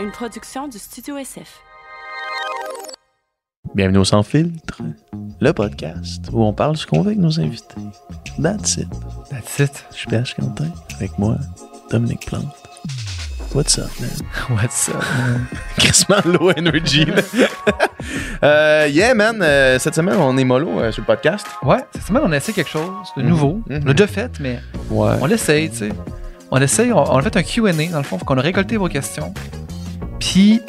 une 0.00 0.10
production 0.10 0.68
du 0.68 0.78
Studio 0.78 1.16
SF. 1.18 1.60
Bienvenue 3.74 3.98
au 3.98 4.04
Sans 4.04 4.22
Filtre, 4.22 4.80
le 5.40 5.52
podcast 5.52 6.26
où 6.32 6.42
on 6.42 6.52
parle 6.52 6.76
ce 6.76 6.86
qu'on 6.86 7.00
veut 7.02 7.08
avec 7.08 7.18
nos 7.18 7.38
invités. 7.38 7.74
That's 8.42 8.76
it. 8.78 8.88
That's 9.30 9.58
it. 9.58 9.84
Je 9.92 9.96
suis 9.96 10.06
PH 10.08 10.34
Quentin, 10.34 10.70
avec 10.96 11.16
moi, 11.18 11.36
Dominique 11.90 12.26
Plante. 12.26 12.44
What's 13.54 13.78
up, 13.78 13.90
man? 14.00 14.10
What's 14.58 14.88
up, 14.88 15.02
man? 15.18 15.46
Crissement 15.78 16.24
low 16.24 16.50
energy, 16.56 17.04
là. 17.04 17.22
Euh, 18.42 18.88
yeah, 18.90 19.12
man, 19.14 19.40
euh, 19.42 19.78
cette 19.78 19.94
semaine, 19.96 20.16
on 20.18 20.36
est 20.38 20.44
mollo 20.44 20.80
euh, 20.80 20.92
sur 20.92 21.02
le 21.02 21.06
podcast. 21.06 21.46
Ouais, 21.62 21.84
cette 21.92 22.04
semaine, 22.06 22.22
on 22.24 22.32
a 22.32 22.36
essayé 22.36 22.54
quelque 22.54 22.70
chose 22.70 23.08
de 23.16 23.22
Mhm. 23.22 23.28
nouveau. 23.28 23.62
On 23.68 23.74
l'a 23.74 23.92
déjà 23.92 24.06
fait, 24.06 24.38
mais 24.40 24.60
Ouais. 24.90 25.16
on 25.20 25.26
l'essaye, 25.26 25.68
tu 25.70 25.76
sais. 25.76 25.88
On 26.52 26.60
essaye, 26.60 26.92
on, 26.92 26.98
on 27.02 27.16
a 27.18 27.22
fait 27.22 27.36
un 27.36 27.42
Q&A, 27.42 27.72
dans 27.90 27.98
le 27.98 28.02
fond, 28.04 28.18
faut 28.18 28.24
qu'on 28.24 28.38
a 28.38 28.42
récolté 28.42 28.76
vos 28.76 28.88
questions. 28.88 29.32
Puis, 30.30 30.60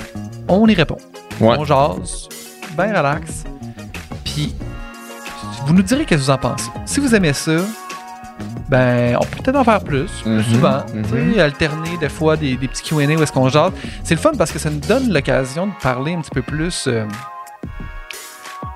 on 0.48 0.66
y 0.68 0.74
répond. 0.74 0.98
Ouais. 1.40 1.56
On 1.60 1.66
jase, 1.66 2.28
bien 2.76 2.98
relax. 2.98 3.44
Puis, 4.26 4.56
vous 5.68 5.74
nous 5.76 5.84
direz 5.84 6.04
qu'est-ce 6.06 6.22
que 6.22 6.26
vous 6.26 6.30
en 6.32 6.38
pensez. 6.40 6.72
Si 6.88 7.00
vous 7.00 7.14
aimez 7.14 7.34
ça, 7.34 7.52
ben, 8.70 9.16
on 9.22 9.24
peut 9.24 9.44
peut-être 9.44 9.58
en 9.58 9.64
faire 9.64 9.84
plus, 9.84 10.10
plus 10.24 10.32
Mhm. 10.32 10.44
souvent. 10.46 10.80
Mhm. 10.96 11.40
Alterner 11.40 11.98
des 12.00 12.10
fois 12.10 12.38
des, 12.38 12.56
des 12.58 12.68
petits 12.68 12.82
Q&A 12.82 13.06
où 13.06 13.22
est-ce 13.22 13.32
qu'on 13.32 13.50
jase. 13.50 13.72
C'est 14.04 14.16
le 14.16 14.20
fun 14.20 14.32
parce 14.36 14.52
que 14.52 14.58
ça 14.58 14.72
nous 14.72 14.80
donne 14.80 15.14
l'occasion 15.14 15.68
de 15.68 15.74
parler 15.80 16.14
un 16.16 16.22
petit 16.22 16.32
peu 16.32 16.42
plus... 16.42 16.86
euh, 16.88 17.06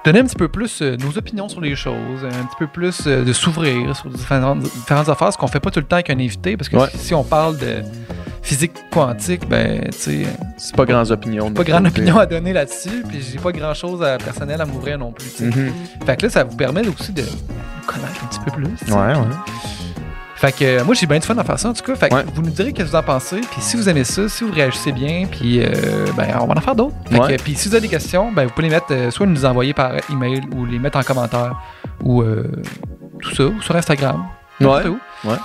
donner 0.04 0.20
un 0.20 0.26
petit 0.26 0.36
peu 0.36 0.50
plus 0.50 0.84
euh, 0.84 0.98
nos 0.98 1.18
opinions 1.18 1.50
sur 1.50 1.62
les 1.62 1.76
choses, 1.76 2.24
un 2.24 2.46
petit 2.46 2.58
peu 2.60 2.68
plus 2.68 3.08
euh, 3.08 3.24
de 3.24 3.34
s'ouvrir 3.34 3.96
sur 3.96 4.08
différentes, 4.12 4.60
différentes 4.60 5.10
affaires, 5.10 5.34
ce 5.34 5.38
qu'on 5.40 5.48
fait 5.48 5.60
pas 5.60 5.72
tout 5.72 5.80
le 5.80 5.86
temps 5.88 5.96
avec 5.96 6.12
un 6.12 6.20
invité, 6.20 6.56
parce 6.58 6.70
que 6.70 6.76
Ouais. 6.78 6.90
si, 6.92 7.00
si 7.08 7.14
on 7.16 7.24
parle 7.24 7.58
de 7.58 7.82
physique 8.45 8.73
quantique, 8.91 9.48
ben, 9.49 9.81
tu 9.91 9.98
sais, 9.98 10.26
C'est 10.58 10.76
pas 10.76 10.85
grandes 10.85 11.09
opinions. 11.12 11.49
de 11.49 11.55
pas 11.55 11.63
grande 11.63 11.88
opinion 11.88 12.17
à 12.20 12.26
donner 12.27 12.54
là-dessus, 12.54 13.04
puis 13.07 13.20
j'ai 13.21 13.40
pas 13.40 13.52
grand 13.52 13.74
chose 13.74 14.04
à, 14.04 14.18
personnel 14.18 14.62
à 14.62 14.65
m'ouvrir 14.65 14.98
non 14.99 15.12
plus. 15.12 15.40
Mhm. 15.41 15.74
Fait 16.05 16.15
que 16.15 16.24
là, 16.27 16.29
ça 16.29 16.43
vous 16.43 16.55
permet 16.55 16.87
aussi 16.87 17.12
de 17.12 17.24
connaître 17.87 18.24
un 18.24 18.27
petit 18.27 18.40
peu 18.40 18.52
plus. 18.52 18.65
Ouais, 18.93 19.15
ouais. 19.15 19.15
Fait 20.35 20.52
que 20.52 20.63
euh, 20.65 20.84
moi, 20.84 20.93
j'ai 20.93 21.07
bien 21.07 21.18
de 21.18 21.24
fun 21.24 21.35
à 21.37 21.43
faire 21.43 21.57
ça, 21.57 21.70
en 21.70 21.74
tout 21.74 21.82
cas. 21.84 21.96
Fait 21.96 22.10
que 22.10 22.15
Ouais. 22.15 22.26
vous 22.35 22.41
nous 22.43 22.52
direz 22.52 22.70
ce 22.70 22.76
que 22.76 22.84
vous 22.84 22.96
en 22.96 23.02
pensez, 23.02 23.40
puis 23.41 23.62
si 23.62 23.77
vous 23.77 23.90
aimez 23.90 24.04
ça, 24.04 24.27
si 24.29 24.43
vous 24.43 24.52
réagissez 24.52 24.91
bien, 24.91 25.26
puis 25.32 25.62
euh, 25.63 26.05
ben, 26.15 26.27
on 26.40 26.46
va 26.46 26.54
en 26.55 26.62
faire 26.62 26.76
d'autres. 26.76 26.96
Ouais. 27.12 27.37
Puis 27.37 27.55
si 27.55 27.68
vous 27.70 27.74
avez 27.76 27.82
des 27.87 27.91
questions, 27.91 28.32
ben, 28.32 28.43
vous 28.46 28.52
pouvez 28.52 28.68
les 28.68 28.74
mettre, 28.76 28.87
euh, 28.91 29.09
soit 29.12 29.26
nous 29.26 29.34
les 29.34 29.46
envoyer 29.46 29.74
par 29.74 29.93
email 30.12 30.41
ou 30.55 30.65
les 30.65 30.77
mettre 30.77 30.99
en 30.99 31.04
commentaire, 31.04 31.55
ou 32.04 32.21
euh, 32.21 32.43
tout 33.21 33.34
ça, 33.34 33.46
ou 33.46 33.59
sur 33.62 33.76
Instagram. 33.76 34.24
Ouais. 34.62 34.85
où. 34.87 34.99
Ouais. 35.27 35.37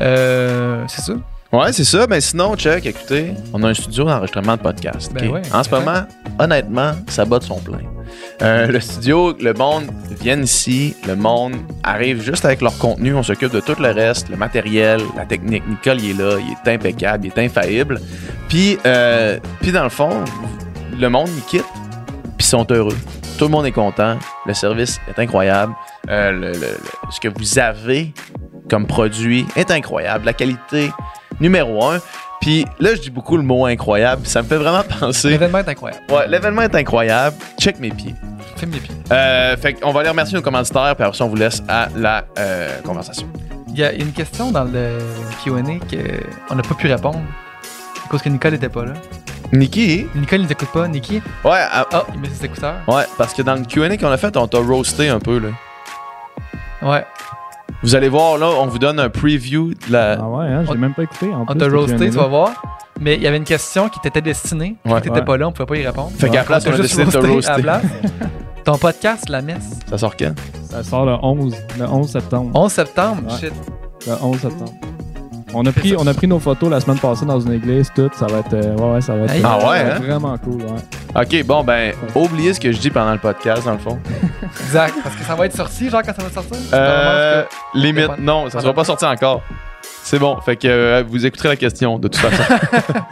Euh, 0.00 0.84
c'est 0.88 1.02
ça. 1.02 1.12
Ouais, 1.52 1.72
c'est 1.72 1.84
ça. 1.84 2.06
Mais 2.08 2.20
sinon, 2.20 2.56
check, 2.56 2.86
écoutez, 2.86 3.34
on 3.52 3.62
a 3.62 3.68
un 3.68 3.74
studio 3.74 4.04
d'enregistrement 4.04 4.56
de 4.56 4.62
podcast. 4.62 5.12
Ben 5.12 5.28
ouais, 5.28 5.42
en 5.52 5.62
ce 5.62 5.70
moment, 5.70 6.02
honnêtement, 6.38 6.92
ça 7.08 7.24
bat 7.26 7.38
de 7.38 7.44
son 7.44 7.58
plein. 7.60 7.78
Euh, 8.42 8.66
le 8.66 8.80
studio, 8.80 9.34
le 9.38 9.52
monde 9.52 9.84
vient 10.20 10.40
ici, 10.40 10.96
le 11.06 11.14
monde 11.14 11.54
arrive 11.82 12.22
juste 12.22 12.44
avec 12.44 12.60
leur 12.62 12.76
contenu, 12.78 13.14
on 13.14 13.22
s'occupe 13.22 13.52
de 13.52 13.60
tout 13.60 13.76
le 13.80 13.90
reste, 13.90 14.28
le 14.30 14.36
matériel, 14.36 15.00
la 15.16 15.24
technique. 15.26 15.62
Nicole, 15.68 16.00
il 16.00 16.10
est 16.10 16.22
là, 16.22 16.36
il 16.38 16.52
est 16.52 16.74
impeccable, 16.74 17.26
il 17.26 17.32
est 17.32 17.44
infaillible. 17.44 18.00
Puis, 18.48 18.78
euh, 18.86 19.38
puis 19.60 19.72
dans 19.72 19.84
le 19.84 19.88
fond, 19.90 20.24
le 20.98 21.08
monde, 21.08 21.28
il 21.36 21.42
quitte, 21.44 21.64
puis 22.22 22.34
ils 22.40 22.44
sont 22.44 22.66
heureux. 22.70 22.96
Tout 23.38 23.44
le 23.44 23.50
monde 23.50 23.66
est 23.66 23.72
content, 23.72 24.18
le 24.46 24.54
service 24.54 24.98
est 25.08 25.20
incroyable, 25.20 25.74
Euh, 26.10 26.32
le- 26.32 26.52
le- 26.52 26.58
le- 26.58 26.78
ce 27.12 27.20
que 27.20 27.28
vous 27.28 27.58
avez 27.60 28.12
comme 28.72 28.86
produit 28.86 29.44
est 29.54 29.70
incroyable, 29.70 30.24
la 30.24 30.32
qualité 30.32 30.90
numéro 31.40 31.84
un. 31.84 31.98
Puis 32.40 32.64
là, 32.80 32.94
je 32.94 33.02
dis 33.02 33.10
beaucoup 33.10 33.36
le 33.36 33.42
mot 33.42 33.66
incroyable, 33.66 34.26
ça 34.26 34.40
me 34.40 34.48
fait 34.48 34.56
vraiment 34.56 34.82
penser. 35.00 35.28
L'événement 35.28 35.58
est 35.58 35.68
incroyable. 35.68 36.02
Ouais, 36.10 36.26
l'événement 36.26 36.62
est 36.62 36.74
incroyable. 36.74 37.36
Check 37.60 37.78
mes 37.80 37.90
pieds. 37.90 38.14
Filme 38.56 38.72
les 38.72 38.80
pieds. 38.80 38.94
Euh, 39.12 39.54
fait 39.58 39.74
qu'on 39.74 39.92
va 39.92 40.00
aller 40.00 40.08
remercier 40.08 40.34
nos 40.38 40.42
commanditaires, 40.42 40.96
puis 40.96 41.04
après 41.04 41.18
ça, 41.18 41.26
on 41.26 41.28
vous 41.28 41.36
laisse 41.36 41.62
à 41.68 41.88
la 41.94 42.24
euh, 42.38 42.80
conversation. 42.80 43.28
Il 43.68 43.76
y 43.78 43.84
a 43.84 43.92
une 43.92 44.12
question 44.12 44.50
dans 44.50 44.64
le 44.64 44.96
QA 45.44 45.60
qu'on 46.48 46.54
n'a 46.54 46.62
pas 46.62 46.74
pu 46.74 46.86
répondre. 46.86 47.20
À 48.02 48.08
cause 48.08 48.22
que 48.22 48.30
Nicole 48.30 48.52
n'était 48.52 48.70
pas 48.70 48.86
là. 48.86 48.94
Niki? 49.52 50.06
Nicole, 50.14 50.40
il 50.40 50.46
t'écoute 50.46 50.70
pas. 50.72 50.88
Nikki? 50.88 51.20
Ouais, 51.44 51.60
Ah, 51.70 51.86
il 52.14 52.20
met 52.20 52.28
ses 52.30 52.46
écouteurs. 52.46 52.76
ouais, 52.88 53.04
parce 53.18 53.34
que 53.34 53.42
dans 53.42 53.54
le 53.54 53.64
QA 53.64 53.98
qu'on 53.98 54.10
a 54.10 54.16
fait, 54.16 54.34
on 54.38 54.48
t'a 54.48 54.58
roasté 54.58 55.10
un 55.10 55.18
peu. 55.20 55.38
Là. 55.40 55.48
Ouais. 56.80 57.04
Vous 57.82 57.94
allez 57.94 58.08
voir, 58.08 58.38
là, 58.38 58.48
on 58.60 58.66
vous 58.66 58.78
donne 58.78 59.00
un 59.00 59.08
preview 59.08 59.70
de 59.74 59.92
la. 59.92 60.18
Ah 60.20 60.28
ouais, 60.28 60.46
hein, 60.46 60.64
On- 60.68 60.72
j'ai 60.72 60.78
même 60.78 60.94
pas 60.94 61.02
écouté. 61.02 61.28
En 61.32 61.44
On 61.48 61.54
t'a 61.54 61.68
roasté, 61.68 62.10
tu 62.10 62.16
vas 62.16 62.26
voir. 62.26 62.50
Mais 63.00 63.16
il 63.16 63.22
y 63.22 63.26
avait 63.26 63.36
une 63.38 63.44
question 63.44 63.88
qui 63.88 63.98
t'était 64.00 64.20
destinée. 64.20 64.76
Ouais. 64.84 64.94
tu 65.00 65.08
t'étais 65.08 65.20
Ouais. 65.20 65.24
pas 65.24 65.36
là, 65.36 65.48
on 65.48 65.52
pouvait 65.52 65.66
pas 65.66 65.76
y 65.76 65.86
répondre. 65.86 66.10
Fait 66.16 66.28
qu'à 66.28 66.38
la 66.40 66.44
place, 66.44 66.64
on 66.66 66.72
a 66.72 66.76
décidé 66.78 67.04
de 67.04 67.10
te 67.10 67.18
roaster. 67.26 67.62
Ton 68.64 68.78
podcast, 68.78 69.28
La 69.28 69.42
Messe. 69.42 69.80
Ça 69.90 69.98
sort 69.98 70.16
quand? 70.16 70.34
Ça 70.70 70.84
sort 70.84 71.04
le 71.04 71.14
11, 71.20 71.56
le 71.78 71.84
11 71.86 72.08
septembre. 72.08 72.50
11 72.54 72.70
septembre, 72.72 73.22
Ouais. 73.28 73.38
shit. 73.40 73.52
Le 74.06 74.12
11 74.22 74.38
septembre. 74.38 74.72
On 75.54 75.66
a, 75.66 75.72
pris, 75.72 75.94
on 75.98 76.06
a 76.06 76.14
pris 76.14 76.26
nos 76.28 76.38
photos 76.38 76.70
la 76.70 76.80
semaine 76.80 76.98
passée 76.98 77.26
dans 77.26 77.38
une 77.40 77.52
église, 77.52 77.90
tout. 77.94 78.08
Ça 78.14 78.26
va 78.26 78.38
être, 78.38 78.54
euh, 78.54 78.74
ouais, 78.76 78.94
ouais, 78.94 79.00
ça 79.02 79.14
va 79.16 79.24
être. 79.24 79.44
Ah 79.44 79.56
ouais, 79.58 79.62
ça 79.62 79.68
va 79.68 79.72
hein? 79.74 79.96
être 79.96 80.02
vraiment 80.04 80.38
cool. 80.38 80.62
Ouais. 80.62 80.68
Ok, 81.14 81.44
bon, 81.44 81.62
ben, 81.62 81.92
oubliez 82.14 82.54
ce 82.54 82.60
que 82.60 82.72
je 82.72 82.78
dis 82.78 82.90
pendant 82.90 83.12
le 83.12 83.18
podcast, 83.18 83.64
dans 83.64 83.72
le 83.72 83.78
fond. 83.78 83.98
Exact. 84.60 84.94
Parce 85.02 85.14
que 85.14 85.22
ça 85.24 85.34
va 85.34 85.46
être 85.46 85.54
sorti, 85.56 85.90
genre, 85.90 86.02
quand 86.02 86.14
ça 86.14 86.22
va 86.22 86.30
sortir? 86.30 86.56
Euh, 86.72 87.44
limite, 87.74 88.06
pas- 88.06 88.16
non, 88.18 88.46
ça 88.48 88.58
pas 88.58 88.60
sera 88.62 88.72
pas 88.72 88.84
sorti 88.84 89.04
encore. 89.04 89.42
C'est 90.04 90.18
bon, 90.18 90.40
fait 90.40 90.56
que 90.56 90.66
euh, 90.66 91.04
vous 91.06 91.24
écouterez 91.26 91.48
la 91.50 91.56
question 91.56 91.98
de 91.98 92.08
toute 92.08 92.20
façon. 92.20 92.42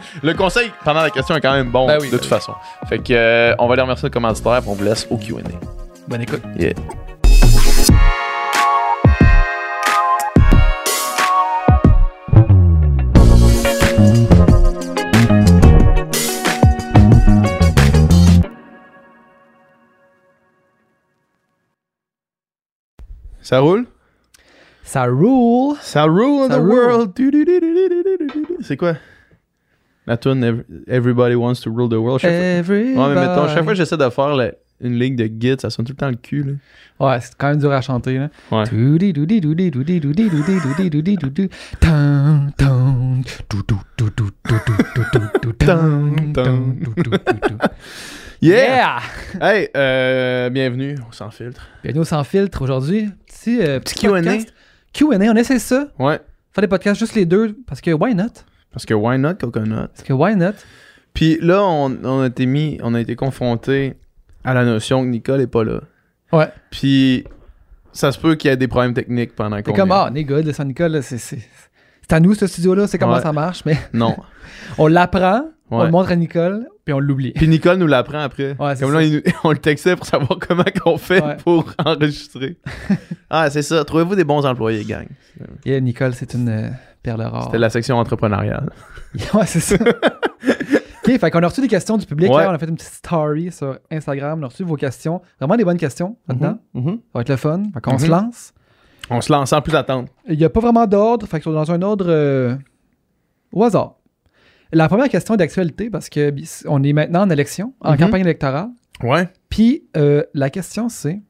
le 0.23 0.33
conseil 0.33 0.71
pendant 0.83 1.01
la 1.01 1.09
question 1.09 1.35
est 1.35 1.41
quand 1.41 1.53
même 1.53 1.69
bon 1.69 1.87
Ben 1.87 1.97
oui, 2.01 2.07
de 2.07 2.11
ben 2.11 2.17
toute 2.17 2.23
oui. 2.23 2.29
façon. 2.37 2.53
Fait 2.89 2.99
que 2.99 3.13
euh, 3.13 3.55
on 3.59 3.67
va 3.67 3.75
les 3.75 3.81
remercier 3.81 4.07
le 4.09 4.13
commanditaire 4.13 4.59
puis 4.61 4.69
on 4.69 4.73
vous 4.73 4.83
laisse 4.83 5.07
au 5.09 5.15
Q&A. 5.17 5.41
Bonne 6.07 6.21
écoute. 6.21 6.41
Yeah. 6.57 6.73
Ça 23.51 23.59
roule? 23.59 23.85
Ça 24.81 25.07
roule. 25.07 25.75
Ça 25.81 26.05
roule 26.05 26.47
the 26.47 26.53
roule. 26.53 26.69
world. 26.69 27.11
C'est 28.61 28.77
quoi? 28.77 28.93
La 30.07 30.15
tune 30.15 30.63
Everybody 30.87 31.35
Wants 31.35 31.55
to 31.55 31.69
Rule 31.69 31.89
the 31.89 31.95
World. 31.95 32.21
Chaque 32.21 32.31
Everybody. 32.31 32.95
fois, 32.95 33.09
ouais, 33.09 33.15
mais 33.15 33.27
mettons, 33.27 33.49
chaque 33.49 33.65
fois 33.65 33.73
que 33.73 33.77
j'essaie 33.77 33.97
de 33.97 34.09
faire 34.09 34.35
là, 34.37 34.51
une 34.79 34.97
ligne 34.97 35.17
de 35.17 35.27
guide, 35.27 35.59
ça 35.59 35.69
sonne 35.69 35.85
tout 35.85 35.91
le 35.91 35.97
temps 35.97 36.07
le 36.07 36.15
cul. 36.15 36.43
Là. 36.43 36.53
Ouais, 37.05 37.19
c'est 37.19 37.35
quand 37.37 37.49
même 37.49 37.59
dur 37.59 37.73
à 37.73 37.81
chanter. 37.81 38.19
Là. 38.19 38.29
Ouais. 38.53 38.63
yeah! 48.41 48.65
yeah! 48.65 48.99
Hey, 49.41 49.69
euh, 49.75 50.49
bienvenue 50.49 50.95
au 51.07 51.11
Sans 51.13 51.29
Filtre. 51.31 51.67
Bienvenue 51.83 52.01
au 52.01 52.05
Sans 52.05 52.23
Filtre 52.23 52.61
aujourd'hui. 52.61 53.09
Petit, 53.43 53.59
euh, 53.61 53.79
Petit 53.79 53.95
Q&A. 53.95 54.21
Q&A, 54.93 55.31
on 55.31 55.35
essaie 55.35 55.59
ça. 55.59 55.87
Ouais. 55.97 56.19
Faire 56.53 56.61
des 56.61 56.67
podcasts 56.67 56.99
juste 56.99 57.15
les 57.15 57.25
deux, 57.25 57.55
parce 57.65 57.81
que 57.81 57.91
why 57.91 58.13
not? 58.13 58.25
Parce 58.71 58.85
que 58.85 58.93
why 58.93 59.17
not 59.17 59.35
coconut? 59.35 59.87
Parce 59.93 60.03
que 60.03 60.13
why 60.13 60.35
not? 60.35 60.53
Puis 61.13 61.37
là, 61.41 61.63
on, 61.63 61.97
on 62.03 62.21
a 62.21 62.27
été 62.27 62.45
mis, 62.45 62.77
on 62.83 62.93
a 62.93 62.99
été 62.99 63.15
confronté 63.15 63.95
à 64.43 64.53
la 64.53 64.63
notion 64.63 65.01
que 65.03 65.07
Nicole 65.07 65.41
est 65.41 65.47
pas 65.47 65.63
là. 65.63 65.81
Ouais. 66.31 66.47
Puis 66.69 67.25
ça 67.93 68.11
se 68.11 68.19
peut 68.19 68.35
qu'il 68.35 68.49
y 68.49 68.53
ait 68.53 68.57
des 68.57 68.67
problèmes 68.67 68.93
techniques 68.93 69.35
pendant 69.35 69.57
qu'on 69.61 69.71
C'est 69.71 69.77
comme, 69.79 69.91
ah, 69.91 70.09
on 70.11 70.15
est 70.15 70.23
good, 70.23 70.45
le 70.45 70.53
San 70.53 70.67
Nicole, 70.67 71.01
c'est 71.03 71.17
c'est- 71.17 71.39
c'est 72.01 72.13
à 72.13 72.19
nous, 72.19 72.33
ce 72.35 72.47
studio-là, 72.47 72.87
c'est 72.87 72.97
comment 72.97 73.15
Ouais. 73.15 73.21
ça 73.21 73.33
marche, 73.33 73.63
mais 73.65 73.77
Non. 73.93 74.15
on 74.77 74.87
l'apprend, 74.87 75.45
on 75.69 75.83
le 75.83 75.89
montre 75.91 76.11
à 76.11 76.15
Nicole, 76.15 76.67
puis 76.85 76.93
on 76.93 76.99
l'oublie. 76.99 77.31
Puis 77.33 77.47
Nicole 77.47 77.77
nous 77.77 77.87
l'apprend 77.87 78.19
après. 78.19 78.55
Ouais, 78.59 78.73
Comme 78.79 78.93
là, 78.93 79.03
il 79.03 79.21
on 79.43 79.51
le 79.51 79.57
textait 79.57 79.95
pour 79.95 80.05
savoir 80.05 80.37
comment 80.47 80.63
qu'on 80.83 80.97
fait 80.97 81.21
Ouais. 81.23 81.37
pour 81.37 81.65
enregistrer. 81.85 82.57
ah, 83.29 83.49
c'est 83.49 83.61
ça. 83.61 83.83
Trouvez-vous 83.85 84.15
des 84.15 84.23
bons 84.23 84.45
employés, 84.45 84.83
gang? 84.83 85.07
Et 85.65 85.79
Nicole, 85.81 86.13
c'est 86.15 86.33
une 86.33 86.49
euh, 86.49 86.69
perle 87.03 87.21
rare. 87.21 87.45
C'était 87.45 87.59
la 87.59 87.69
section 87.69 87.97
entrepreneuriale. 87.97 88.69
ouais, 89.33 89.45
c'est 89.45 89.59
ça. 89.59 89.75
OK, 91.03 91.19
fait 91.19 91.31
qu'on 91.31 91.41
a 91.43 91.47
reçu 91.47 91.61
des 91.61 91.67
questions 91.67 91.97
du 91.97 92.05
public. 92.05 92.31
Ouais. 92.31 92.43
là, 92.43 92.51
on 92.51 92.53
a 92.53 92.57
fait 92.59 92.67
une 92.69 92.75
petite 92.75 92.93
story 92.93 93.51
sur 93.51 93.77
Instagram. 93.91 94.39
On 94.39 94.43
a 94.43 94.47
reçu 94.47 94.63
vos 94.63 94.75
questions. 94.75 95.21
Vraiment 95.39 95.55
des 95.57 95.65
bonnes 95.65 95.77
questions 95.77 96.15
là-dedans. 96.27 96.57
Mhm. 96.73 96.91
Ça 96.97 96.99
va 97.15 97.21
être 97.21 97.29
le 97.29 97.35
fun. 97.37 97.63
Fait 97.73 97.81
qu'on 97.81 97.97
se 97.97 98.05
Mhm. 98.05 98.11
lance. 98.11 98.53
On 99.09 99.19
se 99.19 99.31
lance 99.31 99.49
sans 99.49 99.61
plus 99.61 99.75
attendre. 99.75 100.07
Il 100.27 100.37
n'y 100.37 100.45
a 100.45 100.49
pas 100.49 100.59
vraiment 100.59 100.85
d'ordre. 100.87 101.25
Fait 101.27 101.39
que 101.39 101.49
dans 101.49 101.71
un 101.71 101.81
ordre 101.81 102.05
euh, 102.07 102.55
au 103.51 103.63
hasard. 103.63 103.95
La 104.73 104.87
première 104.87 105.09
question 105.09 105.33
est 105.33 105.37
d'actualité 105.37 105.89
parce 105.89 106.09
que 106.09 106.33
on 106.67 106.81
est 106.83 106.93
maintenant 106.93 107.21
en 107.23 107.29
élection, 107.29 107.73
en 107.81 107.91
Mhm. 107.93 107.97
campagne 107.99 108.21
électorale. 108.21 108.69
Ouais. 109.03 109.29
Puis 109.49 109.83
euh, 109.97 110.23
la 110.33 110.49
question 110.49 110.87
c'est. 110.89 111.21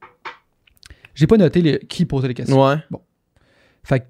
J'ai 1.16 1.28
pas 1.28 1.38
noté 1.38 1.62
les- 1.62 1.80
qui 1.80 2.06
posait 2.06 2.28
les 2.28 2.34
questions. 2.34 2.62
Ouais. 2.64 2.76
Fait 3.84 4.02
que 4.02 4.06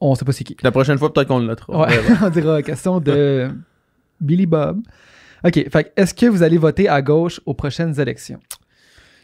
on 0.00 0.14
sait 0.14 0.24
pas 0.24 0.32
c'est 0.32 0.44
qui. 0.44 0.56
La 0.62 0.70
prochaine 0.70 0.98
fois, 0.98 1.12
peut-être 1.12 1.28
qu'on 1.28 1.38
le 1.40 1.46
notera. 1.46 1.86
Ouais, 1.86 1.94
on 2.22 2.30
dira 2.30 2.62
question 2.62 3.00
de 3.00 3.50
Billy 4.20 4.46
Bob. 4.46 4.80
OK. 5.44 5.68
Fait 5.70 5.92
est-ce 5.96 6.12
que 6.14 6.26
vous 6.26 6.42
allez 6.42 6.58
voter 6.58 6.88
à 6.88 7.00
gauche 7.02 7.40
aux 7.46 7.54
prochaines 7.54 7.98
élections? 8.00 8.40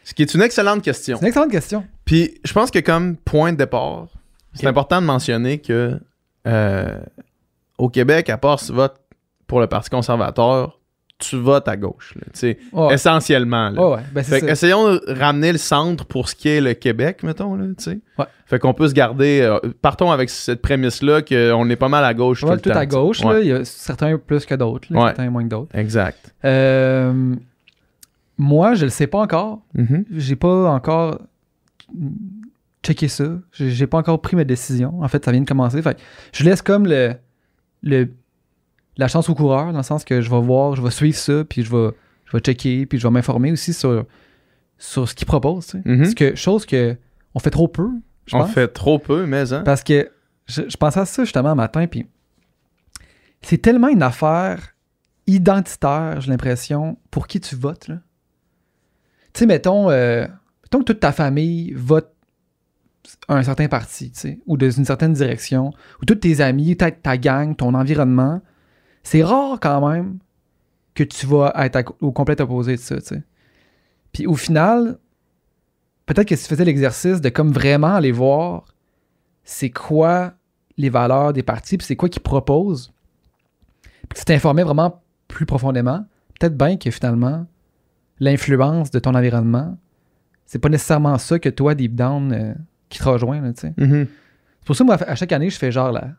Ce 0.03 0.13
qui 0.13 0.21
est 0.23 0.33
une 0.33 0.41
excellente 0.41 0.81
question. 0.81 1.17
C'est 1.17 1.21
une 1.23 1.27
excellente 1.27 1.51
question. 1.51 1.85
Puis 2.05 2.39
je 2.43 2.53
pense 2.53 2.71
que 2.71 2.79
comme 2.79 3.17
point 3.17 3.51
de 3.51 3.57
départ, 3.57 4.07
c'est 4.53 4.65
important 4.67 5.01
de 5.01 5.05
mentionner 5.05 5.59
que 5.59 5.99
euh, 6.47 6.99
au 7.77 7.89
Québec, 7.89 8.29
à 8.29 8.37
part 8.37 8.59
si 8.59 8.67
tu 8.67 8.73
votes 8.73 8.95
pour 9.47 9.59
le 9.59 9.67
Parti 9.67 9.89
conservateur, 9.89 10.79
tu 11.19 11.35
votes 11.37 11.67
à 11.67 11.75
gauche. 11.75 12.15
là, 12.15 12.51
Ouais. 12.73 12.93
Essentiellement. 12.93 13.69
là. 13.69 13.81
Ouais, 13.89 13.95
ouais. 13.95 14.01
Ben, 14.13 14.23
Fait 14.23 14.43
essayons 14.43 14.93
de 14.93 15.01
ramener 15.19 15.51
le 15.51 15.57
centre 15.57 16.05
pour 16.05 16.29
ce 16.29 16.35
qui 16.35 16.47
est 16.49 16.61
le 16.61 16.73
Québec, 16.75 17.23
mettons, 17.23 17.55
là, 17.55 17.65
tu 17.75 17.83
sais. 17.85 17.99
Ouais. 18.19 18.25
Fait 18.45 18.59
qu'on 18.59 18.73
peut 18.75 18.87
se 18.87 18.93
garder... 18.93 19.41
euh, 19.41 19.57
partons 19.81 20.11
avec 20.11 20.29
cette 20.29 20.61
prémisse-là 20.61 21.23
qu'on 21.23 21.69
est 21.69 21.75
pas 21.75 21.89
mal 21.89 22.03
à 22.03 22.13
gauche 22.13 22.43
On 22.43 22.47
tout 22.47 22.53
le 22.53 22.59
tout 22.61 22.69
temps, 22.69 22.77
à 22.77 22.85
gauche. 22.85 23.23
Ouais. 23.23 23.41
Il 23.41 23.47
y 23.47 23.51
a 23.51 23.65
certains 23.65 24.17
plus 24.19 24.45
que 24.45 24.53
d'autres. 24.53 24.93
Ouais. 24.93 25.07
Certains 25.07 25.29
moins 25.31 25.43
que 25.43 25.49
d'autres. 25.49 25.75
Exact. 25.75 26.33
Euh, 26.45 27.33
moi, 28.37 28.75
je 28.75 28.85
le 28.85 28.91
sais 28.91 29.07
pas 29.07 29.19
encore. 29.19 29.61
Mhm. 29.73 30.05
J'ai 30.11 30.35
pas 30.35 30.69
encore 30.71 31.19
checké 32.83 33.07
ça. 33.07 33.25
J'ai 33.53 33.87
pas 33.87 33.97
encore 33.97 34.21
pris 34.21 34.35
ma 34.35 34.43
décision. 34.43 35.01
En 35.01 35.07
fait, 35.07 35.25
ça 35.25 35.31
vient 35.31 35.41
de 35.41 35.47
commencer. 35.47 35.81
Fait 35.81 35.97
je 36.31 36.43
laisse 36.43 36.61
comme 36.61 36.85
le, 36.85 37.13
le 37.81 38.09
la 38.97 39.07
chance 39.07 39.29
au 39.29 39.35
coureur, 39.35 39.71
dans 39.71 39.77
le 39.77 39.83
sens 39.83 40.03
que 40.03 40.21
je 40.21 40.29
vais 40.31 40.41
voir, 40.41 40.75
je 40.75 40.81
vais 40.81 40.89
suivre 40.89 41.17
ça, 41.17 41.43
puis 41.45 41.63
je 41.63 41.69
vais, 41.71 41.91
je 42.25 42.31
vais 42.31 42.39
checker, 42.39 42.85
puis 42.87 42.97
je 42.97 43.05
vais 43.07 43.11
m'informer 43.11 43.51
aussi 43.51 43.71
sur, 43.71 44.05
sur 44.79 45.07
ce 45.07 45.13
qu'ils 45.13 45.27
proposent. 45.27 45.67
tu 45.67 45.81
sais. 45.83 45.89
Mhm. 45.89 46.15
Que, 46.15 46.35
chose 46.35 46.65
que 46.65 46.97
on 47.35 47.39
fait 47.39 47.51
trop 47.51 47.67
peu, 47.67 47.89
je 48.25 48.35
On 48.35 48.39
pense. 48.39 48.51
fait 48.53 48.67
trop 48.67 48.97
peu, 48.97 49.27
mais 49.27 49.53
hein. 49.53 49.61
Parce 49.63 49.83
que 49.83 50.09
je, 50.47 50.63
je 50.67 50.77
pensais 50.77 50.99
à 50.99 51.05
ça 51.05 51.23
justement 51.23 51.49
un 51.49 51.55
matin, 51.55 51.85
puis 51.85 52.07
c'est 53.43 53.59
tellement 53.59 53.89
une 53.89 54.01
affaire 54.01 54.75
identitaire, 55.27 56.19
j'ai 56.21 56.31
l'impression, 56.31 56.97
pour 57.11 57.27
qui 57.27 57.39
tu 57.39 57.55
votes. 57.55 57.85
Tu 57.87 57.93
sais, 59.35 59.45
mettons, 59.45 59.91
euh, 59.91 60.25
mettons 60.63 60.79
que 60.79 60.85
toute 60.85 61.01
ta 61.01 61.11
famille 61.11 61.71
vote 61.73 62.11
un 63.29 63.43
certain 63.43 63.67
parti, 63.67 64.11
tu 64.11 64.19
sais, 64.19 64.39
ou 64.45 64.57
dans 64.57 64.69
une 64.69 64.85
certaine 64.85 65.13
direction, 65.13 65.71
ou 66.01 66.05
tous 66.05 66.15
tes 66.15 66.41
amis, 66.41 66.75
ta, 66.77 66.91
ta 66.91 67.17
gang, 67.17 67.55
ton 67.55 67.73
environnement. 67.73 68.41
C'est 69.03 69.23
rare 69.23 69.59
quand 69.61 69.87
même 69.89 70.19
que 70.93 71.03
tu 71.03 71.25
vas 71.27 71.53
être 71.57 71.95
au 72.01 72.11
complet 72.11 72.39
opposé 72.41 72.75
de 72.75 72.81
ça, 72.81 72.97
tu 72.97 73.07
sais. 73.07 73.23
Puis 74.11 74.25
au 74.25 74.35
final, 74.35 74.97
peut-être 76.05 76.27
que 76.27 76.35
si 76.35 76.43
tu 76.43 76.49
faisais 76.49 76.65
l'exercice 76.65 77.21
de 77.21 77.29
comme 77.29 77.51
vraiment 77.51 77.93
aller 77.93 78.11
voir 78.11 78.65
c'est 79.43 79.69
quoi 79.69 80.33
les 80.77 80.89
valeurs 80.89 81.33
des 81.33 81.41
partis, 81.43 81.77
puis 81.77 81.87
c'est 81.87 81.95
quoi 81.95 82.09
qu'ils 82.09 82.21
proposent, 82.21 82.93
puis 84.09 84.19
tu 84.19 84.25
t'informais 84.25 84.63
vraiment 84.63 85.01
plus 85.27 85.45
profondément, 85.45 86.05
peut-être 86.39 86.57
bien 86.57 86.77
que 86.77 86.91
finalement, 86.91 87.45
l'influence 88.19 88.91
de 88.91 88.99
ton 88.99 89.15
environnement, 89.15 89.77
c'est 90.45 90.59
pas 90.59 90.69
nécessairement 90.69 91.17
ça 91.17 91.39
que 91.39 91.49
toi, 91.49 91.75
deep 91.75 91.95
down, 91.95 92.31
euh, 92.31 92.53
qui 92.89 92.99
te 92.99 93.03
rejoint, 93.03 93.41
là, 93.41 93.53
tu 93.53 93.61
sais. 93.61 93.73
Mhm. 93.77 94.07
C'est 94.59 94.65
pour 94.65 94.75
ça, 94.75 94.83
moi, 94.83 94.95
à 95.01 95.15
chaque 95.15 95.31
année, 95.31 95.49
je 95.49 95.57
fais 95.57 95.71
genre 95.71 95.91
la 95.91 96.09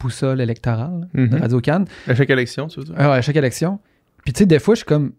boussole 0.00 0.40
électorale 0.40 1.08
là, 1.12 1.26
de. 1.26 1.38
Radio 1.40 1.60
Cannes. 1.60 1.86
À 2.06 2.14
chaque 2.14 2.30
élection, 2.30 2.68
tu 2.68 2.78
veux 2.80 2.86
dire? 2.86 2.94
Ah 2.96 3.12
à 3.14 3.20
chaque 3.22 3.36
élection. 3.36 3.80
Puis 4.24 4.32
tu 4.32 4.38
sais, 4.40 4.46
des 4.46 4.58
fois, 4.58 4.74
je 4.74 4.78
suis 4.78 4.86
comme. 4.86 5.12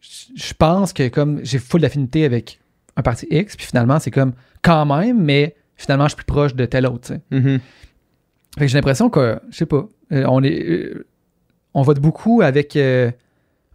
Je 0.00 0.54
pense 0.54 0.92
que 0.92 1.08
comme 1.08 1.40
j'ai 1.44 1.58
full 1.58 1.80
d'affinité 1.80 2.24
avec 2.24 2.60
un 2.96 3.02
parti 3.02 3.26
X, 3.30 3.56
puis 3.56 3.66
finalement, 3.66 3.98
c'est 3.98 4.10
comme 4.10 4.32
quand 4.62 4.86
même, 4.86 5.22
mais 5.22 5.56
finalement, 5.76 6.04
je 6.04 6.10
suis 6.10 6.16
plus 6.16 6.24
proche 6.24 6.54
de 6.54 6.64
tel 6.66 6.86
autre, 6.86 7.08
tu 7.08 7.14
sais. 7.14 7.20
Mhm. 7.30 7.60
Fait 8.58 8.64
que 8.64 8.68
j'ai 8.68 8.78
l'impression 8.78 9.10
que, 9.10 9.38
je 9.50 9.56
sais 9.56 9.66
pas, 9.66 9.86
euh, 10.12 10.24
on 10.28 10.42
est. 10.42 10.68
euh, 10.68 11.06
on 11.74 11.82
vote 11.82 12.00
beaucoup 12.00 12.42
avec 12.42 12.74
euh, 12.76 13.10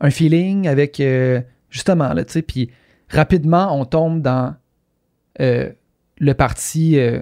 un 0.01 0.09
feeling, 0.09 0.67
avec 0.67 0.99
euh, 0.99 1.41
justement, 1.69 2.11
là, 2.13 2.25
tu 2.25 2.33
sais, 2.33 2.41
puis 2.41 2.69
rapidement, 3.09 3.79
on 3.79 3.85
tombe 3.85 4.21
dans 4.21 4.55
euh, 5.41 5.69
le 6.19 6.33
parti, 6.33 6.97
euh, 6.99 7.21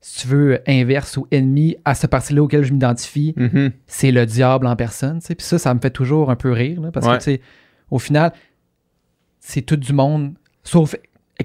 si 0.00 0.22
tu 0.22 0.28
veux, 0.28 0.60
inverse 0.66 1.16
ou 1.16 1.26
ennemi 1.30 1.76
à 1.84 1.94
ce 1.94 2.06
parti-là 2.06 2.42
auquel 2.42 2.62
je 2.64 2.72
m'identifie 2.72 3.32
Mhm. 3.36 3.70
c'est 3.86 4.10
le 4.10 4.26
diable 4.26 4.66
en 4.66 4.76
personne. 4.76 5.20
Puis 5.20 5.36
ça, 5.40 5.58
ça 5.58 5.72
me 5.72 5.80
fait 5.80 5.90
toujours 5.90 6.30
un 6.30 6.36
peu 6.36 6.52
rire. 6.52 6.80
là, 6.80 6.90
parce 6.92 7.06
Ouais. 7.26 7.36
que, 7.38 7.42
au 7.90 7.98
final, 7.98 8.32
c'est 9.40 9.62
tout 9.62 9.76
du 9.76 9.92
monde, 9.92 10.34
sauf 10.62 10.94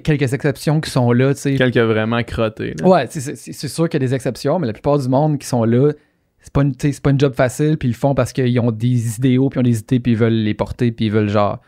quelques 0.02 0.32
exceptions 0.32 0.80
qui 0.80 0.90
sont 0.90 1.12
là. 1.12 1.34
tu 1.34 1.40
sais. 1.40 1.54
Quelques 1.56 1.76
vraiment 1.78 2.22
crottés. 2.22 2.74
là. 2.78 2.86
Ouais, 2.88 3.06
c'est 3.08 3.68
sûr 3.68 3.88
qu'il 3.88 4.00
y 4.00 4.04
a 4.04 4.06
des 4.06 4.14
exceptions, 4.14 4.58
mais 4.58 4.66
la 4.66 4.72
plupart 4.72 4.98
du 4.98 5.08
monde 5.08 5.38
qui 5.38 5.46
sont 5.46 5.64
là, 5.64 5.92
c'est 6.40 6.52
pas, 6.52 6.62
une- 6.62 6.74
pas 6.74 7.10
une 7.10 7.20
job 7.20 7.34
facile, 7.34 7.76
puis 7.78 7.88
ils 7.88 7.92
le 7.92 7.96
font 7.96 8.14
parce 8.14 8.32
qu'ils 8.32 8.58
ont 8.60 8.72
des 8.72 9.16
idéaux, 9.16 9.48
puis 9.50 9.58
ils 9.58 9.60
ont 9.60 9.64
des 9.70 9.78
idées, 9.80 10.00
puis 10.00 10.12
ils 10.12 10.18
veulent 10.18 10.32
les 10.32 10.54
porter, 10.54 10.92
puis 10.92 11.06
ils 11.06 11.10
veulent 11.12 11.28
genre 11.28 11.60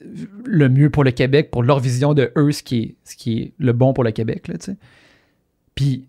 le 0.00 0.68
mieux 0.68 0.90
pour 0.90 1.04
le 1.04 1.10
Québec, 1.10 1.50
pour 1.50 1.62
leur 1.62 1.80
vision 1.80 2.14
de 2.14 2.32
eux, 2.36 2.52
ce 2.52 2.62
qui 2.62 2.78
est, 2.82 2.94
ce 3.04 3.16
qui 3.16 3.38
est 3.38 3.52
le 3.58 3.72
bon 3.72 3.92
pour 3.92 4.04
le 4.04 4.10
Québec, 4.10 4.48
là. 4.48 4.54
Puis, 5.74 6.08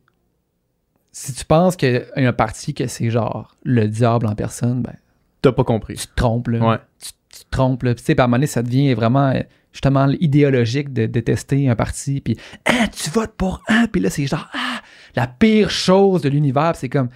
si 1.12 1.34
tu 1.34 1.46
penses 1.46 1.76
qu'il 1.76 2.06
y 2.16 2.26
a 2.26 2.28
un 2.28 2.34
parti 2.34 2.74
que 2.74 2.88
c'est 2.88 3.10
genre 3.10 3.56
le 3.64 3.88
diable 3.88 4.28
en 4.28 4.36
personne, 4.36 4.82
ben, 4.82 4.96
T'as 5.42 5.52
pas 5.52 5.64
compris. 5.64 5.96
tu 5.96 6.08
te 6.08 6.16
trompes, 6.16 6.48
là. 6.48 6.60
Ouais. 6.68 6.78
Tu, 7.00 7.12
tu 7.30 7.46
te 7.46 7.50
trompes, 7.52 7.84
là. 7.84 7.94
Puis, 7.94 8.04
tu 8.04 8.14
sais, 8.14 8.20
à 8.20 8.24
un 8.24 8.28
moment 8.28 8.38
donné, 8.38 8.48
ça 8.48 8.64
devient 8.64 8.94
vraiment, 8.96 9.30
euh, 9.30 9.42
justement, 9.72 10.08
idéologique 10.20 10.92
de 10.92 11.06
détester 11.06 11.70
un 11.70 11.76
parti. 11.76 12.20
Puis, 12.20 12.38
ah, 12.66 12.88
tu 12.88 13.10
votes 13.12 13.34
pour 13.38 13.62
un. 13.68 13.88
Puis 13.88 14.02
là, 14.02 14.10
c'est 14.10 14.26
genre, 14.26 14.50
ah, 14.54 14.82
la 15.16 15.28
pire 15.28 15.70
chose 15.70 16.22
de 16.22 16.30
l'univers. 16.30 16.76
C'est 16.76 16.90
comme, 16.90 17.10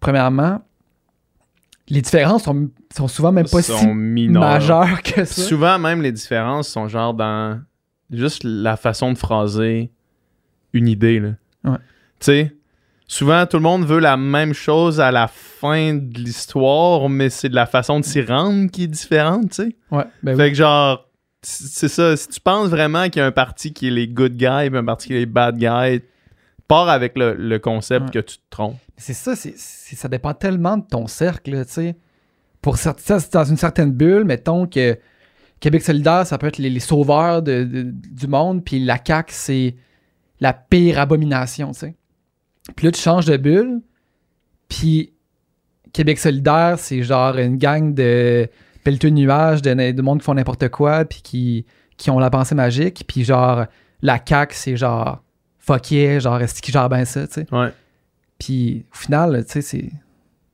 premièrement, 0.00 0.62
les 1.88 2.00
différences 2.00 2.44
sont, 2.44 2.70
sont 2.94 3.08
souvent 3.08 3.32
même 3.32 3.48
pas 3.48 3.62
sont 3.62 3.78
si 3.78 4.28
majeures 4.28 5.02
que 5.02 5.24
ça. 5.24 5.42
Souvent, 5.42 5.78
même, 5.78 6.02
les 6.02 6.12
différences 6.12 6.68
sont 6.68 6.88
genre 6.88 7.14
dans 7.14 7.60
juste 8.10 8.44
la 8.44 8.76
façon 8.76 9.12
de 9.12 9.18
phraser 9.18 9.90
une 10.72 10.88
idée. 10.88 11.20
Là. 11.20 11.30
Ouais. 11.64 11.78
Tu 12.20 12.26
sais, 12.26 12.56
souvent, 13.06 13.46
tout 13.46 13.56
le 13.56 13.62
monde 13.62 13.84
veut 13.84 13.98
la 13.98 14.16
même 14.16 14.54
chose 14.54 15.00
à 15.00 15.10
la 15.10 15.28
fin 15.28 15.94
de 15.94 16.18
l'histoire, 16.18 17.08
mais 17.08 17.30
c'est 17.30 17.48
de 17.48 17.54
la 17.54 17.66
façon 17.66 18.00
de 18.00 18.04
s'y 18.04 18.22
rendre 18.22 18.70
qui 18.70 18.84
est 18.84 18.88
différente, 18.88 19.50
tu 19.50 19.64
sais. 19.64 19.76
Ouais, 19.90 20.04
ben 20.22 20.32
oui. 20.32 20.36
Fait 20.36 20.50
que 20.50 20.56
genre, 20.56 21.08
c'est 21.42 21.88
ça. 21.88 22.16
Si 22.16 22.28
tu 22.28 22.40
penses 22.40 22.68
vraiment 22.68 23.08
qu'il 23.08 23.20
y 23.20 23.22
a 23.22 23.26
un 23.26 23.32
parti 23.32 23.72
qui 23.72 23.88
est 23.88 23.90
les 23.90 24.06
good 24.06 24.36
guys 24.36 24.66
et 24.72 24.76
un 24.76 24.84
parti 24.84 25.08
qui 25.08 25.14
est 25.14 25.18
les 25.18 25.26
bad 25.26 25.56
guys, 25.56 26.02
pars 26.74 26.88
avec 26.88 27.16
le, 27.18 27.34
le 27.34 27.58
concept 27.58 28.06
Ouais. 28.06 28.10
que 28.12 28.18
tu 28.20 28.36
te 28.38 28.42
trompes. 28.50 28.76
C'est 28.96 29.12
ça, 29.14 29.34
c'est, 29.36 29.54
ça 29.56 30.08
dépend 30.08 30.32
tellement 30.34 30.76
de 30.76 30.84
ton 30.86 31.06
cercle, 31.06 31.64
tu 31.66 31.72
sais. 31.72 31.96
Pour 32.60 32.76
cer- 32.76 32.98
ça, 32.98 33.18
c'est 33.20 33.32
dans 33.32 33.44
une 33.44 33.56
certaine 33.56 33.90
bulle, 33.92 34.24
mettons 34.24 34.66
que 34.66 34.98
Québec 35.60 35.82
solidaire, 35.82 36.26
ça 36.26 36.38
peut 36.38 36.46
être 36.48 36.58
les, 36.58 36.70
les 36.70 36.80
sauveurs 36.80 37.42
de- 37.42 37.64
de- 37.64 37.90
du 37.92 38.26
monde, 38.26 38.64
puis 38.64 38.78
la 38.84 38.98
CAQ, 39.04 39.32
c'est 39.34 39.76
la 40.40 40.52
pire 40.52 40.98
abomination, 40.98 41.72
tu 41.72 41.80
sais. 41.80 41.94
Puis 42.76 42.86
là, 42.86 42.92
tu 42.92 43.00
changes 43.00 43.26
de 43.26 43.36
bulle, 43.36 43.80
puis 44.68 45.12
Québec 45.92 46.18
solidaire, 46.18 46.78
c'est 46.78 47.02
genre 47.02 47.36
une 47.36 47.58
gang 47.58 47.92
de 47.94 48.48
pelleteux 48.84 49.10
de 49.10 49.14
nuages, 49.16 49.62
de, 49.62 49.90
de 49.92 50.02
monde 50.02 50.20
qui 50.20 50.24
font 50.24 50.34
n'importe 50.34 50.68
quoi, 50.68 51.04
puis 51.04 51.20
qui, 51.22 51.66
qui 51.96 52.10
ont 52.10 52.18
la 52.18 52.30
pensée 52.30 52.54
magique, 52.54 53.04
puis 53.06 53.24
genre, 53.24 53.66
la 54.00 54.18
CAQ, 54.24 54.54
c'est 54.56 54.76
genre, 54.76 55.22
fuck 55.64 55.90
yeah, 55.92 56.18
genre, 56.18 56.40
est-ce 56.42 56.60
qu'ils 56.60 56.74
gèrent 56.74 56.88
bien 56.90 57.04
ça, 57.06 57.26
tu 57.26 57.34
sais? 57.34 57.46
Ouais. 57.52 57.72
Puis 58.38 58.84
au 58.92 58.96
final, 58.96 59.44
tu 59.46 59.52
sais, 59.52 59.62
c'est, 59.62 59.90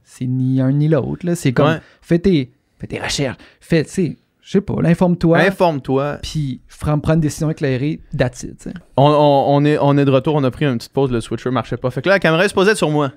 c'est 0.04 0.26
ni 0.26 0.60
un 0.60 0.70
ni 0.72 0.86
l'autre. 0.88 1.24
là. 1.26 1.34
C'est 1.34 1.52
comme, 1.52 1.68
Ouais. 1.68 1.80
fais, 2.02 2.18
tes, 2.18 2.52
fais 2.78 2.86
tes 2.86 3.00
recherches, 3.00 3.38
fais, 3.60 3.84
tu 3.84 3.90
sais, 3.90 4.16
je 4.42 4.50
sais 4.52 4.60
pas, 4.60 4.74
informe-toi, 4.84 5.38
Informe-toi. 5.40 6.18
puis 6.22 6.60
prends, 6.80 6.98
prends 6.98 7.14
une 7.14 7.20
décision 7.20 7.50
éclairée, 7.50 8.00
that's 8.16 8.42
it, 8.44 8.58
tu 8.58 8.70
sais. 8.70 8.74
On, 8.96 9.04
on- 9.10 9.44
on 9.56 9.64
est, 9.64 9.78
on 9.80 9.96
est 9.98 10.04
de 10.04 10.10
retour, 10.10 10.34
on 10.36 10.44
a 10.44 10.50
pris 10.50 10.64
une 10.66 10.76
petite 10.78 10.92
pause, 10.92 11.10
le 11.10 11.20
switcher 11.20 11.50
marchait 11.50 11.76
pas. 11.76 11.90
Fait 11.90 12.02
que 12.02 12.08
là, 12.08 12.14
la 12.16 12.20
caméra 12.20 12.46
supposée 12.48 12.70
être 12.72 12.76
sur 12.76 12.90
moi. 12.90 13.12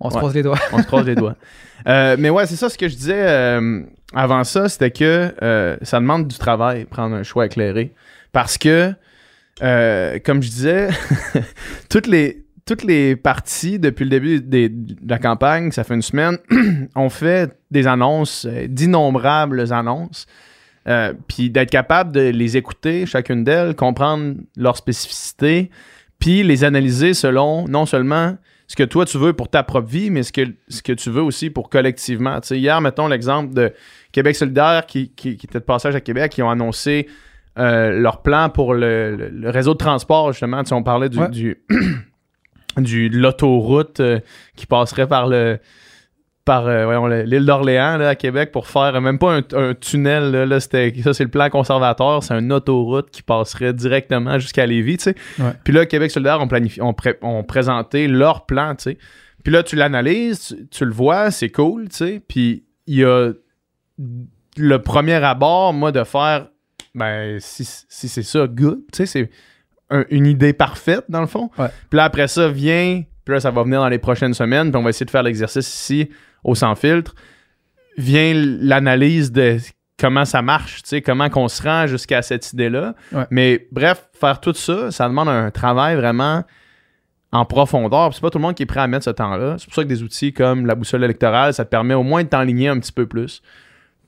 On 0.00 0.10
se 0.10 0.14
Ouais. 0.14 0.20
croise 0.20 0.34
les 0.34 0.42
doigts. 0.44 0.58
On 0.72 0.78
se 0.78 0.86
croise 0.86 1.06
les 1.06 1.14
doigts. 1.16 1.36
Euh, 1.86 2.16
mais 2.18 2.28
ouais, 2.28 2.44
c'est 2.46 2.56
ça 2.56 2.68
ce 2.68 2.76
que 2.76 2.88
je 2.88 2.96
disais 2.96 3.22
euh, 3.28 3.82
avant 4.12 4.42
ça, 4.42 4.68
c'était 4.68 4.90
que 4.90 5.32
euh, 5.42 5.76
ça 5.82 6.00
demande 6.00 6.26
du 6.26 6.36
travail, 6.36 6.84
prendre 6.86 7.14
un 7.14 7.22
choix 7.22 7.46
éclairé. 7.46 7.94
Parce 8.32 8.58
que, 8.58 8.92
euh, 9.62 10.18
comme 10.24 10.42
je 10.42 10.48
disais, 10.48 10.88
toutes 11.88 12.06
les 12.06 12.44
toutes 12.68 12.84
les 12.84 13.16
parties 13.16 13.78
depuis 13.78 14.04
le 14.04 14.10
début 14.10 14.40
de 14.42 14.70
la 15.08 15.18
campagne, 15.18 15.72
ça 15.72 15.84
fait 15.84 15.94
une 15.94 16.02
semaine, 16.02 16.36
ont 16.94 17.08
fait 17.08 17.58
des 17.70 17.86
annonces, 17.86 18.46
euh, 18.46 18.66
d'innombrables 18.68 19.72
annonces. 19.72 20.26
Euh, 20.86 21.14
puis 21.26 21.50
d'être 21.50 21.70
capable 21.70 22.12
de 22.12 22.28
les 22.28 22.56
écouter, 22.56 23.06
chacune 23.06 23.42
d'elles, 23.42 23.74
comprendre 23.74 24.36
leurs 24.56 24.76
spécificités, 24.76 25.70
puis 26.18 26.42
les 26.42 26.62
analyser 26.62 27.14
selon 27.14 27.66
non 27.68 27.86
seulement 27.86 28.36
ce 28.66 28.76
que 28.76 28.84
toi 28.84 29.06
tu 29.06 29.16
veux 29.18 29.32
pour 29.32 29.48
ta 29.48 29.62
propre 29.62 29.88
vie, 29.88 30.10
mais 30.10 30.22
ce 30.22 30.32
que, 30.32 30.42
ce 30.68 30.82
que 30.82 30.92
tu 30.92 31.10
veux 31.10 31.22
aussi 31.22 31.48
pour 31.48 31.70
collectivement. 31.70 32.38
Hier, 32.50 32.80
mettons 32.80 33.06
l'exemple 33.06 33.54
de 33.54 33.72
Québec 34.12 34.36
solidaire 34.36 34.84
qui 34.86 35.12
était 35.24 35.58
de 35.58 35.64
passage 35.64 35.94
à 35.94 36.00
Québec, 36.00 36.32
qui 36.32 36.42
ont 36.42 36.50
annoncé 36.50 37.06
euh, 37.58 37.90
leur 37.98 38.22
plan 38.22 38.48
pour 38.48 38.74
le, 38.74 39.16
le- 39.16 39.28
le 39.28 39.50
réseau 39.50 39.72
de 39.74 39.78
transport, 39.78 40.32
justement. 40.32 40.62
Tu 40.62 40.68
sais, 40.68 40.74
on 40.74 40.82
parlait 40.82 41.08
du, 41.08 41.18
Ouais. 41.18 41.28
du, 41.28 41.56
du- 42.76 43.10
de 43.10 43.16
l'autoroute 43.18 44.00
euh, 44.00 44.20
qui 44.56 44.66
passerait 44.66 45.06
par 45.06 45.26
le 45.26 45.58
par 46.44 46.66
euh, 46.66 47.24
l'île 47.26 47.44
d'Orléans 47.44 48.00
à 48.00 48.14
Québec 48.14 48.52
pour 48.52 48.68
faire 48.68 48.98
même 49.02 49.18
pas 49.18 49.34
un, 49.36 49.42
un 49.52 49.74
tunnel. 49.74 50.30
Là, 50.30 50.60
ça, 50.60 50.68
c'est 50.70 51.24
le 51.24 51.28
plan 51.28 51.50
conservateur. 51.50 52.22
C'est 52.22 52.38
une 52.38 52.50
autoroute 52.54 53.10
qui 53.10 53.22
passerait 53.22 53.74
directement 53.74 54.38
jusqu'à 54.38 54.64
Lévis. 54.64 54.96
tu 54.96 55.02
sais. 55.04 55.14
Ouais. 55.38 55.50
Puis 55.62 55.74
là, 55.74 55.84
Québec 55.84 56.10
solidaire 56.10 56.40
ont, 56.40 56.48
planifié, 56.48 56.80
ont, 56.82 56.94
pré- 56.94 57.18
ont 57.20 57.44
présenté 57.44 58.08
leur 58.08 58.46
plan. 58.46 58.74
tu 58.76 58.84
sais. 58.84 58.98
Puis 59.44 59.52
là, 59.52 59.62
tu 59.62 59.76
l'analyses, 59.76 60.46
tu, 60.56 60.66
tu 60.68 60.84
le 60.86 60.90
vois, 60.92 61.30
c'est 61.30 61.50
cool. 61.50 61.90
tu 61.90 61.96
sais. 61.96 62.22
Puis 62.26 62.64
il 62.86 62.96
y 62.96 63.04
a 63.04 63.30
le 64.56 64.78
premier 64.82 65.22
abord, 65.22 65.74
moi, 65.74 65.92
de 65.92 66.02
faire 66.02 66.46
ben, 66.94 67.38
si, 67.40 67.64
si 67.88 68.08
c'est 68.08 68.22
ça, 68.22 68.46
good. 68.46 68.80
Tu 68.92 68.98
sais, 68.98 69.06
c'est 69.06 69.30
un- 69.90 70.04
une 70.10 70.26
idée 70.26 70.52
parfaite, 70.52 71.04
dans 71.08 71.20
le 71.20 71.26
fond. 71.26 71.50
Ouais. 71.58 71.68
Puis 71.90 71.96
là, 71.96 72.04
après 72.04 72.28
ça, 72.28 72.48
vient. 72.48 73.02
Puis 73.24 73.34
là, 73.34 73.40
ça 73.40 73.50
va 73.50 73.62
venir 73.62 73.80
dans 73.80 73.88
les 73.88 73.98
prochaines 73.98 74.34
semaines. 74.34 74.70
Puis 74.70 74.78
on 74.78 74.82
va 74.82 74.90
essayer 74.90 75.06
de 75.06 75.10
faire 75.10 75.22
l'exercice 75.22 75.68
ici, 75.68 76.10
au 76.44 76.54
sans 76.54 76.74
filtre. 76.74 77.14
Vient 77.96 78.32
l'analyse 78.34 79.32
de 79.32 79.58
comment 79.98 80.24
ça 80.24 80.40
marche, 80.42 80.82
tu 80.84 80.90
sais, 80.90 81.02
comment 81.02 81.28
qu'on 81.28 81.48
se 81.48 81.60
rend 81.62 81.86
jusqu'à 81.88 82.22
cette 82.22 82.52
idée-là. 82.52 82.94
Ouais. 83.12 83.24
Mais 83.30 83.66
bref, 83.72 84.08
faire 84.12 84.40
tout 84.40 84.54
ça, 84.54 84.92
ça 84.92 85.08
demande 85.08 85.28
un 85.28 85.50
travail 85.50 85.96
vraiment 85.96 86.44
en 87.32 87.44
profondeur. 87.44 88.14
C'est 88.14 88.20
pas 88.20 88.30
tout 88.30 88.38
le 88.38 88.42
monde 88.42 88.54
qui 88.54 88.62
est 88.62 88.66
prêt 88.66 88.80
à 88.80 88.86
mettre 88.86 89.04
ce 89.04 89.10
temps-là. 89.10 89.56
C'est 89.58 89.64
pour 89.66 89.74
ça 89.74 89.82
que 89.82 89.88
des 89.88 90.02
outils 90.04 90.32
comme 90.32 90.64
la 90.66 90.76
boussole 90.76 91.02
électorale, 91.02 91.52
ça 91.52 91.64
te 91.64 91.70
permet 91.70 91.94
au 91.94 92.04
moins 92.04 92.22
de 92.22 92.28
t'enligner 92.28 92.68
un 92.68 92.78
petit 92.78 92.92
peu 92.92 93.06
plus. 93.06 93.42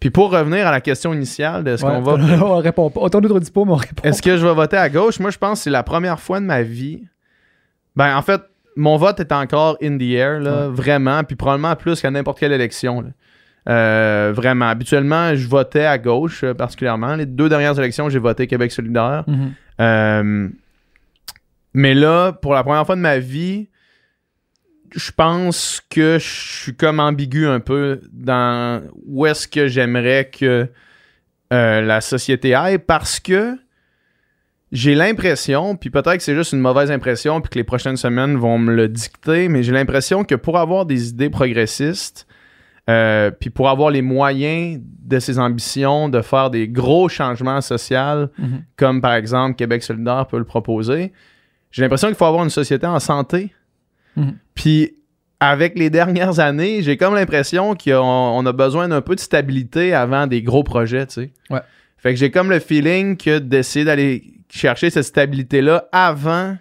Puis 0.00 0.10
pour 0.10 0.32
revenir 0.32 0.66
à 0.66 0.70
la 0.70 0.80
question 0.80 1.12
initiale 1.12 1.62
de 1.62 1.76
ce 1.76 1.84
Ouais, 1.84 1.92
qu'on 1.92 2.00
va 2.00 2.12
on 2.44 2.56
répond 2.56 2.90
pas. 2.90 3.00
Autant 3.00 3.20
dit 3.20 3.28
pas, 3.28 3.64
mais 3.64 3.72
on 3.72 3.76
répond. 3.76 4.02
est-ce 4.02 4.22
que 4.22 4.36
je 4.36 4.46
vais 4.46 4.54
voter 4.54 4.76
à 4.78 4.88
gauche? 4.88 5.20
Moi, 5.20 5.30
je 5.30 5.38
pense 5.38 5.58
que 5.60 5.64
c'est 5.64 5.70
la 5.70 5.82
première 5.82 6.18
fois 6.18 6.40
de 6.40 6.46
ma 6.46 6.62
vie. 6.62 7.04
Ben, 7.96 8.16
en 8.16 8.22
fait, 8.22 8.40
mon 8.76 8.96
vote 8.96 9.20
est 9.20 9.32
encore 9.32 9.76
in 9.82 9.98
the 9.98 10.02
air, 10.02 10.40
là, 10.40 10.68
vraiment, 10.68 11.22
puis 11.22 11.36
probablement 11.36 11.76
plus 11.76 12.00
qu'à 12.00 12.10
n'importe 12.10 12.38
quelle 12.38 12.52
élection. 12.52 13.02
là. 13.02 13.08
Euh, 13.68 14.32
vraiment. 14.34 14.68
Habituellement, 14.68 15.34
je 15.34 15.46
votais 15.46 15.84
à 15.84 15.98
gauche, 15.98 16.44
euh, 16.44 16.54
particulièrement. 16.54 17.14
Les 17.16 17.26
deux 17.26 17.48
dernières 17.48 17.78
élections, 17.78 18.08
j'ai 18.08 18.18
voté 18.18 18.46
Québec 18.46 18.72
solidaire. 18.72 19.24
Mhm. 19.26 19.52
Euh, 19.80 20.48
mais 21.74 21.94
là, 21.94 22.32
pour 22.32 22.54
la 22.54 22.64
première 22.64 22.86
fois 22.86 22.96
de 22.96 23.00
ma 23.00 23.18
vie, 23.18 23.68
je 24.94 25.10
pense 25.12 25.80
que 25.90 26.18
je 26.18 26.62
suis 26.62 26.74
comme 26.74 27.00
ambigu 27.00 27.46
un 27.46 27.60
peu 27.60 28.00
dans 28.12 28.82
où 29.06 29.26
est-ce 29.26 29.46
que 29.48 29.66
j'aimerais 29.68 30.30
que 30.30 30.68
euh, 31.52 31.80
la 31.80 32.00
société 32.00 32.54
aille 32.54 32.78
parce 32.78 33.20
que 33.20 33.56
j'ai 34.72 34.94
l'impression, 34.94 35.74
puis 35.74 35.90
peut-être 35.90 36.18
que 36.18 36.22
c'est 36.22 36.34
juste 36.36 36.52
une 36.52 36.60
mauvaise 36.60 36.92
impression, 36.92 37.40
puis 37.40 37.50
que 37.50 37.58
les 37.58 37.64
prochaines 37.64 37.96
semaines 37.96 38.36
vont 38.36 38.56
me 38.58 38.72
le 38.72 38.88
dicter, 38.88 39.48
mais 39.48 39.64
j'ai 39.64 39.72
l'impression 39.72 40.22
que 40.22 40.36
pour 40.36 40.58
avoir 40.58 40.86
des 40.86 41.08
idées 41.08 41.28
progressistes, 41.30 42.26
euh, 42.88 43.32
puis 43.32 43.50
pour 43.50 43.68
avoir 43.68 43.90
les 43.90 44.02
moyens 44.02 44.80
de 44.82 45.18
ses 45.18 45.40
ambitions 45.40 46.08
de 46.08 46.22
faire 46.22 46.50
des 46.50 46.68
gros 46.68 47.08
changements 47.08 47.60
sociaux, 47.60 48.28
Mhm. 48.38 48.64
comme 48.76 49.00
par 49.00 49.14
exemple 49.14 49.56
Québec 49.56 49.82
solidaire 49.82 50.26
peut 50.28 50.38
le 50.38 50.44
proposer, 50.44 51.12
j'ai 51.72 51.82
l'impression 51.82 52.08
qu'il 52.08 52.16
faut 52.16 52.24
avoir 52.24 52.44
une 52.44 52.50
société 52.50 52.86
en 52.86 53.00
santé. 53.00 53.52
Mhm. 54.20 54.36
Puis 54.54 54.94
avec 55.40 55.78
les 55.78 55.88
dernières 55.90 56.38
années, 56.38 56.82
j'ai 56.82 56.96
comme 56.96 57.14
l'impression 57.14 57.74
qu'on 57.74 57.96
on 57.98 58.44
a 58.46 58.52
besoin 58.52 58.88
d'un 58.88 59.00
peu 59.00 59.14
de 59.14 59.20
stabilité 59.20 59.94
avant 59.94 60.26
des 60.26 60.42
gros 60.42 60.62
projets, 60.62 61.06
tu 61.06 61.14
sais. 61.14 61.30
Ouais. 61.48 61.60
Fait 61.96 62.12
que 62.12 62.18
j'ai 62.18 62.30
comme 62.30 62.50
le 62.50 62.60
feeling 62.60 63.16
que 63.16 63.38
d'essayer 63.38 63.84
d'aller 63.84 64.34
chercher 64.50 64.90
cette 64.90 65.04
stabilité-là 65.04 65.88
avant 65.92 66.56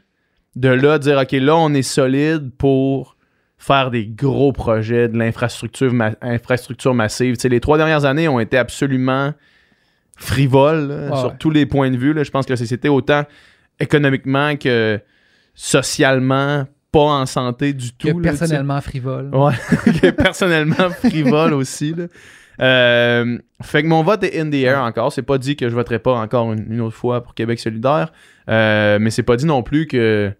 de 0.56 0.70
là 0.70 1.00
dire 1.00 1.18
OK, 1.18 1.32
là 1.34 1.56
on 1.56 1.74
est 1.74 1.82
solide 1.82 2.52
pour 2.58 3.16
faire 3.58 3.92
des 3.92 4.08
gros 4.08 4.54
projets 4.54 5.10
de 5.10 5.18
l'infrastructure 5.18 5.92
ma- 5.94 6.16
infrastructure 6.22 6.94
massive. 6.94 7.36
Tu 7.36 7.42
sais, 7.42 7.50
les 7.50 7.60
trois 7.60 7.78
dernières 7.78 8.06
années 8.06 8.28
ont 8.30 8.40
été 8.40 8.58
absolument 8.58 9.34
frivoles 10.18 10.88
là, 10.88 11.16
sur 11.18 11.30
ouais. 11.30 11.36
tous 11.40 11.50
les 11.50 11.66
points 11.66 11.92
de 11.92 11.98
vue. 11.98 12.14
là. 12.14 12.24
Je 12.24 12.32
pense 12.32 12.46
que 12.46 12.54
la 12.54 12.58
société, 12.58 12.88
autant 12.90 13.24
économiquement 13.80 14.56
que 14.58 15.00
socialement, 15.56 16.66
pas 16.92 17.00
en 17.00 17.26
santé 17.26 17.74
du 17.74 17.92
tout. 17.94 18.08
Tu 18.08 18.14
sais. 18.14 18.22
personnellement 18.22 18.82
frivole. 18.82 19.30
Ouais, 19.34 19.54
que 20.02 20.10
personnellement 20.12 20.90
frivole 21.04 21.54
aussi. 21.54 21.94
Là. 21.94 22.06
Euh, 22.62 23.38
fait 23.62 23.84
que 23.84 23.88
mon 23.88 24.04
vote 24.04 24.24
est 24.24 24.40
in 24.40 24.50
the 24.50 24.56
air 24.56 24.80
encore. 24.84 25.14
C'est 25.14 25.22
pas 25.22 25.38
dit 25.38 25.56
que 25.56 25.70
je 25.70 25.76
voterai 25.76 26.00
pas 26.00 26.14
encore 26.16 26.52
une, 26.52 26.66
une 26.74 26.82
autre 26.82 26.96
fois 26.96 27.24
pour 27.24 27.34
Québec 27.36 27.60
solidaire. 27.60 28.12
Euh, 28.50 28.98
mais 29.00 29.12
c'est 29.12 29.24
pas 29.24 29.38
dit 29.38 29.46
non 29.46 29.64
plus 29.64 29.88
que 29.88 30.32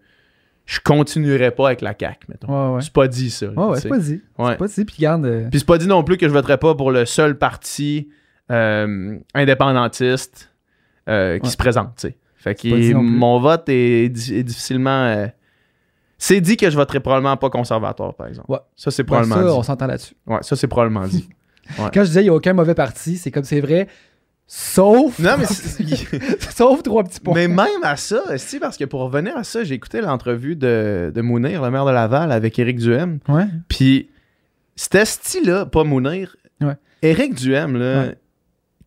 je 0.66 0.80
continuerai 0.84 1.50
pas 1.50 1.68
avec 1.68 1.80
la 1.80 1.94
CAQ, 1.98 2.26
mettons. 2.28 2.48
Ouais, 2.48 2.74
ouais. 2.76 2.82
C'est 2.82 2.92
pas 2.92 3.08
dit 3.08 3.30
ça. 3.30 3.46
Ouais, 3.48 3.78
c'est 3.80 3.88
pas 3.88 3.98
dit. 3.98 4.20
C'est 4.38 4.56
pas 4.58 4.66
dit. 4.66 4.84
Puis 4.84 4.96
garde. 4.98 5.24
euh, 5.24 5.48
Puis 5.50 5.60
c'est 5.60 5.66
pas 5.66 5.78
dit 5.78 5.86
non 5.86 6.04
plus 6.04 6.16
que 6.16 6.28
je 6.28 6.32
voterai 6.32 6.58
pas 6.58 6.74
pour 6.74 6.90
le 6.90 7.06
seul 7.06 7.38
parti 7.38 8.08
indépendantiste 9.34 10.52
qui 11.06 11.50
se 11.50 11.56
présente, 11.56 11.94
tu 11.96 12.08
sais. 12.08 12.16
Fait 12.36 12.54
que 12.54 12.92
mon 12.94 13.38
vote 13.38 13.68
est, 13.68 14.04
est 14.06 14.42
difficilement... 14.42 15.30
c'est 16.22 16.42
dit 16.42 16.58
que 16.58 16.68
je 16.68 16.76
voterai 16.76 17.00
probablement 17.00 17.34
pas 17.38 17.48
conservateur, 17.48 18.14
par 18.14 18.26
exemple. 18.26 18.52
Ouais. 18.52 18.58
Ça, 18.76 18.90
c'est 18.90 19.00
ouais, 19.02 19.06
probablement 19.06 19.36
ça, 19.36 19.42
dit. 19.42 19.48
on 19.48 19.62
s'entend 19.62 19.86
là-dessus. 19.86 20.14
Ouais, 20.26 20.38
ça, 20.42 20.54
c'est 20.54 20.68
probablement 20.68 21.06
dit. 21.06 21.26
Quand 21.76 21.90
je 21.94 22.00
disais 22.02 22.20
il 22.20 22.24
n'y 22.24 22.28
a 22.28 22.34
aucun 22.34 22.52
mauvais 22.52 22.74
parti, 22.74 23.16
c'est 23.16 23.30
comme 23.30 23.44
c'est 23.44 23.60
vrai. 23.60 23.88
Sauf. 24.46 25.18
non, 25.18 25.36
mais, 25.38 25.46
sauf 26.54 26.82
trois 26.82 27.04
petits 27.04 27.20
points. 27.20 27.34
mais 27.34 27.48
même 27.48 27.82
à 27.84 27.96
ça, 27.96 28.20
c'est 28.36 28.58
parce 28.58 28.76
que 28.76 28.84
pour 28.84 29.00
revenir 29.00 29.34
à 29.36 29.44
ça, 29.44 29.64
j'ai 29.64 29.74
écouté 29.76 30.00
l'entrevue 30.02 30.56
de, 30.56 31.10
de 31.14 31.20
Mounir, 31.22 31.62
le 31.62 31.70
maire 31.70 31.86
de 31.86 31.92
Laval, 31.92 32.32
avec 32.32 32.58
Éric 32.58 32.78
Duhem. 32.78 33.20
Ouais. 33.28 33.46
Puis, 33.68 34.10
c'était 34.76 35.04
style-là, 35.06 35.64
pas 35.66 35.84
Mounir. 35.84 36.36
Ouais. 36.60 36.74
Éric 37.00 37.34
Duhem, 37.34 37.76
là, 37.78 38.00
Ouais. 38.08 38.14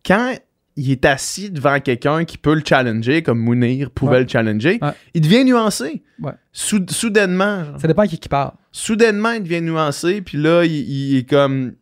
quand 0.06 0.34
il 0.76 0.90
est 0.90 1.04
assis 1.04 1.50
devant 1.50 1.78
quelqu'un 1.80 2.24
qui 2.24 2.36
peut 2.38 2.54
le 2.54 2.62
challenger, 2.66 3.22
comme 3.22 3.38
Mounir 3.38 3.90
pouvait 3.90 4.12
Ouais. 4.16 4.22
le 4.22 4.28
challenger, 4.28 4.78
Ouais. 4.82 4.90
il 5.14 5.20
devient 5.20 5.44
nuancé. 5.44 6.02
Ouais. 6.20 6.32
Sou- 6.52 6.84
soudainement. 6.88 7.64
genre. 7.64 7.80
Ça 7.80 7.86
dépend 7.88 8.02
à 8.02 8.06
qui 8.08 8.18
qui 8.18 8.28
parle. 8.28 8.52
soudainement, 8.72 9.32
il 9.32 9.42
devient 9.44 9.60
nuancé, 9.60 10.20
puis 10.20 10.38
là, 10.38 10.64
il, 10.64 10.72
il 10.72 11.16
est 11.18 11.28
comme. 11.28 11.74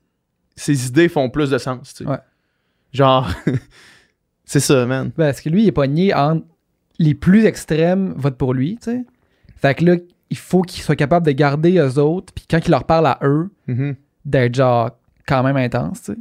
Ses 0.56 0.86
idées 0.88 1.08
font 1.08 1.30
plus 1.30 1.48
de 1.50 1.56
sens, 1.58 1.94
tu 1.94 2.04
sais. 2.04 2.10
Ouais. 2.10 2.18
Genre. 2.92 3.30
c'est 4.44 4.60
ça, 4.60 4.84
man. 4.86 5.10
Parce 5.12 5.40
que 5.40 5.48
lui, 5.48 5.62
il 5.62 5.68
est 5.68 5.72
pogné 5.72 6.12
entre 6.14 6.44
les 6.98 7.14
plus 7.14 7.44
extrêmes 7.46 8.12
votent 8.16 8.36
pour 8.36 8.52
lui, 8.54 8.76
tu 8.82 8.90
sais. 8.90 9.04
Fait 9.56 9.74
que 9.74 9.84
là, 9.84 9.96
il 10.30 10.36
faut 10.36 10.62
qu'il 10.62 10.82
soit 10.82 10.96
capable 10.96 11.24
de 11.26 11.32
garder 11.32 11.78
eux 11.78 11.98
autres, 11.98 12.32
puis 12.34 12.44
quand 12.48 12.60
il 12.66 12.70
leur 12.70 12.84
parle 12.84 13.06
à 13.06 13.18
eux, 13.22 13.50
Mhm. 13.68 13.96
d'être 14.24 14.54
genre 14.54 14.90
quand 15.26 15.42
même 15.42 15.56
intense, 15.56 16.02
tu 16.02 16.12
sais. 16.12 16.18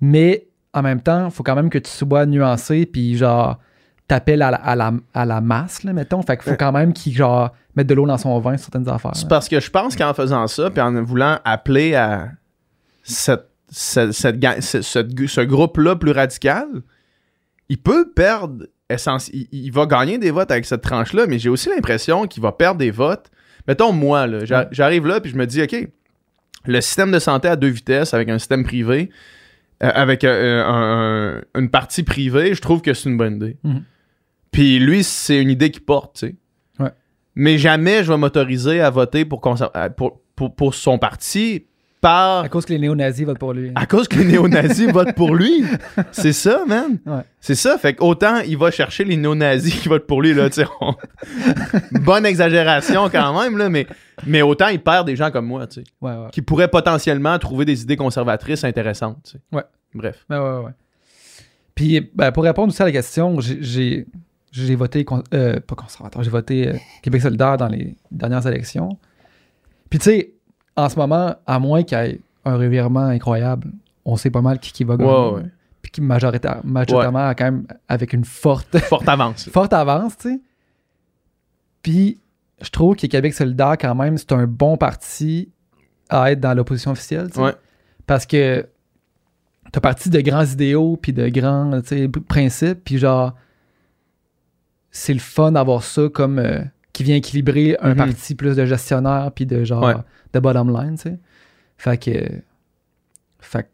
Mais 0.00 0.46
en 0.72 0.82
même 0.82 1.00
temps, 1.00 1.26
il 1.26 1.30
faut 1.30 1.42
quand 1.42 1.54
même 1.56 1.70
que 1.70 1.78
tu 1.78 1.90
sois 1.90 2.26
nuancé, 2.26 2.86
puis 2.86 3.16
genre 3.16 3.58
t'appelles 4.06 4.42
à 4.42 4.50
la, 4.50 4.56
à, 4.58 4.74
la, 4.76 4.92
à 5.14 5.24
la 5.24 5.40
masse, 5.40 5.84
là, 5.84 5.92
mettons. 5.92 6.20
Fait 6.22 6.36
qu'il 6.36 6.50
faut 6.50 6.56
quand 6.56 6.72
même 6.72 6.92
qu'il 6.92 7.12
genre 7.14 7.50
mette 7.76 7.86
de 7.86 7.94
l'eau 7.94 8.06
dans 8.06 8.18
son 8.18 8.38
vin 8.40 8.56
sur 8.56 8.70
certaines 8.72 8.88
affaires. 8.88 9.14
C'est 9.14 9.28
parce 9.28 9.48
que 9.48 9.60
je 9.60 9.70
pense 9.70 9.94
qu'en 9.96 10.12
faisant 10.14 10.46
ça, 10.48 10.68
puis 10.70 10.80
en 10.80 11.02
voulant 11.04 11.38
appeler 11.44 11.94
à 11.94 12.28
cette, 13.02 13.46
cette- 13.70 14.12
cette 14.12 14.62
ce, 14.62 15.40
groupe-là 15.42 15.94
plus 15.96 16.10
radical, 16.12 16.66
il 17.68 17.78
peut 17.78 18.10
perdre. 18.10 18.66
essence- 18.88 19.28
Il, 19.32 19.46
il 19.52 19.70
va 19.70 19.86
gagner 19.86 20.18
des 20.18 20.32
votes 20.32 20.50
avec 20.50 20.66
cette 20.66 20.82
tranche-là, 20.82 21.26
mais 21.28 21.38
j'ai 21.38 21.48
aussi 21.48 21.68
l'impression 21.68 22.26
qu'il 22.26 22.42
va 22.42 22.50
perdre 22.50 22.78
des 22.78 22.90
votes. 22.90 23.30
Mettons, 23.68 23.92
moi, 23.92 24.26
là, 24.26 24.66
j'arrive 24.72 25.06
là, 25.06 25.20
puis 25.20 25.30
je 25.30 25.36
me 25.36 25.46
dis, 25.46 25.62
OK, 25.62 25.88
le 26.66 26.80
système 26.80 27.12
de 27.12 27.18
santé 27.20 27.46
à 27.46 27.54
deux 27.54 27.68
vitesses 27.68 28.12
avec 28.12 28.28
un 28.28 28.38
système 28.38 28.64
privé, 28.64 29.10
avec 29.80 30.24
euh, 30.24 30.62
un- 30.64 31.38
un- 31.38 31.60
une 31.60 31.70
partie 31.70 32.02
privée, 32.02 32.54
je 32.54 32.60
trouve 32.60 32.82
que 32.82 32.92
c'est 32.94 33.08
une 33.08 33.16
bonne 33.16 33.36
idée. 33.36 33.56
Mhm. 33.64 33.82
Puis 34.52 34.78
lui, 34.78 35.02
c'est 35.04 35.40
une 35.40 35.50
idée 35.50 35.70
qu'il 35.70 35.82
porte, 35.84 36.16
tu 36.16 36.26
sais. 36.26 36.34
Ouais. 36.78 36.90
Mais 37.34 37.56
jamais 37.58 38.02
je 38.04 38.12
vais 38.12 38.18
m'autoriser 38.18 38.80
à 38.80 38.90
voter 38.90 39.24
pour, 39.24 39.40
pour 40.54 40.74
son 40.74 40.98
parti 40.98 41.66
par 42.00 42.44
À 42.44 42.48
cause 42.48 42.64
que 42.64 42.72
les 42.72 42.78
néo-nazis 42.78 43.26
votent 43.26 43.38
pour 43.38 43.52
lui. 43.52 43.72
à 43.74 43.86
cause 43.86 44.08
que 44.08 44.16
les 44.18 44.24
néo-nazis 44.24 44.88
votent 44.92 45.14
pour 45.14 45.34
lui. 45.34 45.64
C'est 46.12 46.32
ça, 46.32 46.64
man. 46.66 46.98
Ouais. 47.04 47.22
C'est 47.40 47.54
ça. 47.54 47.76
Fait 47.78 47.94
qu'autant 47.94 48.38
il 48.46 48.56
va 48.56 48.70
chercher 48.70 49.04
les 49.04 49.16
néo-nazis 49.16 49.74
qui 49.80 49.88
votent 49.88 50.06
pour 50.06 50.22
lui, 50.22 50.32
là, 50.34 50.48
tu 50.48 50.62
on- 50.80 50.94
Bonne 52.00 52.24
exagération 52.26 53.08
quand 53.10 53.40
même, 53.42 53.58
là, 53.58 53.68
mais, 53.68 53.86
mais 54.26 54.42
autant 54.42 54.68
il 54.68 54.80
perd 54.82 55.06
des 55.06 55.16
gens 55.16 55.30
comme 55.30 55.46
moi, 55.46 55.66
tu 55.66 55.80
sais, 55.80 55.86
Ouais, 56.00 56.12
ouais. 56.12 56.28
qui 56.32 56.42
pourraient 56.42 56.68
potentiellement 56.68 57.38
trouver 57.38 57.64
des 57.64 57.82
idées 57.82 57.96
conservatrices 57.96 58.64
intéressantes, 58.64 59.18
tu 59.24 59.30
sais. 59.32 59.38
Ouais. 59.52 59.62
Bref. 59.94 60.24
Ouais, 60.30 60.38
ouais, 60.38 60.58
ouais. 60.64 60.72
Puis, 61.74 62.10
ben, 62.14 62.30
pour 62.32 62.44
répondre 62.44 62.68
aussi 62.72 62.82
à 62.82 62.84
la 62.86 62.92
question, 62.92 63.40
j'ai- 63.40 63.58
j'ai 63.62 64.06
j'ai 64.52 64.74
voté, 64.74 65.04
con- 65.04 65.22
euh, 65.32 65.60
pas 65.60 65.76
conservateur, 65.76 66.24
j'ai 66.24 66.30
voté 66.30 66.68
euh, 66.68 66.72
Québec 67.02 67.22
solidaire 67.22 67.56
dans 67.56 67.68
les 67.68 67.94
dernières 68.10 68.44
élections. 68.48 68.98
Puis, 69.88 70.00
tu 70.00 70.06
sais, 70.06 70.32
en 70.76 70.88
ce 70.88 70.96
moment, 70.96 71.34
à 71.46 71.58
moins 71.58 71.82
qu'il 71.82 71.98
y 71.98 72.00
ait 72.00 72.20
un 72.44 72.56
revirement 72.56 73.04
incroyable, 73.06 73.70
on 74.04 74.16
sait 74.16 74.30
pas 74.30 74.40
mal 74.40 74.58
qui, 74.58 74.72
qui 74.72 74.84
va 74.84 74.96
gagner. 74.96 75.10
Ouais, 75.12 75.32
ouais. 75.34 75.44
Puis 75.82 75.90
qui 75.92 76.00
majoritaire- 76.00 76.60
majoritairement, 76.64 77.30
quand 77.34 77.44
même, 77.44 77.66
avec 77.88 78.12
une 78.12 78.24
forte, 78.24 78.76
Forte 78.88 79.08
avance. 79.08 79.48
forte 79.50 79.72
avance, 79.72 80.16
tu 80.18 80.30
sais. 80.30 80.40
Puis, 81.82 82.20
je 82.60 82.70
trouve 82.70 82.96
que 82.96 83.06
Québec 83.06 83.32
solidaire, 83.34 83.76
quand 83.78 83.94
même, 83.94 84.18
c'est 84.18 84.32
un 84.32 84.46
bon 84.46 84.76
parti 84.76 85.50
à 86.08 86.32
être 86.32 86.40
dans 86.40 86.54
l'opposition 86.54 86.90
officielle, 86.90 87.28
tu 87.30 87.34
sais. 87.36 87.40
Parce 88.06 88.26
que 88.26 88.66
t'as 89.72 89.80
parti 89.80 90.10
de 90.10 90.20
grands 90.20 90.44
idéaux, 90.44 90.96
puis 91.00 91.12
de 91.12 91.28
grands 91.28 91.80
tu 91.82 91.88
sais, 91.88 92.08
p- 92.08 92.20
principes, 92.20 92.82
puis 92.84 92.98
genre, 92.98 93.34
c'est 94.90 95.14
le 95.14 95.20
fun 95.20 95.52
d'avoir 95.52 95.82
ça 95.84 96.08
comme 96.12 96.38
euh, 96.40 96.60
qui 97.00 97.04
vient 97.04 97.16
équilibrer 97.16 97.78
un 97.80 97.90
Mhm. 97.92 97.96
parti 97.96 98.34
plus 98.34 98.56
de 98.56 98.66
gestionnaire, 98.66 99.30
puis 99.34 99.46
de 99.46 99.64
genre, 99.64 99.82
Ouais. 99.82 99.94
de 100.34 100.38
bottom 100.38 100.68
line, 100.70 100.96
tu 100.96 101.02
sais. 101.04 101.18
Fait 101.78 101.96
que, 101.96 102.10
fait 103.38 103.62
que 103.62 103.68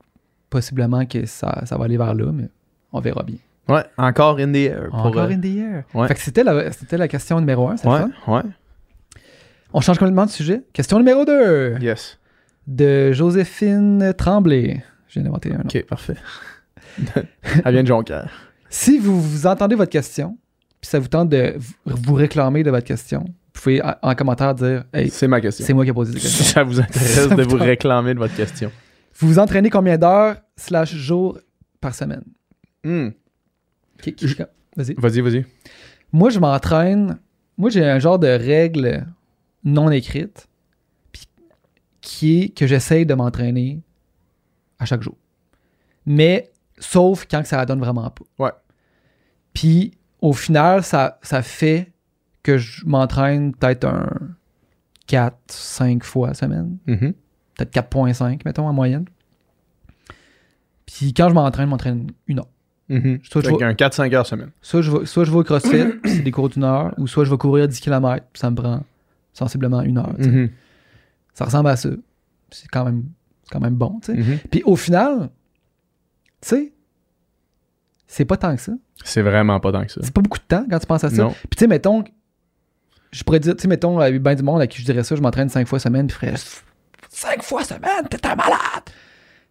possiblement 0.49 1.05
que 1.07 1.27
ça, 1.27 1.63
ça 1.67 1.77
va 1.77 1.87
aller 1.87 1.97
vers 1.97 2.15
là, 2.15 2.31
mais 2.33 2.49
on 2.93 3.01
verra 3.01 3.25
bien. 3.25 3.39
Ouais, 3.69 3.83
encore 3.99 4.39
in 4.39 4.53
the 4.53 4.57
air. 4.57 4.91
pour, 4.91 5.07
Encore 5.07 5.25
euh, 5.25 5.31
in 5.33 5.41
the 5.41 5.47
air. 5.57 5.83
ouais. 5.93 6.07
Fait 6.07 6.15
que 6.15 6.21
c'était 6.21 6.45
la, 6.45 6.71
c'était 6.71 6.97
la 6.97 7.09
question 7.09 7.41
numéro 7.41 7.69
un, 7.69 7.77
c'est 7.77 7.89
Ouais, 7.89 7.99
ouais. 8.29 8.43
On 9.73 9.81
change 9.81 9.99
complètement 9.99 10.27
de 10.27 10.31
sujet. 10.31 10.63
Question 10.73 10.99
numéro 10.99 11.25
2 11.25 11.79
Yes. 11.81 12.21
de 12.69 13.11
Joséphine 13.11 14.15
Tremblay. 14.17 14.85
Je 15.09 15.15
viens 15.15 15.25
d'inventer 15.25 15.53
un 15.53 15.59
nom. 15.59 15.65
Ok, 15.65 15.85
parfait. 15.87 16.15
Elle 17.65 17.73
vient 17.73 17.83
de 17.83 17.89
Jonquière. 17.89 18.31
Si 18.71 18.99
vous, 18.99 19.21
vous 19.21 19.47
entendez 19.49 19.75
votre 19.75 19.91
question, 19.91 20.39
puis 20.87 20.91
ça 20.93 21.01
vous 21.01 21.09
tente 21.09 21.29
de 21.31 21.57
vous 21.85 22.15
réclamer 22.15 22.63
de 22.63 22.71
votre 22.71 22.87
question, 22.87 23.25
vous 23.25 23.61
pouvez 23.61 23.83
en, 23.83 23.95
en 24.03 24.15
commentaire 24.15 24.55
dire 24.55 24.85
Hey, 24.93 25.11
C'est 25.11 25.27
ma 25.27 25.41
question. 25.41 25.67
c'est 25.67 25.73
moi 25.73 25.83
qui 25.85 25.91
ai 25.91 25.93
posé 25.93 26.13
cette 26.13 26.23
Si 26.23 26.29
question. 26.39 26.55
ça 26.55 26.63
vous 26.63 26.79
intéresse 26.81 27.29
Ça 27.29 27.35
de 27.35 27.43
vous 27.43 27.57
réclamer 27.57 28.15
de 28.15 28.21
votre 28.21 28.37
question. 28.37 28.71
Vous 29.19 29.27
vous 29.27 29.39
entraînez 29.41 29.69
combien 29.69 29.99
d'heures 29.99 30.37
slash 30.57 30.95
jours 30.95 31.39
par 31.81 31.93
semaine? 31.95 32.23
Hmm. 32.85 33.09
Vas-y. 34.77 34.95
Vas-y, 34.95 35.21
vas-y. 35.23 35.45
Moi, 36.13 36.31
je 36.31 36.39
m'entraîne. 36.39 37.19
Moi, 37.59 37.71
j'ai 37.71 37.85
un 37.85 37.99
genre 37.99 38.19
de 38.21 38.29
règle 38.29 39.07
non 39.65 39.91
écrite 39.91 40.47
qui 42.01 42.43
est 42.43 42.49
que 42.51 42.67
j'essaye 42.69 43.05
de 43.07 43.15
m'entraîner 43.15 43.81
à 44.79 44.85
chaque 44.85 45.03
jour. 45.03 45.17
Mais 46.05 46.53
sauf 46.79 47.27
quand 47.29 47.45
ça 47.45 47.57
la 47.57 47.67
donne 47.67 47.81
vraiment 47.81 48.09
pas. 48.11 48.25
Ouais. 48.39 48.53
Puis 49.53 49.96
au 50.21 50.33
final, 50.33 50.83
ça, 50.83 51.19
ça 51.23 51.43
fait 51.43 51.93
que 52.43 52.59
je 52.59 52.85
m'entraîne 52.87 53.55
peut-être 53.55 53.85
un 53.87 54.09
4-5 55.09 56.03
fois 56.03 56.35
semaine. 56.35 56.79
Mhm. 56.87 57.15
Peut-être 57.57 57.73
4.5, 57.73 58.43
mettons, 58.45 58.69
en 58.69 58.73
moyenne. 58.73 59.07
Puis 60.87 61.13
quand 61.15 61.29
je 61.29 61.35
m'entraîne, 61.35 61.67
je 61.67 61.71
m'entraîne 61.71 62.11
une 62.27 62.39
heure. 62.41 62.49
Mhm. 62.89 63.19
Soit 63.25 63.43
je 63.43 63.47
Fait 63.49 63.53
vais- 63.53 63.59
qu'un 63.59 63.75
4-5 63.75 64.15
heures 64.15 64.27
semaine. 64.27 64.51
Soit 64.63 64.83
je 64.83 64.91
vais, 64.93 65.07
soit 65.07 65.25
je 65.25 65.31
vais 65.33 65.39
au 65.39 65.43
CrossFit, 65.43 65.85
c'est 66.05 66.21
des 66.23 66.31
cours 66.31 66.49
d'une 66.49 66.65
heure, 66.65 66.95
ou 66.99 67.07
soit 67.09 67.25
je 67.25 67.31
vais 67.31 67.37
courir 67.37 67.67
10 67.67 67.81
km, 67.81 68.25
puis 68.33 68.41
ça 68.41 68.51
me 68.51 68.57
prend 68.57 68.83
sensiblement 69.33 69.83
une 69.83 69.99
heure. 69.99 70.15
Mhm. 70.19 70.51
Ça 71.35 71.45
ressemble 71.45 71.69
à 71.69 71.77
ça. 71.77 71.89
C'est 72.51 72.69
quand 72.69 72.85
même, 72.85 73.05
c'est 73.43 73.51
quand 73.51 73.61
même 73.61 73.75
bon, 73.75 73.99
tu 74.01 74.13
sais. 74.13 74.19
Mhm. 74.19 74.39
Puis 74.51 74.63
au 74.65 74.77
final, 74.77 75.31
tu 76.41 76.49
sais, 76.49 76.73
c'est 78.07 78.25
pas 78.25 78.37
tant 78.37 78.55
que 78.55 78.63
ça. 78.63 78.73
C'est 79.05 79.23
vraiment 79.23 79.61
pas 79.61 79.73
tant 79.73 79.85
que 79.85 79.93
ça. 79.93 80.01
C'est 80.03 80.13
pas 80.15 80.21
beaucoup 80.21 80.39
de 80.39 80.45
temps 80.45 80.65
quand 80.71 80.79
tu 80.79 80.87
penses 80.87 81.05
à 81.05 81.11
ça. 81.11 81.23
Non. 81.23 81.31
Puis 81.31 81.49
tu 81.57 81.59
sais, 81.61 81.67
mettons, 81.67 82.05
je 83.11 83.23
pourrais 83.25 83.41
dire, 83.41 83.55
tu 83.57 83.63
sais, 83.63 83.69
mettons, 83.69 84.01
il 84.05 84.13
y 84.13 84.17
a 84.17 84.19
bien 84.19 84.35
du 84.35 84.43
monde 84.43 84.61
à 84.61 84.67
qui 84.67 84.81
je 84.81 84.85
dirais 84.85 85.05
ça, 85.05 85.17
je 85.17 85.21
m'entraîne 85.21 85.49
5 85.49 85.67
fois 85.67 85.79
semaine, 85.79 86.07
puis 86.07 86.17
je 86.21 86.27
ferais 86.27 86.41
5 87.11 87.43
fois 87.43 87.65
semaine, 87.65 88.07
t'es 88.11 88.27
un 88.27 88.35
malade! 88.35 88.59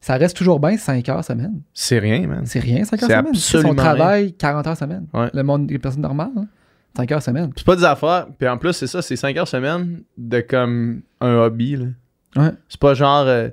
Ça 0.01 0.17
reste 0.17 0.37
toujours 0.37 0.59
bien 0.59 0.77
5 0.77 1.09
heures 1.09 1.23
semaine. 1.25 1.61
C'est 1.73 1.97
rien, 1.97 2.27
man. 2.27 2.45
C'est 2.45 2.59
rien, 2.59 2.83
5 2.85 3.01
heures 3.01 3.09
C'est 3.09 3.15
semaine. 3.15 3.25
On 3.25 3.29
absolument 3.31 3.75
travaille 3.75 4.33
40 4.33 4.67
heures 4.67 4.77
semaine. 4.77 5.07
Ouais. 5.13 5.29
Le 5.33 5.41
monde 5.41 5.65
des 5.65 5.79
personnes 5.79 6.03
normales, 6.03 6.29
hein, 6.37 6.45
5 6.95 7.11
heures 7.11 7.23
semaine. 7.23 7.49
C'est 7.55 7.65
pas 7.65 7.75
des 7.75 7.83
affaires. 7.83 8.27
Puis 8.37 8.47
en 8.47 8.57
plus, 8.59 8.73
c'est 8.73 8.87
ça, 8.87 9.01
c'est 9.01 9.15
5 9.15 9.35
heures 9.37 9.47
semaine 9.47 10.03
de 10.17 10.41
comme 10.41 11.01
un 11.21 11.33
hobby. 11.37 11.75
Là. 11.77 11.85
Ouais. 12.35 12.51
C'est 12.69 12.79
pas 12.79 12.93
genre 12.93 13.25
euh, 13.25 13.49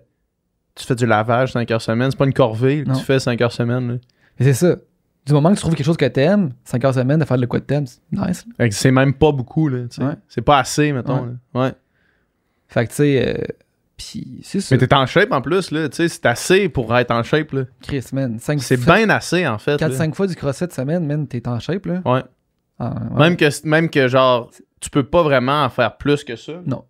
tu 0.75 0.85
fais 0.85 0.95
du 0.95 1.07
lavage 1.07 1.53
5 1.53 1.71
heures 1.71 1.81
semaine. 1.81 2.11
C'est 2.11 2.19
pas 2.19 2.27
une 2.27 2.35
corvée 2.35 2.85
tu 2.85 3.01
fais 3.03 3.19
5 3.19 3.41
heures 3.41 3.53
semaine. 3.53 3.89
là. 3.93 3.95
C'est 4.39 4.55
ça. 4.55 4.77
Du 5.27 5.33
moment 5.33 5.51
que 5.51 5.55
tu 5.57 5.61
trouves 5.61 5.75
quelque 5.75 5.87
chose 5.87 5.97
que 5.97 6.05
t'aimes, 6.07 6.53
5 6.65 6.85
heures 6.85 6.95
semaine 6.95 7.21
de 7.21 7.25
faire 7.25 7.39
de 7.39 7.47
quoi 7.47 7.61
que 7.61 7.65
t'aimes, 7.67 7.87
c'est 7.87 8.01
nice. 8.11 8.45
là. 8.47 8.53
Fait 8.57 8.69
que 8.69 8.75
c'est 8.75 8.91
même 8.91 9.15
pas 9.15 9.31
beaucoup. 9.33 9.69
Là, 9.69 9.83
tu 9.89 9.97
sais. 9.97 10.03
Ouais. 10.05 10.15
C'est 10.29 10.43
pas 10.43 10.59
assez, 10.59 10.93
mettons. 10.93 11.21
Ouais. 11.23 11.31
là. 11.55 11.61
Ouais. 11.61 11.73
Fait 12.69 12.85
que 12.87 12.91
tu 12.91 12.97
sais, 12.97 13.29
euh, 13.39 13.45
c'est 14.43 14.61
ça. 14.61 14.75
Mais 14.75 14.85
t'es 14.85 14.93
en 14.95 15.07
shape 15.07 15.31
en 15.31 15.41
plus. 15.41 15.71
là. 15.71 15.89
Tu 15.89 15.97
sais, 15.97 16.09
C'est 16.09 16.27
assez 16.27 16.69
pour 16.69 16.97
être 16.97 17.13
en 17.13 17.23
shape. 17.23 17.53
là. 17.53 17.65
Chris, 17.83 18.05
man. 18.13 18.39
5 18.41 18.61
C'est 18.61 18.77
bien 18.85 19.09
assez 19.11 19.47
en 19.47 19.59
fait. 19.59 19.81
là. 19.81 19.89
4-5 19.89 20.15
fois 20.15 20.27
du 20.27 20.35
crossfit 20.35 20.65
semaine, 20.71 21.07
man, 21.07 21.29
t'es 21.29 21.47
en 21.47 21.61
shape, 21.61 21.87
là. 21.87 22.03
Ouais. 22.05 22.23
Ah, 22.81 22.95
ouais. 23.13 23.19
Même, 23.21 23.37
que, 23.37 23.47
même 23.69 23.91
que 23.91 24.09
genre, 24.09 24.51
tu 24.81 24.91
peux 24.91 25.05
pas 25.05 25.23
vraiment 25.23 25.63
en 25.65 25.69
faire 25.71 25.97
plus 25.99 26.25
que 26.25 26.35
ça. 26.35 26.55
Non. 26.67 26.85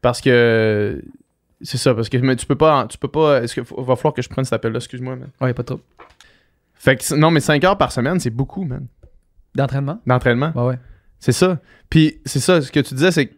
Parce 0.00 0.20
que. 0.22 1.02
C'est 1.60 1.76
ça, 1.76 1.92
parce 1.92 2.08
que 2.08 2.16
mais 2.18 2.36
tu 2.36 2.46
peux 2.46 2.54
pas. 2.56 2.86
Tu 2.88 2.96
peux 2.96 3.08
pas. 3.08 3.42
Est-ce 3.42 3.52
qu'il 3.54 3.64
va 3.64 3.96
falloir 3.96 4.14
que 4.14 4.22
je 4.22 4.28
prenne 4.28 4.44
cet 4.44 4.54
appel-là, 4.54 4.78
excuse-moi, 4.78 5.16
man. 5.16 5.28
Ouais, 5.40 5.52
pas 5.52 5.64
trop. 5.64 5.80
Fait 6.78 6.96
que 6.96 7.14
non, 7.14 7.30
mais 7.30 7.40
5 7.40 7.62
heures 7.64 7.76
par 7.78 7.92
semaine, 7.92 8.20
c'est 8.20 8.30
beaucoup, 8.30 8.64
man. 8.64 8.86
D'entraînement? 9.54 9.98
D'entraînement. 10.06 10.52
Ouais. 10.54 10.78
C'est 11.18 11.32
ça. 11.32 11.58
Puis 11.90 12.20
c'est 12.24 12.38
ça, 12.40 12.60
ce 12.62 12.70
que 12.70 12.80
tu 12.80 12.94
disais, 12.94 13.10
c'est 13.10 13.30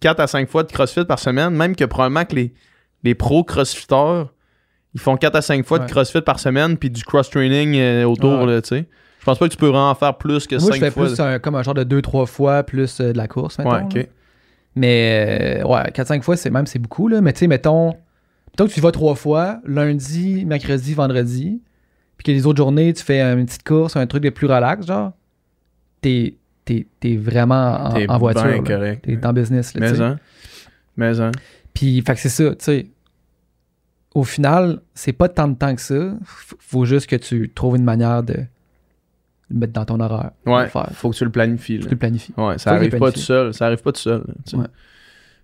4 0.00 0.20
à 0.20 0.26
5 0.26 0.48
fois 0.48 0.62
de 0.62 0.70
CrossFit 0.70 1.04
par 1.04 1.18
semaine, 1.18 1.50
même 1.54 1.74
que 1.74 1.84
probablement 1.84 2.24
que 2.24 2.36
les, 2.36 2.54
les 3.02 3.14
pros 3.14 3.42
CrossFitters, 3.42 4.26
ils 4.94 5.00
font 5.00 5.16
4 5.16 5.34
à 5.36 5.42
5 5.42 5.64
fois 5.66 5.78
Ouais. 5.80 5.86
de 5.86 5.90
CrossFit 5.90 6.20
par 6.20 6.38
semaine, 6.38 6.76
puis 6.76 6.90
du 6.90 7.02
cross-training 7.02 7.74
euh, 7.76 8.04
autour, 8.04 8.42
Ouais. 8.44 8.62
tu 8.62 8.68
sais. 8.68 8.86
Je 9.18 9.24
pense 9.24 9.38
pas 9.38 9.46
que 9.48 9.52
tu 9.52 9.56
peux 9.56 9.66
vraiment 9.68 9.90
en 9.90 9.94
faire 9.94 10.16
plus 10.18 10.46
que 10.46 10.54
Moi, 10.56 10.64
5 10.66 10.74
je 10.74 10.80
fais 10.80 10.90
fois. 10.90 11.06
plus 11.06 11.18
un- 11.18 11.38
comme 11.40 11.54
un 11.56 11.62
genre 11.62 11.74
de 11.74 11.82
2-3 11.82 12.26
fois 12.26 12.62
plus 12.62 13.00
euh, 13.00 13.12
de 13.12 13.16
la 13.16 13.26
course, 13.26 13.56
ouais, 13.58 13.64
ok. 13.64 13.94
là. 13.94 14.02
Mais 14.76 15.60
euh, 15.62 15.66
ouais, 15.66 15.90
4-5 15.92 16.22
fois, 16.22 16.36
c'est 16.36 16.50
même 16.50 16.66
c'est 16.66 16.78
beaucoup, 16.78 17.08
là. 17.08 17.20
Mais 17.20 17.32
tu 17.32 17.40
sais, 17.40 17.46
mettons, 17.46 17.94
mettons 18.52 18.66
que 18.66 18.72
tu 18.72 18.78
y 18.78 18.82
vas 18.82 18.92
3 18.92 19.14
fois, 19.14 19.60
lundi, 19.64 20.44
mercredi, 20.44 20.94
vendredi, 20.94 21.62
puis 22.24 22.32
que 22.32 22.36
les 22.38 22.46
autres 22.46 22.56
journées, 22.56 22.92
tu 22.94 23.04
fais 23.04 23.20
une 23.20 23.44
petite 23.46 23.62
course, 23.62 23.94
un 23.96 24.06
truc 24.06 24.22
de 24.24 24.30
plus 24.30 24.46
relax, 24.46 24.86
genre, 24.86 25.12
t'es, 26.00 26.34
t'es, 26.64 26.86
t'es 26.98 27.16
vraiment 27.16 27.84
en, 27.84 27.92
T'es 27.92 28.10
en 28.10 28.18
voiture. 28.18 28.64
T'es 29.02 29.24
en 29.26 29.32
business, 29.32 29.74
là, 29.74 29.86
tu 29.86 29.92
Mais 29.92 29.96
sais. 29.98 30.02
hein. 30.02 30.18
Mais 30.96 31.20
hein. 31.20 31.30
Puis, 31.74 32.00
fait 32.02 32.14
que 32.14 32.20
c'est 32.20 32.28
ça, 32.30 32.50
tu 32.50 32.56
sais. 32.64 32.86
Au 34.14 34.22
final, 34.24 34.80
c'est 34.94 35.12
pas 35.12 35.28
tant 35.28 35.48
de 35.48 35.56
temps 35.56 35.74
que 35.74 35.80
ça. 35.82 36.14
Faut 36.24 36.84
juste 36.84 37.08
que 37.08 37.16
tu 37.16 37.50
trouves 37.52 37.76
une 37.76 37.84
manière 37.84 38.22
de 38.22 38.34
le 39.50 39.58
mettre 39.58 39.72
dans 39.72 39.84
ton 39.84 39.98
horaire. 40.00 40.30
Ouais, 40.46 40.68
faire. 40.68 40.88
faut 40.92 41.10
que 41.10 41.16
tu 41.16 41.24
le 41.24 41.30
planifies. 41.32 41.78
Tu 41.78 41.84
là. 41.84 41.90
le 41.90 41.96
planifies. 41.96 42.32
Ouais, 42.36 42.52
Faut 42.54 42.58
ça 42.58 42.70
arrive 42.72 42.96
pas 42.96 43.10
tout 43.12 43.18
seul. 43.18 43.52
Ça 43.52 43.66
arrive 43.66 43.82
pas 43.82 43.90
tout 43.92 44.00
seul. 44.00 44.20
là, 44.26 44.34
tu 44.46 44.50
sais. 44.52 44.56
Ouais. 44.56 44.66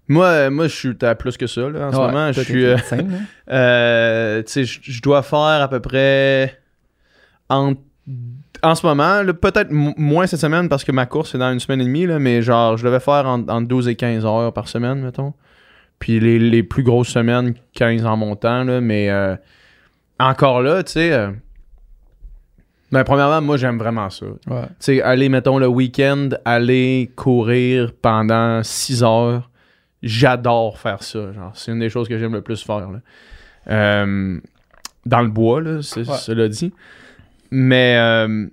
Moi, 0.06 0.24
euh, 0.26 0.50
moi, 0.50 0.68
je 0.68 0.74
suis 0.74 0.96
à 1.02 1.14
plus 1.16 1.36
que 1.36 1.46
ça, 1.48 1.68
là, 1.68 1.88
en 1.88 1.92
ce 1.92 1.96
moment. 1.96 2.32
Je 2.32 2.40
suis. 2.42 2.64
euh. 2.64 2.76
Euh, 3.50 4.42
tu 4.44 4.64
sais, 4.64 4.64
je 4.64 5.02
dois 5.02 5.22
faire 5.24 5.38
à 5.62 5.68
peu 5.68 5.80
près 5.80 6.59
en, 7.50 7.74
en 8.62 8.74
ce 8.74 8.86
moment, 8.86 9.22
peut-être 9.40 9.70
mo- 9.70 9.94
moins 9.98 10.26
cette 10.26 10.40
semaine 10.40 10.68
parce 10.70 10.84
que 10.84 10.92
ma 10.92 11.04
course 11.06 11.34
est 11.34 11.38
dans 11.38 11.52
une 11.52 11.60
semaine 11.60 11.80
et 11.82 11.84
demie, 11.84 12.06
là, 12.06 12.18
mais 12.18 12.40
genre, 12.42 12.76
je 12.78 12.84
devais 12.86 13.00
faire 13.00 13.26
en- 13.26 13.46
entre 13.48 13.68
12 13.68 13.88
et 13.88 13.96
15 13.96 14.24
heures 14.24 14.52
par 14.54 14.68
semaine, 14.68 15.02
mettons. 15.02 15.34
Puis 15.98 16.18
les, 16.20 16.38
les 16.38 16.62
plus 16.62 16.82
grosses 16.82 17.08
semaines, 17.08 17.54
15 17.74 18.06
en 18.06 18.16
montant, 18.16 18.64
là, 18.64 18.80
mais 18.80 19.10
euh, 19.10 19.36
encore 20.18 20.62
là, 20.62 20.82
tu 20.82 20.92
sais. 20.92 21.12
euh, 21.12 21.30
ben, 22.92 23.04
premièrement, 23.04 23.40
moi, 23.40 23.56
j'aime 23.56 23.78
vraiment 23.78 24.10
ça. 24.10 24.26
Tu 24.46 24.52
sais, 24.80 25.02
aller, 25.02 25.28
mettons, 25.28 25.58
le 25.58 25.68
week-end, 25.68 26.30
aller 26.44 27.10
courir 27.14 27.92
pendant 28.02 28.62
6 28.64 29.04
heures, 29.04 29.48
j'adore 30.02 30.78
faire 30.78 31.02
ça. 31.02 31.32
Genre, 31.32 31.52
c'est 31.54 31.70
une 31.70 31.78
des 31.78 31.88
choses 31.90 32.08
que 32.08 32.18
j'aime 32.18 32.32
le 32.32 32.42
plus 32.42 32.64
faire. 32.64 32.90
là. 32.90 32.98
Euh, 33.68 34.40
dans 35.06 35.20
le 35.22 35.28
bois, 35.28 35.60
là, 35.60 35.82
c'est 35.82 36.08
Ouais. 36.08 36.16
cela 36.16 36.48
dit. 36.48 36.72
Mais, 37.50 37.96
euh, 37.98 38.46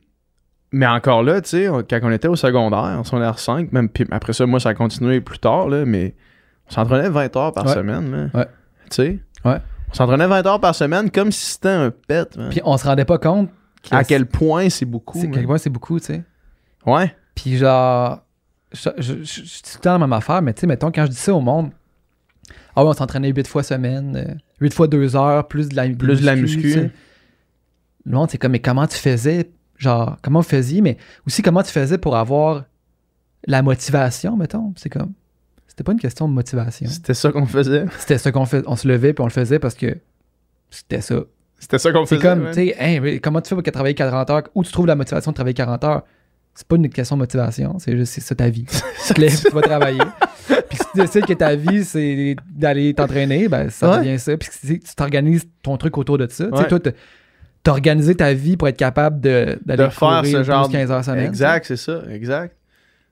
mais 0.71 0.87
encore 0.87 1.23
là, 1.23 1.41
tu 1.41 1.49
sais, 1.49 1.69
quand 1.89 1.99
on 2.03 2.11
était 2.11 2.27
au 2.27 2.35
secondaire, 2.35 2.79
en 2.79 3.03
secondaire 3.03 3.39
5, 3.39 3.71
même 3.71 3.89
puis 3.89 4.05
après 4.11 4.33
ça, 4.33 4.45
moi, 4.45 4.59
ça 4.59 4.69
a 4.69 4.73
continué 4.73 5.21
plus 5.21 5.39
tard, 5.39 5.69
là, 5.69 5.85
mais 5.85 6.15
on 6.69 6.71
s'entraînait 6.73 7.09
20 7.09 7.35
heures 7.35 7.53
par 7.53 7.65
Ouais. 7.67 7.73
semaine. 7.73 8.11
Là. 8.11 8.39
Ouais. 8.39 8.47
Tu 8.89 8.95
sais? 8.95 9.19
Ouais. 9.45 9.57
On 9.89 9.93
s'entraînait 9.93 10.27
20 10.27 10.45
heures 10.45 10.59
par 10.59 10.75
semaine 10.75 11.09
comme 11.11 11.31
si 11.31 11.53
c'était 11.53 11.69
un 11.69 11.91
pet. 11.91 12.35
man. 12.37 12.49
Puis 12.49 12.59
on 12.65 12.75
se 12.77 12.85
rendait 12.85 13.05
pas 13.05 13.17
compte 13.17 13.49
à 13.91 14.03
quel 14.03 14.25
point 14.25 14.69
c'est 14.69 14.85
beaucoup. 14.85 15.19
man. 15.21 15.31
quel 15.31 15.45
point 15.45 15.57
c'est 15.57 15.69
beaucoup, 15.69 15.99
tu 15.99 16.07
sais. 16.07 16.23
Ouais. 16.85 17.15
Puis 17.35 17.57
genre, 17.57 18.21
je, 18.73 18.89
je, 18.97 19.13
je- 19.13 19.23
je- 19.23 19.41
c'est 19.45 19.61
tout 19.63 19.77
le 19.77 19.81
temps 19.81 19.93
la 19.93 19.99
même 19.99 20.13
affaire, 20.13 20.41
mais 20.41 20.53
tu 20.53 20.61
sais, 20.61 20.67
mettons, 20.67 20.91
quand 20.91 21.05
je 21.05 21.11
dis 21.11 21.15
ça 21.17 21.33
au 21.33 21.39
monde, 21.39 21.69
ah 22.75 22.83
ouais, 22.83 22.89
on 22.89 22.93
s'entraînait 22.93 23.29
8 23.31 23.47
fois 23.47 23.63
semaine, 23.63 24.39
8 24.59 24.73
fois 24.73 24.87
2 24.87 25.15
heures, 25.15 25.47
plus 25.47 25.69
de 25.69 25.75
la, 25.75 25.87
Plus 25.89 26.21
de 26.21 26.25
la 26.25 26.35
muscu. 26.35 26.89
Le 28.09 28.15
monde, 28.15 28.29
c'est 28.31 28.37
comme, 28.37 28.53
mais 28.53 28.59
comment 28.61 28.87
tu 28.87 28.97
faisais, 28.97 29.49
genre, 29.77 30.17
comment 30.21 30.39
vous 30.39 30.47
faisiez, 30.47 30.81
mais 30.81 30.97
aussi 31.25 31.41
comment 31.41 31.61
tu 31.61 31.71
faisais 31.71 31.97
pour 31.97 32.15
avoir 32.15 32.63
la 33.45 33.61
motivation, 33.61 34.37
mettons? 34.37 34.73
C'est 34.77 34.89
comme, 34.89 35.11
c'était 35.67 35.83
pas 35.83 35.91
une 35.91 35.99
question 35.99 36.27
de 36.27 36.33
motivation. 36.33 36.87
C'était 36.89 37.13
ça 37.13 37.31
qu'on 37.31 37.45
faisait. 37.45 37.85
C'était 37.99 38.17
ça 38.17 38.31
qu'on 38.31 38.45
fait, 38.45 38.63
on 38.67 38.75
se 38.75 38.87
levait 38.87 39.13
puis 39.13 39.21
on 39.21 39.27
le 39.27 39.31
faisait 39.31 39.59
parce 39.59 39.75
que 39.75 39.97
c'était 40.69 41.01
ça. 41.01 41.15
C'était 41.59 41.79
ça 41.79 41.91
qu'on 41.91 42.05
C'est 42.05 42.15
faisait. 42.15 42.27
comme, 42.29 42.43
man. 42.43 42.53
tu 42.53 42.67
sais, 42.67 42.75
hey, 42.79 43.19
comment 43.19 43.41
tu 43.41 43.49
fais 43.49 43.55
pour 43.61 43.71
travailler 43.71 43.95
40 43.95 44.29
heures, 44.29 44.43
où 44.55 44.63
tu 44.63 44.71
trouves 44.71 44.87
la 44.87 44.95
motivation 44.95 45.31
de 45.31 45.35
travailler 45.35 45.53
40 45.55 45.83
heures? 45.83 46.03
C'est 46.55 46.67
pas 46.67 46.75
une 46.77 46.89
question 46.89 47.15
de 47.17 47.19
motivation, 47.21 47.77
c'est 47.77 47.95
juste, 47.95 48.13
c'est 48.13 48.21
ça 48.21 48.33
ta 48.35 48.49
vie. 48.49 48.65
tu 49.07 49.13
te 49.13 49.21
lèves, 49.21 49.39
tu 49.43 49.51
vas 49.51 49.61
travailler. 49.61 50.01
Puis 50.69 50.77
si 50.79 50.83
tu 50.93 50.97
décides 51.01 51.25
que 51.25 51.33
ta 51.33 51.55
vie, 51.55 51.83
c'est 51.83 52.35
d'aller 52.51 52.93
t'entraîner, 52.95 53.47
ben 53.47 53.69
ça 53.69 53.91
Ouais. 53.91 53.97
devient 53.99 54.17
ça. 54.19 54.35
Puis 54.37 54.49
si 54.51 54.79
tu 54.79 54.95
t'organises 54.95 55.45
ton 55.61 55.77
truc 55.77 55.97
autour 55.97 56.17
de 56.17 56.27
ça. 56.29 56.45
Tu 56.45 56.57
sais, 56.57 56.93
t'as- 57.67 57.73
organisé 57.73 58.15
ta 58.15 58.33
vie 58.33 58.57
pour 58.57 58.67
être 58.67 58.77
capable 58.77 59.21
de- 59.21 59.57
d'aller 59.65 59.85
de 59.85 59.89
faire 59.89 60.25
ce 60.25 60.43
genre 60.43 60.69
15 60.69 60.91
heures 60.91 61.03
semaine. 61.03 61.25
Exact, 61.25 61.65
c'est 61.65 61.77
ça, 61.77 62.01
exact. 62.11 62.55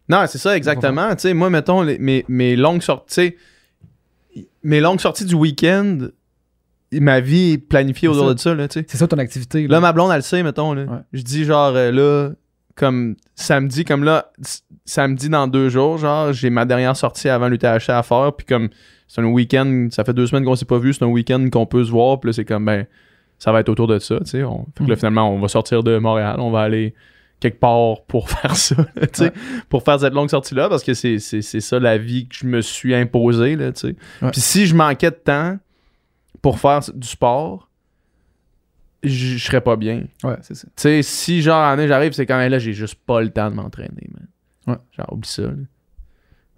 Non, 0.10 0.24
c'est 0.28 0.38
ça, 0.38 0.56
exactement. 0.56 1.10
Tu 1.16 1.22
sais, 1.22 1.34
moi, 1.34 1.50
mettons, 1.50 1.82
les- 1.82 1.98
mes, 2.00 2.26
mes 2.28 2.56
longues 2.56 2.82
sorties, 2.82 3.36
mes 4.64 4.80
longues 4.80 5.00
sorties 5.00 5.26
du 5.26 5.36
week-end, 5.36 6.08
ma 6.92 7.20
vie 7.20 7.54
est 7.54 7.58
planifiée 7.58 8.08
autour 8.08 8.34
de 8.34 8.40
ça, 8.40 8.54
là, 8.54 8.68
tu 8.68 8.80
sais. 8.80 8.86
C'est 8.88 8.98
ça 8.98 9.08
ton 9.08 9.18
activité. 9.18 9.68
Là, 9.68 9.80
ma 9.80 9.94
blonde, 9.94 10.12
elle 10.12 10.18
le 10.18 10.22
sait, 10.22 10.44
mettons, 10.44 10.74
là. 10.74 10.84
Ouais. 10.84 10.98
Je 11.14 11.22
dis, 11.22 11.44
genre, 11.46 11.74
euh, 11.76 11.92
là, 11.92 12.30
comme 12.76 13.16
samedi, 13.36 13.86
comme 13.86 14.04
là, 14.04 14.32
samedi 14.86 15.30
dans 15.30 15.48
deux 15.48 15.70
jours, 15.70 15.98
genre, 15.98 16.34
j'ai 16.34 16.50
ma 16.50 16.66
dernière 16.66 16.96
sortie 16.98 17.30
avant 17.30 17.48
l'UTHC 17.48 17.90
à 17.92 18.04
faire, 18.04 18.34
puis 18.38 18.46
comme, 18.46 18.70
c'est 19.08 19.22
un 19.22 19.26
week-end, 19.26 19.88
ça 19.92 20.04
fait 20.04 20.14
deux 20.14 20.28
semaines 20.28 20.46
qu'on 20.46 20.56
s'est 20.56 20.66
pas 20.66 20.78
vu, 20.80 20.94
c'est 20.94 21.04
un 21.04 21.08
week-end 21.10 21.48
qu'on 21.52 21.66
peut 21.66 21.84
se 21.84 21.92
voir, 21.92 22.20
puis 22.20 22.30
là, 22.30 22.34
c'est 22.34 22.46
comme, 22.46 22.66
ben, 22.66 22.86
ça 23.40 23.52
va 23.52 23.60
être 23.60 23.70
autour 23.70 23.88
de 23.88 24.00
ça, 24.00 24.18
tu 24.20 24.26
sais. 24.26 24.44
On- 24.44 24.66
Fait 24.78 24.84
que 24.86 24.90
là, 24.90 24.96
Mhm. 24.96 24.98
finalement, 24.98 25.30
on 25.32 25.40
va 25.40 25.48
sortir 25.48 25.84
de 25.84 25.98
Montréal, 25.98 26.38
on 26.40 26.52
va 26.52 26.62
aller 26.62 26.94
quelque 27.40 27.60
part 27.60 28.04
pour 28.08 28.30
faire 28.30 28.56
ça, 28.56 28.76
là, 28.96 29.08
tu 29.08 29.10
sais, 29.14 29.24
Ouais. 29.26 29.32
pour 29.70 29.84
faire 29.84 30.00
cette 30.00 30.14
longue 30.14 30.30
sortie-là, 30.30 30.70
parce 30.70 30.84
que 30.84 30.94
c'est, 30.94 31.20
c'est, 31.20 31.42
c'est 31.42 31.60
ça 31.60 31.80
la 31.80 31.98
vie 31.98 32.28
que 32.28 32.36
je 32.36 32.46
me 32.46 32.62
suis 32.62 32.96
imposée, 32.96 33.56
là, 33.56 33.72
tu 33.74 33.80
sais. 33.82 33.96
Ouais. 34.22 34.32
Puis 34.32 34.42
si 34.42 34.66
je 34.66 34.76
manquais 34.76 35.12
de 35.12 35.16
temps 35.16 35.58
pour 36.42 36.60
faire 36.60 36.80
du 36.94 37.08
sport, 37.08 37.70
je 39.04 39.38
serais 39.38 39.62
pas 39.62 39.76
bien. 39.76 40.06
Ouais, 40.24 40.38
c'est 40.42 40.56
ça. 40.56 40.68
Tu 40.68 40.72
sais, 40.78 41.02
si 41.04 41.42
genre, 41.42 41.64
année, 41.64 41.88
j'arrive, 41.88 42.14
c'est 42.14 42.26
quand 42.26 42.38
même 42.38 42.50
là, 42.52 42.58
j'ai 42.60 42.74
juste 42.74 42.96
pas 43.06 43.22
le 43.22 43.30
temps 43.30 43.50
de 43.52 43.56
m'entraîner, 43.56 44.10
man. 44.14 44.28
Ouais. 44.68 44.82
Genre, 44.98 45.14
oublie 45.14 45.30
ça, 45.30 45.44
là. 45.44 45.52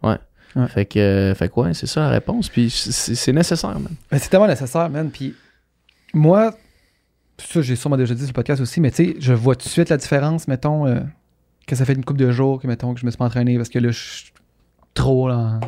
Ouais. 0.03 0.17
Ouais. 0.55 0.67
Fait 0.69 0.85
que, 0.85 0.99
euh, 0.99 1.35
fait 1.35 1.49
que 1.49 1.59
ouais, 1.59 1.73
c'est 1.73 1.87
ça 1.87 2.01
la 2.01 2.09
réponse. 2.09 2.47
Puis 2.49 2.69
c'est 2.69 3.15
c'est 3.15 3.33
nécessaire, 3.33 3.77
man. 3.79 3.93
Mais 4.11 4.19
c'est 4.19 4.29
tellement 4.29 4.47
nécessaire, 4.47 4.89
man. 4.89 5.09
Puis 5.11 5.35
moi, 6.13 6.53
ça, 7.39 7.61
j'ai 7.61 7.75
sûrement 7.75 7.97
déjà 7.97 8.13
dit 8.15 8.21
sur 8.21 8.29
le 8.29 8.33
podcast 8.33 8.61
aussi, 8.61 8.81
mais 8.81 8.91
tu 8.91 9.05
sais, 9.11 9.15
je 9.19 9.33
vois 9.33 9.55
tout 9.55 9.65
de 9.65 9.69
suite 9.71 9.89
la 9.89 9.97
différence, 9.97 10.47
mettons, 10.47 10.87
euh, 10.87 10.99
que 11.67 11.75
ça 11.75 11.85
fait 11.85 11.93
une 11.93 12.03
couple 12.05 12.19
de 12.19 12.31
jours 12.31 12.59
que, 12.61 12.67
mettons, 12.67 12.93
que 12.93 12.99
je 12.99 13.05
me 13.05 13.11
suis 13.11 13.17
pas 13.17 13.25
entraîné 13.25 13.57
parce 13.57 13.69
que 13.69 13.79
là, 13.79 13.89
je 13.91 13.99
suis 13.99 14.33
trop 14.93 15.29
dans, 15.29 15.59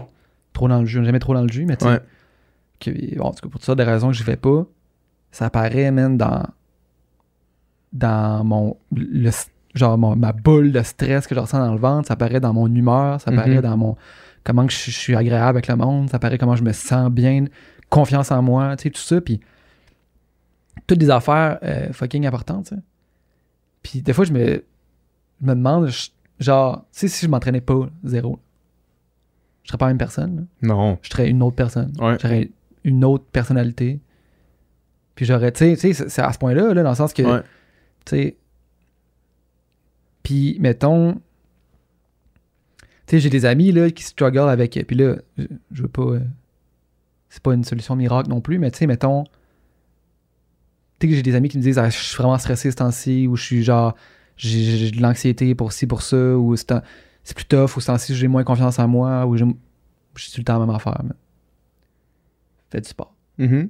trop 0.54 0.68
dans 0.68 0.80
le 0.80 0.86
jus. 0.86 1.04
Jamais 1.06 1.20
trop 1.20 1.34
dans 1.34 1.44
le 1.44 1.50
jus, 1.52 1.66
mais 1.66 1.78
tu 1.78 1.86
sais, 1.86 1.92
Ouais. 1.92 3.16
bon, 3.18 3.26
en 3.26 3.32
tout 3.32 3.42
cas, 3.42 3.50
pour 3.50 3.52
toutes 3.60 3.64
sortes 3.66 3.80
de 3.80 3.84
raisons 3.84 4.08
que 4.08 4.14
je 4.16 4.24
fais 4.24 4.38
pas, 4.38 4.66
ça 5.32 5.46
apparaît, 5.48 5.92
man, 5.92 6.18
dans, 6.18 6.44
dans 7.94 8.44
mon, 8.44 8.78
le, 8.96 9.30
genre, 9.76 9.98
mon- 9.98 10.16
ma 10.16 10.32
boule 10.32 10.72
de 10.72 10.82
stress 10.82 11.28
que 11.28 11.36
je 11.36 11.40
ressens 11.40 11.60
dans 11.60 11.74
le 11.74 11.80
ventre, 11.80 12.08
ça 12.08 12.14
apparaît 12.14 12.40
dans 12.40 12.54
mon 12.54 12.68
humeur, 12.74 13.20
ça 13.22 13.32
apparaît 13.32 13.56
Mhm. 13.56 13.62
dans 13.62 13.78
mon, 13.78 13.96
comment 14.44 14.66
que 14.66 14.74
je, 14.74 14.92
je 14.92 14.98
suis 14.98 15.16
agréable 15.16 15.58
avec 15.58 15.68
le 15.68 15.76
monde, 15.76 16.10
ça 16.10 16.18
apparaît 16.18 16.38
comment 16.38 16.56
je 16.56 16.64
me 16.64 16.72
sens 16.72 17.10
bien, 17.12 17.46
confiance 17.90 18.32
en 18.32 18.42
moi, 18.42 18.76
tu 18.78 18.84
sais, 18.84 18.90
tout 18.92 19.02
ça, 19.02 19.20
puis 19.22 19.40
toutes 20.88 21.00
des 21.00 21.10
affaires 21.10 21.60
euh, 21.64 21.92
fucking 21.94 22.26
importantes, 22.26 22.68
tu 22.70 22.76
sais. 22.76 22.82
Puis 23.84 24.02
des 24.02 24.14
fois, 24.14 24.26
je 24.26 24.34
me, 24.34 24.64
je 25.42 25.46
me 25.46 25.56
demande, 25.56 25.88
je- 25.88 26.10
genre, 26.40 26.82
tu 26.92 27.00
sais, 27.00 27.08
si 27.08 27.26
je 27.26 27.30
m'entraînais 27.32 27.62
pas, 27.62 27.90
zéro, 28.04 28.40
je 29.64 29.70
serais 29.70 29.78
pas 29.78 29.86
la 29.86 29.92
même 29.92 29.98
personne, 29.98 30.48
là 30.62 30.68
Non. 30.68 30.98
je 31.02 31.10
serais 31.10 31.30
une 31.30 31.42
autre 31.44 31.56
personne. 31.56 31.94
Ouais. 32.00 32.18
J'aurais 32.22 32.50
une 32.84 33.06
autre 33.06 33.26
personnalité. 33.26 34.00
Puis 35.16 35.26
j'aurais, 35.26 35.52
tu 35.52 35.76
sais, 35.76 35.94
c'est- 35.94 36.10
c'est 36.10 36.22
à 36.22 36.32
ce 36.34 36.38
point-là, 36.40 36.74
là, 36.74 36.84
dans 36.84 36.90
le 36.90 36.96
sens 36.96 37.14
que, 37.14 37.22
Ouais. 37.24 37.42
tu 38.06 38.16
sais, 38.16 38.38
puis 40.24 40.58
mettons, 40.60 41.14
tu 41.14 41.20
sais, 43.16 43.20
j'ai 43.20 43.30
des 43.30 43.46
amis, 43.46 43.72
là, 43.72 43.90
qui 43.92 44.04
struggle 44.04 44.50
avec, 44.50 44.80
puis 44.88 44.96
là, 44.96 45.16
je, 45.38 45.46
je 45.72 45.82
veux 45.82 45.88
pas, 45.88 46.02
euh, 46.04 46.20
c'est 47.30 47.42
pas 47.42 47.54
une 47.54 47.64
solution 47.64 47.96
miracle 47.96 48.30
non 48.30 48.42
plus, 48.42 48.60
mais 48.60 48.72
tu 48.72 48.80
sais, 48.80 48.88
mettons, 48.88 49.24
tu 51.00 51.08
sais 51.08 51.10
que 51.12 51.16
j'ai 51.16 51.22
des 51.24 51.36
amis 51.36 51.50
qui 51.50 51.58
me 51.58 51.64
disent, 51.64 51.78
ah, 51.80 51.90
je 51.90 51.98
suis 51.98 52.18
vraiment 52.18 52.38
stressé 52.38 52.70
ce 52.72 52.76
temps-ci, 52.76 53.28
ou 53.28 53.36
je 53.36 53.44
suis 53.44 53.64
genre, 53.64 53.96
j'ai 54.38 54.92
de 54.92 55.02
l'anxiété 55.02 55.56
pour 55.56 55.72
ci, 55.72 55.88
pour 55.88 56.02
ça, 56.02 56.38
ou 56.38 56.56
c'est 56.56 56.72
un- 56.72 56.84
plus 57.36 57.46
tough, 57.46 57.78
ou 57.78 57.80
ce 57.82 57.88
temps-ci, 57.88 58.16
j'ai 58.16 58.28
moins 58.28 58.44
confiance 58.44 58.80
en 58.80 58.88
moi, 58.88 59.26
ou 59.28 59.38
j'ai 59.38 59.46
je 60.16 60.24
suis 60.24 60.32
tout 60.34 60.40
le 60.42 60.46
temps 60.46 60.60
la 60.60 60.66
même 60.66 60.76
affaire. 60.76 61.00
man. 61.04 61.14
Fais 62.72 62.82
du 62.82 62.90
sport. 62.90 63.16
Mhm. 63.38 63.70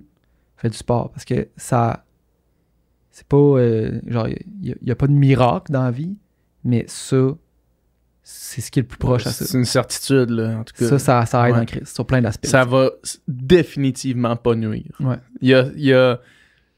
Fais 0.57 0.69
du 0.69 0.77
sport. 0.77 1.11
Parce 1.11 1.25
que 1.25 1.47
ça. 1.57 2.05
C'est 3.11 3.27
pas. 3.27 3.37
euh, 3.37 3.99
genre, 4.07 4.27
il 4.27 4.75
n'y 4.81 4.91
a, 4.91 4.95
pas 4.95 5.07
de 5.07 5.11
miracle 5.13 5.71
dans 5.71 5.83
la 5.83 5.91
vie, 5.91 6.15
mais 6.63 6.85
ça, 6.87 7.17
c'est 8.23 8.61
ce 8.61 8.71
qui 8.71 8.79
est 8.79 8.83
le 8.83 8.87
plus 8.87 8.97
proche 8.97 9.27
à 9.27 9.31
ça. 9.31 9.45
C'est 9.45 9.57
une 9.57 9.65
certitude, 9.65 10.29
là, 10.29 10.59
en 10.59 10.63
tout 10.63 10.73
cas. 10.77 10.87
Ça, 10.87 10.99
ça, 10.99 11.25
ça 11.25 11.49
aide 11.49 11.55
Ouais. 11.55 11.61
en 11.61 11.65
crise, 11.65 11.87
sur 11.89 12.05
plein 12.05 12.21
d'aspects. 12.21 12.47
ça 12.47 12.63
va 12.65 12.89
définitivement 13.27 14.35
pas 14.35 14.55
nuire. 14.55 14.95
Ouais. 14.99 15.17
Il 15.41 15.49
y 15.49 15.53
a, 15.53 15.65
il 15.75 15.83
y 15.83 15.93
a- 15.93 16.19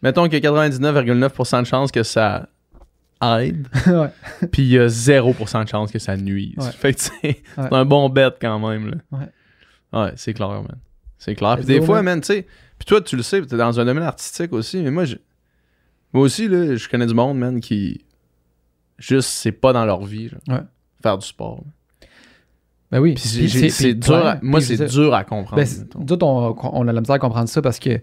mettons 0.01 0.27
qu'il 0.27 0.43
y 0.43 0.47
a 0.47 0.51
99,9% 0.51 1.61
de 1.61 1.65
chances 1.67 1.91
que 1.91 2.03
ça 2.03 2.47
aide, 3.23 3.67
ouais. 3.87 4.09
puis 4.51 4.63
il 4.63 4.69
y 4.69 4.79
a 4.79 4.87
0% 4.87 5.63
de 5.63 5.69
chances 5.69 5.91
que 5.91 5.99
ça 5.99 6.17
nuise. 6.17 6.55
Ouais. 6.57 6.71
Fait 6.71 6.93
que 6.93 6.99
c'est 7.01 7.43
Ouais. 7.57 7.67
un 7.71 7.85
bon 7.85 8.09
bet 8.09 8.29
quand 8.41 8.59
même, 8.59 8.89
là. 9.11 9.19
Ouais. 10.03 10.11
C'est 10.15 10.33
clair, 10.33 10.49
man. 10.49 10.77
C'est 11.17 11.35
clair. 11.35 11.57
Puis 11.57 11.65
des 11.65 11.79
go, 11.79 11.85
fois, 11.85 11.95
man. 11.97 12.05
man, 12.15 12.21
tu 12.21 12.27
sais, 12.27 12.47
puis 12.79 12.85
toi, 12.87 12.99
tu 13.01 13.15
le 13.15 13.21
sais, 13.23 13.41
t'es 13.43 13.57
dans 13.57 13.79
un 13.79 13.85
domaine 13.85 14.03
artistique 14.03 14.51
aussi, 14.53 14.81
mais 14.81 14.89
moi, 14.89 15.05
je- 15.05 15.17
moi 16.13 16.23
aussi, 16.23 16.47
là, 16.47 16.75
je 16.75 16.89
connais 16.89 17.05
du 17.05 17.13
monde, 17.13 17.37
man, 17.37 17.59
qui 17.59 18.03
juste, 18.97 19.29
c'est 19.29 19.51
pas 19.51 19.71
dans 19.73 19.85
leur 19.85 20.03
vie, 20.03 20.29
genre, 20.29 20.39
Ouais. 20.47 20.63
faire 21.03 21.17
du 21.19 21.27
sport. 21.27 21.63
Ben 22.91 22.99
oui. 22.99 23.15
C'est 23.17 23.93
dur, 23.93 24.15
à- 24.25 24.39
moi, 24.41 24.59
c'est 24.61 24.83
dur 24.87 25.13
à 25.13 25.23
comprendre. 25.23 25.57
Ben, 25.57 25.65
c'est- 25.65 25.81
mettons. 25.81 25.99
nous 25.99 26.11
autres, 26.13 26.25
on, 26.25 26.55
on 26.73 26.87
a 26.87 26.91
la 26.91 26.99
misère 27.01 27.15
à 27.15 27.19
comprendre 27.19 27.47
ça 27.49 27.61
parce 27.61 27.77
que 27.79 28.01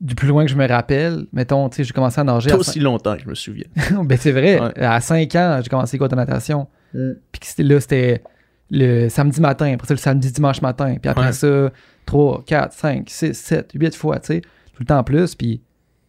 du 0.00 0.14
plus 0.14 0.28
loin 0.28 0.44
que 0.44 0.50
je 0.50 0.56
me 0.56 0.66
rappelle, 0.68 1.26
mettons, 1.32 1.68
tu 1.68 1.76
sais, 1.76 1.84
j'ai 1.84 1.92
commencé 1.92 2.20
à 2.20 2.24
nager. 2.24 2.50
Pas 2.50 2.56
à 2.56 2.58
aussi 2.58 2.80
longtemps 2.80 3.16
que 3.16 3.22
je 3.22 3.28
me 3.28 3.34
souviens. 3.34 3.64
ben, 4.04 4.18
c'est 4.18 4.32
vrai. 4.32 4.60
Ouais. 4.60 4.78
À 4.82 5.00
5 5.00 5.34
ans, 5.36 5.60
j'ai 5.62 5.68
commencé 5.70 5.98
quoi 5.98 6.08
de 6.08 6.16
natation. 6.16 6.66
Puis 6.92 7.40
que 7.40 7.46
c'était 7.46 7.62
là, 7.62 7.80
c'était 7.80 8.22
le 8.70 9.08
samedi 9.08 9.40
matin, 9.40 9.72
après 9.74 9.86
ça, 9.86 9.94
le 9.94 9.98
samedi 9.98 10.30
dimanche 10.32 10.60
matin. 10.62 10.96
Puis 11.00 11.08
après 11.10 11.26
Ouais. 11.26 11.32
ça, 11.32 11.70
3, 12.06 12.42
4, 12.46 12.72
5, 12.72 13.08
6, 13.08 13.34
7, 13.34 13.70
8 13.74 13.94
fois, 13.96 14.18
tu 14.20 14.26
sais, 14.26 14.40
tout 14.40 14.80
le 14.80 14.84
temps 14.86 14.98
en 14.98 15.04
plus. 15.04 15.34
Puis 15.34 15.60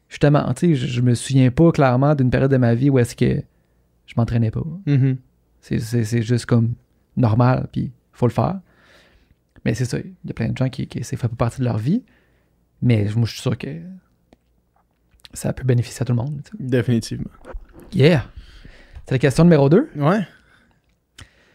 justement, 0.09 0.43
tu 0.53 0.67
sais, 0.67 0.75
je, 0.75 0.87
je 0.87 1.01
me 1.01 1.13
souviens 1.13 1.49
pas 1.51 1.71
clairement 1.71 2.15
d'une 2.15 2.29
période 2.29 2.51
de 2.51 2.57
ma 2.57 2.73
vie 2.75 2.89
où 2.89 2.99
est-ce 2.99 3.15
que 3.15 3.41
je 4.07 4.13
m'entraînais 4.17 4.51
pas. 4.51 4.63
Mhm. 4.85 5.17
C'est- 5.61 5.79
C'est 5.79 6.03
c'est 6.03 6.21
juste 6.21 6.45
comme 6.45 6.73
normal, 7.17 7.67
puis 7.71 7.91
faut 8.13 8.27
le 8.27 8.31
faire. 8.33 8.59
Mais 9.63 9.73
c'est 9.73 9.85
ça, 9.85 9.97
il 9.99 10.11
y 10.25 10.29
a 10.31 10.33
plein 10.33 10.49
de 10.49 10.57
gens 10.57 10.69
qui, 10.69 10.85
qui 10.87 11.03
ça 11.03 11.17
fait 11.17 11.27
pas 11.27 11.35
partie 11.35 11.59
de 11.59 11.65
leur 11.65 11.77
vie. 11.77 12.03
Mais 12.81 13.05
moi, 13.15 13.25
je 13.25 13.31
suis 13.33 13.41
sûr 13.41 13.57
que 13.57 13.67
ça 15.33 15.53
peut 15.53 15.63
bénéficier 15.63 16.01
à 16.01 16.05
tout 16.05 16.13
le 16.13 16.17
monde. 16.17 16.41
tu 16.43 16.51
sais. 16.51 16.57
Définitivement. 16.59 17.29
Yeah! 17.93 18.25
C'est 19.05 19.15
la 19.15 19.19
question 19.19 19.43
numéro 19.43 19.69
2. 19.69 19.89
Ouais. 19.95 20.21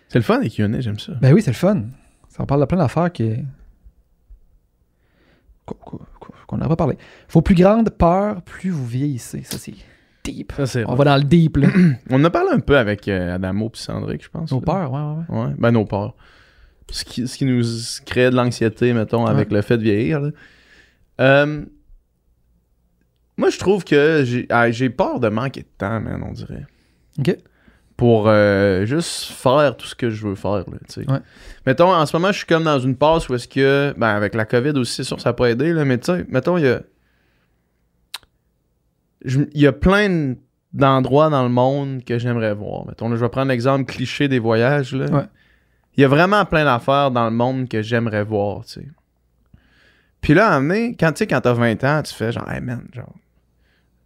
C'est 0.09 0.19
le 0.19 0.23
fun 0.25 0.37
avec 0.37 0.53
Q&A, 0.53 0.81
j'aime 0.81 0.99
ça. 0.99 1.13
Ben 1.21 1.33
oui, 1.33 1.43
c'est 1.43 1.51
le 1.51 1.57
fun. 1.57 1.85
Ça 2.29 2.45
parle 2.47 2.61
de 2.61 2.67
plein 2.67 2.79
d'affaires 2.79 3.11
qui. 3.13 3.37
qu'on- 5.67 6.57
n'aurait 6.57 6.69
pas 6.69 6.77
parlé. 6.77 6.97
Vos 7.31 7.43
plus 7.43 7.55
grandes 7.55 7.91
peurs, 7.91 8.43
plus 8.43 8.71
vous 8.71 8.87
vieillissez. 8.87 9.43
Ça, 9.45 9.57
c'est 9.59 9.75
deep. 10.25 10.53
Ça, 10.57 10.67
c'est 10.67 10.85
On 10.85 10.95
va 10.97 11.05
dans 11.05 11.17
le 11.17 11.23
deep, 11.25 11.57
là. 11.59 11.69
On 12.11 12.17
en 12.21 12.25
a 12.25 12.31
parlé 12.31 12.51
un 12.53 12.59
peu 12.61 12.77
avec 12.77 13.07
euh, 13.09 13.35
Adamo 13.37 13.69
et 13.73 13.77
Sandrick, 13.77 14.25
je 14.25 14.29
pense. 14.31 14.51
Nos 14.51 14.59
là. 14.61 14.65
peurs, 14.67 14.93
ouais, 14.93 15.01
ouais, 15.01 15.39
ouais. 15.41 15.47
Ouais, 15.49 15.55
ben 15.59 15.71
nos 15.71 15.85
peurs. 15.85 16.15
Ce 16.91 17.05
qui, 17.05 17.29
ce 17.29 17.39
qui 17.39 17.45
nous 17.45 17.63
crée 18.05 18.31
de 18.31 18.35
l'anxiété, 18.37 18.93
mettons, 18.93 19.27
avec 19.27 19.53
le 19.53 19.63
fait 19.63 19.79
de 19.79 19.83
vieillir. 19.85 20.21
là. 20.21 20.31
Euh, 21.21 21.65
moi, 23.37 23.51
je 23.51 23.59
trouve 23.59 23.85
que 23.85 24.23
j'ai 24.25 24.47
ah, 24.51 24.71
j'ai 24.71 24.91
peur 24.91 25.21
de 25.21 25.29
manquer 25.29 25.63
de 25.63 25.69
temps, 25.79 26.01
man, 26.01 26.23
on 26.27 26.33
dirait. 26.33 26.67
OK. 27.19 27.37
Pour 27.97 28.29
euh, 28.29 28.87
juste 28.87 29.27
faire 29.33 29.77
tout 29.77 29.87
ce 29.87 29.95
que 29.95 30.09
je 30.09 30.27
veux 30.27 30.35
faire, 30.35 30.65
là, 30.71 30.79
tu 30.89 31.03
sais. 31.03 31.11
Ouais. 31.11 31.19
Mettons, 31.67 31.93
en 31.93 32.07
ce 32.07 32.17
moment, 32.17 32.33
je 32.33 32.39
suis 32.39 32.47
comme 32.47 32.65
dans 32.65 32.79
une 32.79 32.97
passe 32.97 33.29
où 33.29 33.35
est-ce 33.35 33.49
que, 33.49 33.95
ben, 33.99 34.09
avec 34.09 34.35
la 34.35 34.47
COVID 34.47 34.73
aussi, 34.79 35.05
sûr, 35.05 35.21
ça 35.21 35.31
n'a 35.31 35.33
pas 35.35 35.51
aidé, 35.51 35.73
là, 35.73 35.85
mais 35.85 35.99
tu 35.99 36.07
sais, 36.07 36.25
mettons, 36.29 36.57
il 36.57 36.65
y 36.65 36.69
a... 36.69 36.83
Il 39.23 39.61
y 39.61 39.67
a 39.67 39.73
plein 39.73 40.35
d'endroits 40.73 41.29
dans 41.29 41.43
le 41.43 41.51
monde 41.51 42.03
que 42.05 42.19
j'aimerais 42.19 42.55
voir. 42.55 42.87
Mettons, 42.87 43.11
là, 43.11 43.17
je 43.17 43.21
vais 43.21 43.29
prendre 43.29 43.49
l'exemple 43.49 43.85
cliché 43.85 44.29
des 44.29 44.39
voyages, 44.39 44.95
là. 44.95 45.11
Ouais. 45.11 45.25
Il 45.97 46.01
y 46.01 46.05
a 46.05 46.09
vraiment 46.09 46.47
plein 46.47 46.65
d'affaires 46.65 47.11
dans 47.11 47.27
le 47.27 47.37
monde 47.37 47.69
que 47.69 47.83
j'aimerais 47.83 48.25
voir, 48.25 48.65
tu 48.65 48.81
sais. 48.81 48.89
Puis 50.21 50.35
là, 50.35 50.49
à 50.49 50.57
un 50.57 50.61
moment 50.61 50.93
quand 50.99 51.13
tu 51.13 51.19
sais, 51.19 51.27
quand 51.27 51.41
t'as 51.41 51.53
20 51.53 51.85
ans, 51.85 52.03
tu 52.03 52.15
fais 52.15 52.33
genre, 52.33 52.51
hey 52.51 52.61
man, 52.61 52.87
genre, 52.93 53.15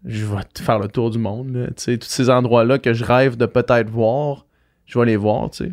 je 0.05 0.25
vais 0.25 0.43
faire 0.59 0.79
le 0.79 0.89
tour 0.89 1.11
du 1.11 1.19
monde. 1.19 1.73
Tu 1.77 1.83
sais, 1.83 1.99
tous 1.99 2.09
ces 2.09 2.31
endroits-là 2.31 2.79
que 2.79 2.93
je 2.93 3.05
rêve 3.05 3.37
de 3.37 3.47
peut-être 3.47 3.89
voir, 3.89 4.47
je 4.87 4.99
vais 4.99 5.07
les 5.07 5.17
voir, 5.17 5.51
tu 5.51 5.65
sais. 5.65 5.73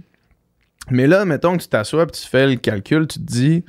Mais 0.90 1.06
là, 1.08 1.26
mettons 1.26 1.58
que 1.58 1.62
tu 1.62 1.68
t'assois 1.68 2.04
et 2.04 2.08
tu 2.08 2.28
fais 2.28 2.48
le 2.48 2.56
calcul, 2.56 3.08
tu 3.08 3.20
te 3.20 3.24
dis, 3.24 3.64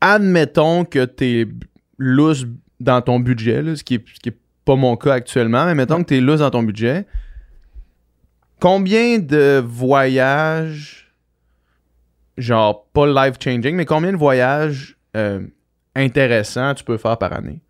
admettons 0.00 0.84
que 0.84 1.04
t'es 1.04 1.48
lousse 1.96 2.46
dans 2.80 3.02
ton 3.02 3.18
budget, 3.18 3.74
ce, 3.74 3.82
qui 3.82 3.94
est, 3.94 4.04
ce 4.14 4.20
qui 4.20 4.28
est 4.28 4.38
pas 4.64 4.76
mon 4.76 4.96
cas 4.96 5.14
actuellement, 5.14 5.64
mais 5.66 5.74
mettons 5.74 5.98
que 6.02 6.08
t'es 6.08 6.20
lousse 6.20 6.40
dans 6.40 6.50
ton 6.50 6.62
budget. 6.62 7.06
Combien 8.60 9.18
de 9.18 9.62
voyages 9.64 11.12
genre 12.36 12.86
pas 12.92 13.06
life-changing, 13.06 13.74
mais 13.74 13.84
combien 13.84 14.12
de 14.12 14.16
voyages 14.16 14.97
euh, 15.16 15.46
intéressants 15.94 16.74
tu 16.74 16.84
peux 16.84 16.96
faire 16.98 17.18
par 17.18 17.32
année? 17.32 17.60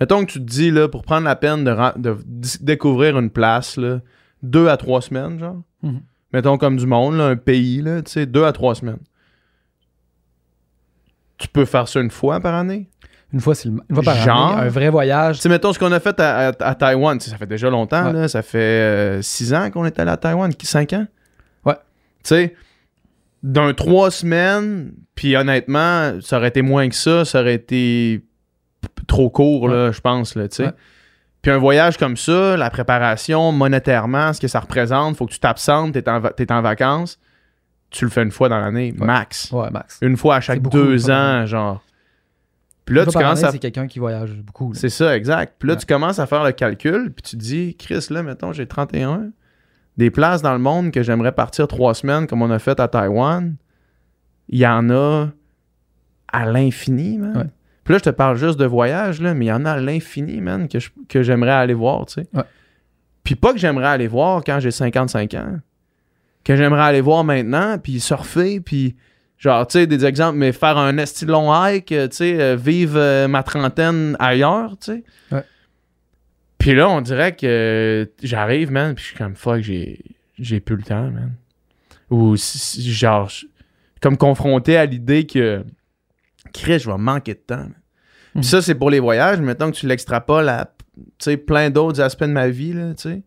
Mettons 0.00 0.24
que 0.24 0.30
tu 0.32 0.38
te 0.40 0.44
dis, 0.44 0.70
là, 0.70 0.88
pour 0.88 1.02
prendre 1.02 1.24
la 1.24 1.36
peine 1.36 1.64
de, 1.64 2.16
découvrir 2.60 3.18
une 3.18 3.30
place, 3.30 3.76
là, 3.76 4.00
deux 4.42 4.68
à 4.68 4.76
trois 4.76 5.00
semaines, 5.00 5.38
genre. 5.38 5.62
Mhm. 5.82 6.00
Mettons 6.32 6.58
comme 6.58 6.76
du 6.76 6.86
monde, 6.86 7.16
là, 7.16 7.26
un 7.26 7.36
pays, 7.36 7.80
là, 7.80 8.02
tu 8.02 8.10
sais, 8.10 8.26
deux 8.26 8.44
à 8.44 8.52
trois 8.52 8.74
semaines. 8.74 8.98
Tu 11.38 11.48
peux 11.48 11.64
faire 11.64 11.88
ça 11.88 12.00
une 12.00 12.10
fois 12.10 12.40
par 12.40 12.54
année? 12.54 12.88
Une 13.32 13.40
fois, 13.40 13.54
c'est 13.54 13.68
le- 13.68 13.80
une 13.88 13.94
fois 13.96 14.04
par 14.04 14.16
Genre? 14.16 14.52
année, 14.52 14.66
un 14.66 14.68
vrai 14.68 14.88
voyage. 14.90 15.36
Tu 15.36 15.42
sais, 15.42 15.48
mettons 15.48 15.72
ce 15.72 15.78
qu'on 15.78 15.90
a 15.92 15.98
fait 16.00 16.18
à, 16.20 16.48
à- 16.48 16.52
à 16.68 16.74
Taïwan, 16.74 17.18
ça 17.18 17.36
fait 17.36 17.46
déjà 17.46 17.68
longtemps, 17.70 18.06
Ouais. 18.06 18.12
là, 18.12 18.28
ça 18.28 18.42
fait 18.42 18.58
euh, 18.58 19.22
six 19.22 19.52
ans 19.52 19.70
qu'on 19.70 19.84
est 19.84 19.98
allé 19.98 20.10
à 20.10 20.16
Taïwan, 20.16 20.52
qui- 20.54 20.66
cinq 20.66 20.92
ans? 20.92 21.06
Ouais. 21.64 21.74
Tu 22.22 22.28
sais, 22.28 22.54
d'un 23.44 23.72
trois 23.74 24.10
semaines, 24.10 24.92
puis 25.14 25.36
honnêtement, 25.36 26.18
ça 26.22 26.38
aurait 26.38 26.48
été 26.48 26.62
moins 26.62 26.88
que 26.88 26.94
ça, 26.96 27.24
ça 27.24 27.40
aurait 27.40 27.54
été 27.54 28.24
trop 29.06 29.28
court, 29.30 29.68
là, 29.68 29.92
je 29.92 30.00
pense, 30.00 30.34
là, 30.34 30.48
tu 30.48 30.56
sais. 30.56 30.64
Ouais. 30.66 30.72
Puis 31.42 31.50
un 31.52 31.58
voyage 31.58 31.98
comme 31.98 32.16
ça, 32.16 32.56
la 32.56 32.70
préparation, 32.70 33.52
monétairement, 33.52 34.32
ce 34.32 34.40
que 34.40 34.48
ça 34.48 34.60
représente, 34.60 35.16
faut 35.16 35.26
que 35.26 35.32
tu 35.32 35.38
t'absentes, 35.40 35.92
t'es 35.92 36.08
en, 36.08 36.22
t'es 36.22 36.50
en 36.50 36.62
vacances, 36.62 37.20
tu 37.90 38.06
le 38.06 38.10
fais 38.10 38.22
une 38.22 38.30
fois 38.30 38.48
dans 38.48 38.58
l'année, 38.58 38.94
Ouais. 38.98 39.06
max. 39.06 39.50
Ouais, 39.52 39.70
max. 39.70 39.98
Une 40.00 40.16
fois 40.16 40.36
à 40.36 40.40
chaque 40.40 40.60
beaucoup, 40.60 40.78
deux 40.78 41.10
ans, 41.10 41.44
genre. 41.44 41.84
Puis 42.86 42.96
là, 42.96 43.02
Une 43.04 43.10
tu 43.10 43.18
commences 43.18 43.38
année, 43.40 43.48
à 43.48 43.52
C'est 43.52 43.58
quelqu'un 43.58 43.86
qui 43.86 43.98
voyage 43.98 44.32
beaucoup. 44.42 44.72
c'est 44.74 44.88
ça, 44.88 45.14
exact. 45.16 45.54
Puis 45.58 45.68
là, 45.68 45.76
tu 45.76 45.84
commences 45.86 46.18
à 46.18 46.26
faire 46.26 46.44
le 46.44 46.52
calcul, 46.52 47.12
puis 47.14 47.22
tu 47.22 47.36
te 47.36 47.42
dis, 47.42 47.76
Chris, 47.78 48.06
là, 48.08 48.22
mettons, 48.22 48.52
j'ai 48.54 48.66
31. 48.66 49.30
Des 49.96 50.10
places 50.10 50.42
dans 50.42 50.52
le 50.52 50.58
monde 50.58 50.90
que 50.90 51.02
j'aimerais 51.02 51.32
partir 51.32 51.68
trois 51.68 51.94
semaines, 51.94 52.26
comme 52.26 52.42
on 52.42 52.50
a 52.50 52.58
fait 52.58 52.80
à 52.80 52.88
Taïwan, 52.88 53.54
il 54.48 54.58
y 54.58 54.66
en 54.66 54.90
a 54.90 55.28
à 56.32 56.46
l'infini, 56.46 57.18
man. 57.18 57.36
Ouais. 57.36 57.44
Puis 57.84 57.92
là, 57.92 57.98
je 57.98 58.04
te 58.04 58.10
parle 58.10 58.36
juste 58.36 58.58
de 58.58 58.64
voyage, 58.64 59.20
là, 59.20 59.34
mais 59.34 59.44
il 59.46 59.48
y 59.48 59.52
en 59.52 59.64
a 59.64 59.72
à 59.72 59.80
l'infini, 59.80 60.40
man, 60.40 60.68
que, 60.68 60.78
je- 60.80 60.90
que 61.08 61.22
j'aimerais 61.22 61.52
aller 61.52 61.74
voir, 61.74 62.06
tu 62.06 62.14
sais. 62.14 62.26
Ouais. 62.32 62.42
Puis 63.22 63.36
pas 63.36 63.52
que 63.52 63.58
j'aimerais 63.58 63.86
aller 63.86 64.08
voir 64.08 64.42
quand 64.44 64.58
j'ai 64.60 64.70
55 64.70 65.34
ans. 65.34 65.58
Que 66.44 66.56
j'aimerais 66.56 66.82
aller 66.82 67.00
voir 67.00 67.24
maintenant, 67.24 67.78
puis 67.78 68.00
surfer, 68.00 68.60
puis 68.60 68.96
genre, 69.38 69.66
tu 69.66 69.78
sais, 69.78 69.86
des 69.86 70.04
exemples, 70.04 70.36
mais 70.38 70.52
faire 70.52 70.76
un 70.76 70.98
esti 70.98 71.24
long 71.24 71.52
hike, 71.54 71.92
euh, 71.92 72.08
tu 72.08 72.16
sais, 72.16 72.40
euh, 72.40 72.56
vivre 72.56 72.96
euh, 72.98 73.28
ma 73.28 73.42
trentaine 73.42 74.16
ailleurs, 74.18 74.76
tu 74.78 74.92
sais. 74.92 75.04
Ouais. 75.30 75.44
Puis 76.58 76.74
là, 76.74 76.88
on 76.88 77.00
dirait 77.00 77.34
que 77.36 78.10
j'arrive, 78.22 78.70
man, 78.70 78.94
puis 78.94 79.02
je 79.04 79.08
suis 79.08 79.16
comme, 79.18 79.34
fuck, 79.34 79.60
j'ai, 79.60 80.00
j'ai 80.38 80.60
plus 80.60 80.76
le 80.76 80.82
temps, 80.82 81.10
man. 81.10 81.34
Ou, 82.10 82.36
genre, 82.36 83.30
comme 84.00 84.16
confronté 84.16 84.76
à 84.76 84.86
l'idée 84.86 85.26
que, 85.26 85.64
Chris, 86.52 86.78
je 86.78 86.90
vais 86.90 86.96
manquer 86.98 87.34
de 87.34 87.40
temps. 87.40 87.56
man. 87.56 87.74
Puis 88.32 88.38
Mhm. 88.38 88.42
ça, 88.44 88.62
c'est 88.62 88.74
pour 88.74 88.90
les 88.90 89.00
voyages, 89.00 89.38
mais 89.40 89.46
mettons 89.46 89.70
que 89.70 89.76
tu 89.76 89.86
l'extrapoles 89.86 90.48
à, 90.48 90.72
tu 90.96 91.02
sais, 91.18 91.36
plein 91.36 91.70
d'autres 91.70 92.00
aspects 92.00 92.22
de 92.24 92.28
ma 92.28 92.48
vie, 92.48 92.72
là, 92.72 92.94
tu 92.94 93.02
sais. 93.02 93.22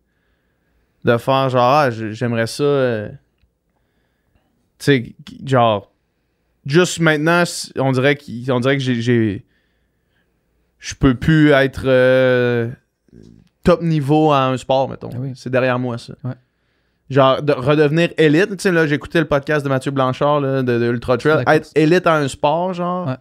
De 1.04 1.16
faire, 1.16 1.48
genre, 1.48 1.62
ah, 1.62 1.90
j'aimerais 1.90 2.46
ça, 2.48 2.62
euh, 2.64 3.08
tu 4.78 4.84
sais, 4.84 5.16
genre, 5.44 5.92
juste 6.66 6.98
maintenant, 7.00 7.44
on 7.76 7.92
dirait, 7.92 8.16
qu'il- 8.16 8.50
on 8.52 8.60
dirait 8.60 8.76
que 8.76 8.82
j'ai- 8.82 9.00
j'ai. 9.00 9.44
Je 10.78 10.94
peux 10.94 11.14
plus 11.14 11.50
être 11.50 11.82
euh, 11.86 12.70
top 13.72 13.82
niveau 13.82 14.32
à 14.32 14.44
un 14.46 14.56
sport, 14.56 14.88
mettons. 14.88 15.10
Ah 15.12 15.18
oui. 15.20 15.32
C'est 15.34 15.50
derrière 15.50 15.78
moi, 15.78 15.98
ça. 15.98 16.14
Ouais. 16.24 16.32
Genre, 17.10 17.42
de 17.42 17.52
redevenir 17.52 18.10
élite. 18.18 18.50
Tu 18.50 18.56
sais, 18.60 18.72
là, 18.72 18.86
j'ai 18.86 18.94
écouté 18.94 19.18
le 19.18 19.24
podcast 19.26 19.64
de 19.64 19.68
Mathieu 19.70 19.90
Blanchard 19.90 20.40
là, 20.40 20.62
de, 20.62 20.78
de 20.78 20.86
Ultra 20.92 21.16
Trail. 21.18 21.44
Être 21.46 21.70
élite 21.74 22.06
à 22.06 22.14
un 22.16 22.28
sport, 22.28 22.72
genre, 22.74 23.08
Ouais. 23.08 23.16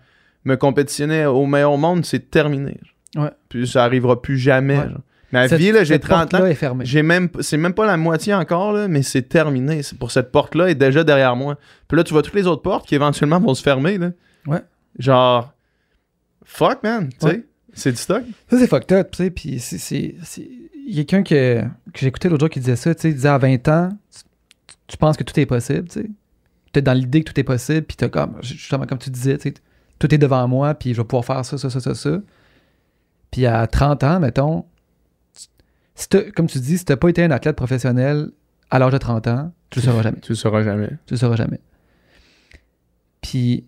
me 0.46 0.56
compétitionner 0.56 1.26
au 1.26 1.46
meilleur 1.46 1.78
monde, 1.78 2.06
c'est 2.06 2.30
terminé. 2.32 2.80
Ouais. 3.16 3.32
Puis 3.50 3.68
ça 3.68 3.84
arrivera 3.84 4.22
plus 4.22 4.38
jamais. 4.38 4.76
Genre. 4.76 5.00
Ma 5.34 5.48
Cette- 5.50 5.60
vie, 5.60 5.72
là, 5.74 5.84
j'ai 5.84 5.96
cette 5.96 6.04
30 6.04 6.34
ans. 6.36 6.46
J'ai 6.82 7.04
même, 7.04 7.28
c'est 7.42 7.58
même 7.58 7.74
pas 7.74 7.86
la 7.86 7.98
moitié 7.98 8.34
encore, 8.34 8.72
là, 8.72 8.88
mais 8.88 9.02
c'est 9.04 9.24
terminé. 9.24 9.84
C'est 9.84 9.98
pour 10.00 10.12
cette 10.12 10.32
porte-là 10.32 10.70
est 10.70 10.76
déjà 10.76 11.04
derrière 11.04 11.36
moi. 11.36 11.58
Puis 11.90 11.98
là, 11.98 12.04
tu 12.06 12.14
vois 12.14 12.22
toutes 12.22 12.34
les 12.36 12.48
autres 12.48 12.62
portes 12.62 12.88
qui 12.88 12.96
éventuellement 12.96 13.40
vont 13.40 13.54
se 13.54 13.62
fermer, 13.64 13.98
là. 13.98 14.12
Ouais. 14.46 14.62
Genre, 15.00 15.54
fuck, 16.46 16.82
man, 16.84 17.10
tu 17.20 17.28
sais. 17.28 17.46
C'est 17.78 17.92
du 17.92 17.98
stock? 17.98 18.24
Ça, 18.50 18.58
c'est 18.58 18.68
fucked 18.68 18.92
up, 18.92 19.12
tu 19.12 19.18
sais. 19.18 19.30
Puis 19.30 19.60
c'est- 19.60 20.50
Il 20.90 20.96
y 20.96 21.00
a 21.00 21.04
quelqu'un 21.04 21.24
que, 21.24 21.62
que 21.94 22.00
j'écoutais 22.00 22.30
l'autre 22.30 22.40
jour 22.42 22.50
qui 22.50 22.60
disait 22.60 22.76
ça, 22.78 22.96
tu 22.96 23.02
sais. 23.02 23.10
Il 23.10 23.16
disait 23.16 23.28
à 23.30 23.38
20 23.38 23.68
ans, 23.68 23.90
tu, 24.12 24.22
tu 24.88 24.98
penses 24.98 25.18
que 25.18 25.24
tout 25.24 25.38
est 25.40 25.46
possible, 25.46 25.88
tu 25.90 26.02
sais. 26.02 26.10
T'es 26.74 26.82
dans 26.82 26.94
l'idée 26.94 27.24
que 27.24 27.32
tout 27.32 27.40
est 27.40 27.44
possible, 27.44 27.84
puis 27.86 27.96
t'as 27.98 28.10
comme, 28.10 28.38
justement, 28.42 28.86
comme 28.86 28.98
tu 28.98 29.10
disais, 29.10 29.38
tu 29.38 29.50
sais, 29.50 29.54
tout 30.00 30.14
est 30.14 30.18
devant 30.18 30.48
moi, 30.48 30.74
puis 30.76 30.94
je 30.94 31.02
vais 31.02 31.06
pouvoir 31.08 31.26
faire 31.26 31.44
ça, 31.46 31.58
ça, 31.58 31.70
ça, 31.70 31.80
ça, 31.80 31.94
ça. 31.96 32.20
Puis 33.32 33.46
à 33.46 33.68
30 33.68 34.04
ans, 34.04 34.20
mettons, 34.20 34.66
si 35.96 36.08
t'as- 36.10 36.32
comme 36.32 36.48
tu 36.48 36.60
dis, 36.60 36.78
si 36.78 36.86
t'as 36.86 36.96
pas 36.98 37.10
été 37.10 37.24
un 37.24 37.32
athlète 37.32 37.56
professionnel 37.56 38.32
à 38.70 38.80
l'âge 38.80 38.94
de 38.94 38.98
30 38.98 39.28
ans, 39.28 39.52
tu 39.70 39.80
le 39.80 39.86
sauras 39.86 40.04
jamais. 40.04 40.20
Tu 40.22 40.32
le 40.32 40.36
sauras 40.36 40.64
jamais. 40.64 40.90
Tu 41.06 41.14
le 41.14 41.18
sauras 41.18 41.36
jamais. 41.36 41.60
Puis, 43.22 43.66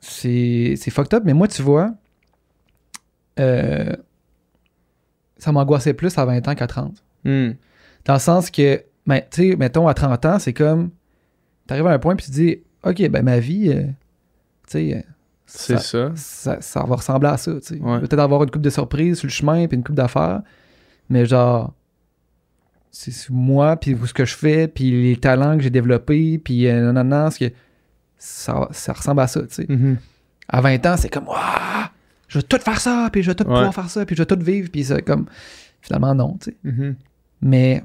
c'est 0.00 0.74
c'est 0.76 0.90
fucked 0.90 1.12
up, 1.14 1.22
mais 1.26 1.34
moi, 1.34 1.48
tu 1.48 1.62
vois, 1.62 1.94
euh, 3.40 3.96
ça 5.38 5.52
m'angoissait 5.52 5.94
plus 5.94 6.16
à 6.18 6.24
20 6.24 6.46
ans 6.48 6.54
qu'à 6.54 6.66
30. 6.66 7.02
Hmm. 7.24 7.52
Dans 8.04 8.14
le 8.14 8.18
sens 8.18 8.50
que, 8.50 8.82
ben, 9.06 9.22
tu 9.30 9.50
sais, 9.50 9.56
mettons, 9.56 9.88
à 9.88 9.94
30 9.94 10.24
ans, 10.26 10.38
c'est 10.38 10.52
comme, 10.52 10.90
t'arrives 11.66 11.86
à 11.86 11.92
un 11.92 11.98
point, 11.98 12.16
puis 12.16 12.26
tu 12.26 12.32
dis, 12.32 12.58
OK, 12.84 13.08
ben 13.08 13.22
ma 13.22 13.38
vie, 13.38 13.70
euh, 13.70 13.82
tu 13.82 13.92
sais, 14.68 14.96
euh, 14.96 15.00
ça, 15.46 15.78
ça. 15.78 16.12
ça, 16.14 16.60
ça 16.60 16.84
va 16.84 16.96
ressembler 16.96 17.28
à 17.28 17.36
ça, 17.36 17.52
tu 17.54 17.60
sais. 17.62 17.80
Ouais. 17.80 18.00
Peut-être 18.00 18.20
avoir 18.20 18.42
une 18.42 18.50
coupe 18.50 18.62
de 18.62 18.70
surprises 18.70 19.18
sur 19.18 19.26
le 19.26 19.32
chemin, 19.32 19.66
puis 19.66 19.76
une 19.76 19.82
coupe 19.82 19.96
d'affaires, 19.96 20.42
mais 21.08 21.26
genre, 21.26 21.74
c'est 22.90 23.30
moi, 23.30 23.76
puis 23.76 23.96
ce 24.04 24.12
que 24.12 24.24
je 24.24 24.36
fais, 24.36 24.68
puis 24.68 24.90
les 25.02 25.16
talents 25.16 25.56
que 25.56 25.62
j'ai 25.62 25.70
développés, 25.70 26.38
puis 26.38 26.66
euh, 26.66 26.92
non, 26.92 27.04
non, 27.04 27.28
que, 27.30 27.50
ça, 28.18 28.68
ça 28.70 28.92
ressemble 28.92 29.20
à 29.20 29.26
ça, 29.26 29.40
tu 29.42 29.54
sais. 29.54 29.66
Mhm. 29.68 29.96
À 30.48 30.60
20 30.60 30.86
ans, 30.86 30.96
c'est 30.96 31.08
comme, 31.08 31.28
Ouah, 31.28 31.90
je 32.30 32.38
vais 32.38 32.42
tout 32.42 32.58
faire 32.58 32.80
ça, 32.80 33.10
puis 33.12 33.22
je 33.22 33.30
vais 33.30 33.34
tout 33.34 33.44
Ouais. 33.44 33.54
pouvoir 33.54 33.74
faire 33.74 33.90
ça, 33.90 34.06
puis 34.06 34.16
je 34.16 34.22
vais 34.22 34.26
tout 34.26 34.42
vivre, 34.42 34.70
puis 34.72 34.84
c'est 34.84 35.02
comme, 35.02 35.26
finalement, 35.82 36.14
non, 36.14 36.38
tu 36.40 36.50
sais. 36.50 36.56
Mhm. 36.64 36.94
Mais 37.42 37.84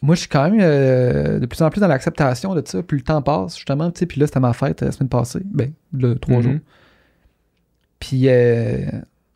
moi, 0.00 0.14
je 0.14 0.20
suis 0.20 0.28
quand 0.28 0.48
même 0.50 0.58
euh, 0.60 1.38
de 1.38 1.46
plus 1.46 1.60
en 1.62 1.70
plus 1.70 1.80
dans 1.80 1.86
l'acceptation 1.88 2.54
de 2.54 2.62
ça. 2.64 2.82
Plus 2.82 2.98
le 2.98 3.04
temps 3.04 3.20
passe, 3.22 3.56
justement. 3.56 3.90
tu 3.90 4.00
sais, 4.00 4.06
Puis 4.06 4.18
là, 4.20 4.26
c'était 4.26 4.40
ma 4.40 4.52
fête 4.52 4.82
euh, 4.82 4.86
la 4.86 4.92
semaine 4.92 5.08
passée. 5.08 5.40
Ben, 5.44 5.72
le 5.92 6.14
trois 6.18 6.38
Mhm. 6.38 6.42
jours. 6.42 6.58
Puis 8.00 8.22
euh, 8.28 8.84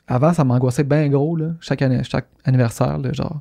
avant, 0.09 0.33
ça 0.33 0.45
m'angoissait 0.45 0.83
bien 0.85 1.09
gros, 1.09 1.37
là, 1.37 1.53
chaque, 1.61 1.83
année, 1.83 2.03
chaque 2.05 2.27
anniversaire. 2.45 2.99
Là, 2.99 3.12
genre, 3.12 3.41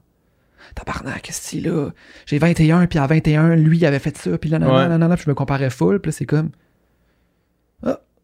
tabarnak, 0.76 1.22
qu'est-ce 1.24 1.42
que 1.42 1.48
c'est 1.64 1.68
là? 1.70 1.90
J'ai 2.28 2.38
21, 2.38 2.86
puis 2.88 3.00
à 3.00 3.08
21, 3.08 3.56
lui, 3.56 3.78
il 3.78 3.86
avait 3.88 4.00
fait 4.00 4.16
ça, 4.18 4.38
puis 4.38 4.50
là, 4.52 4.60
nan, 4.60 4.70
Ouais. 4.70 4.76
nan, 4.76 4.90
nan, 4.90 5.00
nan, 5.00 5.10
nan, 5.10 5.18
puis 5.18 5.26
je 5.26 5.30
me 5.32 5.36
comparais 5.36 5.70
full. 5.72 6.00
Puis 6.00 6.10
là, 6.12 6.16
c'est 6.18 6.26
comme. 6.26 6.50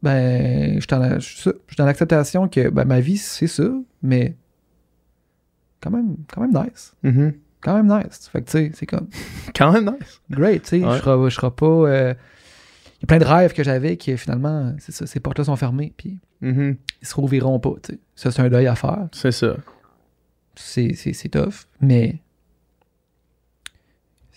Ben, 0.04 0.80
je 0.82 1.20
suis 1.20 1.52
dans 1.78 1.86
l'acceptation 1.86 2.48
que 2.48 2.70
ben, 2.70 2.86
ma 2.86 3.00
vie, 3.00 3.18
c'est 3.18 3.48
ça, 3.48 3.70
mais 4.02 4.36
quand 5.82 5.92
même, 5.92 6.16
quand 6.34 6.42
même 6.42 6.52
nice 6.54 6.94
Mhm. 7.04 7.34
quand 7.62 7.76
même 7.82 7.88
nice. 8.04 8.28
Fait 8.32 8.42
que 8.42 8.46
tu 8.46 8.52
sais, 8.52 8.72
c'est 8.74 8.86
comme 8.88 9.08
Quand 9.56 9.72
même 9.72 9.86
nice. 9.86 10.22
great, 10.30 10.64
tu 10.64 10.70
sais. 10.70 10.84
Ouais. 10.86 10.98
Je 10.98 11.02
serai, 11.04 11.30
je 11.30 11.36
serai 11.36 11.52
pas. 11.52 11.66
euh, 11.66 12.14
Il 12.98 13.02
y 13.02 13.06
a 13.06 13.08
plein 13.08 13.20
de 13.20 13.26
rêves 13.26 13.54
que 13.54 13.64
j'avais 13.64 13.98
qui 13.98 14.16
finalement, 14.18 14.74
c'est 14.80 14.92
ça, 14.92 15.06
ces 15.06 15.20
portes-là 15.20 15.44
sont 15.46 15.56
fermées, 15.56 15.94
puis 15.96 16.20
Mhm. 16.42 16.78
ils 17.02 17.08
se 17.08 17.14
rouvriront 17.16 17.60
pas, 17.60 17.74
tu 17.84 17.94
sais. 17.94 18.00
Ça, 18.16 18.32
c'est 18.32 18.42
un 18.42 18.50
deuil 18.50 18.66
à 18.68 18.76
faire. 18.76 19.08
C'est 19.12 19.32
ça. 19.32 19.56
C'est, 20.56 20.94
tough, 21.30 21.68
mais. 21.80 22.20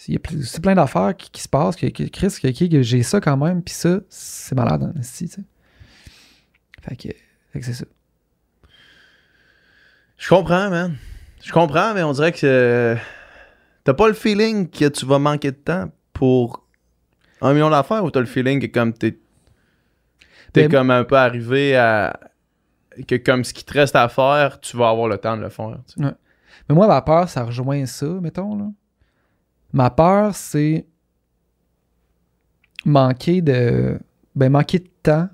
Il 0.07 0.14
y 0.14 0.16
a 0.18 0.20
c'est 0.42 0.61
plein 0.61 0.74
d'affaires 0.74 1.16
qui, 1.16 1.31
qui 1.31 1.40
se 1.42 1.48
passent, 1.48 1.77
que, 1.77 1.87
que 1.87 2.03
Chris, 2.05 2.29
que, 2.42 2.66
que- 2.68 2.83
j'ai 2.83 3.03
ça 3.03 3.20
quand 3.22 3.38
même, 3.38 3.62
puis 3.62 3.72
ça, 3.74 4.00
c'est 4.11 4.55
malade 4.55 4.83
en 4.83 4.92
tu 4.92 5.03
sais. 5.03 5.40
Fait 6.86 6.96
que, 6.96 7.08
fait 7.52 7.60
que 7.60 7.64
c'est 7.64 7.72
ça. 7.72 7.86
Je 10.18 10.28
comprends, 10.28 10.70
man. 10.70 10.96
Je 11.42 11.52
comprends, 11.52 11.94
mais 11.94 12.02
on 12.02 12.12
dirait 12.12 12.32
que 12.32 12.96
t'as 13.84 13.94
pas 13.94 14.08
le 14.08 14.14
feeling 14.14 14.68
que 14.68 14.88
tu 14.88 15.06
vas 15.06 15.18
manquer 15.18 15.50
de 15.50 15.56
temps 15.56 15.90
pour 16.12 16.66
un 17.40 17.52
million 17.52 17.70
d'affaires 17.70 18.04
ou 18.04 18.10
t'as 18.10 18.20
le 18.20 18.26
feeling 18.26 18.60
que 18.60 18.66
comme 18.66 18.92
t'es 18.92 19.18
t'es 20.52 20.68
Ben, 20.68 20.70
comme 20.70 20.90
un 20.90 21.04
peu 21.04 21.16
arrivé 21.16 21.76
à 21.76 22.18
que 23.08 23.16
comme 23.16 23.44
ce 23.44 23.52
qui 23.52 23.64
te 23.64 23.72
reste 23.72 23.96
à 23.96 24.08
faire, 24.08 24.60
tu 24.60 24.76
vas 24.76 24.88
avoir 24.88 25.08
le 25.08 25.18
temps 25.18 25.36
de 25.36 25.42
le 25.42 25.48
faire. 25.48 25.78
tu 25.86 26.02
sais. 26.02 26.10
Mais 26.68 26.74
moi, 26.74 26.86
ma 26.86 27.02
peur, 27.02 27.28
ça 27.28 27.44
rejoint 27.44 27.84
ça, 27.86 28.06
mettons. 28.06 28.56
Là. 28.56 28.66
Ma 29.72 29.90
peur, 29.90 30.34
c'est 30.34 30.86
manquer 32.84 33.42
de. 33.42 33.98
Ben, 34.34 34.50
manquer 34.50 34.78
de 34.78 34.88
temps. 35.02 35.28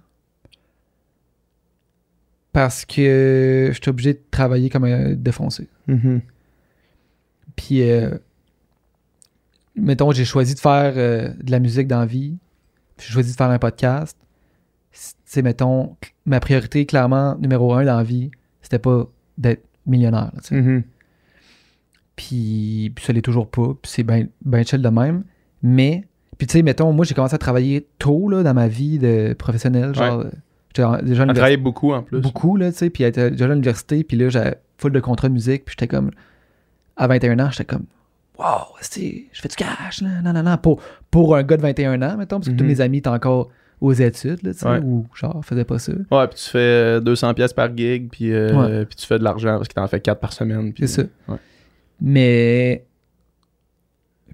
Parce 2.52 2.84
que 2.84 3.70
je 3.72 3.78
suis 3.80 3.88
obligé 3.90 4.14
de 4.14 4.20
travailler 4.30 4.70
comme 4.70 4.84
un 4.84 5.12
défoncé. 5.12 5.68
Mhm. 5.86 6.20
Puis, 7.56 7.82
euh, 7.88 8.10
mettons, 9.76 10.10
j'ai 10.12 10.24
choisi 10.24 10.54
de 10.54 10.58
faire 10.60 10.94
euh, 10.96 11.28
de 11.42 11.50
la 11.50 11.60
musique 11.60 11.86
dans 11.86 12.00
la 12.00 12.06
vie, 12.06 12.36
puis 12.96 13.06
j'ai 13.06 13.12
choisi 13.12 13.32
de 13.32 13.36
faire 13.36 13.50
un 13.50 13.58
podcast. 13.58 14.16
C'est, 15.24 15.42
mettons, 15.42 15.96
ma 16.26 16.40
priorité, 16.40 16.86
clairement, 16.86 17.36
numéro 17.38 17.72
un 17.74 17.84
dans 17.84 17.96
la 17.96 18.02
vie, 18.02 18.30
c'était 18.62 18.80
pas 18.80 19.06
d'être 19.38 19.64
millionnaire. 19.86 20.32
là. 20.34 20.56
Mhm. 20.56 20.82
Puis, 22.16 22.92
puis 22.94 23.04
ça 23.04 23.12
l'est 23.12 23.22
toujours 23.22 23.48
pas. 23.50 23.68
Puis 23.80 23.90
c'est 23.92 24.02
bien 24.02 24.26
ben 24.44 24.64
chill 24.66 24.82
de 24.82 24.88
même. 24.88 25.24
Mais, 25.62 26.04
puis 26.38 26.46
tu 26.46 26.52
sais, 26.54 26.62
mettons, 26.62 26.92
moi, 26.92 27.04
j'ai 27.04 27.14
commencé 27.14 27.34
à 27.34 27.38
travailler 27.38 27.86
tôt 27.98 28.28
là, 28.28 28.42
dans 28.42 28.54
ma 28.54 28.68
vie 28.68 28.98
de 28.98 29.34
professionnelle. 29.38 29.94
Genre, 29.94 30.24
j'étais 30.24 30.36
en- 30.36 30.38
déjà 30.74 31.24
à 31.24 31.56
beaucoup 31.56 31.92
en 31.92 32.02
plus. 32.02 32.20
beaucoup, 32.20 32.56
là, 32.56 32.70
tu 32.72 32.78
sais. 32.78 32.90
Puis 32.90 33.04
j'étais 33.04 33.30
déjà 33.30 33.46
à 33.46 33.48
l'université, 33.48 34.04
puis 34.04 34.16
là, 34.16 34.28
j'avais 34.28 34.56
full 34.78 34.92
de 34.92 35.00
contrats 35.00 35.28
de 35.28 35.35
musique. 35.35 35.64
Puis 35.64 35.74
j'étais 35.78 35.88
comme, 35.88 36.11
à 36.96 37.06
21 37.06 37.38
ans, 37.40 37.50
j'étais 37.50 37.64
comme, 37.64 37.85
wow, 38.38 38.46
je 38.80 39.22
fais 39.33 39.48
du 39.48 39.56
cash, 39.56 40.00
là. 40.02 40.22
Non, 40.22 40.33
non, 40.33 40.42
non. 40.42 40.56
Pour, 40.59 40.80
pour 41.11 41.37
un 41.37 41.42
gars 41.42 41.56
de 41.56 41.62
21 41.62 42.00
ans, 42.02 42.16
mettons, 42.16 42.37
parce 42.38 42.48
que 42.48 42.54
tous 42.54 42.64
Mhm. 42.64 42.70
mes 42.70 42.80
amis 42.80 42.98
étaient 42.98 43.09
encore 43.09 43.50
aux 43.80 43.92
études, 43.94 44.42
là, 44.42 44.52
tu 44.52 44.59
sais, 44.61 44.68
Ouais. 44.68 44.78
ou 44.80 45.06
genre, 45.14 45.42
faisaient 45.44 45.64
pas 45.64 45.78
ça. 45.78 45.92
Ouais, 46.11 46.26
puis 46.28 46.38
tu 46.38 46.50
fais 46.50 46.59
euh, 46.59 47.00
200 47.00 47.33
pièces 47.35 47.52
par 47.54 47.74
gig, 47.76 48.09
puis, 48.11 48.30
euh, 48.33 48.52
Ouais. 48.54 48.85
puis 48.87 48.94
tu 48.96 49.06
fais 49.06 49.18
de 49.18 49.24
l'argent 49.24 49.56
parce 49.56 49.68
que 49.68 49.74
t'en 49.74 49.87
fais 49.88 50.00
4 50.00 50.20
par 50.20 50.33
semaine. 50.35 50.72
C'est 50.78 50.87
ça. 50.87 51.02
Ouais. 51.28 51.37
Mais. 52.00 52.85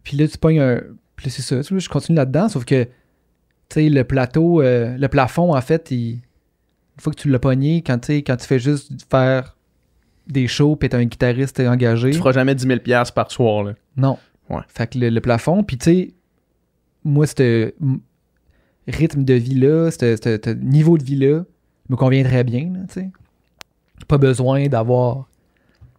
Puis 0.03 0.17
là, 0.17 0.29
tu 0.29 0.39
pognes 0.39 0.61
un. 0.61 0.81
Puis 1.17 1.27
là, 1.27 1.33
c'est 1.33 1.43
ça. 1.43 1.63
Tu 1.63 1.73
vois, 1.75 1.81
je 1.81 1.89
continue 1.89 2.17
là-dedans, 2.17 2.49
sauf 2.49 2.65
que, 2.65 2.85
tu 2.85 2.91
sais, 3.71 3.89
le 3.89 4.05
plateau, 4.05 4.61
euh, 4.61 4.97
le 4.99 5.09
plafond, 5.09 5.55
en 5.57 5.61
fait, 5.61 5.91
il- 5.91 6.21
une 6.97 7.03
fois 7.03 7.13
que 7.13 7.21
tu 7.21 7.29
l'as 7.29 7.39
pogné, 7.39 7.83
quand, 7.83 8.09
quand 8.09 8.37
tu 8.37 8.47
fais 8.47 8.59
juste 8.59 8.93
faire 9.11 9.57
des 10.27 10.49
shows, 10.49 10.77
puis 10.77 10.89
t'es 10.89 10.97
un 10.97 11.05
guitariste 11.05 11.61
engagé. 11.61 12.11
Tu 12.11 12.19
feras 12.19 12.33
jamais 12.33 12.55
10 12.55 12.67
000 12.67 12.81
pièces 12.81 13.11
par 13.11 13.31
soir. 13.31 13.65
Là. 13.65 13.75
Non. 13.97 14.19
Ouais. 14.49 14.63
Fait 14.69 14.87
que 14.87 14.99
le, 14.99 15.11
le 15.11 15.21
plafond, 15.21 15.63
puis 15.63 15.77
tu 15.77 15.85
sais, 15.85 16.15
moi, 17.05 17.27
ce 17.27 17.73
rythme 18.89 19.25
de 19.25 19.35
vie-là, 19.35 19.91
ce 19.91 20.55
niveau 20.55 20.99
de 20.99 21.05
vie-là, 21.05 21.45
me 21.89 21.97
convient 21.97 22.25
très 22.25 22.45
bien, 22.45 22.73
là, 22.73 22.81
tu 22.89 22.95
sais. 22.95 23.11
Pas 24.09 24.19
besoin 24.19 24.67
d'avoir 24.69 25.29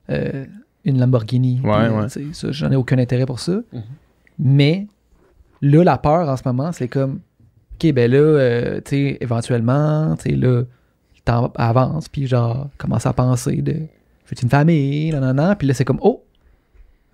euh, 0.10 0.46
une 0.86 1.00
Lamborghini. 1.00 1.62
Ouais, 1.64 1.90
ouais. 1.90 2.08
tu 2.08 2.10
sais, 2.10 2.26
ça, 2.34 2.52
J'en 2.52 2.72
ai 2.72 2.76
aucun 2.76 2.98
intérêt 2.98 3.26
pour 3.26 3.40
ça. 3.40 3.54
Mhm. 3.74 3.84
Mais 4.40 4.88
là, 5.62 5.84
la 5.84 5.98
peur 5.98 6.30
en 6.30 6.38
ce 6.38 6.44
moment, 6.46 6.72
c'est 6.72 6.88
comme, 6.88 7.22
OK, 7.74 7.92
ben 7.94 8.12
là, 8.12 8.18
euh, 8.18 8.82
tu 8.82 8.90
sais, 8.92 9.18
éventuellement, 9.22 10.16
tu 10.16 10.30
sais, 10.30 10.36
là, 10.36 10.64
avance, 11.28 12.10
puis 12.10 12.28
genre, 12.28 12.70
commence 12.78 13.06
à 13.06 13.14
penser 13.14 13.58
de, 13.62 13.74
je 13.74 14.36
veux 14.36 14.44
une 14.44 14.50
famille, 14.50 15.12
non, 15.12 15.22
non, 15.22 15.34
non, 15.34 15.56
puis 15.56 15.68
là, 15.68 15.74
c'est 15.74 15.86
comme, 15.86 16.00
oh, 16.02 16.24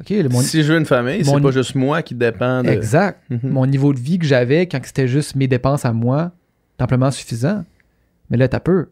OK, 0.01 0.09
le 0.09 0.27
mon, 0.29 0.41
Si 0.41 0.63
je 0.63 0.73
veux 0.73 0.79
une 0.79 0.85
famille, 0.85 1.23
c'est 1.23 1.39
pas 1.41 1.51
juste 1.51 1.75
moi 1.75 2.01
qui 2.01 2.15
dépend 2.15 2.63
de. 2.63 2.69
Exact. 2.69 3.19
Mhm. 3.29 3.39
Mon 3.43 3.65
niveau 3.67 3.93
de 3.93 3.99
vie 3.99 4.17
que 4.17 4.25
j'avais 4.25 4.65
quand 4.65 4.79
c'était 4.83 5.07
juste 5.07 5.35
mes 5.35 5.47
dépenses 5.47 5.85
à 5.85 5.93
moi, 5.93 6.31
amplement 6.79 7.11
suffisant. 7.11 7.63
Mais 8.29 8.37
là, 8.37 8.47
t'as 8.47 8.59
peu. 8.59 8.87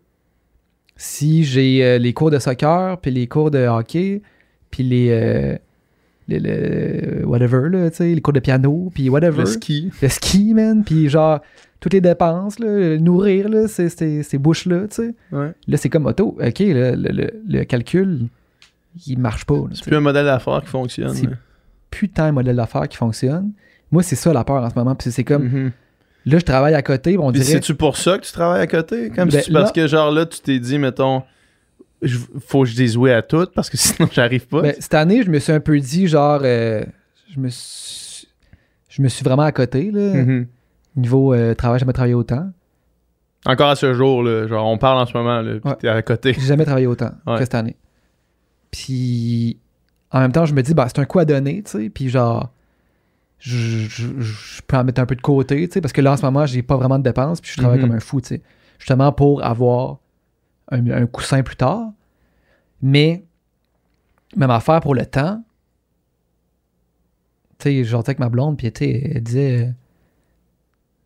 Si 0.95 1.43
j'ai 1.43 1.83
euh, 1.83 1.97
les 1.97 2.13
cours 2.13 2.29
de 2.31 2.37
soccer, 2.39 2.99
puis 3.01 3.11
les 3.11 3.27
cours 3.27 3.49
de 3.51 3.65
hockey, 3.65 4.21
puis 4.69 4.83
les, 4.83 5.07
euh, 5.09 5.57
les- 6.27 6.39
le- 6.39 7.25
whatever, 7.25 7.67
là, 7.69 7.89
tu 7.89 7.97
sais, 7.97 8.13
les 8.13 8.21
cours 8.21 8.33
de 8.33 8.39
piano, 8.39 8.91
puis 8.93 9.09
whatever. 9.09 9.39
Le 9.39 9.45
ski. 9.47 9.91
Le 10.01 10.07
ski, 10.07 10.53
man, 10.53 10.83
puis 10.83 11.09
genre, 11.09 11.39
toutes 11.81 11.93
les 11.93 11.99
dépenses, 12.01 12.59
là, 12.59 12.97
nourrir, 12.99 13.49
là, 13.49 13.67
ces, 13.67 13.89
ces, 13.89 14.23
ces 14.23 14.37
bouches-là, 14.37 14.87
tu 14.87 14.95
sais. 14.95 15.15
Ouais. 15.33 15.51
Là, 15.67 15.77
c'est 15.77 15.89
comme 15.89 16.05
auto. 16.05 16.37
OK, 16.39 16.59
le, 16.59 16.95
le- 16.95 17.11
le- 17.11 17.41
le 17.47 17.63
calcul, 17.65 18.27
il 19.07 19.19
marche 19.19 19.43
pas. 19.45 19.55
C'est 19.73 19.83
plus 19.83 19.95
un 19.97 19.99
modèle 20.01 20.25
d'affaires 20.25 20.61
qui 20.61 20.67
fonctionne. 20.69 21.13
C'est- 21.15 21.27
putain 21.89 22.27
de 22.29 22.33
modèle 22.35 22.55
d'affaires 22.55 22.87
qui 22.87 22.95
fonctionne. 22.97 23.51
Moi, 23.91 24.03
c'est 24.03 24.15
ça 24.15 24.31
la 24.31 24.43
peur 24.45 24.63
en 24.63 24.69
ce 24.69 24.75
moment. 24.75 24.95
Puis 24.95 25.11
c'est 25.11 25.23
comme, 25.25 25.43
Mhm. 25.43 25.71
là, 26.27 26.39
je 26.39 26.45
travaille 26.45 26.73
à 26.75 26.81
côté, 26.81 27.17
on 27.17 27.31
dirait. 27.31 27.43
c'est-tu 27.45 27.75
pour 27.75 27.97
ça 27.97 28.17
que 28.17 28.25
tu 28.25 28.31
travailles 28.31 28.61
à 28.61 28.67
côté? 28.67 29.09
Comme 29.09 29.27
Ben, 29.29 29.41
si 29.41 29.51
parce 29.51 29.71
que 29.73 29.87
genre 29.87 30.11
là, 30.11 30.25
tu 30.25 30.39
t'es 30.39 30.59
dit, 30.59 30.77
mettons, 30.77 31.23
je- 32.01 32.17
faut 32.47 32.61
que 32.63 32.69
je 32.69 32.75
dise 32.75 32.95
oui 32.95 33.11
à 33.11 33.21
toutes 33.23 33.53
parce 33.53 33.69
que 33.69 33.77
sinon 33.77 34.07
j'arrive 34.13 34.47
pas. 34.47 34.61
Ben, 34.61 34.75
cette 34.79 34.93
année, 34.93 35.23
je 35.23 35.29
me 35.31 35.39
suis 35.39 35.51
un 35.51 35.59
peu 35.59 35.79
dit, 35.79 36.07
genre, 36.07 36.41
euh, 36.43 36.83
je 37.33 37.39
me 37.39 37.49
suis. 37.49 38.27
Je 38.87 39.01
me 39.01 39.07
suis 39.07 39.23
vraiment 39.23 39.43
à 39.43 39.51
côté, 39.51 39.89
là. 39.89 40.13
Mhm. 40.13 40.47
Niveau 40.95 41.33
euh, 41.33 41.53
travail, 41.55 41.79
j'ai 41.79 41.81
jamais 41.81 41.93
travaillé 41.93 42.13
autant. 42.13 42.49
Encore 43.45 43.69
à 43.69 43.75
ce 43.75 43.93
jour, 43.93 44.21
là, 44.23 44.45
genre 44.47 44.67
on 44.67 44.77
parle 44.77 44.99
en 44.99 45.05
ce 45.05 45.13
moment, 45.17 45.41
là, 45.41 45.59
puis 45.59 45.69
Ouais. 45.69 45.75
t'es 45.77 45.87
à 45.87 46.01
côté. 46.01 46.33
J'ai 46.33 46.41
jamais 46.41 46.65
travaillé 46.65 46.87
autant 46.87 47.11
Ouais. 47.25 47.35
que 47.37 47.43
cette 47.43 47.55
année. 47.55 47.75
Puis, 48.71 49.57
en 50.11 50.19
même 50.19 50.31
temps, 50.31 50.45
je 50.45 50.53
me 50.53 50.61
dis, 50.61 50.73
bah, 50.73 50.87
c'est 50.87 50.99
un 50.99 51.05
coup 51.05 51.19
à 51.19 51.25
donner, 51.25 51.63
tu 51.63 51.71
sais. 51.71 51.89
Puis, 51.89 52.09
genre, 52.09 52.51
je, 53.39 53.57
je- 53.57 54.19
je 54.19 54.61
peux 54.67 54.77
en 54.77 54.83
mettre 54.83 55.01
un 55.01 55.05
peu 55.05 55.15
de 55.15 55.21
côté, 55.21 55.67
tu 55.67 55.73
sais, 55.73 55.81
parce 55.81 55.91
que 55.93 56.01
là, 56.01 56.11
en 56.13 56.17
ce 56.17 56.21
moment, 56.25 56.45
j'ai 56.45 56.61
pas 56.61 56.75
vraiment 56.77 56.99
de 56.99 57.03
dépenses, 57.03 57.41
puis 57.41 57.51
je 57.51 57.57
travaille 57.57 57.79
Mhm. 57.79 57.87
comme 57.87 57.95
un 57.95 57.99
fou, 57.99 58.21
tu 58.21 58.27
sais. 58.27 58.41
Justement 58.77 59.11
pour 59.11 59.43
avoir 59.43 59.97
un, 60.71 60.87
un 60.89 61.05
coussin 61.07 61.41
plus 61.43 61.55
tard. 61.55 61.91
Mais, 62.81 63.23
même 64.35 64.51
affaire 64.51 64.79
pour 64.81 64.95
le 64.95 65.05
temps. 65.05 65.43
Tu 67.59 67.69
sais, 67.69 67.83
j'entends 67.83 68.07
avec 68.09 68.19
ma 68.19 68.29
blonde, 68.29 68.57
puis 68.57 68.71
tu 68.71 68.85
sais, 68.85 69.11
elle 69.15 69.23
disait, 69.23 69.73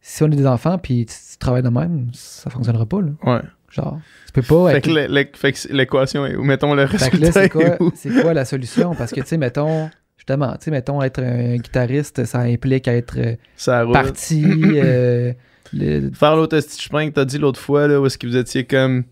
si 0.08 0.22
on 0.24 0.28
est 0.28 0.36
des 0.36 0.46
enfants, 0.46 0.78
puis 0.78 1.06
tu, 1.08 1.16
tu 1.32 1.38
travailles 1.40 1.64
de 1.64 1.70
même, 1.70 2.10
ça 2.14 2.50
fonctionnera 2.52 2.86
pas, 2.86 3.02
là. 3.02 3.08
Ouais. 3.24 3.42
Genre, 3.72 4.00
tu 4.28 4.32
peux 4.34 4.42
pas 4.44 4.72
Fait 4.72 4.78
être 4.78 4.86
que 4.88 5.74
l'équation 5.74 6.26
est 6.28 6.36
où? 6.36 6.44
Mettons 6.44 6.76
le 6.76 6.86
fait 6.86 6.98
que 7.10 7.18
résultat 7.18 7.26
là, 7.26 7.32
c'est 7.32 7.46
est 7.46 7.50
quoi, 7.50 7.76
où? 7.82 8.22
quoi 8.22 8.34
la 8.36 8.46
solution? 8.46 8.94
Parce 8.94 9.12
que, 9.12 9.22
tu 9.22 9.28
sais, 9.28 9.38
mettons, 9.38 9.90
justement, 10.18 10.52
tu 10.54 10.66
sais, 10.66 10.72
mettons, 10.72 11.02
être 11.02 11.22
un 11.22 11.56
guitariste, 11.58 12.24
ça 12.26 12.42
implique 12.42 12.88
être 12.88 13.16
euh, 13.18 13.36
Ça 13.58 13.84
parti. 13.92 14.46
euh, 14.76 15.34
le- 15.74 16.12
Faire 16.14 16.36
l'autre 16.36 16.58
chemin 16.80 17.10
que 17.10 17.14
t'as 17.16 17.26
dit 17.26 17.40
l'autre 17.40 17.60
fois, 17.60 17.88
là, 17.88 18.00
où 18.00 18.06
est-ce 18.06 18.18
que 18.20 18.28
vous 18.28 18.38
étiez 18.38 18.64
comme 18.64 19.04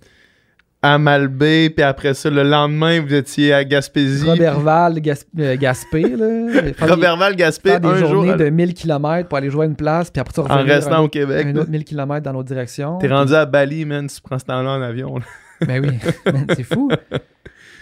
à 0.83 0.97
Malbé, 0.97 1.69
puis 1.69 1.81
après 1.81 2.13
ça, 2.13 2.29
le 2.29 2.43
lendemain, 2.43 2.99
vous 3.01 3.13
étiez 3.13 3.53
à 3.53 3.63
Gaspésie. 3.63 4.29
Robertval, 4.29 4.99
Gas- 4.99 5.25
euh, 5.39 5.55
Gaspé, 5.57 6.01
là. 6.01 6.61
Robertval, 6.87 7.35
Gaspé, 7.37 7.69
faire 7.71 7.79
des 7.79 7.87
un 7.87 7.95
journées 8.05 8.35
de 8.35 8.49
1000 8.49 8.73
km 8.73 9.29
pour 9.29 9.37
aller 9.37 9.49
jouer 9.49 9.63
à 9.65 9.69
une 9.69 9.75
place, 9.77 10.11
puis 10.11 10.19
après 10.19 10.33
ça, 10.35 10.41
en 10.43 10.63
restant 10.63 10.95
un, 10.95 10.99
au 10.99 11.07
Québec. 11.07 11.47
un 11.47 11.55
autre 11.55 11.69
1000 11.69 11.85
km 11.85 12.21
dans 12.23 12.33
l'autre 12.33 12.49
direction. 12.49 12.97
T'es 12.99 13.07
rendu 13.07 13.33
à 13.33 13.45
Bali, 13.45 13.85
man, 13.85 14.07
tu 14.07 14.21
prends 14.21 14.37
ce 14.37 14.45
temps-là 14.45 14.69
en 14.71 14.81
avion. 14.81 15.17
là. 15.17 15.23
Ben 15.65 15.81
oui, 15.81 15.97
c'est 16.57 16.63
fou. 16.63 16.89
tu 16.91 17.17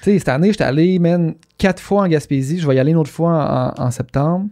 sais, 0.03 0.19
cette 0.19 0.29
année, 0.29 0.51
j'étais 0.51 0.65
allé, 0.65 0.99
man, 0.99 1.33
quatre 1.57 1.81
fois 1.81 2.03
en 2.03 2.07
Gaspésie. 2.07 2.59
Je 2.59 2.67
vais 2.67 2.75
y 2.75 2.79
aller 2.79 2.91
une 2.91 2.97
autre 2.97 3.09
fois 3.09 3.73
en, 3.77 3.83
en 3.85 3.89
septembre. 3.91 4.45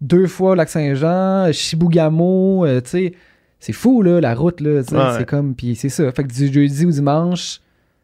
Deux 0.00 0.26
fois 0.26 0.52
au 0.52 0.54
Lac-Saint-Jean, 0.54 1.52
Chibougamau, 1.52 2.64
euh, 2.64 2.80
tu 2.80 2.90
sais. 2.90 3.12
C'est 3.60 3.72
fou, 3.74 4.00
là, 4.02 4.20
la 4.20 4.34
route, 4.34 4.60
là. 4.62 4.80
Ouais. 4.80 5.18
C'est 5.18 5.26
comme, 5.28 5.54
puis 5.54 5.76
c'est 5.76 5.88
ça. 5.90 6.10
Fait 6.12 6.24
que 6.24 6.32
du 6.32 6.52
jeudi 6.52 6.86
au 6.86 6.90
dimanche, 6.90 7.60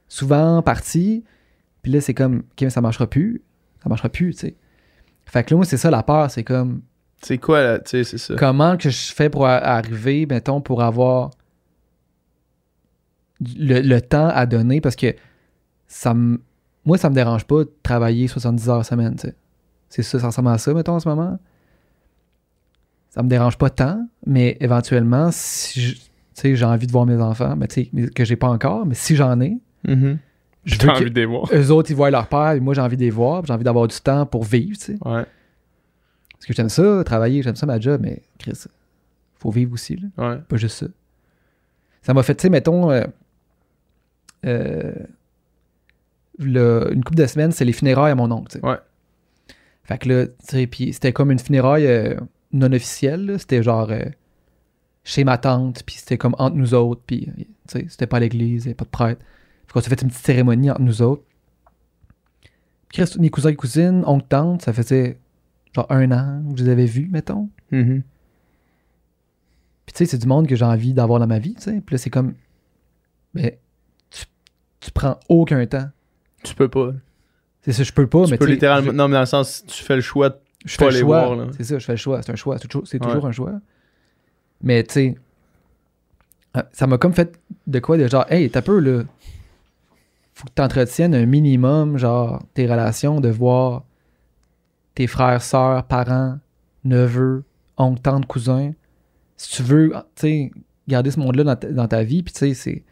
souvent 0.08 0.62
parti. 0.62 1.24
Puis 1.82 1.92
là, 1.92 2.00
c'est 2.00 2.14
comme, 2.14 2.38
OK, 2.38 2.62
mais 2.62 2.70
ça 2.70 2.80
marchera 2.80 3.06
plus. 3.06 3.42
Ça 3.82 3.88
marchera 3.88 4.08
plus, 4.08 4.34
tu 4.34 4.40
sais. 4.40 4.56
Fait 5.26 5.44
que 5.44 5.50
là, 5.52 5.56
moi, 5.58 5.66
c'est 5.66 5.76
ça 5.76 5.90
la 5.90 6.02
peur. 6.02 6.30
C'est 6.30 6.44
comme, 6.44 6.82
C'est 7.22 7.38
quoi, 7.38 7.62
là? 7.62 7.78
Tu 7.78 7.90
sais, 7.90 8.04
c'est 8.04 8.18
ça? 8.18 8.34
comment 8.36 8.76
que 8.76 8.90
je 8.90 9.12
fais 9.12 9.28
pour 9.30 9.46
arriver, 9.46 10.26
mettons, 10.26 10.60
pour 10.60 10.82
avoir 10.82 11.30
le, 13.40 13.80
le 13.80 14.00
temps 14.00 14.28
à 14.28 14.46
donner? 14.46 14.80
Parce 14.80 14.96
que 14.96 15.14
ça 15.86 16.14
me. 16.14 16.40
Moi, 16.84 16.96
ça 16.98 17.10
me 17.10 17.14
dérange 17.14 17.44
pas 17.44 17.64
de 17.64 17.70
travailler 17.82 18.28
70 18.28 18.68
heures 18.70 18.84
semaine, 18.84 19.14
tu 19.16 19.28
sais. 19.28 19.34
C'est 19.90 20.02
ça, 20.02 20.18
ça 20.18 20.26
ressemble 20.28 20.48
à 20.48 20.58
ça, 20.58 20.72
mettons, 20.74 20.94
en 20.94 21.00
ce 21.00 21.08
moment. 21.08 21.38
Ça 23.10 23.22
me 23.22 23.28
dérange 23.28 23.56
pas 23.58 23.70
tant, 23.70 24.06
mais 24.26 24.56
éventuellement, 24.60 25.30
si 25.32 25.80
je- 25.80 25.94
tu 25.94 26.00
sais, 26.34 26.56
j'ai 26.56 26.64
envie 26.64 26.86
de 26.86 26.92
voir 26.92 27.04
mes 27.06 27.20
enfants, 27.20 27.56
mais 27.56 27.66
tu 27.68 27.84
sais, 27.92 28.10
que 28.10 28.24
j'ai 28.24 28.36
pas 28.36 28.48
encore, 28.48 28.86
mais 28.86 28.94
si 28.94 29.16
j'en 29.16 29.40
ai, 29.40 29.58
Mhm. 29.86 30.18
je 30.64 30.74
J'ai 30.74 30.86
veux 30.86 30.90
envie 30.92 31.10
de 31.10 31.20
les 31.20 31.26
voir. 31.26 31.48
eux 31.52 31.70
autres, 31.70 31.90
ils 31.90 31.96
voient 31.96 32.10
leur 32.10 32.26
père, 32.28 32.52
et 32.52 32.60
moi, 32.60 32.74
j'ai 32.74 32.80
envie 32.80 32.96
de 32.96 33.02
les 33.02 33.10
voir, 33.10 33.44
j'ai 33.46 33.52
envie 33.52 33.64
d'avoir 33.64 33.86
du 33.88 33.96
temps 34.00 34.26
pour 34.26 34.44
vivre, 34.44 34.76
tu 34.78 34.84
sais. 34.84 34.92
Ouais, 35.04 35.24
Parce 36.32 36.46
que 36.46 36.52
j'aime 36.52 36.68
ça, 36.68 37.02
travailler, 37.04 37.42
j'aime 37.42 37.56
ça 37.56 37.66
ma 37.66 37.78
job, 37.80 38.00
mais 38.02 38.22
Chris, 38.38 38.64
faut 39.38 39.50
vivre 39.50 39.72
aussi, 39.74 39.96
là. 39.96 40.30
ouais. 40.30 40.38
Pas 40.48 40.56
juste 40.56 40.78
ça. 40.78 40.86
Ça 42.02 42.14
m'a 42.14 42.22
fait, 42.22 42.34
tu 42.34 42.42
sais, 42.42 42.48
mettons, 42.50 42.90
euh, 42.90 43.04
euh, 44.46 44.92
le- 46.38 46.90
une 46.92 47.02
couple 47.04 47.18
de 47.18 47.26
semaines, 47.26 47.52
c'est 47.52 47.64
les 47.64 47.72
funérailles 47.72 48.12
à 48.12 48.14
mon 48.14 48.30
oncle, 48.30 48.52
tu 48.52 48.58
sais. 48.60 48.64
Ouais. 48.66 48.76
Fait 49.84 49.98
que 49.98 50.08
là, 50.08 50.26
tu 50.26 50.32
sais, 50.42 50.66
puis 50.66 50.92
c'était 50.92 51.12
comme 51.12 51.30
une 51.30 51.38
funéraille 51.38 51.86
euh, 51.86 52.14
non 52.52 52.72
officielle, 52.72 53.26
là. 53.26 53.38
C'était 53.38 53.62
genre 53.62 53.90
chez 55.04 55.24
ma 55.24 55.38
tante, 55.38 55.82
puis 55.84 55.96
c'était 55.96 56.18
comme 56.18 56.34
entre 56.38 56.56
nous 56.56 56.74
autres, 56.74 57.00
puis, 57.06 57.26
tu 57.36 57.46
sais, 57.68 57.86
c'était 57.88 58.06
pas 58.06 58.18
à 58.18 58.20
l'église, 58.20 58.66
avait 58.66 58.74
pas 58.74 58.84
de 58.84 58.90
prêtre. 58.90 59.20
Fait 59.68 59.72
qu'on 59.74 59.80
s'est 59.80 59.88
fait 59.90 60.02
une 60.02 60.08
petite 60.08 60.24
cérémonie 60.24 60.70
entre 60.70 60.80
nous 60.80 61.02
autres. 61.02 61.22
Puis 62.88 63.02
mes 63.20 63.28
cousins 63.30 63.50
et 63.50 63.54
cousines, 63.56 64.02
oncle, 64.06 64.26
tante, 64.28 64.62
ça 64.62 64.72
faisait 64.72 65.18
genre 65.74 65.86
un 65.90 66.10
an 66.10 66.42
que 66.52 66.58
je 66.58 66.64
les 66.64 66.70
avais 66.70 66.86
vus, 66.86 67.08
mettons. 67.12 67.48
Mhm. 67.70 68.02
Puis 69.86 69.92
tu 69.92 69.98
sais, 69.98 70.06
c'est 70.06 70.18
du 70.18 70.26
monde 70.26 70.46
que 70.46 70.56
j'ai 70.56 70.64
envie 70.64 70.92
d'avoir 70.94 71.20
dans 71.20 71.26
ma 71.26 71.38
vie, 71.38 71.54
tu 71.54 71.62
sais. 71.62 71.80
Puis 71.84 71.94
là, 71.94 71.98
c'est 71.98 72.10
comme. 72.10 72.34
Mais 73.34 73.58
tu, 74.10 74.24
tu 74.80 74.90
prends 74.90 75.18
aucun 75.28 75.64
temps. 75.66 75.88
Tu 76.42 76.54
peux 76.54 76.68
pas. 76.68 76.92
C'est 77.62 77.72
ça, 77.72 77.82
je 77.82 77.92
peux 77.92 78.06
pas, 78.06 78.24
tu 78.24 78.30
mais 78.32 78.38
peux 78.38 78.46
littéralement. 78.46 78.90
je- 78.90 78.96
Non, 78.96 79.08
mais 79.08 79.14
dans 79.14 79.20
le 79.20 79.26
sens, 79.26 79.64
tu 79.66 79.82
fais 79.84 79.96
le 79.96 80.00
choix 80.00 80.30
de 80.30 80.36
je 80.64 80.76
Pas 80.76 80.86
fais 80.86 80.90
le 80.90 80.94
les 80.96 81.00
choix. 81.02 81.24
voir, 81.26 81.36
là. 81.36 81.46
C'est 81.56 81.64
ça, 81.64 81.78
je 81.78 81.84
fais 81.84 81.92
le 81.92 81.96
choix. 81.98 82.22
C'est 82.22 82.32
un 82.32 82.36
choix. 82.36 82.58
C'est 82.58 82.68
toujours, 82.68 83.22
Ouais. 83.24 83.28
un 83.28 83.32
choix. 83.32 83.52
Mais 84.62 84.82
tu 84.82 84.92
sais, 84.94 85.14
euh, 86.56 86.62
ça 86.72 86.86
m'a 86.86 86.98
comme 86.98 87.12
fait 87.12 87.38
de 87.66 87.78
quoi 87.78 87.96
de 87.98 88.08
genre, 88.08 88.24
hey, 88.30 88.50
t'as 88.50 88.62
peu 88.62 88.78
là. 88.80 89.04
Faut 90.38 90.46
que 90.46 90.52
tu 90.54 90.62
entretiennes 90.62 91.16
un 91.16 91.26
minimum, 91.26 91.98
genre, 91.98 92.44
tes 92.54 92.66
relations, 92.68 93.20
de 93.20 93.28
voir 93.28 93.82
tes 94.94 95.08
frères, 95.08 95.42
sœurs, 95.42 95.82
parents, 95.88 96.38
neveux, 96.84 97.42
oncles, 97.76 98.00
tantes, 98.02 98.26
cousins. 98.26 98.70
Si 99.36 99.56
tu 99.56 99.62
veux, 99.64 99.90
tu 100.14 100.22
sais, 100.22 100.50
garder 100.86 101.10
ce 101.10 101.18
monde-là 101.18 101.42
dans, 101.42 101.56
ta- 101.56 101.72
dans 101.72 101.88
ta 101.88 102.04
vie, 102.04 102.22
puis 102.22 102.32
tu 102.32 102.38
sais, 102.38 102.54
c'est. 102.54 102.84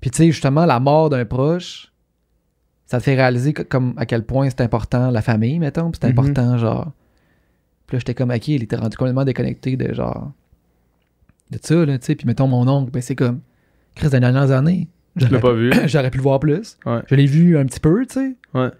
Puis 0.00 0.10
tu 0.10 0.16
sais, 0.18 0.26
justement, 0.32 0.66
la 0.66 0.80
mort 0.80 1.10
d'un 1.10 1.24
proche, 1.24 1.92
ça 2.86 2.98
te 2.98 3.04
fait 3.04 3.14
réaliser 3.14 3.52
que- 3.52 3.62
comme 3.62 3.94
à 3.96 4.04
quel 4.04 4.24
point 4.24 4.50
c'est 4.50 4.62
important 4.62 5.12
la 5.12 5.22
famille, 5.22 5.60
mettons, 5.60 5.92
puis 5.92 6.00
c'est 6.02 6.08
Mhm. 6.12 6.18
important, 6.18 6.58
genre. 6.58 6.92
Puis 7.86 7.94
là, 7.94 7.98
j'étais 8.00 8.14
comme, 8.14 8.30
ok, 8.32 8.48
il 8.48 8.64
était 8.64 8.74
rendu 8.74 8.96
complètement 8.96 9.24
déconnecté 9.24 9.76
de 9.76 9.94
genre. 9.94 10.32
de 11.52 11.60
ça, 11.62 11.86
là, 11.86 11.96
tu 12.00 12.06
sais. 12.06 12.16
Puis 12.16 12.26
mettons, 12.26 12.48
mon 12.48 12.66
oncle, 12.66 12.90
ben 12.90 13.00
c'est 13.00 13.14
comme. 13.14 13.40
Chris, 13.94 14.08
des 14.10 14.18
dernières 14.18 14.50
années. 14.50 14.88
Je 15.16 15.26
l'ai 15.26 15.40
pas 15.40 15.52
vu. 15.52 15.72
J'aurais 15.86 16.10
pu 16.10 16.18
le 16.18 16.22
voir 16.22 16.38
plus. 16.40 16.76
Ouais. 16.86 17.00
Je 17.08 17.14
l'ai 17.14 17.26
vu 17.26 17.56
un 17.58 17.64
petit 17.66 17.80
peu, 17.80 18.04
tu 18.06 18.14
sais. 18.14 18.36
Ouais. 18.54 18.70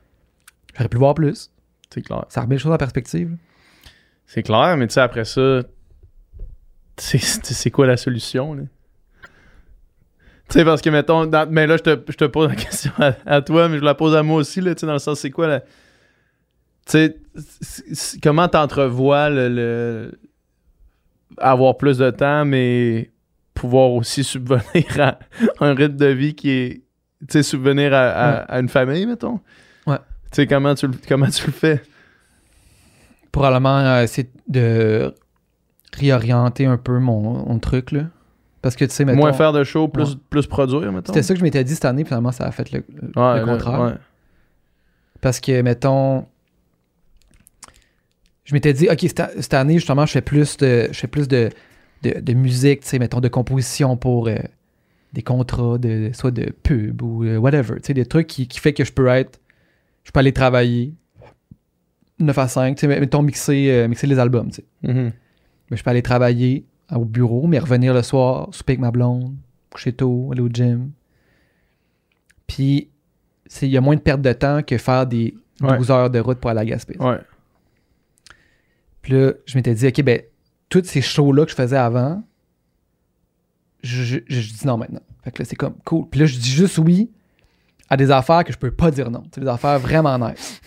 J'aurais 0.75 0.89
pu 0.89 0.95
le 0.97 1.01
voir 1.01 1.15
plus. 1.15 1.51
C'est 1.93 2.03
clair. 2.03 2.25
Ça 2.29 2.43
remet 2.43 2.57
les 2.57 2.59
choses 2.61 2.73
en 2.73 2.77
perspective. 2.77 3.37
C'est 4.27 4.43
clair, 4.43 4.77
mais 4.77 4.87
tu 4.89 4.95
sais, 4.95 5.01
après 5.01 5.25
ça, 5.25 5.63
c'est- 6.99 7.71
quoi 7.71 7.87
la 7.87 7.97
solution, 7.97 8.55
là? 8.55 8.63
Tu 10.49 10.59
sais, 10.59 10.65
parce 10.65 10.81
que, 10.83 10.91
mettons, 10.91 11.27
dans- 11.27 11.49
mais 11.51 11.67
là, 11.67 11.77
je 11.77 11.83
te, 11.83 11.99
je 12.11 12.17
te 12.17 12.25
pose 12.25 12.49
la 12.49 12.55
question 12.57 12.93
à, 12.99 13.15
à 13.27 13.43
toi, 13.43 13.69
mais 13.69 13.79
je 13.79 13.85
la 13.85 13.95
pose 13.95 14.15
à 14.15 14.23
moi 14.23 14.37
aussi, 14.39 14.61
là, 14.61 14.75
tu 14.75 14.81
sais, 14.81 14.87
dans 14.87 14.93
le 14.93 14.99
sens, 14.99 15.21
c'est 15.21 15.31
quoi 15.31 15.47
la... 15.49 15.61
Tu 15.61 15.67
sais, 16.87 17.17
comment 18.23 18.47
t'entrevois 18.49 19.29
le, 19.29 19.49
le- 19.49 20.13
avoir 21.39 21.77
plus 21.77 21.99
de 21.99 22.11
temps, 22.11 22.45
mais 22.45 23.11
pouvoir 23.57 23.91
aussi 23.91 24.23
subvenir 24.23 25.01
à 25.01 25.19
un 25.61 25.75
rythme 25.75 25.97
de 25.97 26.07
vie 26.07 26.35
qui 26.35 26.51
est... 26.51 26.83
Tu 27.21 27.27
sais, 27.33 27.43
subvenir 27.43 27.93
à, 27.95 28.09
à- 28.11 28.31
Ouais. 28.41 28.45
à 28.49 28.61
une 28.61 28.69
famille, 28.69 29.07
mettons? 29.07 29.41
Ouais. 29.87 29.97
Tu 30.31 30.37
sais, 30.37 30.47
comment 30.47 30.75
tu, 30.75 30.87
le- 30.87 30.95
comment 31.09 31.29
tu 31.29 31.47
le 31.47 31.53
fais? 31.53 31.83
Probablement 33.33 33.79
euh, 33.79 34.03
essayer 34.03 34.31
de 34.49 35.15
réorienter 35.95 36.67
un 36.67 36.77
peu 36.77 36.99
mon, 36.99 37.21
mon 37.47 37.59
truc, 37.59 37.91
là. 37.93 38.03
Parce 38.63 38.77
que, 38.77 38.85
tu 38.85 38.91
sais, 38.93 39.05
mettons. 39.05 39.19
Moins 39.19 39.33
faire 39.33 39.53
de 39.53 39.65
show, 39.65 39.89
plus, 39.89 40.11
Ouais. 40.11 40.21
plus 40.31 40.47
produire, 40.47 40.93
mettons? 40.93 41.13
C'était 41.13 41.23
ça 41.23 41.33
que 41.35 41.39
je 41.41 41.45
m'étais 41.45 41.65
dit 41.65 41.75
cette 41.75 41.85
année, 41.87 42.05
finalement, 42.05 42.33
ça 42.33 42.45
a 42.45 42.51
fait 42.53 42.71
le, 42.73 42.85
le- 42.89 43.09
Ouais, 43.21 43.41
le 43.41 43.47
là, 43.47 43.53
contraire. 43.53 43.81
ouais. 43.81 43.93
Parce 45.21 45.41
que, 45.41 45.63
mettons, 45.63 46.27
je 48.45 48.55
m'étais 48.55 48.73
dit, 48.73 48.89
OK, 48.91 49.01
cette, 49.01 49.23
cette 49.43 49.55
année, 49.55 49.75
justement, 49.75 50.07
je 50.07 50.13
fais 50.13 50.21
plus 50.21 50.57
de, 50.59 50.89
je 50.93 50.99
fais 50.99 51.07
plus 51.09 51.29
de, 51.29 51.49
de, 52.15 52.21
de 52.21 52.33
musique, 52.35 52.81
tu 52.81 52.89
sais, 52.89 52.99
mettons, 52.99 53.21
de 53.21 53.29
composition 53.29 53.97
pour 53.97 54.29
euh, 54.29 54.37
des 55.13 55.23
contrats, 55.23 55.79
de, 55.79 56.11
soit 56.13 56.31
de 56.31 56.53
pub 56.63 57.03
ou 57.03 57.25
euh, 57.25 57.37
whatever, 57.39 57.77
tu 57.77 57.87
sais, 57.89 57.95
des 57.95 58.07
trucs 58.07 58.27
qui, 58.27 58.47
qui 58.49 58.59
fait 58.61 58.73
que 58.73 58.85
je 58.85 58.93
peux 58.93 59.07
être, 59.09 59.41
je 60.05 60.11
peux 60.11 60.21
aller 60.21 60.33
travailler 60.33 60.93
9 62.19 62.37
à 62.39 62.49
5, 62.49 62.77
tu 62.77 62.81
sais, 62.87 63.01
mettons, 63.01 63.23
mixer, 63.23 63.69
euh, 63.71 63.89
mixer 63.89 64.07
les 64.07 64.19
albums, 64.19 64.49
tu 64.51 64.57
sais. 64.57 64.65
Mhm. 64.93 65.13
Mais 65.71 65.77
je 65.77 65.83
peux 65.83 65.91
aller 65.91 66.03
travailler 66.03 66.65
au 66.95 67.05
bureau, 67.05 67.47
mais 67.47 67.59
revenir 67.59 67.93
le 67.93 68.03
soir, 68.03 68.49
souper 68.53 68.73
avec 68.75 68.81
ma 68.81 68.91
blonde, 68.91 69.35
coucher 69.71 69.93
tôt, 69.93 70.31
aller 70.33 70.41
au 70.43 70.49
gym. 70.49 70.93
Puis, 72.47 72.89
c'est- 73.47 73.67
il 73.67 73.73
y 73.73 73.77
a 73.77 73.81
moins 73.81 73.97
de 73.97 74.01
perte 74.01 74.23
de 74.23 74.33
temps 74.33 74.63
que 74.63 74.79
faire 74.79 75.07
des 75.07 75.35
Ouais. 75.61 75.77
12 75.79 75.91
heures 75.91 76.11
de 76.11 76.19
route 76.21 76.39
pour 76.39 76.51
aller 76.51 76.61
à 76.61 76.65
Gaspé. 76.65 76.97
Ouais. 77.01 77.19
Puis 79.03 79.13
là, 79.15 79.33
je 79.47 79.57
m'étais 79.57 79.75
dit, 79.75 79.87
OK, 79.87 80.03
ben, 80.03 80.21
tous 80.69 80.83
ces 80.85 81.01
shows-là 81.03 81.45
que 81.45 81.51
je 81.51 81.57
faisais 81.57 81.77
avant, 81.77 82.23
je, 83.83 84.03
je- 84.03 84.19
je 84.29 84.53
dis 84.53 84.67
non 84.67 84.77
maintenant. 84.77 85.01
Fait 85.23 85.31
que 85.31 85.43
là, 85.43 85.47
c'est 85.49 85.57
comme 85.57 85.75
cool. 85.85 86.07
Puis 86.11 86.21
là, 86.21 86.27
je 86.27 86.37
dis 86.39 86.51
juste 86.51 86.79
oui 86.79 87.11
à 87.89 87.97
des 87.97 88.11
affaires 88.11 88.45
que 88.45 88.53
je 88.53 88.59
peux 88.59 88.71
pas 88.71 88.91
dire 88.91 89.11
non. 89.11 89.23
C'est 89.33 89.41
des 89.41 89.49
affaires 89.49 89.79
vraiment 89.79 90.19
nice. 90.19 90.61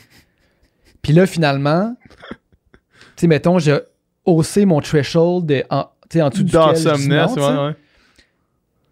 Puis 1.02 1.14
là, 1.14 1.26
finalement, 1.26 1.96
tu 2.30 2.76
sais, 3.18 3.28
mettons, 3.28 3.60
j'ai 3.60 3.78
haussé 4.26 4.66
mon 4.66 4.80
threshold 4.82 5.46
de, 5.46 5.64
en, 5.70 5.78
en 5.80 6.30
dessous 6.30 6.44
D'awesomeness, 6.44 7.34
tu 7.34 7.40
sais. 7.42 7.48
ouais, 7.48 7.58
ouais. 7.68 7.76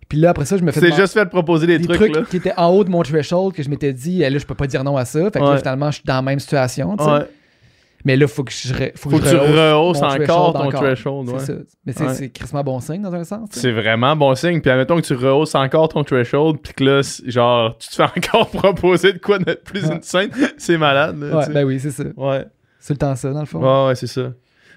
Puis 0.09 0.17
là, 0.19 0.29
après 0.29 0.45
ça, 0.45 0.55
je 0.57 0.63
me 0.63 0.71
fais 0.71 0.79
C'est 0.79 0.95
juste 0.95 1.13
fait 1.13 1.25
de 1.25 1.29
proposer 1.29 1.67
des, 1.67 1.79
des 1.79 1.85
trucs, 1.85 1.97
trucs, 1.99 2.15
là. 2.15 2.21
qui 2.23 2.37
étaient 2.37 2.53
en 2.55 2.67
haut 2.69 2.85
de 2.85 2.89
mon 2.89 3.03
threshold 3.03 3.53
que 3.53 3.61
je 3.61 3.69
m'étais 3.69 3.91
dit, 3.91 4.23
eh, 4.23 4.29
là, 4.29 4.37
je 4.39 4.45
peux 4.45 4.55
pas 4.55 4.67
dire 4.67 4.83
non 4.85 4.95
à 4.95 5.03
ça. 5.03 5.19
Fait 5.25 5.31
que 5.39 5.43
là, 5.43 5.57
finalement, 5.57 5.91
je 5.91 5.95
suis 5.97 6.05
dans 6.05 6.15
la 6.15 6.21
même 6.21 6.39
situation, 6.39 6.95
tu 6.95 7.03
sais. 7.03 7.09
Ouais. 7.11 7.29
Mais 8.05 8.15
là, 8.15 8.27
faut 8.27 8.43
que 8.43 8.51
je, 8.51 8.73
re- 8.73 8.91
faut 8.95 9.09
Faut 9.09 9.17
que 9.17 9.23
que 9.23 9.29
je 9.29 9.35
rehausses 9.35 10.01
encore 10.01 10.53
ton 10.53 10.59
encore. 10.67 10.81
threshold, 10.81 11.27
C'est 11.27 11.33
ouais. 11.33 11.39
ça. 11.39 11.53
Mais 11.85 11.93
c'est 11.93 12.05
Ouais. 12.23 12.29
crissement 12.29 12.63
bon 12.63 12.79
signe 12.79 13.01
dans 13.01 13.13
un 13.13 13.23
sens. 13.23 13.49
C'est 13.51 13.71
vraiment 13.71 14.15
bon 14.15 14.33
signe. 14.35 14.61
Puis 14.61 14.69
admettons 14.71 14.95
que 15.01 15.05
tu 15.05 15.13
rehausses 15.13 15.55
encore 15.55 15.89
ton 15.89 16.03
threshold, 16.03 16.57
puis 16.61 16.73
que 16.73 16.83
là, 16.83 17.01
genre, 17.25 17.77
tu 17.77 17.89
te 17.89 17.95
fais 17.95 18.03
encore 18.17 18.49
proposer 18.49 19.13
de 19.13 19.17
quoi 19.17 19.39
de 19.39 19.53
plus 19.53 19.85
Ouais. 19.85 19.95
insane. 19.95 20.29
C'est 20.57 20.77
malade, 20.77 21.19
là, 21.19 21.37
Ouais, 21.39 21.49
ben 21.53 21.65
oui, 21.65 21.79
c'est 21.79 21.91
ça. 21.91 22.03
Ouais. 22.15 22.45
C'est 22.79 22.93
le 22.93 22.99
temps 22.99 23.15
ça, 23.15 23.31
dans 23.31 23.41
le 23.41 23.45
fond. 23.45 23.59
Ouais, 23.59 23.89
ouais, 23.89 23.95
c'est 23.95 24.07
ça. 24.07 24.31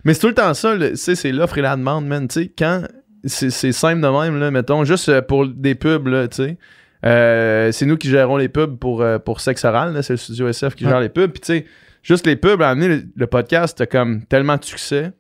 Mais 0.05 0.15
c'est 0.15 0.21
tout 0.21 0.29
le 0.29 0.35
temps 0.35 0.55
ça, 0.55 0.75
tu 0.77 0.97
sais, 0.97 1.15
c'est 1.15 1.31
l'offre 1.31 1.59
et 1.59 1.63
la 1.63 1.77
demande, 1.77 2.07
man. 2.07 2.27
Tu 2.27 2.43
sais, 2.45 2.53
quand. 2.59 2.83
C'est 3.25 3.51
c'est 3.51 3.73
simple 3.73 4.01
de 4.01 4.09
même, 4.09 4.41
là, 4.41 4.51
mettons, 4.51 4.83
juste 4.85 5.11
euh, 5.11 5.21
pour 5.21 5.47
des 5.47 5.75
pubs, 5.75 6.07
là, 6.07 6.27
tu 6.27 6.37
sais. 6.37 6.57
Euh, 7.05 7.71
c'est 7.71 7.85
nous 7.87 7.97
qui 7.97 8.09
gérons 8.09 8.37
les 8.39 8.49
pubs 8.49 8.77
pour, 8.79 9.03
euh, 9.03 9.19
pour 9.19 9.41
Sexe 9.41 9.65
Oral, 9.65 9.97
c'est 10.03 10.15
le 10.15 10.17
studio 10.17 10.49
SF 10.49 10.75
qui 10.75 10.85
gère 10.85 11.01
les 11.01 11.09
pubs. 11.11 11.31
Puis, 11.31 11.41
tu 11.41 11.47
sais, 11.47 11.67
juste 12.03 12.27
les 12.27 12.37
pubs, 12.37 12.63
à 12.63 12.71
amener 12.71 12.89
le, 12.89 13.05
le 13.15 13.27
podcast, 13.27 13.79
t'as 13.79 13.87
comme 13.87 14.25
tellement 14.27 14.57
de 14.57 14.65
succès 14.65 15.13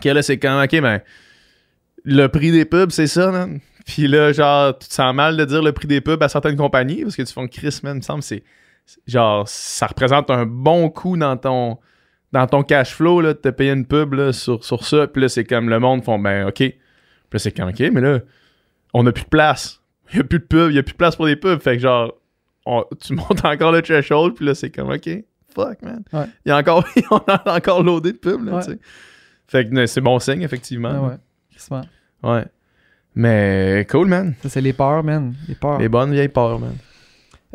que 0.00 0.08
là, 0.08 0.22
c'est 0.22 0.38
comme, 0.38 0.62
ok, 0.62 0.80
ben, 0.80 1.00
le 2.04 2.26
prix 2.28 2.52
des 2.52 2.64
pubs, 2.64 2.90
c'est 2.90 3.06
ça, 3.06 3.30
man. 3.30 3.60
Puis 3.86 4.06
là, 4.06 4.32
genre, 4.32 4.78
tu 4.78 4.88
te 4.88 4.94
sens 4.94 5.14
mal 5.14 5.36
de 5.36 5.44
dire 5.44 5.62
le 5.62 5.72
prix 5.72 5.88
des 5.88 6.00
pubs 6.00 6.22
à 6.22 6.28
certaines 6.28 6.56
compagnies 6.56 7.02
parce 7.02 7.16
que 7.16 7.22
tu 7.22 7.32
fais 7.32 7.48
Chris, 7.48 7.80
man, 7.82 7.96
il 7.96 7.98
me 7.98 8.02
semble, 8.02 8.22
c'est. 8.22 8.44
Genre, 9.06 9.46
ça 9.48 9.86
représente 9.86 10.30
un 10.30 10.46
bon 10.46 10.90
coup 10.90 11.16
dans 11.16 11.36
ton 11.36 11.78
dans 12.32 12.46
ton 12.46 12.62
cash 12.62 12.94
flow, 12.94 13.20
là, 13.20 13.34
de 13.34 13.38
te 13.38 13.48
payer 13.48 13.72
une 13.72 13.86
pub 13.86 14.14
là, 14.14 14.32
sur, 14.32 14.64
sur 14.64 14.84
ça. 14.84 15.08
Puis 15.08 15.22
là, 15.22 15.28
c'est 15.28 15.44
comme 15.44 15.68
le 15.68 15.80
monde 15.80 16.04
font, 16.04 16.18
ben, 16.18 16.46
OK. 16.46 16.54
Puis 16.54 16.78
là, 17.32 17.38
c'est 17.38 17.52
comme, 17.52 17.68
OK, 17.68 17.80
mais 17.80 18.00
là, 18.00 18.20
on 18.94 19.02
n'a 19.02 19.12
plus 19.12 19.24
de 19.24 19.28
place. 19.28 19.80
Il 20.12 20.16
n'y 20.16 20.20
a 20.20 20.24
plus 20.24 20.38
de 20.38 20.44
pub, 20.44 20.70
il 20.70 20.74
n'y 20.74 20.78
a 20.78 20.82
plus 20.82 20.92
de 20.92 20.96
place 20.96 21.16
pour 21.16 21.26
des 21.26 21.36
pubs. 21.36 21.60
Fait 21.60 21.76
que 21.76 21.82
genre, 21.82 22.14
tu 23.00 23.14
montes 23.14 23.44
encore 23.44 23.72
le 23.72 23.82
threshold, 23.82 24.34
puis 24.34 24.46
là, 24.46 24.54
c'est 24.54 24.70
comme, 24.70 24.90
OK, 24.90 25.08
fuck, 25.54 25.82
man. 25.82 26.02
Ouais. 26.12 26.26
Il 26.44 26.48
y 26.48 26.52
a 26.52 26.56
encore, 26.58 26.84
on 27.10 27.16
a 27.26 27.56
encore 27.56 27.82
loadé 27.82 28.12
de 28.12 28.18
pubs, 28.18 28.44
là, 28.44 28.56
Ouais. 28.56 28.64
tu 28.64 28.72
sais. 28.72 28.78
Fait 29.46 29.68
que 29.68 29.86
c'est 29.86 30.00
bon 30.00 30.18
signe, 30.18 30.42
effectivement. 30.42 30.92
Ah 30.94 31.02
ouais. 31.72 31.80
Ouais. 32.22 32.44
Mais 33.14 33.86
cool, 33.90 34.06
man. 34.08 34.34
Ça, 34.42 34.48
c'est 34.48 34.60
les 34.60 34.72
peurs, 34.72 35.02
man. 35.02 35.34
Les 35.48 35.54
peurs. 35.54 35.78
Les 35.78 35.88
bonnes 35.88 36.12
vieilles 36.12 36.28
peurs, 36.28 36.58
man. 36.58 36.74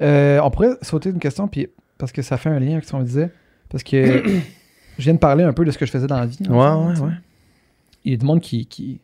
Euh, 0.01 0.39
on 0.43 0.51
pourrait 0.51 0.71
sauter 0.81 1.09
une 1.09 1.19
question, 1.19 1.47
puis 1.47 1.67
parce 1.97 2.11
que 2.11 2.21
ça 2.21 2.37
fait 2.37 2.49
un 2.49 2.59
lien 2.59 2.73
avec 2.73 2.83
ce 2.83 2.91
qu'on 2.91 3.01
disait. 3.01 3.31
Parce 3.69 3.83
que 3.83 4.23
je 4.97 5.03
viens 5.03 5.13
de 5.13 5.19
parler 5.19 5.43
un 5.45 5.53
peu 5.53 5.63
de 5.63 5.71
ce 5.71 5.77
que 5.77 5.85
je 5.85 5.91
faisais 5.91 6.07
dans 6.07 6.19
la 6.19 6.25
vie. 6.25 6.37
Ouais, 6.49 6.55
ouais, 6.55 6.99
ouais. 6.99 7.13
Il 8.03 8.11
y 8.11 8.15
a 8.15 8.17
du 8.17 8.25
monde 8.25 8.41
qui. 8.41 8.65
qui, 8.65 8.99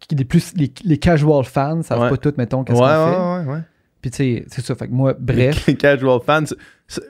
qui 0.00 0.14
les, 0.14 0.24
plus, 0.24 0.52
les, 0.56 0.72
les 0.84 0.98
casual 0.98 1.44
fans 1.44 1.82
savent 1.82 2.00
Ouais. 2.02 2.10
pas 2.10 2.16
tout, 2.18 2.32
mettons, 2.36 2.64
qu'est-ce 2.64 2.78
qu'on 2.78 2.86
fait. 2.86 2.92
ouais, 2.94 3.46
ouais, 3.46 3.54
ouais. 3.54 3.60
Puis 4.02 4.10
tu 4.10 4.16
sais, 4.16 4.44
c'est 4.48 4.64
ça. 4.64 4.74
Fait 4.74 4.88
que 4.88 4.92
moi, 4.92 5.14
bref, 5.18 5.66
Les 5.66 5.74
casual 5.76 6.20
fans. 6.24 6.44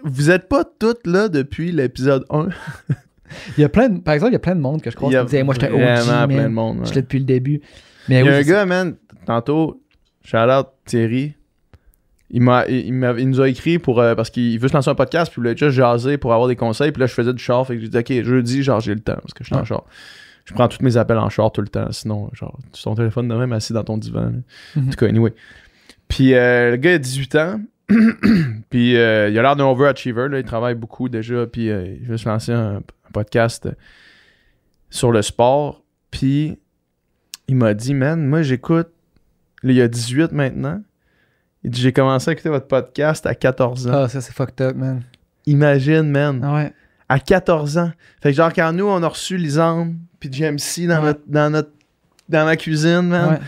Vous 0.04 0.30
êtes 0.30 0.48
pas 0.48 0.64
toutes 0.64 1.06
là 1.06 1.28
depuis 1.28 1.70
l'épisode 1.72 2.24
1. 2.30 2.48
il 3.56 3.60
y 3.60 3.64
a 3.64 3.68
plein 3.68 3.88
de, 3.88 4.00
par 4.00 4.14
exemple, 4.14 4.30
il 4.32 4.34
y 4.34 4.36
a 4.36 4.40
plein 4.40 4.56
de 4.56 4.60
monde 4.60 4.82
que 4.82 4.90
je 4.90 4.96
crois 4.96 5.08
Il 5.10 5.12
y 5.12 5.16
a 5.16 5.20
qui 5.20 5.26
disait, 5.26 5.42
moi, 5.44 5.54
j'étais 5.54 5.70
OG, 5.70 5.78
vraiment 5.78 6.02
plein 6.04 6.26
de 6.26 6.42
man. 6.42 6.52
monde. 6.52 6.78
ouais. 6.80 6.86
J'étais 6.86 7.02
depuis 7.02 7.18
le 7.20 7.24
début. 7.24 7.60
Mais 8.08 8.20
Il 8.20 8.26
y 8.26 8.28
a 8.28 8.32
oui, 8.32 8.38
un 8.38 8.42
gars, 8.42 8.66
man, 8.66 8.96
tantôt, 9.24 9.80
shout 10.24 10.36
out 10.38 10.66
Thierry. 10.84 11.34
Il, 12.32 12.42
m'a, 12.42 12.64
il, 12.68 12.86
il 12.86 12.92
m'a- 12.92 13.18
il 13.18 13.28
nous 13.28 13.40
a 13.40 13.48
écrit 13.48 13.78
pour, 13.78 14.00
euh, 14.00 14.14
parce 14.14 14.30
qu'il 14.30 14.58
veut 14.58 14.68
se 14.68 14.72
lancer 14.74 14.88
un 14.90 14.94
podcast, 14.94 15.30
puis 15.32 15.40
il 15.40 15.42
voulait 15.42 15.56
juste 15.56 15.72
jaser 15.76 16.16
pour 16.18 16.32
avoir 16.32 16.48
des 16.48 16.56
conseils. 16.56 16.92
Puis 16.92 17.00
là, 17.00 17.06
je 17.06 17.14
faisais 17.14 17.32
du 17.32 17.42
char, 17.42 17.66
fait 17.66 17.74
que 17.76 17.80
j'ai 17.80 17.88
dit, 17.88 17.98
OK, 17.98 18.12
jeudi, 18.24 18.62
genre, 18.62 18.80
j'ai 18.80 18.94
le 18.94 19.00
temps, 19.00 19.16
parce 19.20 19.34
que 19.34 19.42
je 19.42 19.46
suis 19.48 19.56
en 19.56 19.64
char. 19.64 19.84
Je 20.44 20.54
prends 20.54 20.68
tous 20.68 20.82
mes 20.82 20.96
appels 20.96 21.18
en 21.18 21.28
char 21.28 21.50
tout 21.52 21.60
le 21.60 21.68
temps, 21.68 21.90
sinon, 21.92 22.30
genre, 22.32 22.58
tu 22.72 22.82
ton 22.82 22.94
téléphone 22.94 23.28
de 23.28 23.34
même 23.34 23.52
assis 23.52 23.72
dans 23.72 23.84
ton 23.84 23.98
divan. 23.98 24.32
Mhm. 24.76 24.86
En 24.88 24.90
tout 24.90 24.96
cas, 24.96 25.06
anyway. 25.06 25.32
Puis 26.10 26.34
euh, 26.34 26.72
le 26.72 26.76
gars 26.76 26.92
a 26.94 26.98
18 26.98 27.34
ans, 27.36 27.60
puis 28.70 28.96
euh, 28.96 29.28
il 29.30 29.38
a 29.38 29.42
l'air 29.42 29.56
d'un 29.56 29.64
overachiever, 29.64 30.28
là, 30.28 30.38
il 30.38 30.44
travaille 30.44 30.74
beaucoup 30.74 31.08
déjà, 31.08 31.46
puis 31.46 31.70
euh, 31.70 31.96
il 32.00 32.06
veut 32.06 32.16
se 32.18 32.28
lancer 32.28 32.52
un, 32.52 32.76
un 32.76 33.10
podcast 33.12 33.66
euh, 33.66 33.72
sur 34.90 35.10
le 35.12 35.22
sport. 35.22 35.82
Puis 36.10 36.58
il 37.48 37.56
m'a 37.56 37.74
dit, 37.74 37.94
man, 37.94 38.26
moi 38.26 38.42
j'écoute, 38.42 38.88
il 39.62 39.80
a 39.80 39.88
18 39.88 40.32
maintenant. 40.32 40.82
Il 41.62 41.70
dit, 41.70 41.80
j'ai 41.80 41.92
commencé 41.92 42.30
à 42.30 42.32
écouter 42.32 42.48
votre 42.48 42.66
podcast 42.68 43.26
à 43.26 43.34
14 43.34 43.86
ans. 43.88 43.92
Ah, 43.94 44.08
ça, 44.08 44.20
c'est 44.20 44.32
fucked 44.32 44.60
up, 44.62 44.74
man. 44.76 45.02
Imagine, 45.46 46.02
man, 46.10 46.40
Ah 46.42 46.54
ouais. 46.54 46.72
à 47.08 47.18
14 47.18 47.78
ans. 47.78 47.92
Fait 48.22 48.30
que 48.30 48.36
genre, 48.36 48.52
quand 48.52 48.72
nous, 48.72 48.86
on 48.86 49.02
a 49.02 49.08
reçu 49.08 49.36
Lisande, 49.36 49.94
puis 50.18 50.32
JMC 50.32 50.86
dans, 50.86 51.00
Ouais. 51.00 51.06
notre, 51.06 51.20
dans, 51.26 51.50
notre, 51.50 51.70
dans 52.28 52.44
ma 52.44 52.56
cuisine, 52.56 53.02
man, 53.08 53.30
ouais. 53.30 53.38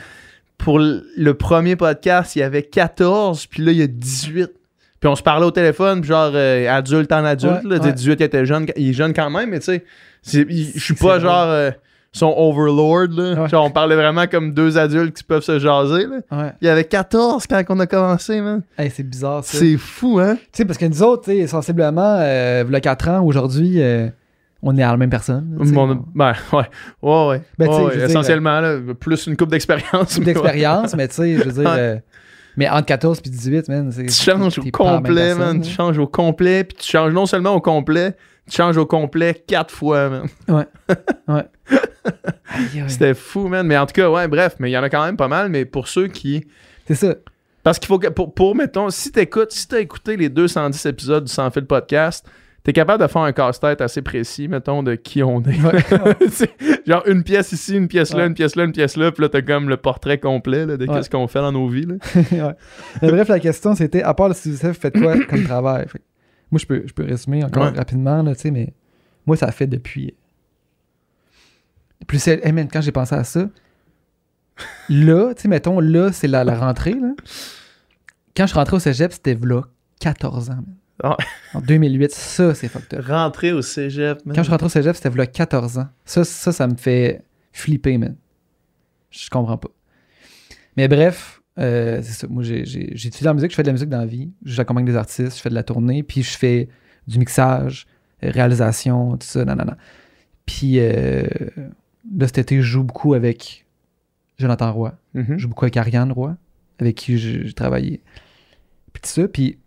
Pour 0.62 0.78
le 0.78 1.32
premier 1.32 1.74
podcast, 1.74 2.36
il 2.36 2.38
y 2.38 2.42
avait 2.42 2.62
14, 2.62 3.46
puis 3.46 3.64
là, 3.64 3.72
il 3.72 3.78
y 3.78 3.82
a 3.82 3.88
18. 3.88 4.50
Puis 5.00 5.08
on 5.08 5.16
se 5.16 5.22
parlait 5.22 5.44
au 5.44 5.50
téléphone, 5.50 6.00
puis 6.00 6.08
genre 6.08 6.30
euh, 6.32 6.70
adulte 6.70 7.10
en 7.10 7.24
adulte. 7.24 7.64
Ouais, 7.64 7.78
là, 7.78 7.84
ouais. 7.84 7.92
18 7.92 8.20
il 8.20 8.22
était 8.22 8.46
jeune, 8.46 8.66
il 8.76 8.90
est 8.90 8.92
jeune 8.92 9.12
quand 9.12 9.28
même, 9.28 9.50
mais 9.50 9.58
tu 9.58 9.64
sais, 9.64 9.84
je 10.22 10.78
suis 10.78 10.94
pas 10.94 11.18
genre 11.18 11.46
euh, 11.48 11.72
son 12.12 12.32
overlord. 12.36 13.08
Là. 13.08 13.42
Ouais. 13.42 13.48
Genre, 13.48 13.64
on 13.64 13.70
parlait 13.70 13.96
vraiment 13.96 14.28
comme 14.28 14.52
deux 14.52 14.78
adultes 14.78 15.16
qui 15.16 15.24
peuvent 15.24 15.42
se 15.42 15.58
jaser. 15.58 16.06
Là. 16.06 16.20
Ouais. 16.30 16.52
Il 16.60 16.66
y 16.66 16.70
avait 16.70 16.84
14 16.84 17.46
quand 17.48 17.64
on 17.70 17.80
a 17.80 17.86
commencé, 17.86 18.40
man. 18.40 18.62
Hey, 18.78 18.90
c'est 18.90 19.02
bizarre, 19.02 19.42
ça. 19.44 19.58
C'est 19.58 19.76
fou, 19.76 20.20
hein? 20.20 20.36
Tu 20.36 20.48
sais, 20.52 20.64
parce 20.64 20.78
que 20.78 20.86
nous 20.86 21.02
autres, 21.02 21.24
tu 21.24 21.32
sais, 21.32 21.46
sensiblement, 21.48 22.18
euh, 22.20 22.64
il 22.66 22.72
y 22.72 22.76
a 22.76 22.80
4 22.80 23.08
ans, 23.08 23.24
aujourd'hui, 23.24 23.82
euh, 23.82 24.08
on 24.62 24.76
est 24.76 24.82
à 24.82 24.90
la 24.92 24.96
même 24.96 25.10
personne. 25.10 25.46
Mon- 25.58 26.04
ben, 26.14 26.32
ouais. 26.52 26.62
Ouais, 27.02 27.28
ouais. 27.28 27.42
Ben, 27.58 27.68
Ouais, 27.68 27.82
ouais, 27.84 27.96
dire, 27.96 28.04
essentiellement, 28.04 28.60
là, 28.60 28.78
plus 28.98 29.26
une 29.26 29.36
coupe 29.36 29.50
d'expérience. 29.50 30.16
Ouais. 30.18 30.24
d'expérience, 30.24 30.94
mais 30.96 31.08
tu 31.08 31.14
sais, 31.14 31.36
je 31.38 31.42
veux 31.44 31.52
dire. 31.62 31.70
Ouais. 31.70 31.78
euh, 31.78 31.96
mais 32.56 32.68
entre 32.68 32.86
14 32.86 33.20
et 33.24 33.28
18, 33.30 33.68
man, 33.68 33.90
c'est. 33.92 34.06
Tu 34.06 34.12
changes 34.12 34.58
au 34.58 34.62
complet, 34.70 35.14
personne, 35.34 35.38
man. 35.38 35.56
hein. 35.56 35.60
Tu 35.60 35.70
changes 35.70 35.98
au 35.98 36.06
complet, 36.06 36.64
puis 36.64 36.76
tu 36.78 36.90
changes 36.90 37.12
non 37.12 37.26
seulement 37.26 37.54
au 37.54 37.60
complet, 37.60 38.14
tu 38.48 38.56
changes 38.56 38.76
au 38.76 38.86
complet 38.86 39.42
quatre 39.46 39.72
fois, 39.74 40.08
man. 40.10 40.26
Aïe, 41.28 42.80
aïe. 42.80 42.84
C'était 42.88 43.14
fou, 43.14 43.48
man. 43.48 43.66
Mais 43.66 43.76
en 43.78 43.86
tout 43.86 43.94
cas, 43.94 44.10
ouais, 44.10 44.28
bref, 44.28 44.56
mais 44.58 44.70
il 44.70 44.72
y 44.72 44.78
en 44.78 44.82
a 44.82 44.90
quand 44.90 45.04
même 45.04 45.16
pas 45.16 45.28
mal. 45.28 45.48
Mais 45.48 45.64
pour 45.64 45.88
ceux 45.88 46.08
qui. 46.08 46.44
C'est 46.86 46.94
ça. 46.94 47.14
Parce 47.62 47.78
qu'il 47.78 47.86
faut 47.88 47.98
que. 47.98 48.08
Pour, 48.08 48.34
pour 48.34 48.54
mettons, 48.54 48.90
si 48.90 49.12
t'écoutes, 49.12 49.52
si 49.52 49.66
t'as 49.68 49.78
écouté 49.80 50.16
les 50.16 50.28
210 50.28 50.84
épisodes 50.86 51.24
du 51.24 51.32
Sans 51.32 51.50
Fil 51.50 51.64
Podcast, 51.64 52.26
t'es 52.64 52.72
capable 52.72 53.02
de 53.02 53.08
faire 53.08 53.22
un 53.22 53.32
casse-tête 53.32 53.80
assez 53.80 54.02
précis, 54.02 54.48
mettons, 54.48 54.82
de 54.82 54.94
qui 54.94 55.22
on 55.22 55.42
est. 55.42 55.58
Genre 56.86 57.02
une 57.06 57.22
pièce 57.24 57.52
ici, 57.52 57.76
une 57.76 57.88
pièce 57.88 58.12
là, 58.12 58.20
Ouais. 58.20 58.26
une 58.28 58.34
pièce 58.34 58.54
là, 58.56 58.64
une 58.64 58.72
pièce 58.72 58.96
là, 58.96 59.10
puis 59.12 59.22
là, 59.22 59.28
t'as 59.28 59.42
comme 59.42 59.68
le 59.68 59.76
portrait 59.76 60.18
complet 60.18 60.66
là, 60.66 60.76
de 60.76 60.86
Ouais. 60.86 60.94
qu'est-ce 60.94 61.10
qu'on 61.10 61.26
fait 61.28 61.40
dans 61.40 61.52
nos 61.52 61.68
vies. 61.68 61.86
Là. 61.86 61.94
Mais 63.02 63.10
bref, 63.10 63.28
la 63.28 63.40
question, 63.40 63.74
c'était, 63.74 64.02
à 64.02 64.14
part 64.14 64.28
le 64.28 64.34
vous 64.34 64.74
faites 64.74 64.98
quoi 64.98 65.18
comme 65.26 65.42
travail? 65.44 65.86
Fait 65.88 66.00
moi, 66.50 66.58
je 66.58 66.66
peux, 66.66 66.82
je 66.86 66.92
peux 66.92 67.04
résumer 67.04 67.42
encore 67.44 67.72
rapidement, 67.74 68.22
là, 68.22 68.32
mais 68.52 68.74
moi, 69.26 69.36
ça 69.36 69.50
fait 69.52 69.66
depuis. 69.66 70.14
Plus. 72.06 72.28
Hey 72.28 72.52
man, 72.52 72.68
quand 72.70 72.82
j'ai 72.82 72.92
pensé 72.92 73.14
à 73.14 73.24
ça, 73.24 73.48
là, 74.90 75.32
tu 75.34 75.42
sais, 75.42 75.48
mettons, 75.48 75.80
là, 75.80 76.12
c'est 76.12 76.26
la, 76.28 76.44
la 76.44 76.54
rentrée, 76.58 76.92
là. 76.94 77.14
Quand 78.36 78.46
je 78.46 78.54
rentré 78.54 78.76
au 78.76 78.80
cégep, 78.80 79.12
c'était 79.12 79.34
là 79.40 79.62
14 80.00 80.50
ans, 80.50 80.54
man. 80.56 80.76
Ah. 81.02 81.16
En 81.54 81.60
2008, 81.60 82.12
ça, 82.12 82.54
c'est 82.54 82.68
fucked 82.68 82.98
up. 82.98 83.04
Rentrer 83.06 83.52
au 83.52 83.60
cégep, 83.60 84.24
man. 84.24 84.34
Quand 84.34 84.42
je 84.42 84.44
suis 84.44 84.50
rentré 84.50 84.66
au 84.66 84.70
cégep, 84.70 84.94
c'était 84.94 85.10
là 85.10 85.26
14 85.26 85.78
ans. 85.78 85.88
Ça, 86.04 86.24
ça, 86.24 86.52
ça 86.52 86.66
me 86.68 86.76
fait 86.76 87.24
flipper, 87.52 87.98
man. 87.98 88.16
Je 89.10 89.28
comprends 89.28 89.58
pas. 89.58 89.70
Mais 90.76 90.88
bref, 90.88 91.42
euh, 91.58 92.00
c'est 92.02 92.12
ça. 92.12 92.26
Moi, 92.28 92.44
étudié 92.46 93.10
la 93.22 93.34
musique, 93.34 93.50
je 93.50 93.56
fais 93.56 93.62
de 93.62 93.68
la 93.68 93.72
musique 93.72 93.88
dans 93.88 93.98
la 93.98 94.06
vie. 94.06 94.30
J'accompagne 94.44 94.84
des 94.84 94.96
artistes, 94.96 95.36
je 95.36 95.42
fais 95.42 95.50
de 95.50 95.54
la 95.54 95.62
tournée, 95.62 96.02
puis 96.02 96.22
je 96.22 96.36
fais 96.36 96.68
du 97.06 97.18
mixage, 97.18 97.86
réalisation, 98.22 99.16
tout 99.16 99.26
ça, 99.26 99.44
nanana. 99.44 99.76
Puis 100.46 100.78
euh, 100.78 101.24
là, 102.16 102.26
cet 102.26 102.38
été, 102.38 102.56
je 102.56 102.62
joue 102.62 102.84
beaucoup 102.84 103.14
avec 103.14 103.66
Jonathan 104.38 104.72
Roy. 104.72 104.98
Mhm. 105.14 105.26
Je 105.30 105.38
joue 105.38 105.48
beaucoup 105.48 105.64
avec 105.64 105.76
Ariane 105.76 106.12
Roy, 106.12 106.36
avec 106.78 106.96
qui 106.96 107.18
j'ai 107.18 107.46
j'ai 107.46 107.52
travaillé. 107.52 108.02
Puis 108.92 109.02
tout 109.02 109.08
ça, 109.08 109.28
puis 109.28 109.58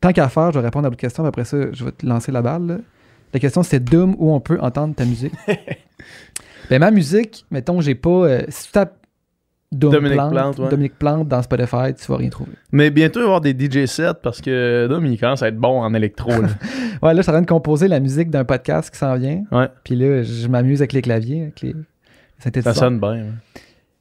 tant 0.00 0.12
qu'à 0.12 0.28
faire, 0.28 0.52
je 0.52 0.58
vais 0.58 0.64
répondre 0.64 0.86
à 0.86 0.90
votre 0.90 1.00
question, 1.00 1.22
puis 1.24 1.28
après 1.28 1.44
ça, 1.44 1.56
je 1.72 1.84
vais 1.84 1.92
te 1.92 2.06
lancer 2.06 2.32
la 2.32 2.42
balle. 2.42 2.66
là. 2.66 2.76
La 3.32 3.38
question, 3.40 3.62
c'était 3.62 3.80
Doom, 3.80 4.16
où 4.18 4.32
on 4.32 4.40
peut 4.40 4.58
entendre 4.60 4.94
ta 4.94 5.04
musique? 5.04 5.32
ben, 6.70 6.78
ma 6.80 6.90
musique, 6.90 7.44
mettons, 7.50 7.80
j'ai 7.80 7.94
pas... 7.94 8.10
euh, 8.10 8.42
si 8.48 8.66
tu 8.66 8.72
tapes 8.72 8.96
Doom 9.72 9.92
Dominique 9.92 10.16
Plante, 10.16 10.32
Plante, 10.32 10.58
ouais. 10.58 10.68
Dominique 10.68 10.98
Plante 10.98 11.28
dans 11.28 11.42
Spotify, 11.42 11.94
tu 11.96 12.04
vas 12.10 12.16
rien 12.16 12.28
trouver. 12.28 12.50
Mais 12.72 12.90
bientôt, 12.90 13.20
il 13.20 13.22
va 13.22 13.26
y 13.26 13.34
avoir 13.34 13.40
des 13.40 13.52
DJ 13.54 13.86
sets 13.86 14.14
parce 14.20 14.40
que 14.40 14.88
Dom, 14.88 15.06
il 15.06 15.16
commence 15.20 15.42
à 15.44 15.48
être 15.48 15.56
bon 15.58 15.80
en 15.80 15.94
électro. 15.94 16.30
Là. 16.30 16.48
Ouais, 17.02 17.14
là, 17.14 17.18
je 17.18 17.22
suis 17.22 17.30
en 17.30 17.34
train 17.34 17.40
de 17.42 17.46
composer 17.46 17.88
la 17.88 17.98
musique 18.00 18.28
d'un 18.30 18.44
podcast 18.44 18.90
qui 18.90 18.98
s'en 18.98 19.14
vient. 19.16 19.44
Ouais. 19.52 19.68
Puis 19.84 19.94
là, 19.94 20.22
je 20.22 20.48
m'amuse 20.48 20.82
avec 20.82 20.92
les 20.92 21.00
claviers, 21.00 21.42
avec 21.42 21.60
les 21.62 21.72
Ça 21.72 22.44
synthétiseurs. 22.44 22.74
sonne 22.76 22.98
bien. 23.00 23.26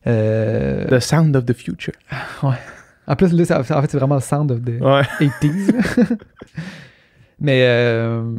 Euh, 0.08 0.86
The 0.88 1.00
sound 1.00 1.36
of 1.38 1.46
the 1.46 1.54
future. 1.54 1.94
En 3.10 3.16
plus, 3.16 3.34
là, 3.34 3.44
ça- 3.44 3.60
en 3.60 3.64
fait, 3.64 3.92
c'est 3.92 3.98
vraiment 3.98 4.16
le 4.16 4.22
sound 4.22 4.52
of 4.52 4.62
the... 4.64 4.80
Ouais. 4.82 5.02
80s. 5.20 5.72
là. 5.74 6.06
Mais 7.42 7.64
euh, 7.64 8.36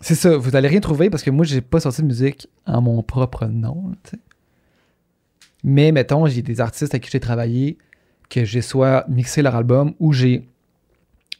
c'est 0.00 0.14
ça, 0.14 0.36
vous 0.36 0.54
allez 0.56 0.68
rien 0.68 0.80
trouver 0.80 1.10
parce 1.10 1.22
que 1.22 1.30
moi, 1.30 1.44
j'ai 1.44 1.60
pas 1.60 1.80
sorti 1.80 2.02
de 2.02 2.06
musique 2.06 2.48
en 2.66 2.80
mon 2.82 3.02
propre 3.02 3.46
nom. 3.46 3.92
Mais 5.62 5.92
mettons, 5.92 6.26
j'ai 6.26 6.42
des 6.42 6.60
artistes 6.60 6.94
avec 6.94 7.04
qui 7.04 7.10
j'ai 7.10 7.20
travaillé, 7.20 7.78
que 8.28 8.44
j'ai 8.44 8.60
soit 8.60 9.04
mixé 9.08 9.40
leur 9.42 9.56
album 9.56 9.94
ou 9.98 10.12
j'ai 10.12 10.46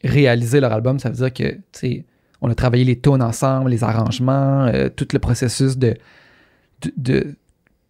réalisé 0.03 0.59
leur 0.59 0.73
album. 0.73 0.99
Ça 0.99 1.09
veut 1.09 1.15
dire 1.15 1.31
que, 1.33 1.53
tu 1.53 1.61
sais, 1.73 2.05
on 2.41 2.49
a 2.49 2.55
travaillé 2.55 2.83
les 2.83 2.99
tunes 2.99 3.21
ensemble, 3.21 3.69
les 3.69 3.83
arrangements, 3.83 4.65
euh, 4.65 4.89
tout 4.89 5.07
le 5.13 5.19
processus 5.19 5.77
de, 5.77 5.93
de, 6.81 6.91
de- 6.97 7.35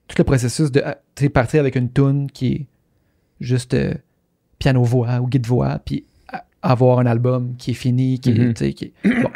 tout 0.08 0.16
le 0.20 0.24
processus 0.24 0.72
de, 0.72 0.84
partir 1.30 1.62
avec 1.62 1.76
une 1.76 1.92
tune 1.92 2.30
qui 2.30 2.54
est 2.54 2.66
juste 3.40 3.74
euh, 3.74 3.94
piano-voix 4.60 5.20
ou 5.20 5.28
guide-voix, 5.28 5.80
puis 5.86 6.06
avoir 6.62 7.00
un 7.00 7.06
album 7.06 7.56
qui 7.58 7.72
est 7.72 7.76
fini, 7.76 8.20
qui 8.20 8.32
est, 8.32 8.34
Mhm. 8.40 8.54
qui 8.54 8.86
est- 8.86 8.94
bon. 9.22 9.30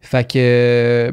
fait 0.00 0.30
que 0.30 0.38
euh, 0.38 1.12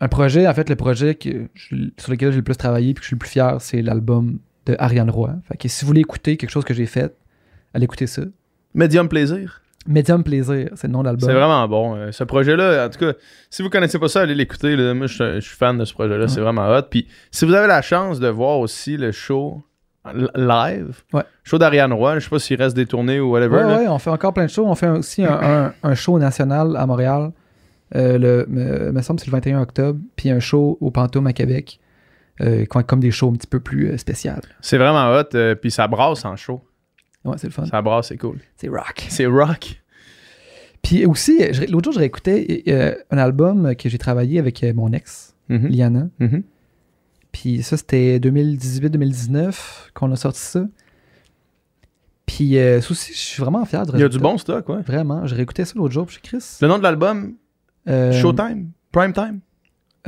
un 0.00 0.08
projet, 0.08 0.46
en 0.46 0.52
fait, 0.54 0.68
le 0.68 0.76
projet 0.76 1.14
que 1.14 1.46
je- 1.54 1.76
sur 1.96 2.10
lequel 2.12 2.30
j'ai 2.30 2.36
le 2.38 2.42
plus 2.44 2.56
travaillé 2.56 2.92
puis 2.92 3.00
que 3.00 3.04
je 3.04 3.06
suis 3.08 3.14
le 3.14 3.18
plus 3.18 3.30
fier, 3.30 3.56
c'est 3.60 3.80
l'album 3.82 4.38
de 4.66 4.76
Ariane 4.78 5.10
Roy. 5.10 5.34
Fait 5.48 5.56
que 5.56 5.68
si 5.68 5.84
vous 5.84 5.88
voulez 5.88 6.00
écouter 6.02 6.36
quelque 6.36 6.50
chose 6.50 6.64
que 6.64 6.74
j'ai 6.74 6.86
fait, 6.86 7.16
allez 7.72 7.84
écouter 7.84 8.06
ça. 8.06 8.22
Medium 8.74 9.08
plaisir. 9.08 9.62
Medium 9.88 10.24
Plaisir, 10.24 10.70
c'est 10.74 10.88
le 10.88 10.92
nom 10.92 10.98
de 11.02 11.04
l'album. 11.04 11.28
C'est 11.28 11.34
vraiment 11.34 11.68
bon. 11.68 11.94
euh, 11.94 12.10
ce 12.10 12.24
projet-là, 12.24 12.86
en 12.86 12.90
tout 12.90 12.98
cas, 12.98 13.12
si 13.48 13.62
vous 13.62 13.70
connaissez 13.70 14.00
pas 14.00 14.08
ça, 14.08 14.22
allez 14.22 14.34
l'écouter. 14.34 14.74
Moi, 14.94 15.06
je 15.06 15.14
suis- 15.14 15.34
je 15.36 15.40
suis 15.46 15.56
fan 15.56 15.78
de 15.78 15.84
ce 15.84 15.94
projet-là. 15.94 16.26
C'est 16.26 16.40
vraiment 16.40 16.68
hot. 16.68 16.82
Puis, 16.90 17.06
si 17.30 17.44
vous 17.44 17.54
avez 17.54 17.68
la 17.68 17.82
chance 17.82 18.18
de 18.18 18.26
voir 18.26 18.58
aussi 18.58 18.96
le 18.96 19.12
show 19.12 19.62
live, 20.34 21.02
Ouais. 21.12 21.22
show 21.44 21.58
d'Ariane 21.58 21.92
Roy, 21.92 22.18
je 22.18 22.24
sais 22.24 22.30
pas 22.30 22.38
s'il 22.38 22.60
reste 22.60 22.76
des 22.76 22.86
tournées 22.86 23.20
ou 23.20 23.30
whatever. 23.32 23.56
Ouais, 23.64 23.76
ouais, 23.76 23.88
on 23.88 23.98
fait 23.98 24.10
encore 24.10 24.32
plein 24.32 24.44
de 24.46 24.50
shows. 24.50 24.66
On 24.66 24.74
fait 24.74 24.88
aussi 24.88 25.24
un, 25.24 25.38
un- 25.40 25.74
un 25.82 25.94
show 25.94 26.18
national 26.18 26.76
à 26.76 26.86
Montréal. 26.86 27.32
Euh, 27.94 28.18
le, 28.18 28.46
me, 28.48 28.90
me 28.92 29.02
semble 29.02 29.18
que 29.20 29.24
c'est 29.24 29.30
le 29.30 29.36
21 29.36 29.60
octobre. 29.62 29.98
Puis 30.16 30.30
un 30.30 30.40
show 30.40 30.76
au 30.80 30.90
Pantoum 30.90 31.26
à 31.26 31.32
Québec. 31.32 31.78
Euh, 32.42 32.66
comme 32.66 33.00
des 33.00 33.10
shows 33.10 33.30
un 33.30 33.32
petit 33.32 33.46
peu 33.46 33.60
plus 33.60 33.88
euh, 33.90 33.96
spéciales. 33.96 34.42
C'est 34.60 34.76
vraiment 34.76 35.10
hot. 35.16 35.34
euh, 35.34 35.54
puis, 35.54 35.70
ça 35.70 35.88
brasse 35.88 36.24
en 36.26 36.36
show. 36.36 36.62
Ouais, 37.24 37.36
c'est 37.38 37.46
le 37.46 37.52
fun. 37.52 37.64
Ça 37.64 37.80
brasse, 37.80 38.08
c'est 38.08 38.18
cool. 38.18 38.38
C'est 38.56 38.68
rock. 38.68 39.06
C'est 39.08 39.24
rock. 39.26 39.80
Puis 40.82 41.06
aussi, 41.06 41.38
l'autre 41.70 41.84
jour, 41.84 41.92
je 41.94 41.98
réécoutais 41.98 42.62
euh, 42.68 42.94
un 43.10 43.18
album 43.18 43.74
que 43.74 43.88
j'ai 43.88 43.98
travaillé 43.98 44.38
avec 44.38 44.62
euh, 44.62 44.72
mon 44.74 44.92
ex, 44.92 45.34
Mhm. 45.48 45.66
Liana. 45.68 46.08
Mhm. 46.20 46.42
Puis 47.38 47.62
ça, 47.62 47.76
c'était 47.76 48.18
2018-2019 48.18 49.90
qu'on 49.92 50.10
a 50.10 50.16
sorti 50.16 50.40
ça. 50.40 50.64
Puis 52.24 52.58
euh, 52.58 52.80
ça 52.80 52.90
aussi, 52.90 53.12
je 53.12 53.18
suis 53.18 53.42
vraiment 53.42 53.62
fier 53.66 53.84
du 53.84 53.92
Il 53.94 54.00
y 54.00 54.04
a 54.04 54.08
du 54.08 54.18
bon 54.18 54.38
stock, 54.38 54.66
ouais. 54.70 54.80
Vraiment. 54.80 55.26
Je 55.26 55.34
réécoutais 55.34 55.66
ça 55.66 55.74
l'autre 55.76 55.92
jour, 55.92 56.06
puis 56.06 56.18
Chris. 56.22 56.42
Le 56.62 56.68
nom 56.68 56.78
de 56.78 56.82
l'album, 56.82 57.34
Euh, 57.88 58.10
Showtime, 58.12 58.70
Prime 58.90 59.12
Time? 59.12 59.40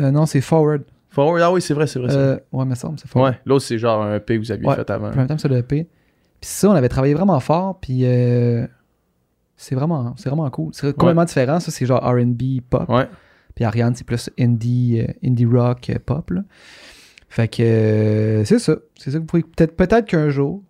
euh, 0.00 0.10
non, 0.10 0.24
c'est 0.24 0.40
Forward. 0.40 0.82
Forward. 1.10 1.42
Ah 1.42 1.52
oui, 1.52 1.60
c'est 1.60 1.74
vrai, 1.74 1.86
c'est 1.86 1.98
vrai. 1.98 2.12
Euh, 2.16 2.38
ouais, 2.50 2.64
me 2.64 2.74
semble, 2.74 2.98
c'est 2.98 3.08
Forward. 3.08 3.34
Ouais, 3.34 3.40
l'autre, 3.44 3.64
c'est 3.66 3.78
genre 3.78 4.02
un 4.02 4.16
EP 4.16 4.34
que 4.36 4.40
vous 4.40 4.50
aviez 4.50 4.66
Ouais. 4.66 4.74
fait 4.76 4.88
avant. 4.90 5.10
Même 5.14 5.26
temps, 5.26 5.36
c'est 5.38 5.48
le 5.48 5.58
EP. 5.58 5.84
Puis 6.40 6.50
ça, 6.50 6.70
on 6.70 6.72
avait 6.72 6.88
travaillé 6.88 7.12
vraiment 7.14 7.38
fort, 7.40 7.78
puis 7.78 8.00
c'est 9.56 9.74
vraiment, 9.74 10.14
c'est 10.16 10.30
vraiment 10.30 10.48
cool. 10.50 10.70
C'est 10.72 10.92
complètement 10.96 11.24
différent. 11.26 11.60
Ça, 11.60 11.70
c'est 11.70 11.84
genre 11.84 12.00
R&B 12.02 12.60
pop. 12.68 12.88
Ouais. 12.88 13.06
Puis 13.54 13.64
Ariane, 13.64 13.94
c'est 13.94 14.04
plus 14.04 14.30
indie, 14.38 15.02
indie 15.22 15.44
rock 15.46 15.90
pop. 16.06 16.30
Là. 16.30 16.42
Fait 17.28 17.48
que 17.48 17.62
euh, 17.62 18.44
c'est 18.44 18.58
ça. 18.58 18.76
C'est 18.96 19.10
ça 19.10 19.16
que 19.18 19.20
vous 19.22 19.26
pouvez. 19.26 19.42
Peut-être 19.42 19.76
peut-être 19.76 20.06
qu'un 20.06 20.30
jour. 20.30 20.62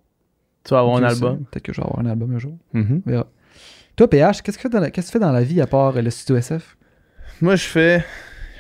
Tu 0.65 0.75
vas 0.75 0.81
avoir 0.81 0.97
un 0.97 1.03
album. 1.05 1.45
Peut-être 1.51 1.63
que 1.63 1.73
je 1.73 1.81
vais 1.81 1.87
avoir 1.87 2.01
un 2.05 2.07
album 2.11 2.35
un 2.35 2.39
jour. 2.39 2.57
Mhm. 2.73 3.03
On 3.07 3.11
verra. 3.11 3.27
Toi, 3.97 4.11
PH, 4.11 4.43
qu'est-ce 4.43 4.59
que, 4.59 4.63
tu 4.63 4.69
fais 4.69 4.69
dans 4.69 4.81
la- 4.81 4.91
qu'est-ce 4.91 5.07
que 5.09 5.13
tu 5.13 5.19
fais 5.19 5.25
dans 5.25 5.33
la 5.33 5.43
vie 5.43 5.61
à 5.61 5.67
part 5.67 5.97
euh, 5.97 6.03
le 6.03 6.11
studio 6.11 6.37
SF? 6.37 6.77
Moi, 7.41 7.57
je 7.57 7.65
fais. 7.65 8.05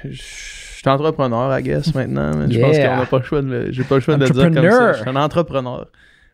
Je 0.05 0.20
suis 0.22 0.88
entrepreneur, 0.88 1.59
I 1.59 1.62
guess, 1.62 1.92
maintenant. 1.94 2.36
mais 2.36 2.53
Je 2.53 2.61
pense 2.61 2.76
qu'on 2.78 2.82
n'a 2.96 3.07
pas 3.07 3.18
le 3.18 3.24
choix 3.24 3.42
de. 3.42 3.68
J'ai 3.72 3.84
pas 3.84 3.96
le 3.96 4.01
choix 4.01 4.16
de 4.16 4.24
le 4.24 4.30
dire 4.30 4.42
comme 4.44 4.55
ça. 4.55 4.61
Entrepreneur. 4.61 4.94
Je 4.94 5.01
suis 5.01 5.09
un 5.11 5.16
entrepreneur. 5.16 5.86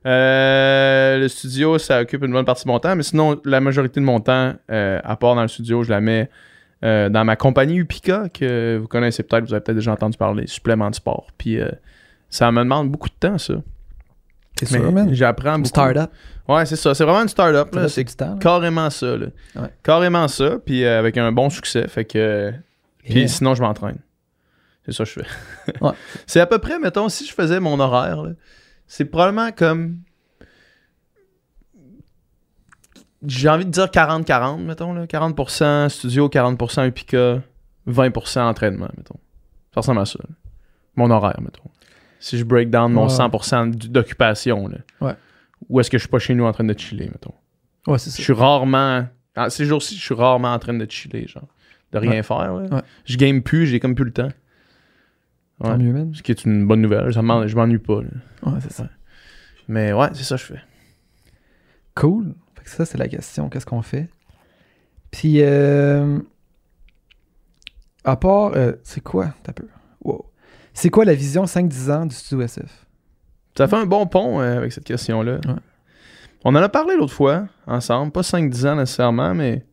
Euh, 0.07 1.19
le 1.19 1.29
studio, 1.29 1.79
ça 1.79 2.03
occupe 2.03 2.23
une 2.25 2.33
bonne 2.33 2.45
partie 2.45 2.65
de 2.65 2.69
mon 2.71 2.79
temps, 2.79 2.95
mais 2.95 3.03
sinon, 3.03 3.41
la 3.47 3.61
majorité 3.61 4.01
de 4.01 4.05
mon 4.05 4.21
temps, 4.21 4.53
euh, 4.71 5.01
à 5.03 5.17
part 5.17 5.35
dans 5.35 5.43
le 5.43 5.49
studio, 5.49 5.83
je 5.83 5.91
la 5.91 6.01
mets 6.03 6.29
euh, 6.85 7.09
dans 7.09 7.25
ma 7.25 7.37
compagnie 7.37 7.77
Upica, 7.77 8.29
que 8.29 8.79
vous 8.81 8.89
connaissez 8.89 9.23
peut-être, 9.23 9.47
vous 9.47 9.55
avez 9.55 9.63
peut-être 9.63 9.77
déjà 9.77 9.93
entendu 9.93 10.19
parler, 10.19 10.47
supplément 10.47 10.91
de 10.91 10.95
sport. 10.95 11.27
Puis 11.39 11.59
euh, 11.61 11.71
ça 12.31 12.51
me 12.53 12.61
demande 12.61 12.91
beaucoup 12.91 13.09
de 13.09 13.15
temps, 13.15 13.39
ça. 13.39 13.55
C'est 14.59 14.67
sûr, 14.67 14.93
man. 14.93 15.13
J'apprends 15.13 15.57
Une 15.57 15.63
beaucoup. 15.63 15.69
Start-up. 15.69 16.11
Ouais, 16.47 16.65
c'est 16.67 16.77
ça. 16.77 16.95
C'est 16.95 17.05
vraiment 17.05 17.23
une 17.23 17.29
start-up. 17.29 17.75
Là. 17.75 17.89
C'est 17.89 18.05
temps, 18.17 18.35
là. 18.35 18.39
carrément 18.41 18.89
ça. 18.91 19.17
Là. 19.17 19.27
Ouais. 19.57 19.69
Carrément 19.83 20.29
ça. 20.29 20.59
Puis 20.65 20.85
euh, 20.85 20.99
avec 20.99 21.17
un 21.17 21.33
bon 21.33 21.51
succès. 21.51 21.89
Fait 21.89 22.05
que. 22.05 22.53
Puis 23.03 23.15
Yeah. 23.15 23.29
sinon, 23.29 23.55
je 23.55 23.63
m'entraîne. 23.63 23.99
C'est 24.87 24.93
ça 24.93 25.05
que 25.05 25.11
je 25.11 25.21
fais. 25.21 25.81
Ouais. 25.81 25.91
c'est 26.27 26.41
à 26.41 26.47
peu 26.47 26.59
près, 26.59 26.79
mettons, 26.79 27.09
si 27.09 27.27
je 27.27 27.33
faisais 27.33 27.61
mon 27.61 27.81
horaire, 27.81 28.23
là, 28.23 28.31
c'est 28.87 29.07
probablement 29.07 29.51
comme 29.53 29.99
j'ai 33.27 33.49
envie 33.49 33.65
de 33.67 33.71
dire 33.71 33.87
40-40, 33.87 34.63
mettons. 34.63 34.93
Là. 34.95 35.07
40% 35.07 35.89
studio, 35.89 36.29
40% 36.29 36.87
Upica, 36.89 37.43
20% 37.89 38.41
entraînement, 38.41 38.89
mettons. 38.97 39.19
Ça 39.75 39.81
ressemble 39.81 40.01
à 40.01 40.05
ça. 40.07 40.19
là. 40.23 40.35
Mon 40.97 41.11
horaire, 41.11 41.41
mettons. 41.41 41.69
Si 42.21 42.39
je 42.39 42.45
break 42.45 42.71
down 42.71 42.93
mon 42.93 43.05
Ouais. 43.09 43.13
100% 43.13 43.67
d- 43.71 43.89
d'occupation, 43.89 44.69
là. 44.69 44.79
Ouais. 45.01 45.15
Ou 45.69 45.81
est-ce 45.81 45.91
que 45.91 45.99
je 45.99 46.03
suis 46.03 46.09
pas 46.11 46.19
chez 46.19 46.35
nous 46.35 46.45
en 46.45 46.53
train 46.53 46.65
de 46.65 46.79
chiller, 46.79 47.07
mettons? 47.11 47.35
Ouais, 47.87 47.99
c'est 47.99 48.11
Je 48.11 48.17
ça. 48.17 48.23
suis 48.23 48.33
rarement. 48.33 49.07
ah, 49.37 49.51
Ces 49.51 49.65
jours-ci, 49.65 49.97
je 49.97 50.01
suis 50.03 50.15
rarement 50.15 50.53
en 50.55 50.59
train 50.59 50.75
de 50.75 50.91
chiller, 50.91 51.27
genre. 51.27 51.49
De 51.93 51.99
rien 51.99 52.11
Ouais. 52.13 52.23
faire, 52.23 52.55
là. 52.55 52.63
Ouais. 52.77 52.83
Je 53.05 53.17
game 53.17 53.43
plus, 53.43 53.67
j'ai 53.67 53.81
comme 53.81 53.95
plus 53.95 54.05
le 54.07 54.13
temps. 54.13 54.31
Tant 55.63 55.79
mieux, 55.79 55.93
man. 55.93 56.13
Ce 56.15 56.23
qui 56.23 56.33
est 56.33 56.45
une 56.45 56.67
bonne 56.67 56.81
nouvelle. 56.81 57.13
Ça 57.15 57.21
je 57.47 57.57
m'ennuie 57.57 57.79
pas, 57.79 58.03
là. 58.03 58.09
Ouais, 58.51 58.59
c'est 58.61 58.73
ça. 58.73 58.89
Mais 59.69 59.93
ouais, 59.93 60.09
c'est 60.13 60.25
ça 60.25 60.37
que 60.37 60.41
je 60.43 60.47
fais. 60.47 60.61
Cool. 61.95 62.35
Ça, 62.65 62.85
c'est 62.85 62.99
la 62.99 63.09
question. 63.09 63.49
Qu'est-ce 63.49 63.67
qu'on 63.67 63.83
fait? 63.83 64.09
Puis, 65.11 65.43
euh, 65.43 66.19
à 68.05 68.17
part, 68.17 68.53
euh, 68.57 68.73
c'est 68.83 69.03
quoi? 69.03 69.35
T'as 69.43 69.53
peu. 69.53 69.69
Wow. 70.03 70.27
C'est 70.73 70.91
quoi 70.91 71.05
la 71.05 71.15
vision 71.15 71.45
5-10 71.45 71.93
ans 71.93 72.07
du 72.07 72.15
studio 72.15 72.43
SF? 72.43 72.87
Ça 73.57 73.69
fait 73.69 73.77
un 73.77 73.87
bon 73.87 74.07
pont 74.07 74.41
euh, 74.41 74.57
avec 74.57 74.73
cette 74.73 74.85
question-là. 74.85 75.35
Ouais. 75.47 75.55
On 76.45 76.51
en 76.51 76.57
a 76.57 76.69
parlé 76.69 76.97
l'autre 76.97 77.13
fois, 77.13 77.47
ensemble. 77.67 78.13
Pas 78.13 78.23
5-10 78.23 78.67
ans 78.67 78.77
nécessairement, 78.77 79.35
mais 79.35 79.65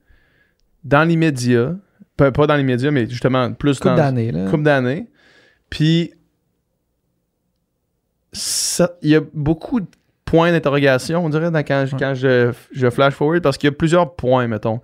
dans 0.84 1.08
l'immédiat. 1.08 1.76
Pas, 2.16 2.32
pas 2.32 2.46
dans 2.46 2.56
l'immédiat, 2.56 2.92
mais 2.92 3.10
justement 3.10 3.52
plus 3.54 3.80
Couple 3.80 3.96
dans 3.96 4.64
d'années. 4.64 5.08
Puis, 5.70 6.14
il 9.02 9.10
y 9.10 9.16
a 9.16 9.22
beaucoup 9.34 9.80
de 9.80 9.88
points 10.32 10.52
d'interrogation, 10.52 11.26
on 11.26 11.30
dirait, 11.30 11.52
dans- 11.52 11.60
quand, 11.60 11.86
je- 11.86 11.94
Ouais. 11.94 12.00
quand 12.00 12.14
je, 12.16 12.52
je 12.72 12.90
flash 12.90 13.14
forward, 13.14 13.42
parce 13.42 13.58
qu'il 13.58 13.68
y 13.68 13.74
a 13.74 13.76
plusieurs 13.76 14.16
points, 14.16 14.48
mettons. 14.48 14.80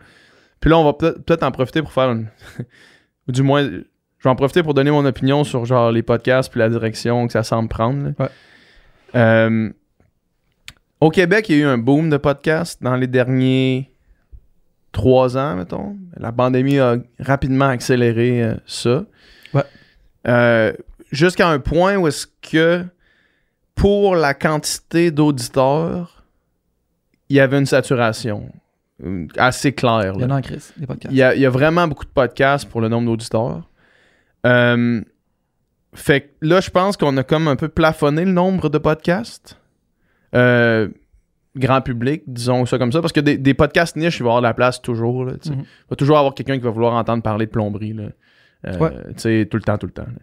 Puis 0.59 0.69
là, 0.69 0.77
on 0.77 0.83
va 0.83 0.93
peut-être 0.93 1.43
en 1.43 1.51
profiter 1.51 1.81
pour 1.81 1.91
faire 1.93 2.11
une... 2.11 2.27
ou 3.27 3.31
du 3.31 3.43
moins, 3.43 3.63
je 3.63 4.23
vais 4.23 4.29
en 4.29 4.35
profiter 4.35 4.61
pour 4.63 4.73
donner 4.73 4.91
mon 4.91 5.05
opinion 5.05 5.43
sur 5.43 5.65
genre 5.65 5.91
les 5.91 6.03
podcasts 6.03 6.51
puis 6.51 6.59
la 6.59 6.69
direction 6.69 7.27
que 7.27 7.33
ça 7.33 7.43
semble 7.43 7.69
prendre. 7.69 8.11
Ouais. 8.19 8.27
Euh, 9.15 9.69
au 10.99 11.09
Québec, 11.11 11.47
il 11.49 11.57
y 11.57 11.59
a 11.59 11.63
eu 11.63 11.67
un 11.67 11.77
boom 11.77 12.09
de 12.09 12.17
podcasts 12.17 12.81
dans 12.83 12.95
les 12.95 13.07
derniers 13.07 13.91
trois 14.91 15.37
ans, 15.37 15.55
mettons. 15.55 15.95
La 16.17 16.31
pandémie 16.31 16.79
a 16.79 16.97
rapidement 17.19 17.67
accéléré 17.67 18.43
euh, 18.43 18.55
ça. 18.65 19.05
Ouais. 19.53 19.63
Euh, 20.27 20.73
Jusqu'à 21.11 21.47
un 21.47 21.59
point 21.59 21.95
où 21.95 22.07
est-ce 22.07 22.27
que 22.41 22.83
pour 23.77 24.15
la 24.15 24.33
quantité 24.33 25.11
d'auditeurs, 25.11 26.25
il 27.29 27.37
y 27.37 27.39
avait 27.39 27.57
une 27.59 27.65
saturation 27.65 28.51
euh, 29.03 29.27
assez 29.37 29.71
claire. 29.73 30.13
Il 30.15 30.21
y 30.21 30.25
en 30.25 30.31
a 30.31 30.37
en 30.37 30.41
crise, 30.41 30.73
des 30.77 30.85
podcasts. 30.87 31.13
Il 31.13 31.17
y, 31.17 31.21
a, 31.23 31.35
il 31.35 31.41
y 31.41 31.45
a 31.45 31.49
vraiment 31.49 31.87
beaucoup 31.87 32.03
de 32.05 32.09
podcasts 32.09 32.67
pour 32.67 32.81
le 32.81 32.89
nombre 32.89 33.05
d'auditeurs. 33.05 33.69
Euh, 34.45 35.01
fait 35.93 36.21
que 36.21 36.27
là, 36.41 36.59
je 36.59 36.69
pense 36.69 36.97
qu'on 36.97 37.15
a 37.17 37.23
comme 37.23 37.47
un 37.47 37.55
peu 37.55 37.69
plafonné 37.69 38.25
le 38.25 38.31
nombre 38.31 38.69
de 38.69 38.77
podcasts. 38.77 39.59
Euh, 40.35 40.89
grand 41.55 41.81
public, 41.81 42.23
disons 42.27 42.65
ça 42.65 42.77
comme 42.77 42.91
ça, 42.91 43.01
parce 43.01 43.13
que 43.13 43.19
des, 43.19 43.37
des 43.37 43.53
podcasts 43.53 43.95
niches, 43.95 44.19
il 44.19 44.23
va 44.23 44.27
y 44.27 44.29
avoir 44.31 44.41
de 44.41 44.47
la 44.47 44.53
place 44.53 44.81
toujours. 44.81 45.25
là. 45.25 45.33
Mhm. 45.33 45.39
Il 45.59 45.65
va 45.89 45.95
toujours 45.95 46.17
avoir 46.17 46.33
quelqu'un 46.33 46.55
qui 46.57 46.63
va 46.63 46.69
vouloir 46.71 46.93
entendre 46.93 47.23
parler 47.23 47.45
de 47.45 47.51
plomberie. 47.51 47.93
Là. 47.93 48.03
Euh, 48.65 48.77
Ouais. 48.79 49.45
tout 49.45 49.57
le 49.57 49.63
temps, 49.63 49.77
tout 49.77 49.85
le 49.87 49.93
temps. 49.93 50.03
là. 50.03 50.19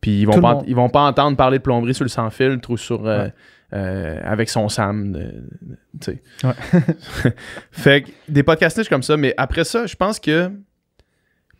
Puis 0.00 0.20
ils 0.20 0.26
vont, 0.26 0.40
pas, 0.40 0.62
ils 0.66 0.76
vont 0.76 0.88
pas 0.88 1.02
entendre 1.02 1.36
parler 1.36 1.58
de 1.58 1.62
plomberie 1.62 1.94
sur 1.94 2.04
le 2.04 2.08
sans 2.08 2.30
filtre 2.30 2.70
ou 2.70 2.76
sur 2.76 3.06
euh, 3.06 3.24
Ouais. 3.24 3.32
euh, 3.74 4.20
avec 4.24 4.48
son 4.48 4.68
Sam. 4.68 5.12
de- 5.12 5.18
de- 5.18 5.76
tu 6.00 6.12
sais. 6.12 6.22
Ouais. 6.44 7.32
fait 7.72 8.02
que 8.02 8.10
des 8.28 8.42
podcasts 8.42 8.88
comme 8.88 9.02
ça, 9.02 9.16
mais 9.16 9.34
après 9.36 9.64
ça, 9.64 9.86
je 9.86 9.96
pense 9.96 10.20
que 10.20 10.50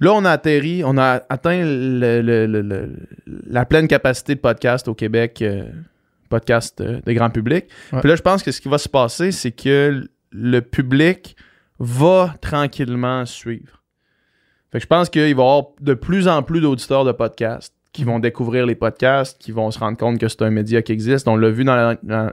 là, 0.01 0.13
on 0.13 0.25
a 0.25 0.31
atterri, 0.31 0.83
on 0.85 0.97
a 0.99 1.23
atteint 1.29 1.65
le- 1.65 2.21
le- 2.23 2.47
le- 2.47 2.63
le- 2.63 2.97
la 3.47 3.65
pleine 3.67 3.89
capacité 3.89 4.35
de 4.37 4.41
podcast 4.41 4.87
au 4.89 4.95
Québec, 4.95 5.43
euh, 5.43 5.65
podcast 6.29 6.81
de 6.81 7.13
grand 7.13 7.31
public. 7.31 7.67
Ouais. 7.93 8.01
Puis 8.01 8.09
là, 8.11 8.17
je 8.17 8.23
pense 8.23 8.43
que 8.43 8.53
ce 8.53 8.61
qui 8.61 8.69
va 8.69 8.79
se 8.79 8.89
passer, 8.89 9.33
c'est 9.33 9.53
que 9.53 10.07
le 10.31 10.61
public 10.61 11.37
va 11.81 12.35
tranquillement 12.41 13.25
suivre. 13.27 13.83
Fait 14.71 14.79
que 14.79 14.83
je 14.83 14.87
pense 14.87 15.09
qu'il 15.09 15.23
va 15.23 15.29
y 15.29 15.31
avoir 15.33 15.63
de 15.81 15.95
plus 15.95 16.29
en 16.29 16.43
plus 16.43 16.61
d'auditeurs 16.61 17.05
de 17.05 17.13
podcasts 17.13 17.75
qui 17.93 18.05
vont 18.05 18.19
découvrir 18.19 18.67
les 18.67 18.75
podcasts, 18.75 19.41
qui 19.41 19.51
vont 19.51 19.71
se 19.71 19.79
rendre 19.79 19.97
compte 19.97 20.19
que 20.19 20.29
c'est 20.29 20.43
un 20.43 20.51
média 20.51 20.83
qui 20.83 20.93
existe. 20.93 21.27
On 21.27 21.37
l'a 21.37 21.51
vu 21.51 21.65
dans, 21.65 21.75
la- 21.75 21.97
dans- 22.03 22.31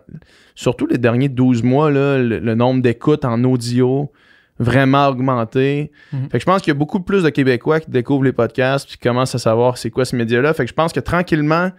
surtout 0.53 0.86
les 0.86 0.97
derniers 0.97 1.30
12 1.30 1.64
mois, 1.64 1.89
là, 1.91 2.18
le, 2.18 2.39
le 2.39 2.56
nombre 2.56 2.82
d'écoutes 2.82 3.26
en 3.26 3.43
audio 3.43 4.12
vraiment 4.60 5.08
augmenté. 5.08 5.91
Mhm. 6.14 6.24
Fait 6.30 6.38
que 6.38 6.39
je 6.39 6.45
pense 6.45 6.62
qu'il 6.62 6.72
y 6.72 6.76
a 6.76 6.80
beaucoup 6.80 6.99
plus 6.99 7.24
de 7.24 7.30
Québécois 7.30 7.80
qui 7.80 7.89
découvrent 7.89 8.24
les 8.26 8.32
podcasts 8.34 8.86
puis 8.88 8.97
qui 8.97 9.03
commencent 9.08 9.36
à 9.36 9.39
savoir 9.39 9.78
c'est 9.78 9.89
quoi 9.89 10.06
ce 10.06 10.16
média-là. 10.16 10.53
Fait 10.53 10.64
que 10.66 10.70
je 10.70 10.74
pense 10.76 10.93
que 10.93 10.99
tranquillement, 10.99 11.72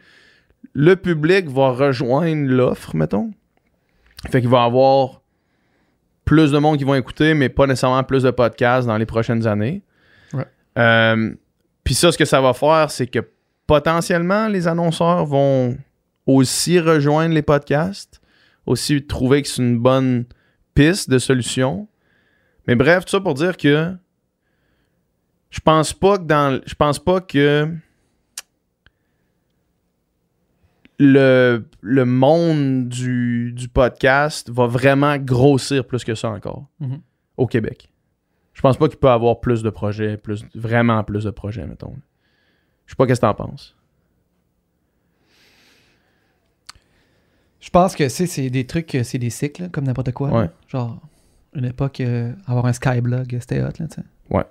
le 0.72 0.96
public 0.96 1.48
va 1.48 1.70
rejoindre 1.70 2.50
l'offre, 2.50 2.94
mettons. 2.96 3.30
Fait 4.30 4.40
qu'il 4.40 4.50
va 4.50 4.62
y 4.62 4.66
avoir 4.66 5.22
plus 6.24 6.50
de 6.50 6.58
monde 6.58 6.76
qui 6.78 6.84
vont 6.84 6.94
écouter, 6.96 7.34
mais 7.34 7.48
pas 7.48 7.66
nécessairement 7.66 8.02
plus 8.04 8.24
de 8.24 8.30
podcasts 8.30 8.86
dans 8.86 8.96
les 8.98 9.06
prochaines 9.06 9.46
années. 9.46 9.82
Ouais. 10.32 10.44
Euh, 10.78 11.30
Puis 11.84 11.94
ça, 11.94 12.10
ce 12.10 12.18
que 12.18 12.24
ça 12.24 12.40
va 12.40 12.52
faire, 12.52 12.90
c'est 12.90 13.06
que 13.06 13.20
potentiellement, 13.66 14.48
les 14.48 14.68
annonceurs 14.68 15.24
vont 15.26 15.76
aussi 16.26 16.78
rejoindre 16.80 17.34
les 17.34 17.42
podcasts, 17.42 18.20
aussi 18.66 19.04
trouver 19.06 19.42
que 19.42 19.48
c'est 19.48 19.62
une 19.62 19.78
bonne 19.78 20.24
piste 20.74 21.08
de 21.10 21.18
solution. 21.18 21.88
Mais 22.66 22.74
bref, 22.74 23.04
tout 23.04 23.10
ça 23.10 23.20
pour 23.20 23.34
dire 23.34 23.56
que 23.56 23.92
je 25.50 25.60
pense 25.60 25.92
pas 25.92 26.18
que 26.18 26.24
dans 26.24 26.60
je 26.66 26.74
pense 26.74 26.98
pas 26.98 27.20
que 27.20 27.68
le, 30.98 31.64
le 31.80 32.04
monde 32.04 32.88
du, 32.88 33.52
du 33.52 33.68
podcast 33.68 34.50
va 34.50 34.66
vraiment 34.66 35.16
grossir 35.18 35.86
plus 35.86 36.04
que 36.04 36.14
ça 36.14 36.30
encore 36.30 36.66
Mhm. 36.80 37.00
au 37.36 37.46
Québec. 37.46 37.88
Je 38.54 38.62
pense 38.62 38.78
pas 38.78 38.88
qu'il 38.88 38.98
peut 38.98 39.10
avoir 39.10 39.40
plus 39.40 39.62
de 39.62 39.68
projets, 39.68 40.16
plus 40.16 40.44
vraiment 40.54 41.04
plus 41.04 41.24
de 41.24 41.30
projets, 41.30 41.66
mettons. 41.66 41.94
Je 42.86 42.92
sais 42.92 42.96
pas 42.96 43.06
qu'est-ce 43.06 43.20
que 43.20 43.26
t'en 43.26 43.34
penses. 43.34 43.74
Je 47.60 47.70
pense 47.70 47.96
que 47.96 48.08
c'est 48.08 48.26
c'est 48.26 48.48
des 48.50 48.66
trucs, 48.66 48.94
euh, 48.94 49.02
c'est 49.02 49.18
des 49.18 49.30
cycles, 49.30 49.70
comme 49.70 49.84
n'importe 49.84 50.12
quoi. 50.12 50.30
Ouais. 50.30 50.50
Genre, 50.68 51.00
une 51.54 51.64
époque, 51.64 52.00
euh, 52.00 52.32
avoir 52.46 52.66
un 52.66 52.72
Skyblog, 52.72 53.34
euh, 53.34 53.38
c'était 53.40 53.60
hot, 53.60 53.64
là, 53.66 53.72
tu 53.72 53.86
sais. 53.88 54.02
Ouais. 54.30 54.44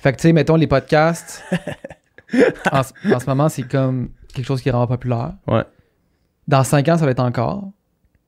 Fait 0.00 0.12
que, 0.12 0.18
tu 0.18 0.22
sais, 0.22 0.32
mettons, 0.32 0.54
les 0.56 0.66
podcasts, 0.66 1.42
en, 2.70 2.82
ce- 2.82 2.92
en 3.14 3.18
ce 3.18 3.26
moment, 3.26 3.48
c'est 3.48 3.62
comme 3.64 4.10
quelque 4.32 4.46
chose 4.46 4.60
qui 4.62 4.68
est 4.68 4.72
vraiment 4.72 4.86
populaire. 4.86 5.34
Ouais. 5.48 5.64
Dans 6.46 6.62
5 6.62 6.86
ans, 6.88 6.98
ça 6.98 7.04
va 7.04 7.10
être 7.10 7.20
encore. 7.20 7.70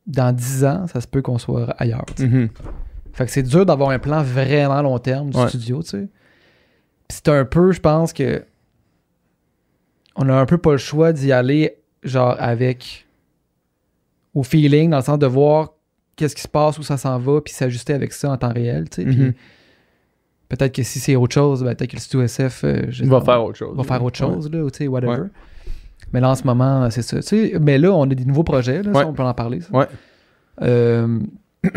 Dans 0.06 0.34
10 0.34 0.64
ans, 0.64 0.86
ça 0.88 1.00
se 1.00 1.06
peut 1.06 1.22
qu'on 1.22 1.38
soit 1.38 1.70
ailleurs. 1.78 2.06
Mhm. 2.18 2.48
Fait 3.12 3.26
que 3.26 3.30
c'est 3.30 3.42
dur 3.42 3.66
d'avoir 3.66 3.90
un 3.90 3.98
plan 3.98 4.22
vraiment 4.22 4.80
long 4.82 4.98
terme 4.98 5.30
du 5.30 5.38
Ouais. 5.38 5.48
studio, 5.48 5.82
tu 5.82 5.90
sais. 5.90 6.08
C'est 7.10 7.28
un 7.28 7.44
peu, 7.44 7.72
je 7.72 7.80
pense 7.80 8.12
que 8.12 8.44
on 10.18 10.28
a 10.28 10.34
un 10.34 10.44
peu 10.46 10.58
pas 10.58 10.72
le 10.72 10.78
choix 10.78 11.12
d'y 11.12 11.32
aller, 11.32 11.76
genre, 12.02 12.36
avec 12.38 13.06
au 14.34 14.42
feeling, 14.42 14.90
dans 14.90 14.98
le 14.98 15.02
sens 15.02 15.18
de 15.18 15.26
voir 15.26 15.72
qu'est-ce 16.16 16.34
qui 16.36 16.42
se 16.42 16.48
passe, 16.48 16.78
où 16.78 16.82
ça 16.82 16.96
s'en 16.96 17.18
va, 17.18 17.40
puis 17.40 17.54
s'ajuster 17.54 17.92
avec 17.94 18.12
ça 18.12 18.30
en 18.30 18.36
temps 18.36 18.52
réel, 18.52 18.88
tu 18.90 19.02
sais. 19.02 19.08
Mhm. 19.08 19.32
peut-être 20.48 20.74
que 20.74 20.82
si 20.82 20.98
c'est 21.00 21.14
autre 21.16 21.34
chose, 21.34 21.62
ben, 21.62 21.74
peut-être 21.74 21.90
que 21.90 21.96
le 21.96 22.00
studio 22.00 22.22
SF 22.22 22.64
euh, 22.64 22.82
Il 23.00 23.08
va 23.08 23.20
faire 23.20 23.42
autre 23.44 23.56
chose. 23.58 23.76
va 23.76 23.82
faire 23.84 24.02
autre 24.02 24.22
Ouais. 24.24 24.32
chose, 24.34 24.50
là, 24.50 24.70
tu 24.70 24.78
sais, 24.78 24.86
whatever. 24.88 25.12
Ouais. 25.22 25.28
Mais 26.12 26.20
là, 26.20 26.30
en 26.30 26.34
ce 26.34 26.44
moment, 26.44 26.88
c'est 26.90 27.02
ça. 27.02 27.20
Tu 27.20 27.22
sais, 27.50 27.58
mais 27.60 27.76
là, 27.78 27.92
on 27.92 28.04
a 28.04 28.14
des 28.14 28.24
nouveaux 28.24 28.44
projets, 28.44 28.82
là, 28.82 28.92
ça, 28.94 29.06
on 29.06 29.12
peut 29.12 29.22
en 29.22 29.34
parler. 29.34 29.60
ça. 29.60 29.72
Ouais. 29.76 29.86
Euh, 30.62 31.18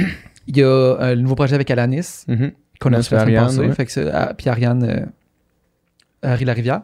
Il 0.48 0.58
y 0.58 0.64
a 0.64 0.68
euh, 0.68 1.16
le 1.16 1.22
nouveau 1.22 1.36
projet 1.36 1.54
avec 1.56 1.70
Alanis 1.70 2.24
Mhm. 2.28 2.52
qu'on 2.80 2.94
a 2.94 3.02
fait 3.04 3.16
ouais. 3.24 3.72
Fait 3.74 3.86
que 3.86 4.34
puis 4.34 4.50
Ariane, 4.50 4.84
euh, 4.84 5.06
Harry 6.24 6.46
Larivière, 6.46 6.82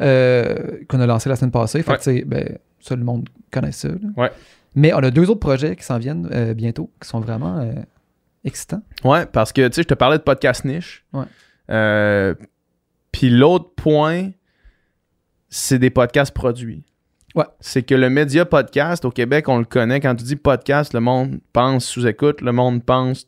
euh, 0.00 0.78
qu'on 0.88 1.00
a 1.00 1.06
lancé 1.06 1.28
la 1.28 1.36
semaine 1.36 1.50
passée. 1.50 1.82
Fait 1.82 1.98
que, 1.98 2.24
ben, 2.24 2.58
ça, 2.80 2.96
le 2.96 3.04
monde 3.04 3.28
connaît 3.50 3.72
ça. 3.72 3.88
là. 3.88 3.94
Ouais. 4.16 4.30
Mais 4.74 4.92
on 4.92 4.98
a 4.98 5.10
deux 5.10 5.28
autres 5.30 5.40
projets 5.40 5.74
qui 5.76 5.82
s'en 5.84 5.98
viennent 5.98 6.28
euh, 6.32 6.54
bientôt, 6.54 6.90
qui 7.02 7.08
sont 7.08 7.20
vraiment 7.20 7.58
euh, 7.58 7.72
excitants. 8.44 8.82
Ouais, 9.04 9.26
parce 9.26 9.52
que, 9.52 9.66
tu 9.68 9.74
sais, 9.74 9.82
je 9.82 9.88
te 9.88 9.94
parlais 9.94 10.18
de 10.18 10.22
podcast 10.22 10.64
niche. 10.64 11.04
Ouais. 11.12 11.24
Euh, 11.70 12.34
Puis 13.12 13.30
l'autre 13.30 13.70
point, 13.74 14.30
c'est 15.48 15.78
des 15.78 15.90
podcasts 15.90 16.34
produits. 16.34 16.84
Ouais. 17.34 17.44
C'est 17.60 17.82
que 17.82 17.94
le 17.94 18.08
média 18.10 18.44
podcast 18.44 19.04
au 19.04 19.10
Québec, 19.10 19.48
on 19.48 19.58
le 19.58 19.64
connaît. 19.64 20.00
Quand 20.00 20.14
tu 20.14 20.24
dis 20.24 20.36
podcast, 20.36 20.94
le 20.94 21.00
monde 21.00 21.40
pense 21.52 21.84
sous-écoute, 21.84 22.40
le 22.40 22.52
monde 22.52 22.84
pense 22.84 23.26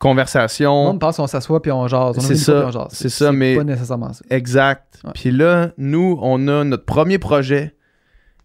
Conversation. 0.00 0.84
monde 0.86 0.98
pense 0.98 1.18
qu'on 1.18 1.26
s'assoit 1.28 1.60
puis 1.62 1.70
on 1.70 1.86
jase. 1.86 2.16
On 2.18 2.20
C'est 2.20 2.34
ça, 2.34 2.70
on 2.74 2.88
c'est 2.90 3.08
ça, 3.10 3.30
mais- 3.32 3.54
pas 3.54 3.64
nécessairement 3.64 4.12
ça. 4.12 4.24
Exact. 4.30 4.98
Ouais. 5.04 5.10
Puis 5.14 5.30
là, 5.30 5.70
nous, 5.78 6.18
on 6.22 6.48
a 6.48 6.64
notre 6.64 6.84
premier 6.86 7.18
projet 7.18 7.74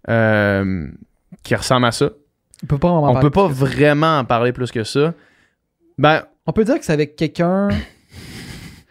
euh, 0.09 0.87
qui 1.43 1.55
ressemble 1.55 1.85
à 1.87 1.91
ça. 1.91 2.09
On 2.63 2.67
peut 2.67 2.77
pas 2.77 2.89
vraiment 2.89 3.09
on 3.09 3.13
parler 3.13 3.21
peut 3.21 3.31
pas 3.31 3.47
vraiment 3.47 4.19
en 4.19 4.25
parler 4.25 4.51
plus 4.51 4.71
que 4.71 4.83
ça. 4.83 5.13
Ben, 5.97 6.23
On 6.45 6.51
peut 6.51 6.63
dire 6.65 6.77
que 6.77 6.85
c'est 6.85 6.93
avec 6.93 7.15
quelqu'un. 7.15 7.69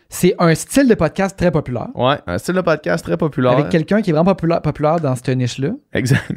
C'est 0.09 0.35
un 0.39 0.55
style 0.55 0.89
de 0.89 0.95
podcast 0.95 1.37
très 1.37 1.51
populaire. 1.51 1.89
Ouais, 1.95 2.17
un 2.27 2.39
style 2.39 2.55
de 2.55 2.61
podcast 2.63 3.05
très 3.05 3.17
populaire. 3.17 3.53
Avec 3.53 3.69
quelqu'un 3.69 4.01
qui 4.01 4.11
est 4.11 4.13
vraiment 4.13 4.35
populaire, 4.35 4.63
populaire 4.63 5.01
dans 5.01 5.15
cette 5.17 5.29
niche-là. 5.29 5.71
Exact. 5.93 6.33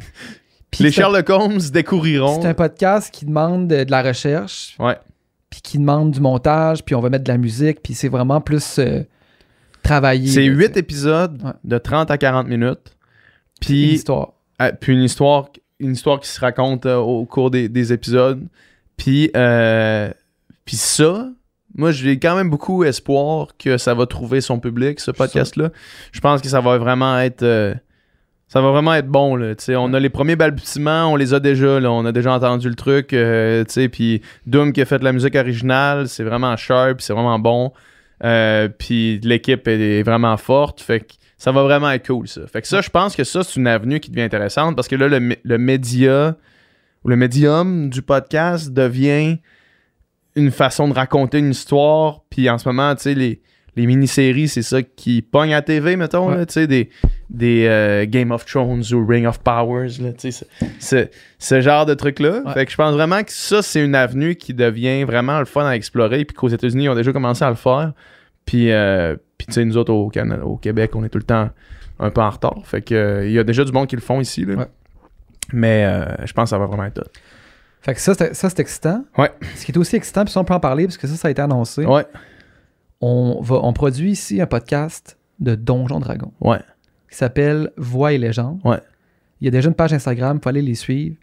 Les 0.80 0.90
Sherlock 0.90 1.30
Holmes 1.30 1.60
découvriront. 1.72 2.42
C'est 2.42 2.48
un 2.48 2.54
podcast 2.54 3.10
qui 3.14 3.24
demande 3.24 3.68
de, 3.68 3.84
de 3.84 3.90
la 3.90 4.02
recherche, 4.02 4.76
Ouais. 4.78 4.98
Puis 5.50 5.60
qui 5.62 5.78
demande 5.78 6.10
du 6.12 6.20
montage, 6.20 6.84
puis 6.84 6.94
on 6.94 7.00
va 7.00 7.10
mettre 7.10 7.24
de 7.24 7.32
la 7.32 7.38
musique, 7.38 7.82
puis 7.82 7.94
c'est 7.94 8.08
vraiment 8.08 8.40
plus 8.40 8.78
euh, 8.78 9.02
travaillé. 9.82 10.28
C'est 10.30 10.46
là, 10.46 10.54
8 10.54 10.68
t'sais. 10.70 10.80
épisodes 10.80 11.42
Ouais. 11.42 11.52
de 11.64 11.78
30 11.78 12.10
à 12.10 12.18
40 12.18 12.48
minutes. 12.48 12.68
Une 12.70 13.66
Puis, 13.66 13.92
histoire. 13.94 14.32
euh, 14.62 14.72
puis 14.78 14.92
une 14.92 15.02
histoire 15.02 15.48
une 15.80 15.92
histoire 15.92 16.18
qui 16.18 16.28
se 16.28 16.40
raconte 16.40 16.86
euh, 16.86 16.96
au 16.96 17.24
cours 17.24 17.50
des, 17.52 17.68
des 17.68 17.92
épisodes. 17.92 18.44
Puis, 18.96 19.30
euh, 19.36 20.10
puis 20.64 20.74
ça, 20.76 21.28
moi, 21.76 21.92
j'ai 21.92 22.18
quand 22.18 22.34
même 22.34 22.50
beaucoup 22.50 22.82
espoir 22.82 23.48
que 23.56 23.78
ça 23.78 23.94
va 23.94 24.06
trouver 24.06 24.40
son 24.40 24.58
public, 24.58 24.98
ce 24.98 25.12
podcast-là. 25.12 25.70
Je 26.10 26.18
pense 26.18 26.40
que 26.42 26.48
ça 26.48 26.60
va 26.60 26.78
vraiment 26.78 27.16
être... 27.20 27.76
ça 28.48 28.62
va 28.62 28.70
vraiment 28.70 28.94
être 28.94 29.08
bon, 29.08 29.36
là. 29.36 29.54
tu 29.54 29.64
sais. 29.64 29.76
on 29.76 29.92
a 29.92 30.00
les 30.00 30.08
premiers 30.08 30.36
balbutiements, 30.36 31.12
on 31.12 31.16
les 31.16 31.34
a 31.34 31.40
déjà, 31.40 31.78
là. 31.80 31.92
On 31.92 32.04
a 32.06 32.12
déjà 32.12 32.32
entendu 32.32 32.68
le 32.68 32.74
truc, 32.74 33.12
euh, 33.12 33.62
tu 33.64 33.72
sais. 33.72 33.88
Puis 33.88 34.22
Doom 34.46 34.72
qui 34.72 34.80
a 34.80 34.86
fait 34.86 35.02
la 35.02 35.12
musique 35.12 35.34
originale, 35.34 36.08
c'est 36.08 36.24
vraiment 36.24 36.56
sharp, 36.56 37.02
c'est 37.02 37.12
vraiment 37.12 37.38
bon. 37.38 37.72
Euh, 38.24 38.68
puis 38.68 39.20
l'équipe 39.22 39.68
est, 39.68 39.98
est 39.98 40.02
vraiment 40.02 40.36
forte. 40.38 40.80
Fait 40.80 41.00
que 41.00 41.12
ça 41.36 41.52
va 41.52 41.62
vraiment 41.62 41.90
être 41.90 42.06
cool, 42.06 42.26
ça. 42.26 42.46
Fait 42.46 42.62
que 42.62 42.68
ça, 42.68 42.80
je 42.80 42.88
pense 42.88 43.14
que 43.14 43.22
ça, 43.22 43.44
c'est 43.44 43.56
une 43.56 43.66
avenue 43.66 44.00
qui 44.00 44.10
devient 44.10 44.22
intéressante 44.22 44.74
parce 44.74 44.88
que 44.88 44.96
là, 44.96 45.08
le, 45.08 45.36
le 45.42 45.58
média 45.58 46.34
ou 47.04 47.08
le 47.10 47.16
médium 47.16 47.90
du 47.90 48.00
podcast 48.00 48.72
devient 48.72 49.36
une 50.36 50.50
façon 50.50 50.88
de 50.88 50.94
raconter 50.94 51.38
une 51.38 51.50
histoire. 51.50 52.22
Puis 52.30 52.48
en 52.48 52.56
ce 52.56 52.66
moment, 52.66 52.94
tu 52.94 53.02
sais, 53.02 53.14
les, 53.14 53.42
les 53.78 53.86
mini-séries, 53.86 54.48
c'est 54.48 54.62
ça 54.62 54.82
qui 54.82 55.22
pogne 55.22 55.54
à 55.54 55.62
TV, 55.62 55.96
mettons, 55.96 56.28
Ouais. 56.30 56.44
tu 56.46 56.52
sais, 56.54 56.66
des, 56.66 56.90
des 57.30 57.66
euh, 57.66 58.06
Game 58.06 58.30
of 58.32 58.44
Thrones 58.44 58.82
ou 58.92 59.06
Ring 59.06 59.26
of 59.26 59.38
Powers, 59.40 59.98
là, 60.00 60.12
tu 60.12 60.30
sais, 60.32 61.08
ce- 61.38 61.60
genre 61.60 61.86
de 61.86 61.94
trucs-là. 61.94 62.42
Ouais. 62.44 62.52
Fait 62.54 62.66
que 62.66 62.72
je 62.72 62.76
pense 62.76 62.92
vraiment 62.94 63.22
que 63.22 63.32
ça, 63.32 63.62
c'est 63.62 63.84
une 63.84 63.94
avenue 63.94 64.34
qui 64.36 64.52
devient 64.54 65.04
vraiment 65.04 65.38
le 65.38 65.44
fun 65.44 65.66
à 65.66 65.74
explorer. 65.76 66.24
Puis 66.24 66.34
qu'aux 66.36 66.48
États-Unis, 66.48 66.84
ils 66.84 66.88
ont 66.88 66.94
déjà 66.94 67.12
commencé 67.12 67.44
à 67.44 67.50
le 67.50 67.54
faire. 67.56 67.92
Puis, 68.44 68.70
euh, 68.72 69.16
puis 69.36 69.46
tu 69.46 69.52
sais, 69.54 69.64
nous 69.64 69.76
autres, 69.76 69.92
au, 69.92 70.08
Canada, 70.08 70.44
au 70.44 70.56
Québec, 70.56 70.90
on 70.94 71.04
est 71.04 71.08
tout 71.08 71.18
le 71.18 71.24
temps 71.24 71.50
un 72.00 72.10
peu 72.10 72.20
en 72.20 72.30
retard. 72.30 72.60
Fait 72.64 72.82
que 72.82 72.94
euh, 72.94 73.26
il 73.26 73.32
y 73.32 73.38
a 73.38 73.44
déjà 73.44 73.64
du 73.64 73.72
monde 73.72 73.86
qui 73.86 73.96
le 73.96 74.02
font 74.02 74.20
ici, 74.20 74.44
là. 74.44 74.54
Ouais. 74.54 74.66
Mais 75.52 75.84
je 76.24 76.32
pense 76.32 76.44
que 76.44 76.50
ça 76.50 76.58
va 76.58 76.66
vraiment 76.66 76.84
être. 76.84 77.08
Fait 77.80 77.94
que 77.94 78.00
ça, 78.00 78.12
c'est 78.14 78.34
ça, 78.34 78.50
c'est 78.50 78.60
excitant. 78.60 79.04
Ouais. 79.16 79.30
Ce 79.54 79.64
qui 79.64 79.72
est 79.72 79.78
aussi 79.78 79.96
excitant, 79.96 80.24
puis 80.24 80.32
ça, 80.32 80.40
on 80.40 80.44
peut 80.44 80.52
en 80.54 80.60
parler, 80.60 80.84
parce 80.84 80.98
que 80.98 81.06
ça, 81.06 81.14
ça 81.16 81.28
a 81.28 81.30
été 81.30 81.40
annoncé. 81.40 81.86
Ouais, 81.86 82.04
On, 83.00 83.40
va, 83.40 83.60
on 83.62 83.72
produit 83.72 84.10
ici 84.10 84.40
un 84.40 84.46
podcast 84.46 85.18
de 85.38 85.54
Donjon 85.54 86.00
Dragon 86.00 86.32
ouais, 86.40 86.58
qui 87.10 87.16
s'appelle 87.16 87.70
Voix 87.76 88.12
et 88.12 88.18
Légende. 88.18 88.60
Ouais. 88.64 88.80
Il 89.40 89.44
y 89.44 89.48
a 89.48 89.50
déjà 89.50 89.68
une 89.68 89.74
page 89.74 89.92
Instagram, 89.92 90.38
il 90.38 90.42
faut 90.42 90.48
aller 90.48 90.62
les 90.62 90.74
suivre. 90.74 91.16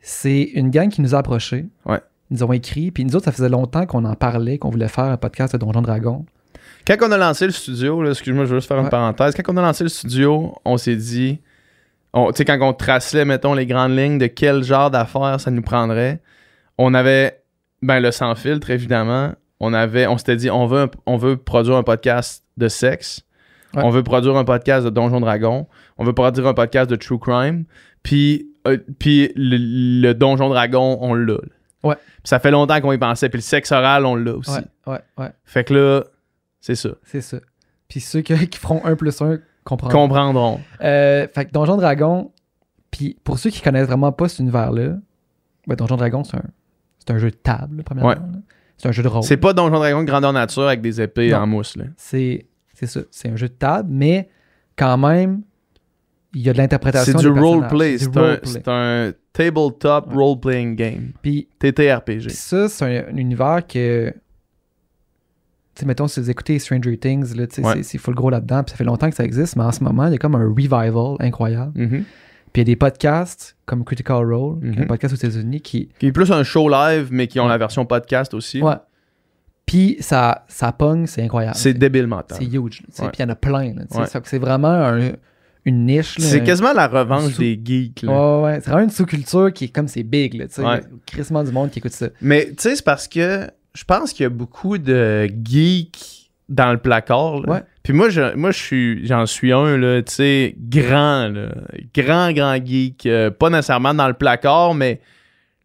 C'est 0.00 0.42
une 0.54 0.70
gang 0.70 0.88
qui 0.88 1.02
nous 1.02 1.14
a 1.14 1.18
approchés. 1.18 1.66
Ouais. 1.84 2.00
Ils 2.30 2.38
nous 2.38 2.42
ont 2.42 2.52
écrit, 2.52 2.90
puis 2.90 3.04
nous 3.04 3.14
autres, 3.16 3.26
ça 3.26 3.32
faisait 3.32 3.50
longtemps 3.50 3.84
qu'on 3.84 4.04
en 4.04 4.14
parlait, 4.14 4.58
qu'on 4.58 4.70
voulait 4.70 4.88
faire 4.88 5.04
un 5.04 5.16
podcast 5.18 5.52
de 5.52 5.58
Donjon 5.58 5.82
Dragon. 5.82 6.24
Quand 6.86 6.96
on 7.02 7.12
a 7.12 7.18
lancé 7.18 7.46
le 7.46 7.52
studio, 7.52 8.08
excuse-moi, 8.08 8.44
je 8.44 8.50
veux 8.50 8.56
juste 8.58 8.68
faire 8.68 8.78
une 8.78 8.88
parenthèse. 8.88 9.34
Quand 9.34 9.52
on 9.52 9.56
a 9.56 9.62
lancé 9.62 9.84
le 9.84 9.90
studio, 9.90 10.54
on 10.64 10.76
s'est 10.76 10.96
dit, 10.96 11.40
tu 12.14 12.20
sais, 12.34 12.44
quand 12.44 12.58
on 12.60 12.72
traçait, 12.72 13.24
mettons, 13.24 13.54
les 13.54 13.66
grandes 13.66 13.96
lignes 13.96 14.18
de 14.18 14.26
quel 14.26 14.62
genre 14.62 14.90
d'affaires 14.90 15.40
ça 15.40 15.50
nous 15.50 15.62
prendrait, 15.62 16.20
on 16.76 16.92
avait, 16.92 17.42
ben, 17.82 18.00
le 18.00 18.10
sans 18.10 18.34
filtre, 18.34 18.70
évidemment. 18.70 19.32
On 19.64 19.72
avait, 19.72 20.06
on 20.06 20.18
s'était 20.18 20.36
dit, 20.36 20.50
on 20.50 20.66
veut, 20.66 20.80
un- 20.82 20.90
on 21.06 21.16
veut 21.16 21.36
produire 21.36 21.76
un 21.76 21.82
podcast 21.82 22.44
de 22.56 22.68
sexe. 22.68 23.22
Ouais. 23.74 23.82
On 23.84 23.90
veut 23.90 24.02
produire 24.02 24.36
un 24.36 24.44
podcast 24.44 24.84
de 24.84 24.90
Donjon 24.90 25.20
Dragon. 25.20 25.66
On 25.98 26.04
veut 26.04 26.12
produire 26.12 26.46
un 26.46 26.54
podcast 26.54 26.88
de 26.90 26.96
True 26.96 27.18
Crime. 27.18 27.64
Puis, 28.02 28.48
euh, 28.66 28.78
puis 28.98 29.32
le, 29.36 29.56
le 30.08 30.14
Donjon 30.14 30.48
Dragon, 30.48 30.98
on 31.00 31.14
l'a. 31.14 31.38
Ouais. 31.82 31.96
Puis 31.96 32.22
ça 32.28 32.38
fait 32.38 32.50
longtemps 32.50 32.80
qu'on 32.80 32.92
y 32.92 32.98
pensait. 32.98 33.28
Puis 33.28 33.38
le 33.38 33.42
sexe 33.42 33.72
oral, 33.72 34.06
on 34.06 34.14
l'a 34.14 34.34
aussi. 34.34 34.50
Ouais, 34.52 34.62
ouais, 34.86 35.00
ouais, 35.18 35.30
Fait 35.44 35.64
que 35.64 35.74
là, 35.74 36.04
c'est 36.60 36.76
ça. 36.76 36.90
c'est 37.04 37.20
ça. 37.20 37.38
Puis 37.88 38.00
ceux 38.00 38.20
qui, 38.20 38.34
qui 38.48 38.58
feront 38.58 38.80
un 38.84 38.94
plus 38.96 39.20
un 39.22 39.38
comprendront. 39.64 39.98
comprendront. 40.08 40.60
Euh, 40.82 41.26
fait 41.34 41.46
que 41.46 41.50
Donjon 41.52 41.76
Dragon, 41.76 42.30
puis 42.90 43.16
pour 43.24 43.38
ceux 43.38 43.50
qui 43.50 43.60
connaissent 43.60 43.86
vraiment 43.88 44.12
pas 44.12 44.28
cet 44.28 44.38
univers-là, 44.40 44.96
ben 45.66 45.74
Donjon 45.74 45.96
Dragon, 45.96 46.22
c'est 46.24 46.36
un, 46.36 46.42
c'est 46.98 47.10
un 47.12 47.18
jeu 47.18 47.30
de 47.30 47.36
table, 47.36 47.82
premièrement. 47.84 48.10
Ouais. 48.10 48.40
C'est 48.76 48.88
un 48.88 48.92
jeu 48.92 49.02
de 49.02 49.08
rôle. 49.08 49.22
C'est 49.22 49.36
pas 49.36 49.52
Donjon 49.52 49.78
Dragon 49.78 50.00
de 50.00 50.06
grandeur 50.06 50.32
nature 50.32 50.64
avec 50.66 50.80
des 50.80 51.00
épées 51.00 51.30
Non. 51.30 51.38
en 51.38 51.46
mousse. 51.46 51.76
Là. 51.76 51.84
C'est 51.96 52.46
c'est 52.74 52.86
ça. 52.86 53.00
C'est 53.10 53.28
un 53.28 53.36
jeu 53.36 53.48
de 53.48 53.54
table, 53.54 53.88
mais 53.92 54.28
quand 54.76 54.98
même, 54.98 55.42
il 56.34 56.42
y 56.42 56.48
a 56.50 56.52
de 56.52 56.58
l'interprétation. 56.58 57.16
C'est 57.18 57.24
du 57.32 57.38
roleplay. 57.38 57.98
C'est 57.98 58.66
un, 58.68 59.08
un 59.08 59.12
tabletop 59.32 60.08
Ouais. 60.08 60.14
role-playing 60.14 60.74
game. 60.74 61.12
Puis 61.22 61.48
TTRPG. 61.60 62.26
puis 62.26 62.30
ça, 62.36 62.68
c'est 62.68 62.84
un, 62.84 63.12
un 63.12 63.16
univers 63.16 63.64
que. 63.66 64.12
Tu 65.76 65.80
sais, 65.80 65.86
mettons, 65.86 66.06
si 66.06 66.20
vous 66.20 66.30
écoutez 66.30 66.58
Stranger 66.60 66.96
Things, 66.98 67.32
Ouais. 67.62 67.82
c'est- 67.82 67.98
full 67.98 68.14
gros 68.14 68.30
là-dedans, 68.30 68.62
puis 68.62 68.70
ça 68.72 68.76
fait 68.76 68.84
longtemps 68.84 69.10
que 69.10 69.16
ça 69.16 69.24
existe, 69.24 69.56
mais 69.56 69.64
en 69.64 69.72
ce 69.72 69.82
moment, 69.82 70.06
il 70.06 70.12
y 70.12 70.14
a 70.14 70.18
comme 70.18 70.34
un 70.36 70.46
revival 70.48 71.16
incroyable. 71.20 71.72
Mhm. 71.74 72.04
Puis 72.54 72.62
il 72.62 72.68
y 72.68 72.70
a 72.70 72.72
des 72.72 72.76
podcasts 72.76 73.56
comme 73.66 73.84
Critical 73.84 74.24
Role, 74.32 74.60
qui 74.60 74.66
est 74.68 74.78
un 74.78 74.80
Mhm. 74.82 74.86
podcast 74.86 75.12
aux 75.12 75.16
États-Unis, 75.16 75.60
qui, 75.60 75.88
Qui 75.98 76.06
est 76.06 76.12
plus 76.12 76.30
un 76.32 76.42
show 76.44 76.68
live, 76.70 77.08
mais 77.10 77.26
qui 77.26 77.38
ont 77.40 77.48
la 77.48 77.58
version 77.58 77.84
podcast 77.84 78.32
aussi. 78.32 78.62
Ouais. 78.62 78.76
Puis 79.66 79.96
ça, 80.00 80.44
ça 80.48 80.72
pogne, 80.72 81.06
c'est 81.06 81.22
incroyable. 81.22 81.56
C'est 81.56 81.74
débile 81.74 82.06
mental. 82.06 82.38
C'est 82.40 82.44
huge. 82.46 82.82
Puis 82.86 83.06
il 83.18 83.20
y 83.20 83.24
en 83.24 83.28
a 83.30 83.34
plein. 83.34 83.74
Ouais. 83.74 84.06
C'est 84.24 84.38
vraiment 84.38 84.68
un- 84.68 85.12
une 85.64 85.86
niche. 85.86 86.16
C'est 86.20 86.42
un- 86.42 86.44
quasiment 86.44 86.72
la 86.74 86.86
revanche 86.86 87.32
sous- 87.32 87.40
des 87.40 87.58
geeks. 87.64 88.02
là. 88.02 88.12
Ouais, 88.12 88.44
ouais. 88.44 88.60
C'est 88.60 88.70
vraiment 88.70 88.84
une 88.84 88.90
sous-culture 88.90 89.50
qui 89.52 89.64
est 89.64 89.68
comme 89.68 89.88
c'est 89.88 90.02
big. 90.02 90.34
Là. 90.34 90.44
Ouais. 90.58 90.82
Crissement 91.06 91.42
du 91.42 91.50
monde 91.50 91.70
qui 91.70 91.78
écoute 91.80 91.92
ça. 91.92 92.08
Mais 92.20 92.46
tu 92.48 92.54
sais, 92.58 92.76
c'est 92.76 92.84
parce 92.84 93.08
que 93.08 93.48
je 93.74 93.84
pense 93.84 94.12
qu'il 94.12 94.22
y 94.24 94.26
a 94.26 94.30
beaucoup 94.30 94.76
de 94.78 95.26
geeks 95.42 96.23
dans 96.48 96.72
le 96.72 96.78
placard. 96.78 97.40
là. 97.40 97.52
Ouais. 97.52 97.62
Puis 97.82 97.92
moi, 97.92 98.08
je, 98.10 98.34
moi, 98.34 98.50
je 98.50 98.58
suis, 98.58 99.06
j'en 99.06 99.26
suis 99.26 99.52
un, 99.52 99.76
là, 99.76 100.02
tu 100.02 100.12
sais, 100.14 100.54
grand, 100.58 101.28
là. 101.28 101.48
Grand, 101.94 102.32
grand 102.32 102.56
geek. 102.64 103.06
Euh, 103.06 103.30
pas 103.30 103.50
nécessairement 103.50 103.94
dans 103.94 104.08
le 104.08 104.14
placard, 104.14 104.74
mais 104.74 105.00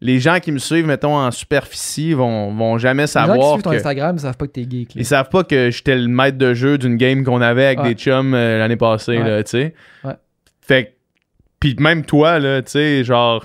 les 0.02 0.18
gens 0.18 0.38
qui 0.40 0.52
me 0.52 0.58
suivent, 0.58 0.86
mettons, 0.86 1.16
en 1.16 1.30
superficie, 1.30 2.14
vont, 2.14 2.54
vont 2.54 2.78
jamais 2.78 3.02
Les 3.02 3.06
gens 3.08 3.24
qui 3.24 3.28
savoir 3.28 3.52
suivent 3.52 3.62
ton 3.62 3.70
que... 3.70 3.76
Instagram, 3.76 4.16
ils 4.16 4.20
savent 4.20 4.36
pas 4.36 4.46
que 4.46 4.52
t'es 4.52 4.62
geek. 4.68 4.94
là. 4.94 5.00
Ils 5.00 5.04
savent 5.06 5.28
pas 5.28 5.44
que 5.44 5.70
j'étais 5.70 5.96
le 5.96 6.08
maître 6.08 6.38
de 6.38 6.54
jeu 6.54 6.78
d'une 6.78 6.96
game 6.96 7.24
qu'on 7.24 7.40
avait 7.42 7.66
avec 7.66 7.80
Ouais. 7.80 7.88
des 7.94 7.94
chums 8.00 8.32
euh, 8.34 8.58
l'année 8.58 8.76
passée, 8.76 9.18
Ouais. 9.18 9.28
là, 9.28 9.42
tu 9.42 9.50
sais. 9.50 9.74
Ouais. 10.04 10.14
Fait 10.62 10.84
que- 10.86 10.90
Puis 11.60 11.76
même 11.78 12.04
toi, 12.04 12.38
là, 12.38 12.62
tu 12.62 12.70
sais, 12.72 13.04
genre... 13.04 13.44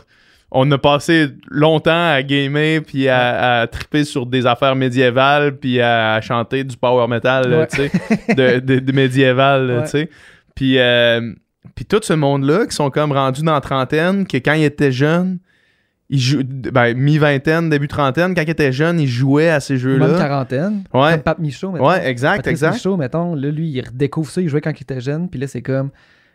On 0.58 0.72
a 0.72 0.78
passé 0.78 1.28
longtemps 1.50 2.12
à 2.14 2.24
gamer 2.24 2.82
puis 2.82 3.10
à, 3.10 3.62
à 3.62 3.68
triper 3.68 4.04
sur 4.06 4.26
des 4.26 4.46
affaires 4.48 4.76
médiévales 4.76 5.58
puis 5.58 5.82
à, 5.82 6.22
chanter 6.22 6.64
du 6.64 6.78
power 6.78 7.08
metal, 7.08 7.54
Ouais. 7.54 7.68
tu 7.68 7.76
sais, 7.90 8.34
de, 8.34 8.60
de, 8.66 8.80
de 8.80 8.92
médiéval, 8.94 9.70
Ouais. 9.70 9.84
tu 9.84 9.90
sais. 9.90 10.10
Puis, 10.56 10.80
euh, 10.80 11.34
puis 11.76 11.84
tout 11.86 12.00
ce 12.02 12.14
monde-là 12.14 12.66
qui 12.68 12.76
sont 12.76 12.90
comme 12.90 13.12
rendus 13.12 13.44
dans 13.44 13.54
la 13.54 13.62
trentaine, 13.62 14.26
que 14.26 14.38
quand 14.38 14.54
ils 14.54 14.64
étaient 14.64 14.92
jeunes, 14.94 15.40
ils 16.10 16.20
jouent, 16.20 16.44
ben, 16.46 16.94
mi-vingtaine, 16.96 17.70
début 17.70 17.88
trentaine, 17.88 18.34
quand 18.36 18.44
ils 18.44 18.50
étaient 18.52 18.72
jeunes, 18.72 19.00
ils 19.00 19.08
jouaient 19.08 19.50
à 19.50 19.60
ces 19.60 19.74
Même 19.74 19.82
jeux-là. 19.82 20.18
quarantaine. 20.18 20.84
Ouais. 20.94 21.12
Comme 21.14 21.22
Pape 21.24 21.40
Michaud, 21.40 21.72
mettons. 21.72 21.90
Ouais, 21.90 22.08
exact, 22.08 22.38
Patrice 22.38 22.52
exact. 22.54 22.74
Michaud, 22.74 22.96
mettons, 22.96 23.36
là, 23.36 23.50
lui, 23.50 23.68
il 23.70 23.82
redécouvre 23.82 24.30
ça. 24.30 24.40
Il 24.40 24.48
jouait 24.48 24.62
quand 24.62 24.72
il 24.72 24.84
était 24.84 25.02
jeune. 25.02 25.30
Puis 25.30 25.40
là, 25.40 25.48
c'est 25.48 25.64
comme. 25.64 25.90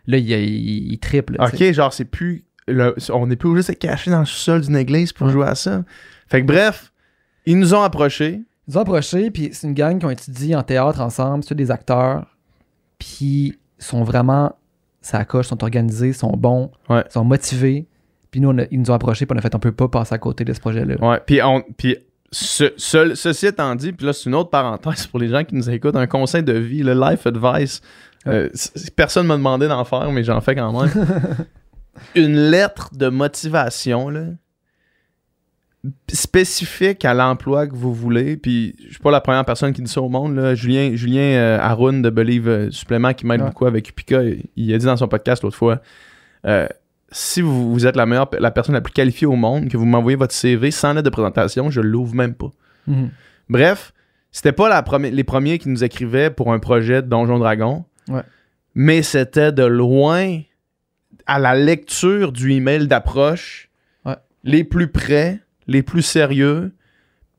Là, 0.07 0.17
il, 0.17 0.29
il, 0.29 0.91
il 0.93 0.99
triple. 0.99 1.37
là. 1.37 1.45
Ok, 1.45 1.71
genre, 1.71 1.93
c'est 1.93 2.05
plus. 2.05 2.43
Le- 2.71 2.95
on 3.13 3.27
n'est 3.27 3.35
plus 3.35 3.49
obligé 3.49 3.67
de 3.67 3.73
se 3.73 3.77
cacher 3.79 4.11
dans 4.11 4.19
le 4.19 4.25
sous-sol 4.25 4.61
d'une 4.61 4.75
église 4.77 5.13
pour 5.13 5.27
Ouais. 5.27 5.33
jouer 5.33 5.47
à 5.47 5.55
ça. 5.55 5.83
Fait 6.29 6.41
que 6.41 6.47
bref, 6.47 6.91
ils 7.45 7.57
nous 7.59 7.73
ont 7.73 7.81
approchés. 7.81 8.41
Ils 8.67 8.71
nous 8.71 8.77
ont 8.77 8.81
approchés, 8.81 9.31
puis 9.31 9.49
c'est 9.53 9.67
une 9.67 9.73
gang 9.73 9.99
qui 9.99 10.05
ont 10.05 10.09
étudié 10.09 10.55
en 10.55 10.63
théâtre 10.63 11.01
ensemble, 11.01 11.43
c'est 11.43 11.55
des 11.55 11.71
acteurs, 11.71 12.25
puis 12.99 13.57
ils 13.79 13.83
sont 13.83 14.03
vraiment, 14.03 14.55
ça 15.01 15.25
coche, 15.25 15.47
sont 15.47 15.63
organisés, 15.63 16.13
sont 16.13 16.31
bons, 16.37 16.71
Ouais. 16.89 17.03
sont 17.09 17.23
motivés. 17.23 17.87
Puis 18.29 18.39
nous, 18.39 18.49
on 18.49 18.57
a- 18.59 18.65
ils 18.71 18.79
nous 18.79 18.89
ont 18.91 18.93
approchés, 18.93 19.25
puis 19.25 19.35
on 19.35 19.39
a 19.39 19.41
fait, 19.41 19.53
on 19.55 19.59
peut 19.59 19.71
pas 19.73 19.87
passer 19.89 20.13
à 20.15 20.17
côté 20.17 20.45
de 20.45 20.53
ce 20.53 20.59
projet-là. 20.59 20.95
Ouais, 21.01 21.19
puis 21.25 21.41
on. 21.43 21.61
Puis 21.77 21.97
ce- 22.31 22.71
ce- 22.77 23.13
ceci 23.15 23.47
étant 23.47 23.75
dit, 23.75 23.91
puis 23.91 24.05
là, 24.05 24.13
c'est 24.13 24.29
une 24.29 24.35
autre 24.35 24.49
parenthèse 24.51 25.05
pour 25.07 25.19
les 25.19 25.27
gens 25.27 25.43
qui 25.43 25.55
nous 25.55 25.69
écoutent, 25.69 25.97
un 25.97 26.07
conseil 26.07 26.43
de 26.43 26.53
vie, 26.53 26.81
le 26.83 26.93
life 26.93 27.25
advice. 27.27 27.81
Euh, 28.27 28.47
c- 28.53 28.91
personne 28.95 29.25
m'a 29.27 29.35
demandé 29.35 29.67
d'en 29.67 29.83
faire, 29.83 30.09
mais 30.11 30.23
j'en 30.23 30.39
fais 30.39 30.55
quand 30.55 30.71
même. 30.79 30.91
une 32.15 32.35
lettre 32.49 32.89
de 32.95 33.07
motivation, 33.07 34.09
là, 34.09 34.25
spécifique 36.11 37.05
à 37.05 37.13
l'emploi 37.13 37.67
que 37.67 37.73
vous 37.75 37.93
voulez. 37.93 38.37
Puis 38.37 38.75
je 38.85 38.93
suis 38.93 38.99
pas 38.99 39.11
la 39.11 39.21
première 39.21 39.45
personne 39.45 39.73
qui 39.73 39.81
dit 39.81 39.91
ça 39.91 40.01
au 40.01 40.09
monde. 40.09 40.35
Là. 40.35 40.53
Julien, 40.55 40.91
Julien 40.95 41.21
euh, 41.21 41.57
Haroun 41.59 42.01
de 42.01 42.09
Believe 42.09 42.47
euh, 42.47 42.71
Supplément 42.71 43.13
qui 43.13 43.25
m'aide 43.25 43.41
Ouais. 43.41 43.47
beaucoup 43.47 43.65
avec 43.65 43.89
Upika, 43.89 44.23
il, 44.23 44.43
il 44.55 44.73
a 44.73 44.77
dit 44.77 44.85
dans 44.85 44.97
son 44.97 45.07
podcast 45.07 45.41
l'autre 45.43 45.57
fois 45.57 45.81
euh, 46.45 46.67
si 47.11 47.41
vous, 47.41 47.73
vous 47.73 47.85
êtes 47.87 47.95
la 47.95 48.05
meilleure, 48.05 48.29
la 48.39 48.51
personne 48.51 48.73
la 48.75 48.81
plus 48.81 48.93
qualifiée 48.93 49.27
au 49.27 49.35
monde, 49.35 49.67
que 49.69 49.75
vous 49.77 49.85
m'envoyez 49.85 50.15
votre 50.15 50.33
CV 50.33 50.71
sans 50.71 50.93
lettre 50.93 51.03
de 51.05 51.09
présentation, 51.09 51.69
je 51.69 51.81
l'ouvre 51.81 52.15
même 52.15 52.33
pas. 52.35 52.51
Mhm. 52.87 53.09
Bref, 53.49 53.91
c'était 54.31 54.53
pas 54.53 54.69
la 54.69 54.83
les 55.09 55.23
premiers 55.25 55.57
qui 55.59 55.67
nous 55.67 55.83
écrivaient 55.83 56.29
pour 56.29 56.53
un 56.53 56.59
projet 56.59 57.01
de 57.01 57.07
Donjon 57.07 57.37
Dragon. 57.39 57.83
Ouais. 58.07 58.21
Mais 58.75 59.01
c'était 59.03 59.51
de 59.51 59.63
loin 59.65 60.39
à 61.33 61.39
la 61.39 61.55
lecture 61.55 62.31
du 62.31 62.51
email 62.51 62.87
d'approche 62.87 63.69
Ouais. 64.05 64.15
les 64.43 64.63
plus 64.63 64.87
près, 64.87 65.39
les 65.67 65.83
plus 65.83 66.01
sérieux. 66.01 66.73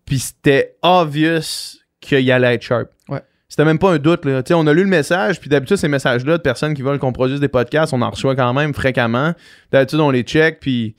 Puis 0.07 0.19
c'était 0.19 0.77
obvious 0.83 1.79
qu'il 2.01 2.31
allait 2.33 2.55
être 2.55 2.63
sharp. 2.63 2.89
Ouais. 3.09 3.21
C'était 3.49 3.65
même 3.65 3.79
pas 3.79 3.93
un 3.93 3.99
doute. 3.99 4.25
Là. 4.25 4.43
On 4.53 4.67
a 4.67 4.73
lu 4.73 4.83
le 4.83 4.89
message, 4.89 5.39
puis 5.41 5.49
d'habitude, 5.51 5.77
ces 5.77 5.89
messages-là 5.89 6.39
de 6.39 6.43
personnes 6.43 6.75
qui 6.75 6.83
veulent 6.83 6.99
qu'on 6.99 7.13
produise 7.13 7.39
des 7.41 7.49
podcasts, 7.49 7.93
on 7.93 8.03
en 8.03 8.11
reçoit 8.11 8.35
quand 8.35 8.53
même 8.55 8.73
fréquemment. 8.75 9.35
D'habitude, 9.71 10.01
on 10.01 10.11
les 10.11 10.23
check, 10.23 10.59
puis 10.61 10.97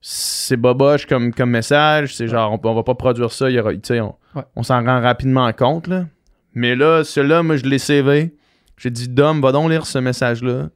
c'est 0.00 0.56
boboche 0.56 1.06
comme, 1.06 1.32
comme 1.32 1.50
message. 1.50 2.14
C'est 2.16 2.26
genre, 2.28 2.52
on, 2.52 2.68
on 2.68 2.74
va 2.74 2.82
pas 2.82 2.94
produire 2.94 3.30
ça. 3.30 3.50
y 3.50 3.58
aura- 3.60 3.70
on 3.72 4.14
Ouais. 4.34 4.42
on 4.56 4.62
s'en 4.62 4.82
rend 4.84 5.00
rapidement 5.00 5.52
compte. 5.52 5.86
Là. 5.86 6.06
Mais 6.54 6.74
là, 6.74 7.04
celui-là, 7.04 7.42
moi, 7.42 7.56
je 7.56 7.64
l'ai 7.64 7.78
CV. 7.78 8.34
J'ai 8.78 8.90
dit, 8.90 9.08
Dom, 9.08 9.40
va 9.40 9.52
donc 9.52 9.70
lire 9.70 9.86
ce 9.86 9.98
message-là. 9.98 10.70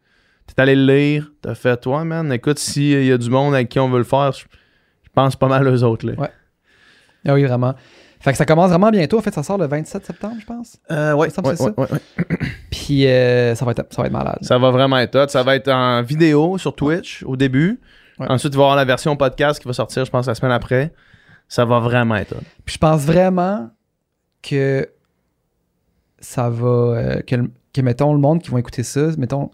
T'es 0.46 0.62
allé 0.62 0.74
le 0.76 0.86
lire. 0.94 1.32
T'as 1.42 1.54
fait, 1.54 1.76
toi, 1.78 2.04
man, 2.04 2.32
écoute, 2.32 2.58
s'il 2.58 3.04
y 3.04 3.12
a 3.12 3.18
du 3.18 3.30
monde 3.30 3.54
avec 3.54 3.68
qui 3.68 3.78
on 3.78 3.88
veut 3.90 3.98
le 3.98 4.04
faire, 4.04 4.32
je 4.32 4.44
pense 5.14 5.36
pas 5.36 5.48
mal 5.48 5.66
aux 5.68 5.82
autres. 5.82 6.06
Là. 6.06 6.12
Ouais. 6.14 6.30
Ah 7.26 7.34
oui, 7.34 7.44
vraiment. 7.44 7.74
Fait 8.20 8.32
que 8.32 8.38
ça 8.38 8.46
commence 8.46 8.70
vraiment 8.70 8.90
bientôt. 8.90 9.18
En 9.18 9.22
fait, 9.22 9.34
ça 9.34 9.42
sort 9.42 9.58
le 9.58 9.66
27 9.66 10.04
septembre, 10.06 10.36
je 10.40 10.46
pense. 10.46 10.78
Euh, 10.90 11.12
ouais, 11.14 11.28
Ça 11.30 11.42
me 11.42 11.48
ouais, 11.48 11.56
fait 11.56 11.62
ça. 11.64 11.70
ouais, 11.70 11.74
ouais, 11.76 11.92
ouais. 11.92 12.36
Puis 12.70 13.06
euh, 13.06 13.54
ça, 13.54 13.64
va 13.64 13.72
être, 13.72 13.84
ça 13.92 14.02
va 14.02 14.06
être 14.06 14.12
malade. 14.12 14.38
Ça 14.42 14.58
va 14.58 14.70
vraiment 14.70 14.98
être 14.98 15.16
hot. 15.16 15.28
Ça 15.28 15.42
va 15.42 15.54
être 15.56 15.68
en 15.68 16.02
vidéo 16.02 16.56
sur 16.58 16.74
Twitch 16.74 17.22
au 17.24 17.36
début. 17.36 17.78
Ouais. 18.18 18.26
Ensuite, 18.30 18.54
il 18.54 18.56
va 18.56 18.62
y 18.62 18.64
avoir 18.64 18.76
la 18.76 18.84
version 18.84 19.14
podcast 19.16 19.60
qui 19.60 19.68
va 19.68 19.74
sortir, 19.74 20.04
je 20.04 20.10
pense, 20.10 20.26
la 20.26 20.34
semaine 20.34 20.52
après. 20.52 20.92
Ça 21.48 21.64
va 21.64 21.78
vraiment 21.80 22.16
être 22.16 22.32
hot. 22.36 22.42
Puis 22.64 22.74
je 22.74 22.78
pense 22.78 23.02
vraiment 23.02 23.70
que 24.42 24.88
ça 26.18 26.48
va. 26.48 26.66
euh, 26.66 27.20
que, 27.22 27.36
que, 27.74 27.80
mettons, 27.82 28.12
le 28.14 28.18
monde 28.20 28.40
qui 28.42 28.50
vont 28.50 28.58
écouter 28.58 28.82
ça, 28.82 29.08
mettons, 29.18 29.50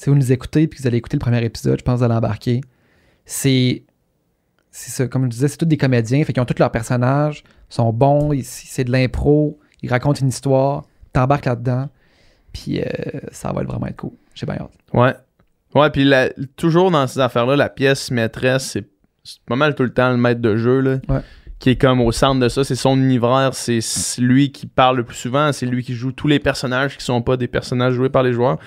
si 0.00 0.08
vous 0.08 0.16
nous 0.16 0.32
écoutez 0.32 0.66
puis 0.66 0.76
que 0.78 0.82
vous 0.82 0.86
allez 0.88 0.96
écouter 0.96 1.16
le 1.16 1.20
premier 1.20 1.44
épisode, 1.44 1.78
je 1.78 1.84
pense 1.84 1.94
que 1.94 1.98
vous 1.98 2.04
allez 2.04 2.14
embarquer. 2.14 2.62
C'est. 3.24 3.84
C'est 4.70 4.90
ça, 4.92 5.08
comme 5.08 5.24
je 5.24 5.30
disais, 5.30 5.48
c'est 5.48 5.56
tous 5.56 5.66
des 5.66 5.76
comédiens, 5.76 6.22
fait 6.24 6.32
qu'ils 6.32 6.40
ont 6.40 6.46
tous 6.46 6.58
leurs 6.60 6.70
personnages, 6.70 7.42
sont 7.68 7.92
bons, 7.92 8.30
c'est 8.44 8.84
de 8.84 8.92
l'impro, 8.92 9.58
ils 9.82 9.90
racontent 9.90 10.20
une 10.20 10.28
histoire, 10.28 10.84
t'embarques 11.12 11.46
là-dedans, 11.46 11.88
puis 12.52 12.80
euh, 12.80 12.84
ça 13.32 13.52
va 13.52 13.64
vraiment 13.64 13.88
être 13.88 13.96
cool. 13.96 14.12
J'ai 14.32 14.46
bien 14.46 14.54
hâte. 14.60 14.70
Ouais. 14.94 15.12
Ouais, 15.74 15.90
puis 15.90 16.04
la- 16.04 16.30
toujours 16.56 16.92
dans 16.92 17.06
ces 17.08 17.18
affaires-là, 17.18 17.56
la 17.56 17.68
pièce 17.68 18.12
maîtresse, 18.12 18.70
c'est 18.70 18.88
c'est 19.24 19.40
pas 19.44 19.56
mal 19.56 19.74
tout 19.74 19.82
le 19.82 19.92
temps 19.92 20.10
le 20.12 20.16
maître 20.16 20.40
de 20.40 20.56
jeu, 20.56 20.80
là. 20.80 20.98
Ouais. 21.08 21.20
Qui 21.58 21.70
est 21.70 21.76
comme 21.76 22.00
au 22.00 22.12
centre 22.12 22.40
de 22.40 22.48
ça, 22.48 22.62
c'est 22.62 22.76
son 22.76 22.96
univers, 22.96 23.50
c'est 23.54 23.80
c'est 23.80 24.22
lui 24.22 24.52
qui 24.52 24.66
parle 24.68 24.98
le 24.98 25.04
plus 25.04 25.16
souvent, 25.16 25.52
c'est 25.52 25.66
lui 25.66 25.82
qui 25.82 25.94
joue 25.94 26.12
tous 26.12 26.28
les 26.28 26.38
personnages 26.38 26.96
qui 26.96 27.04
sont 27.04 27.22
pas 27.22 27.36
des 27.36 27.48
personnages 27.48 27.94
joués 27.94 28.08
par 28.08 28.22
les 28.22 28.32
joueurs. 28.32 28.58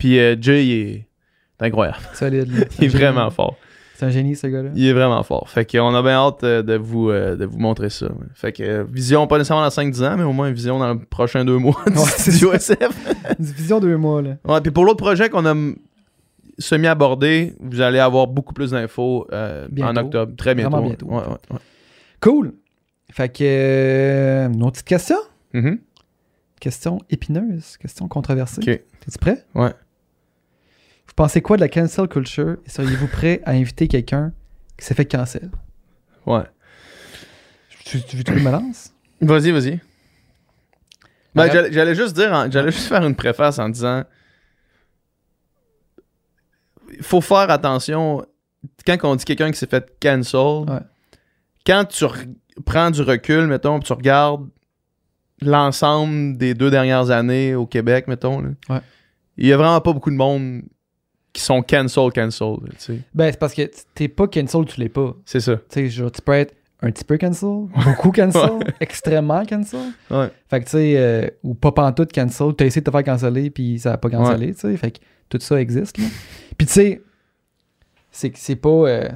Puis 0.00 0.18
euh, 0.18 0.34
Jay, 0.40 0.66
il 0.66 0.72
est 0.72 1.06
incroyable. 1.60 1.98
Solide. 2.14 2.50
là. 2.52 2.64
C'est 2.70 2.78
Il 2.82 2.84
est 2.86 2.88
génie. 2.88 3.02
vraiment 3.04 3.30
fort. 3.30 3.56
C'est 3.94 4.06
un 4.06 4.10
génie, 4.10 4.34
ce 4.34 4.46
gars-là. 4.46 4.70
Il 4.74 4.86
est 4.86 4.94
vraiment 4.94 5.22
fort. 5.22 5.48
Fait 5.50 5.70
qu'on 5.70 5.94
a 5.94 6.00
bien 6.02 6.12
hâte 6.12 6.42
euh, 6.42 6.62
de 6.62 6.74
vous, 6.74 7.10
euh, 7.10 7.36
de 7.36 7.44
vous 7.44 7.58
montrer 7.58 7.90
ça. 7.90 8.08
Fait 8.34 8.50
que 8.50 8.82
vision, 8.90 9.26
pas 9.26 9.36
nécessairement 9.36 9.62
dans 9.62 9.68
5-10 9.68 10.02
ans, 10.08 10.16
mais 10.16 10.22
au 10.24 10.32
moins 10.32 10.50
vision 10.50 10.78
dans 10.78 10.94
les 10.94 10.98
prochains 11.00 11.44
deux 11.44 11.58
mois 11.58 11.76
du 11.86 11.92
Ouais, 11.98 12.04
c'est 12.16 12.30
studio 12.30 12.52
SF. 12.54 12.78
Une 13.38 13.44
vision 13.44 13.78
de 13.78 13.88
deux 13.88 13.96
mois, 13.98 14.22
là. 14.22 14.36
Ouais, 14.46 14.60
puis 14.62 14.70
pour 14.70 14.86
l'autre 14.86 15.04
projet 15.04 15.28
qu'on 15.28 15.44
a 15.44 15.54
semi-abordé, 16.58 17.54
vous 17.60 17.80
allez 17.82 17.98
avoir 17.98 18.26
beaucoup 18.26 18.54
plus 18.54 18.70
d'infos 18.70 19.26
euh, 19.32 19.68
en 19.82 19.96
octobre. 19.96 20.32
Très 20.36 20.54
bientôt. 20.54 20.70
Vraiment 20.70 20.86
bientôt. 20.88 21.06
Ouais, 21.06 21.16
ouais, 21.22 21.36
ouais. 21.50 21.58
Cool. 22.20 22.52
Fait 23.12 23.28
que. 23.28 23.42
euh, 23.44 24.48
une 24.48 24.62
autre 24.62 24.72
petite 24.72 24.86
question? 24.88 25.16
Mhm. 25.52 25.78
Question 26.60 26.98
épineuse, 27.10 27.76
question 27.78 28.08
controversée. 28.08 28.60
Ok. 28.60 28.64
T'es-tu 28.66 29.18
prêt? 29.18 29.44
Ouais. 29.54 29.72
Vous 31.10 31.14
pensez 31.16 31.42
quoi 31.42 31.56
de 31.56 31.60
la 31.60 31.68
cancel 31.68 32.06
culture? 32.08 32.56
Et 32.64 32.70
seriez-vous 32.70 33.08
prêt 33.08 33.42
à 33.44 33.50
inviter 33.50 33.88
quelqu'un 33.88 34.32
qui 34.78 34.86
s'est 34.86 34.94
fait 34.94 35.04
cancel? 35.06 35.50
Ouais. 36.24 36.44
Tu, 37.84 38.00
tu 38.02 38.16
je 38.24 38.32
me 38.32 38.50
lance? 38.50 38.94
Vas-y, 39.20 39.50
vas-y. 39.50 39.80
Ben, 41.34 41.50
j'allais, 41.50 41.72
j'allais 41.72 41.94
juste 41.96 42.14
dire, 42.14 42.48
j'allais 42.50 42.70
juste 42.70 42.86
faire 42.86 43.04
une 43.04 43.14
préface 43.16 43.58
en 43.58 43.68
disant 43.68 44.04
il 46.92 47.02
faut 47.02 47.20
faire 47.20 47.50
attention 47.50 48.24
quand 48.86 48.96
on 49.04 49.16
dit 49.16 49.24
quelqu'un 49.24 49.50
qui 49.50 49.58
s'est 49.58 49.66
fait 49.66 49.92
cancel. 50.00 50.40
Ouais. 50.68 50.80
Quand 51.66 51.84
tu 51.84 52.04
re- 52.04 52.34
prends 52.64 52.90
du 52.90 53.02
recul, 53.02 53.46
mettons, 53.46 53.78
tu 53.80 53.92
regardes 53.92 54.48
l'ensemble 55.40 56.36
des 56.36 56.54
deux 56.54 56.70
dernières 56.70 57.10
années 57.10 57.54
au 57.54 57.66
Québec, 57.66 58.06
mettons, 58.08 58.40
là, 58.40 58.50
Ouais. 58.68 58.80
il 59.36 59.46
y 59.46 59.52
a 59.52 59.56
vraiment 59.56 59.80
pas 59.80 59.92
beaucoup 59.92 60.10
de 60.10 60.16
monde 60.16 60.62
qui 61.32 61.42
sont 61.42 61.62
cancel, 61.62 62.10
cancel. 62.12 62.56
tu 62.70 62.76
sais. 62.78 62.98
Ben, 63.14 63.30
c'est 63.30 63.38
parce 63.38 63.54
que 63.54 63.70
t'es 63.94 64.08
pas 64.08 64.26
cancel 64.28 64.64
tu 64.66 64.80
l'es 64.80 64.88
pas. 64.88 65.14
C'est 65.24 65.40
ça. 65.40 65.56
Tu 65.56 65.62
sais, 65.70 65.88
genre, 65.88 66.10
tu 66.10 66.20
peux 66.22 66.32
être 66.32 66.54
un 66.82 66.90
petit 66.90 67.04
peu 67.04 67.18
cancel, 67.18 67.66
beaucoup 67.84 68.10
cancel, 68.10 68.58
extrêmement 68.80 69.44
cancel. 69.44 69.92
Ouais. 70.10 70.30
Fait 70.48 70.60
que, 70.60 70.64
tu 70.64 70.70
sais, 70.72 70.94
euh, 70.96 71.28
ou 71.42 71.54
pas 71.54 71.72
pantoute 71.72 72.12
cancel, 72.12 72.54
t'as 72.56 72.64
essayé 72.64 72.80
de 72.80 72.86
te 72.86 72.90
faire 72.90 73.04
canceller, 73.04 73.50
puis 73.50 73.78
ça 73.78 73.92
a 73.92 73.96
pas 73.98 74.08
cancellé, 74.10 74.54
tu 74.54 74.60
sais. 74.60 74.76
Fait 74.76 74.90
que 74.92 74.98
tout 75.28 75.38
ça 75.40 75.60
existe, 75.60 75.98
là. 75.98 76.04
Puis, 76.56 76.66
tu 76.66 76.72
sais, 76.72 77.02
c'est 78.10 78.30
que 78.30 78.38
c'est 78.38 78.56
pas. 78.56 78.68
euh, 78.68 79.08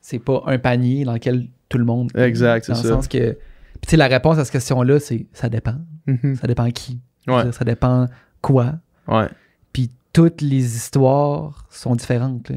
c'est 0.00 0.18
pas 0.18 0.42
un 0.46 0.58
panier 0.58 1.04
dans 1.04 1.12
lequel 1.14 1.46
tout 1.68 1.78
le 1.78 1.84
monde. 1.84 2.10
Exact, 2.16 2.64
c'est 2.64 2.72
Dans 2.72 2.78
le 2.82 2.88
ça. 2.88 2.94
sens 2.94 3.08
que. 3.08 3.32
Puis, 3.32 3.80
tu 3.82 3.90
sais, 3.90 3.96
la 3.96 4.06
réponse 4.06 4.38
à 4.38 4.44
cette 4.44 4.52
question-là, 4.52 4.98
c'est 5.00 5.26
ça 5.32 5.48
dépend. 5.48 5.76
Mhm. 6.06 6.36
Ça 6.36 6.46
dépend 6.46 6.68
qui. 6.70 7.00
Ouais. 7.26 7.52
Ça 7.52 7.64
dépend 7.64 8.06
quoi. 8.42 8.74
Ouais. 9.08 9.28
Puis 9.72 9.90
toutes 10.14 10.40
les 10.40 10.76
histoires 10.76 11.66
sont 11.70 11.94
différentes. 11.96 12.48
là. 12.48 12.56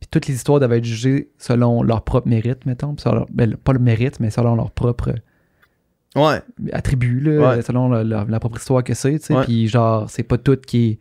Puis 0.00 0.08
toutes 0.10 0.26
les 0.28 0.34
histoires 0.34 0.58
doivent 0.60 0.72
être 0.72 0.84
jugées 0.84 1.28
selon 1.36 1.82
leur 1.82 2.02
propre 2.04 2.26
mérite, 2.26 2.64
mettons. 2.64 2.96
Leur- 3.04 3.26
ben, 3.30 3.54
pas 3.56 3.74
le 3.74 3.78
mérite, 3.80 4.18
mais 4.18 4.30
selon 4.30 4.56
leur 4.56 4.70
propre 4.70 5.12
Ouais. 6.16 6.40
attribut, 6.72 7.20
là, 7.20 7.50
Ouais. 7.56 7.62
selon 7.62 7.88
la 7.90 8.40
propre 8.40 8.56
histoire 8.58 8.82
que 8.82 8.94
c'est. 8.94 9.30
Ouais. 9.30 9.44
Puis 9.44 9.68
genre, 9.68 10.08
c'est 10.08 10.22
pas 10.22 10.38
tout 10.38 10.56
qui 10.56 10.88
est. 10.92 10.98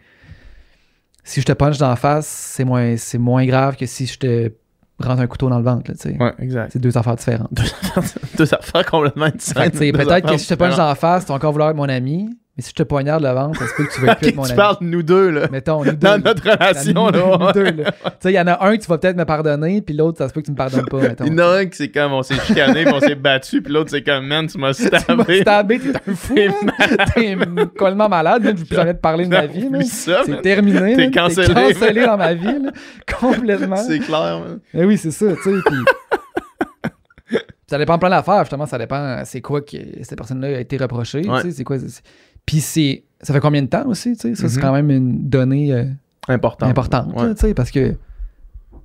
Si 1.23 1.39
je 1.41 1.45
te 1.45 1.53
punch 1.53 1.77
d'en 1.77 1.95
face, 1.95 2.27
c'est 2.27 2.65
moins, 2.65 2.97
c'est 2.97 3.17
moins 3.19 3.45
grave 3.45 3.75
que 3.77 3.85
si 3.85 4.05
je 4.07 4.17
te 4.19 4.51
rentre 4.99 5.21
un 5.21 5.27
couteau 5.27 5.47
dans 5.49 5.59
le 5.59 5.63
ventre. 5.63 5.91
là. 5.91 6.11
Ouais, 6.19 6.33
exact. 6.39 6.71
C'est 6.73 6.79
deux 6.79 6.97
affaires 6.97 7.15
différentes. 7.15 7.51
Deux 8.37 8.53
affaires 8.53 8.85
complètement 8.85 9.29
différentes. 9.29 9.73
Peut-être 9.73 10.29
que 10.29 10.37
si 10.37 10.43
je 10.45 10.49
te 10.49 10.53
punch 10.55 10.71
différentes. 10.71 10.77
d'en 10.91 10.95
face, 10.95 11.25
tu 11.25 11.29
vas 11.29 11.35
encore 11.35 11.51
vouloir 11.51 11.69
être 11.69 11.75
mon 11.77 11.87
ami. 11.89 12.29
Mais 12.59 12.63
si 12.63 12.71
je 12.71 12.75
te 12.75 12.83
poignarde 12.83 13.23
le 13.23 13.29
ventre, 13.29 13.57
ça 13.57 13.67
se 13.67 13.73
peut 13.73 13.85
que 13.85 13.93
tu 13.93 14.01
veux 14.01 14.13
plus 14.15 14.27
être 14.27 14.35
mon 14.35 14.43
tu 14.43 14.49
ami. 14.49 14.57
parles 14.57 14.75
de 14.81 14.85
nous 14.85 15.01
deux, 15.01 15.29
là. 15.29 15.47
Mettons, 15.49 15.77
nous 15.85 15.91
deux. 15.91 15.95
Dans 15.95 16.17
notre 16.21 16.43
relation, 16.43 17.07
là. 17.07 17.37
nous 17.39 17.51
deux, 17.53 17.71
là. 17.83 17.91
Tu 17.93 18.09
sais, 18.19 18.31
il 18.31 18.35
y 18.35 18.39
en 18.41 18.47
a 18.47 18.65
un 18.65 18.75
que 18.75 18.81
tu 18.81 18.87
vas 18.89 18.97
peut-être 18.97 19.15
me 19.15 19.23
pardonner, 19.23 19.81
puis 19.81 19.95
l'autre, 19.95 20.17
ça 20.17 20.27
se 20.27 20.33
peut 20.33 20.41
que 20.41 20.47
tu 20.47 20.51
me 20.51 20.57
pardonnes 20.57 20.83
pas, 20.87 20.97
mettons. 20.99 21.23
Il 21.23 21.31
y 21.31 21.35
en 21.35 21.37
a 21.39 21.45
un 21.59 21.65
qui 21.67 21.77
c'est 21.77 21.87
comme 21.89 22.11
on 22.11 22.21
s'est 22.21 22.35
chicané 22.41 22.83
puis 22.83 22.93
on 22.93 22.99
s'est 22.99 23.15
battu, 23.15 23.61
puis 23.61 23.71
l'autre 23.71 23.91
c'est 23.91 24.03
comme 24.03 24.25
man, 24.27 24.45
tu 24.47 24.57
m'as 24.57 24.73
Tu 24.73 24.83
m'as 24.91 24.99
stabé. 24.99 25.41
stabé, 25.41 25.79
t'es 25.79 25.93
un 26.11 26.13
fou. 26.15 26.35
T'es 27.15 27.35
complètement 27.77 28.09
malade, 28.09 28.43
man. 28.43 28.57
je 28.57 28.65
plus 28.65 28.75
jamais 28.75 28.93
te 28.93 28.99
parler 28.99 29.23
de 29.25 29.29
ma 29.29 29.45
vie. 29.45 29.69
Ça, 29.87 30.23
C'est 30.25 30.41
terminé. 30.41 30.97
T'es 30.97 31.11
cancellé, 31.11 31.53
cancellé 31.53 32.05
dans 32.05 32.17
ma 32.17 32.33
vie, 32.33 32.45
là. 32.61 32.71
complètement. 33.19 33.77
C'est 33.77 33.99
clair, 33.99 34.39
man. 34.41 34.59
Eh 34.73 34.83
oui, 34.83 34.97
c'est 34.97 35.11
ça, 35.11 35.27
tu 35.35 35.43
sais. 35.43 35.51
puis- 35.65 37.37
ça 37.67 37.77
dépend 37.77 37.99
plein 37.99 38.09
d'affaires, 38.09 38.39
justement. 38.39 38.65
Ça 38.65 38.79
dépend 38.79 38.95
euh, 38.99 39.21
c'est 39.25 39.41
quoi 39.41 39.61
que 39.61 39.77
cette 40.01 40.17
personne-là 40.17 40.47
a 40.47 40.59
été 40.59 40.75
reprochée. 40.77 41.21
tu 41.21 41.29
Ouais. 41.29 41.43
sais, 41.43 41.51
C'est 41.51 41.63
quoi. 41.63 41.77
Puis 42.49 42.61
c'est. 42.61 43.03
Ça 43.21 43.31
fait 43.31 43.39
combien 43.41 43.61
de 43.61 43.67
temps 43.67 43.85
aussi, 43.85 44.13
tu 44.15 44.21
sais? 44.21 44.35
Ça, 44.35 44.49
c'est 44.49 44.55
Mhm. 44.57 44.61
quand 44.63 44.71
même 44.73 44.89
une 44.89 45.29
donnée 45.29 45.71
euh, 45.71 45.83
Important. 46.29 46.65
importante, 46.65 47.13
Ouais. 47.15 47.27
là, 47.27 47.35
tu 47.35 47.41
sais, 47.41 47.53
parce 47.53 47.69
que 47.69 47.95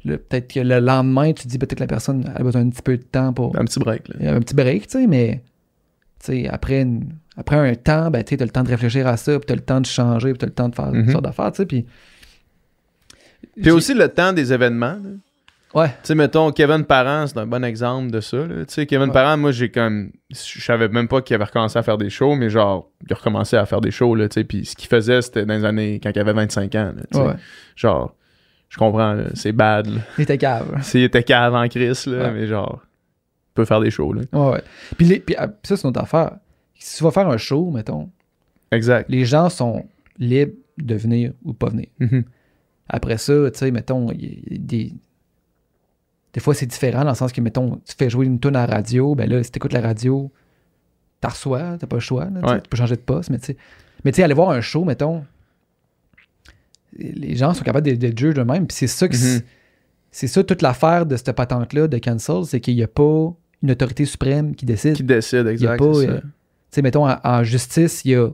peut-être 0.05 0.53
que 0.53 0.61
le 0.61 0.81
lendemain, 0.81 1.33
tu 1.33 1.45
te 1.45 1.49
dis 1.49 1.57
peut-être 1.57 1.77
que 1.77 1.81
la 1.83 1.87
personne 1.87 2.31
a 2.35 2.43
besoin 2.43 2.62
d'un 2.65 2.69
petit 2.71 2.83
peu 2.83 2.99
de 2.99 3.03
temps 3.05 3.33
pour. 3.33 3.57
Un 3.59 3.65
petit 3.65 3.79
break, 3.79 4.09
là. 4.09 4.35
Un 4.35 4.41
petit 4.41 4.55
break, 4.55 4.87
tu 4.89 4.99
sais, 4.99 5.07
mais 5.07 5.43
tu 6.19 6.27
sais, 6.27 6.49
après, 6.49 6.83
une- 6.83 7.15
après 7.39 7.57
un 7.57 7.75
temps, 7.75 8.11
ben, 8.11 8.23
tu 8.23 8.35
as 8.35 8.45
le 8.45 8.51
temps 8.51 8.65
de 8.65 8.69
réfléchir 8.69 9.07
à 9.07 9.17
ça, 9.17 9.39
puis 9.39 9.47
tu 9.47 9.53
as 9.53 9.57
le 9.57 9.62
temps 9.62 9.81
de 9.81 9.87
changer, 9.87 10.31
puis 10.33 10.39
tu 10.39 10.45
as 10.45 10.49
le 10.49 10.55
temps 10.55 10.69
de 10.69 10.75
faire 10.75 10.93
Mhm. 10.93 11.03
toutes 11.05 11.12
sortes 11.12 11.25
d'affaires, 11.25 11.53
tu 11.53 11.57
sais, 11.59 11.67
puis... 11.67 11.87
Puis 13.62 13.71
aussi 13.71 13.95
le 13.95 14.09
temps 14.09 14.33
des 14.33 14.53
événements. 14.53 14.99
là. 15.03 15.11
Ouais, 15.75 15.89
Tu 15.89 15.95
sais, 16.05 16.14
mettons, 16.14 16.53
Kevin 16.53 16.85
Parent, 16.85 17.27
c'est 17.27 17.39
un 17.39 17.47
bon 17.47 17.64
exemple 17.64 18.11
de 18.11 18.20
ça. 18.20 18.39
Tu 18.47 18.64
sais, 18.68 18.87
Kevin 18.87 19.09
Ouais. 19.09 19.12
Parent, 19.12 19.37
moi, 19.37 19.51
j'ai 19.51 19.70
comme. 19.70 20.12
Je 20.31 20.61
savais 20.62 20.89
même 20.89 21.09
pas 21.09 21.20
qu'il 21.20 21.35
avait 21.35 21.45
recommencé 21.45 21.79
à 21.79 21.83
faire 21.83 21.99
des 21.99 22.11
shows, 22.11 22.37
mais 22.37 22.49
genre, 22.51 22.91
il 23.07 23.12
a 23.12 23.16
recommencé 23.16 23.57
à 23.57 23.66
faire 23.66 23.81
des 23.81 23.91
shows, 23.91 24.14
là, 24.14 24.29
tu 24.29 24.35
sais. 24.35 24.45
Puis 24.45 24.64
ce 24.64 24.77
qu'il 24.77 24.89
faisait, 24.89 25.20
c'était 25.22 25.45
dans 25.45 25.55
les 25.55 25.64
années. 25.64 26.01
quand 26.03 26.11
il 26.14 26.18
avait 26.18 26.33
25 26.33 26.75
ans, 26.77 26.93
là, 27.12 27.25
ouais. 27.27 27.35
Genre, 27.77 28.14
je 28.68 28.77
comprends, 28.79 29.16
c'est 29.35 29.53
bad, 29.53 29.87
là. 29.87 30.01
Il 30.18 30.22
était 30.22 30.39
cave. 30.39 30.81
S'il 30.83 31.03
était 31.03 31.22
cave 31.25 31.55
en 31.55 31.66
Chris, 31.68 32.05
là, 32.07 32.18
Ouais. 32.18 32.31
mais 32.33 32.47
genre, 32.47 32.81
il 32.85 33.55
peut 33.55 33.64
faire 33.64 33.81
des 33.81 33.91
shows, 33.91 34.12
là. 34.12 34.22
Ouais, 34.33 34.53
ouais. 34.53 34.62
Puis, 34.97 35.07
les- 35.07 35.20
puis, 35.20 35.35
ah, 35.39 35.49
ça, 35.64 35.77
c'est 35.77 35.83
une 35.83 35.91
autre 35.91 36.01
affaire. 36.03 36.37
Si 36.79 36.99
tu 36.99 37.05
vas 37.05 37.11
faire 37.11 37.29
un 37.29 37.37
show, 37.37 37.70
mettons, 37.70 38.11
Exact. 38.70 39.09
les 39.09 39.25
gens 39.25 39.49
sont 39.49 39.85
libres 40.18 40.53
de 40.79 40.95
venir 40.95 41.33
ou 41.45 41.53
pas 41.53 41.68
venir. 41.70 41.87
Mhm. 42.01 42.25
Après 42.89 43.16
ça, 43.18 43.33
tu 43.51 43.59
sais, 43.59 43.70
mettons, 43.70 44.11
il 44.12 44.25
y 44.25 44.55
a 44.55 44.59
des... 44.59 44.93
Des 46.35 46.41
fois, 46.41 46.53
c'est 46.55 46.66
différent 46.66 47.05
dans 47.05 47.11
le 47.11 47.16
sens 47.16 47.32
que, 47.32 47.41
mettons, 47.41 47.76
tu 47.87 47.95
fais 47.97 48.11
jouer 48.11 48.26
une 48.26 48.39
tune 48.41 48.55
à 48.57 48.66
la 48.66 48.74
radio, 48.76 49.14
ben 49.14 49.28
là, 49.30 49.43
si 49.43 49.51
t'écoutes 49.51 49.72
la 49.72 49.80
radio, 49.80 50.30
t'as 51.20 51.28
reçois, 51.30 51.76
t'as 51.78 51.87
pas 51.87 51.97
le 51.97 52.01
choix. 52.01 52.24
là, 52.26 52.41
tu 52.43 52.47
sais, 52.49 52.55
Ouais. 52.55 52.61
Tu 52.61 52.68
peux 52.68 52.76
changer 52.76 52.97
de 52.97 53.01
poste, 53.01 53.30
mais 53.30 53.39
tu 53.39 53.47
sais. 53.47 53.57
Mais 54.05 54.12
tu 54.12 54.16
sais, 54.16 54.22
aller 54.24 54.35
voir 54.35 54.51
un 54.51 54.61
show, 54.61 54.85
mettons, 54.85 55.24
les 56.97 57.35
gens 57.37 57.55
sont 57.55 57.64
capables 57.64 57.85
d'être 57.85 57.99
d'être 57.99 58.18
juges 58.18 58.39
eux-mêmes. 58.39 58.66
Puis 58.66 58.76
c'est 58.76 58.87
ça 58.87 59.09
que 59.09 59.14
Mhm. 59.16 59.41
c'est 60.11 60.26
ça 60.26 60.45
toute 60.45 60.62
l'affaire 60.62 61.07
de 61.07 61.16
cette 61.16 61.32
patente-là 61.32 61.89
de 61.89 61.99
cancel, 61.99 62.45
c'est 62.45 62.61
qu'il 62.61 62.76
n'y 62.76 62.82
a 62.82 62.89
pas 62.89 63.32
une 63.62 63.70
autorité 63.70 64.05
suprême 64.05 64.55
qui 64.55 64.64
décide. 64.66 64.95
Qui 64.95 65.03
décide, 65.03 65.41
Il 65.55 65.61
y 65.62 65.66
a 65.66 65.74
exact. 65.74 65.78
pas, 65.78 65.85
euh, 65.85 66.20
Tu 66.20 66.26
sais, 66.70 66.82
mettons, 66.82 67.09
en, 67.09 67.16
en 67.22 67.45
justice, 67.45 68.05
il 68.05 68.11
y 68.11 68.14
a 68.16 68.28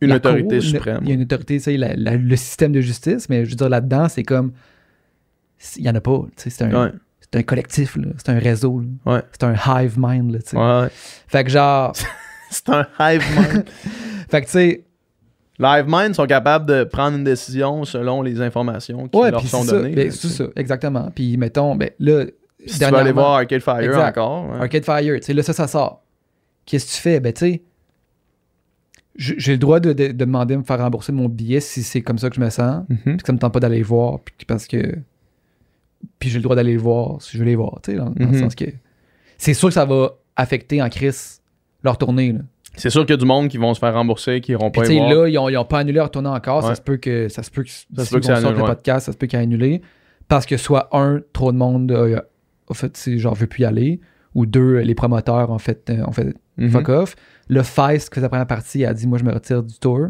Une 0.00 0.12
autorité 0.12 0.42
cour, 0.42 0.52
une- 0.54 0.60
suprême. 0.60 0.98
Il 1.02 1.08
y 1.08 1.12
a 1.12 1.14
une 1.14 1.22
autorité, 1.22 1.56
tu 1.58 1.62
sais, 1.64 1.76
le 1.78 2.36
système 2.36 2.72
de 2.72 2.80
justice, 2.80 3.28
mais 3.28 3.44
je 3.44 3.50
veux 3.50 3.56
dire, 3.56 3.68
là-dedans, 3.68 4.08
c'est 4.08 4.24
comme. 4.24 4.52
Il 5.76 5.82
n'y 5.84 5.88
en 5.88 5.94
a 5.94 6.00
pas. 6.00 6.24
tu 6.36 6.42
sais, 6.42 6.50
C'est 6.50 6.64
un, 6.64 6.84
Ouais. 6.86 6.92
C'est 7.34 7.40
un 7.40 7.42
collectif, 7.42 7.96
là, 7.96 8.06
c'est 8.16 8.30
un 8.30 8.38
réseau. 8.38 8.82
Ouais. 9.04 9.20
C'est 9.32 9.42
un 9.44 9.54
hive 9.54 9.94
mind. 9.98 10.30
Là, 10.32 10.38
tu 10.38 10.50
sais. 10.50 10.56
Ouais, 10.56 10.80
ouais. 10.82 10.88
Fait 11.26 11.42
que 11.44 11.50
genre. 11.50 11.92
C'est 12.50 12.68
un 12.68 12.86
hive 13.00 13.22
mind. 13.36 13.64
fait 14.30 14.40
que 14.42 14.46
tu 14.46 14.52
sais. 14.52 14.84
Live 15.58 15.84
Mind 15.88 16.14
sont 16.16 16.26
capables 16.26 16.66
de 16.66 16.82
prendre 16.84 17.16
une 17.16 17.22
décision 17.24 17.84
selon 17.84 18.22
les 18.22 18.40
informations 18.40 19.06
qui 19.08 19.16
Ouais, 19.18 19.30
leur 19.30 19.44
sont 19.46 19.64
données. 19.64 19.90
Ben, 19.94 20.10
c'est 20.10 20.26
ça, 20.28 20.44
exactement. 20.56 21.10
Puis 21.14 21.36
mettons, 21.36 21.76
ben 21.76 21.90
là. 22.00 22.24
Si 22.66 22.78
tu 22.78 22.84
vas 22.86 22.98
aller 22.98 23.12
voir 23.12 23.34
Arcade 23.34 23.60
Fire 23.62 23.78
Exact. 23.80 24.18
encore. 24.18 24.50
ouais. 24.50 24.58
Arcade 24.58 24.84
Fire, 24.84 25.14
tu 25.20 25.22
sais, 25.22 25.32
là, 25.32 25.42
ça, 25.44 25.52
ça 25.52 25.68
sort. 25.68 26.02
Qu'est-ce 26.66 26.86
que 26.86 26.90
tu 26.96 27.00
fais? 27.00 27.20
Ben, 27.20 27.32
tu 27.32 27.38
sais, 27.40 27.62
j'ai 29.16 29.52
le 29.52 29.58
droit 29.58 29.78
de, 29.80 29.92
de- 29.92 30.08
de 30.08 30.12
demander 30.12 30.54
de 30.54 30.58
me 30.60 30.64
faire 30.64 30.78
rembourser 30.78 31.12
mon 31.12 31.28
billet 31.28 31.60
si 31.60 31.82
c'est 31.84 32.00
comme 32.02 32.18
ça 32.18 32.28
que 32.30 32.36
je 32.36 32.40
me 32.40 32.50
sens, 32.50 32.84
Mhm. 32.88 32.98
puis 33.04 33.16
que 33.18 33.26
ça 33.26 33.32
me 33.32 33.38
tente 33.38 33.52
pas 33.52 33.60
d'aller 33.60 33.78
le 33.78 33.84
voir, 33.84 34.18
puis 34.20 34.34
parce 34.46 34.66
que. 34.66 34.96
Puis 36.18 36.28
j'ai 36.30 36.38
le 36.38 36.42
droit 36.42 36.56
d'aller 36.56 36.74
le 36.74 36.80
voir 36.80 37.20
si 37.22 37.32
je 37.32 37.38
veux 37.38 37.44
les 37.44 37.56
voir, 37.56 37.80
tu 37.82 37.92
sais, 37.92 37.96
dans, 37.98 38.10
dans 38.10 38.14
le 38.18 38.26
Mhm. 38.26 38.40
sens 38.40 38.54
que. 38.54 38.64
C'est 39.38 39.54
sûr 39.54 39.68
que 39.68 39.74
ça 39.74 39.84
va 39.84 40.12
affecter 40.36 40.80
en 40.82 40.88
crise 40.88 41.40
leur 41.82 41.98
tournée. 41.98 42.34
C'est 42.76 42.90
sûr 42.90 43.02
qu'il 43.02 43.10
y 43.10 43.14
a 43.14 43.18
du 43.18 43.24
monde 43.26 43.48
qui 43.48 43.56
vont 43.58 43.72
se 43.74 43.78
faire 43.78 43.94
rembourser, 43.94 44.40
qui 44.40 44.52
iront 44.52 44.70
Puis, 44.70 44.80
pas 44.82 44.88
voir. 44.92 45.08
là, 45.14 45.28
ils 45.28 45.38
ont, 45.38 45.48
ils 45.48 45.56
ont 45.56 45.64
pas 45.64 45.78
annulé 45.80 45.96
leur 45.98 46.10
tournée 46.10 46.28
encore. 46.28 46.62
Ça 46.64 46.74
se 46.74 46.80
peut 46.82 46.96
que 46.96 47.28
ça 47.28 47.42
se 47.42 47.50
peut 47.50 47.62
que, 47.62 47.68
se 47.70 47.84
s'ils 47.86 47.88
peut 47.96 48.02
que 48.02 48.08
vont 48.10 48.20
ça 48.22 48.34
sortir 48.40 48.48
annule, 48.48 48.60
le 48.62 48.66
podcast, 48.66 49.06
ça 49.06 49.12
se 49.12 49.16
peut 49.16 49.26
qu'il 49.26 49.38
annulé. 49.38 49.80
Parce 50.28 50.44
que 50.46 50.56
soit 50.56 50.88
un, 50.96 51.20
trop 51.32 51.52
de 51.52 51.56
monde 51.56 51.92
euh, 51.92 52.20
a 52.68 52.74
fait, 52.74 52.96
c'est 52.96 53.18
genre, 53.18 53.34
veut 53.34 53.46
plus 53.46 53.62
y 53.62 53.64
aller. 53.64 54.00
Ou 54.34 54.46
deux, 54.46 54.78
les 54.78 54.94
promoteurs 54.96 55.50
ont 55.50 55.58
fait, 55.58 55.88
euh, 55.90 56.10
fait 56.12 56.34
Mhm. 56.56 56.70
fuck 56.70 56.88
off. 56.88 57.16
Le 57.48 57.62
Feist, 57.62 58.08
qui 58.08 58.14
faisait 58.16 58.24
la 58.24 58.28
première 58.28 58.46
partie, 58.46 58.84
a 58.84 58.92
dit 58.94 59.06
Moi, 59.06 59.18
je 59.18 59.24
me 59.24 59.32
retire 59.32 59.62
du 59.62 59.78
tour. 59.78 60.08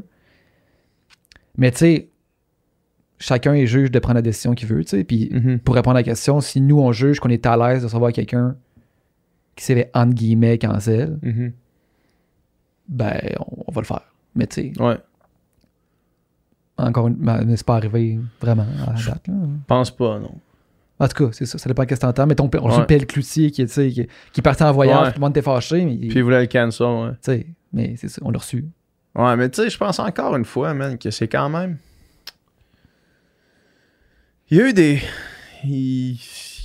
Mais 1.57 1.70
tu 1.70 1.78
sais, 1.78 2.09
chacun 3.18 3.54
est 3.54 3.66
juge 3.66 3.90
de 3.90 3.98
prendre 3.98 4.16
la 4.16 4.22
décision 4.22 4.54
qu'il 4.54 4.68
veut. 4.68 4.82
tu 4.84 4.90
sais. 4.90 5.04
Puis 5.04 5.30
Mhm. 5.32 5.58
pour 5.60 5.74
répondre 5.74 5.96
à 5.96 6.00
la 6.00 6.04
question, 6.04 6.40
si 6.40 6.60
nous, 6.60 6.78
on 6.80 6.92
juge 6.92 7.20
qu'on 7.20 7.28
est 7.30 7.46
à 7.46 7.56
l'aise 7.56 7.80
de 7.80 7.86
recevoir 7.86 8.12
quelqu'un 8.12 8.56
qui 9.56 9.64
s'est 9.64 9.74
fait 9.74 9.90
entre 9.94 10.14
guillemets 10.14 10.58
cancel, 10.58 11.18
Mhm. 11.22 11.52
ben, 12.88 13.20
on, 13.40 13.64
on 13.68 13.72
va 13.72 13.80
le 13.80 13.86
faire. 13.86 14.02
Mais 14.34 14.46
tu 14.46 14.72
sais, 14.74 14.82
Ouais. 14.82 14.98
encore 16.76 17.08
une. 17.08 17.14
Ben, 17.14 17.44
mais 17.46 17.56
c'est 17.56 17.66
pas 17.66 17.76
arrivé 17.76 18.18
vraiment 18.40 18.66
à 18.86 18.92
la 18.94 19.00
date. 19.02 19.28
là. 19.28 19.34
Pense 19.66 19.90
pas, 19.90 20.18
non. 20.18 20.32
En 20.98 21.08
tout 21.08 21.24
cas, 21.24 21.30
c'est 21.32 21.46
ça. 21.46 21.58
Ça 21.58 21.68
dépend 21.68 21.82
de 21.84 21.88
ce 21.90 21.94
que 21.96 22.00
t'entends. 22.00 22.26
Mais 22.26 22.34
ton 22.36 22.48
on 22.60 22.78
Ouais. 22.78 22.86
Pelle 22.86 23.06
Cloutier 23.06 23.50
qui, 23.50 23.64
qui, 23.66 23.92
qui 23.92 24.00
est 24.00 24.42
parti 24.42 24.62
en 24.62 24.72
voyage, 24.72 25.00
Ouais. 25.00 25.08
tout 25.12 25.18
le 25.18 25.20
monde 25.22 25.32
était 25.32 25.42
fâché. 25.42 25.84
Mais, 25.84 25.96
Puis 25.96 26.12
ils 26.14 26.22
voulaient 26.22 26.40
le 26.42 26.46
cancel, 26.46 26.86
ouais. 26.86 27.10
tu 27.12 27.16
sais, 27.22 27.46
mais 27.72 27.94
c'est 27.96 28.08
ça, 28.08 28.20
on 28.24 28.30
l'a 28.30 28.38
reçu. 28.38 28.64
Ouais, 29.16 29.36
mais 29.36 29.48
tu 29.50 29.62
sais, 29.62 29.70
je 29.70 29.78
pense 29.78 29.98
encore 29.98 30.36
une 30.36 30.44
fois, 30.44 30.72
man, 30.74 30.96
que 30.98 31.10
c'est 31.10 31.28
quand 31.28 31.48
même. 31.48 31.78
Il 34.51 34.59
y 34.59 34.61
a 34.61 34.68
eu 34.68 34.72
des. 34.72 35.01
Il 35.64 36.16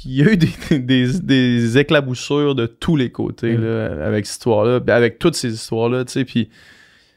il 0.06 0.14
y 0.16 0.22
a 0.24 0.32
eu 0.32 0.38
des, 0.38 0.80
des, 0.80 1.20
des 1.20 1.78
éclaboussures 1.78 2.56
de 2.56 2.66
tous 2.68 2.96
les 2.96 3.12
côtés, 3.12 3.58
Mm. 3.58 3.62
là, 3.64 4.06
avec 4.06 4.26
cette 4.26 4.36
histoire-là, 4.38 4.80
avec 4.88 5.20
toutes 5.20 5.36
ces 5.36 5.54
histoires-là, 5.54 6.06
tu 6.06 6.14
sais. 6.14 6.24
Puis, 6.26 6.50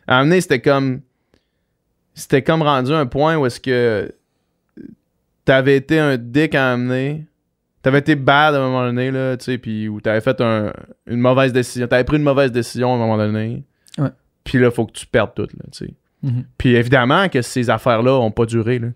à 0.09 0.19
un 0.19 0.25
moment 0.25 0.41
c'était 0.41 0.61
comme. 0.61 1.01
C'était 2.15 2.43
comme 2.43 2.63
rendu 2.63 2.93
un 2.93 3.07
point 3.07 3.37
où 3.37 3.47
est-ce 3.47 3.61
que. 3.61 4.13
T'avais 5.45 5.77
été 5.77 5.99
un 5.99 6.17
dick 6.19 6.55
à 6.55 6.73
amener. 6.73 7.25
T'avais 7.83 7.99
été 7.99 8.15
bad 8.15 8.55
à 8.55 8.59
un 8.59 8.69
moment 8.69 8.85
donné, 8.87 9.11
là, 9.11 9.37
tu 9.37 9.45
sais, 9.47 9.59
puis 9.59 9.89
où 9.89 10.01
t'avais 10.01 10.21
fait 10.21 10.41
un- 10.41 10.73
une 11.09 11.19
mauvaise 11.19 11.53
décision. 11.53 11.89
T'avais 11.89 12.05
pris 12.05 12.17
une 12.17 12.23
mauvaise 12.23 12.53
décision 12.53 12.93
à 12.93 12.95
un 12.95 12.99
moment 12.99 13.17
donné. 13.17 13.65
Puis 14.45 14.59
là, 14.59 14.71
faut 14.71 14.87
que 14.87 14.93
tu 14.93 15.05
perdes 15.07 15.35
tout, 15.35 15.43
là, 15.43 15.65
tu 15.73 15.87
sais. 15.87 15.95
Mhm. 16.23 16.45
Puis 16.59 16.75
évidemment 16.77 17.29
que 17.29 17.43
ces 17.43 17.71
affaires-là 17.71 18.13
ont 18.21 18.31
pas 18.31 18.47
duré. 18.47 18.79
Là. 18.79 18.89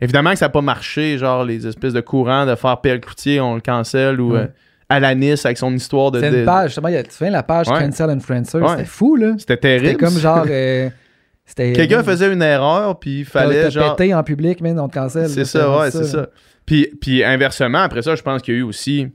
Évidemment 0.00 0.30
que 0.32 0.38
ça 0.38 0.46
n'a 0.46 0.50
pas 0.50 0.62
marché, 0.62 1.18
genre 1.18 1.44
les 1.44 1.66
espèces 1.66 1.92
de 1.92 2.00
courants 2.00 2.46
de 2.46 2.54
faire 2.54 2.80
Pierre 2.80 3.00
Cloutier, 3.00 3.40
on 3.40 3.54
le 3.54 3.60
cancelle, 3.60 4.20
ou 4.20 4.32
Ouais. 4.32 4.40
euh, 4.40 4.46
Alanis 4.88 5.40
avec 5.44 5.58
son 5.58 5.72
histoire 5.74 6.10
de. 6.10 6.20
C'est 6.20 6.28
une 6.40 6.44
page, 6.44 6.70
justement, 6.70 6.88
il 6.88 6.94
y 6.94 6.96
a- 6.96 7.02
tu 7.02 7.10
souviens 7.12 7.30
la 7.32 7.42
page 7.42 7.68
Ouais. 7.68 7.78
Cancel 7.78 8.10
Influencer, 8.10 8.58
Ouais. 8.58 8.68
c'était 8.70 8.84
fou, 8.86 9.16
là. 9.16 9.32
C'était 9.38 9.54
C'était 9.54 9.56
terrible. 9.78 9.96
comme 10.00 10.18
genre. 10.18 10.44
euh, 10.50 10.88
c'était 11.44 11.72
Quelqu'un 11.72 12.02
faisait 12.02 12.32
une 12.32 12.42
erreur, 12.42 12.98
puis 12.98 13.20
il 13.20 13.24
fallait 13.24 13.70
genre. 13.70 13.94
pété 13.96 14.14
en 14.14 14.22
public, 14.24 14.60
mais 14.60 14.72
on 14.78 14.88
te 14.88 14.94
cancelle. 14.94 15.28
C'est 15.28 15.44
ça, 15.44 15.78
ouais, 15.78 15.90
c'est 15.90 16.04
ça. 16.04 16.28
Puis, 16.66 16.88
puis 17.00 17.22
inversement, 17.24 17.78
après 17.78 18.02
ça, 18.02 18.14
je 18.16 18.22
pense 18.22 18.42
qu'il 18.42 18.54
y 18.54 18.56
a 18.56 18.60
eu 18.60 18.62
aussi 18.64 19.08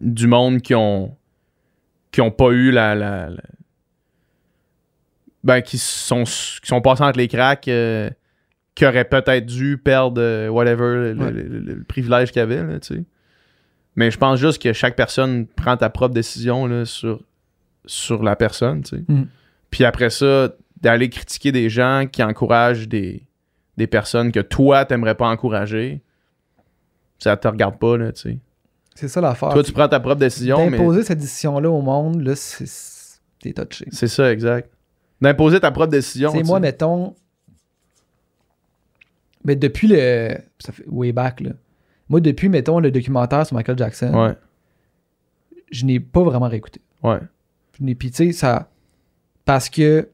du 0.00 0.26
monde 0.26 0.60
qui 0.60 0.74
ont 0.74 1.16
qui 2.12 2.20
ont 2.20 2.30
pas 2.32 2.50
eu 2.50 2.70
la, 2.72 2.94
la- 2.96 3.30
la- 3.30 3.42
ben 5.42 5.60
qui 5.62 5.78
sont 5.78 6.24
qui 6.24 6.66
sont 6.66 6.80
passés 6.80 7.02
entre 7.02 7.18
les 7.18 7.28
cracks 7.28 7.68
euh, 7.68 8.10
qui 8.80 8.86
auraient 8.86 9.04
peut-être 9.04 9.44
dû 9.44 9.76
perdre 9.76 10.22
euh, 10.22 10.48
whatever 10.48 11.12
le, 11.12 11.14
Ouais. 11.22 11.30
le- 11.32 11.42
le- 11.42 11.58
le 11.74 11.84
privilège 11.84 12.32
qu'ils 12.32 12.40
avaient 12.40 12.62
là, 12.62 12.80
tu 12.80 12.94
sais. 12.94 13.04
Mais 13.94 14.10
je 14.10 14.16
pense 14.16 14.38
juste 14.40 14.62
que 14.62 14.72
chaque 14.72 14.96
personne 14.96 15.46
prend 15.46 15.76
ta 15.76 15.90
propre 15.90 16.14
décision 16.14 16.66
là, 16.66 16.86
sur 16.86 17.20
sur 17.84 18.22
la 18.22 18.36
personne, 18.36 18.80
tu 18.82 18.96
sais. 18.96 19.04
Mhm. 19.06 19.26
Puis 19.70 19.84
après 19.84 20.08
ça, 20.08 20.54
d'aller 20.80 21.10
critiquer 21.10 21.52
des 21.52 21.68
gens 21.68 22.06
qui 22.10 22.22
encouragent 22.22 22.88
des 22.88 23.26
des 23.76 23.86
personnes 23.86 24.32
que 24.32 24.40
toi 24.40 24.86
t'aimerais 24.86 25.14
pas 25.14 25.28
encourager, 25.28 26.00
ça 27.18 27.36
te 27.36 27.48
regarde 27.48 27.78
pas 27.78 27.98
là, 27.98 28.12
tu 28.12 28.22
sais. 28.22 28.38
C'est 28.94 29.08
ça 29.08 29.20
l'affaire. 29.20 29.50
Toi 29.50 29.62
tu 29.62 29.72
prends 29.72 29.88
ta 29.88 30.00
propre 30.00 30.20
décision, 30.20 30.70
mais 30.70 30.78
D'imposer 30.78 31.02
cette 31.02 31.18
décision-là 31.18 31.68
au 31.70 31.82
monde, 31.82 32.22
là, 32.22 32.34
c'est. 32.34 32.64
T'es 33.42 33.52
touché. 33.52 33.86
c'est 33.90 34.08
ça 34.08 34.32
exact. 34.32 34.70
D'imposer 35.20 35.60
ta 35.60 35.70
propre 35.70 35.90
décision. 35.90 36.30
C'est 36.32 36.42
moi, 36.44 36.60
mettons. 36.60 37.14
Mais 39.44 39.56
depuis 39.56 39.88
le. 39.88 40.36
Ça 40.58 40.72
fait 40.72 40.84
way 40.86 41.12
back, 41.12 41.40
là. 41.40 41.50
Moi, 42.08 42.20
depuis, 42.20 42.48
mettons, 42.48 42.80
le 42.80 42.90
documentaire 42.90 43.46
sur 43.46 43.56
Michael 43.56 43.78
Jackson, 43.78 44.12
Ouais, 44.14 44.36
je 45.70 45.84
n'ai 45.84 46.00
pas 46.00 46.22
vraiment 46.22 46.48
réécouté. 46.48 46.80
ouais. 47.02 47.18
Je 47.78 47.84
n'ai- 47.84 47.94
Puis, 47.94 48.10
tu 48.10 48.16
sais, 48.26 48.32
ça. 48.32 48.68
Parce 49.44 49.68
que. 49.68 50.08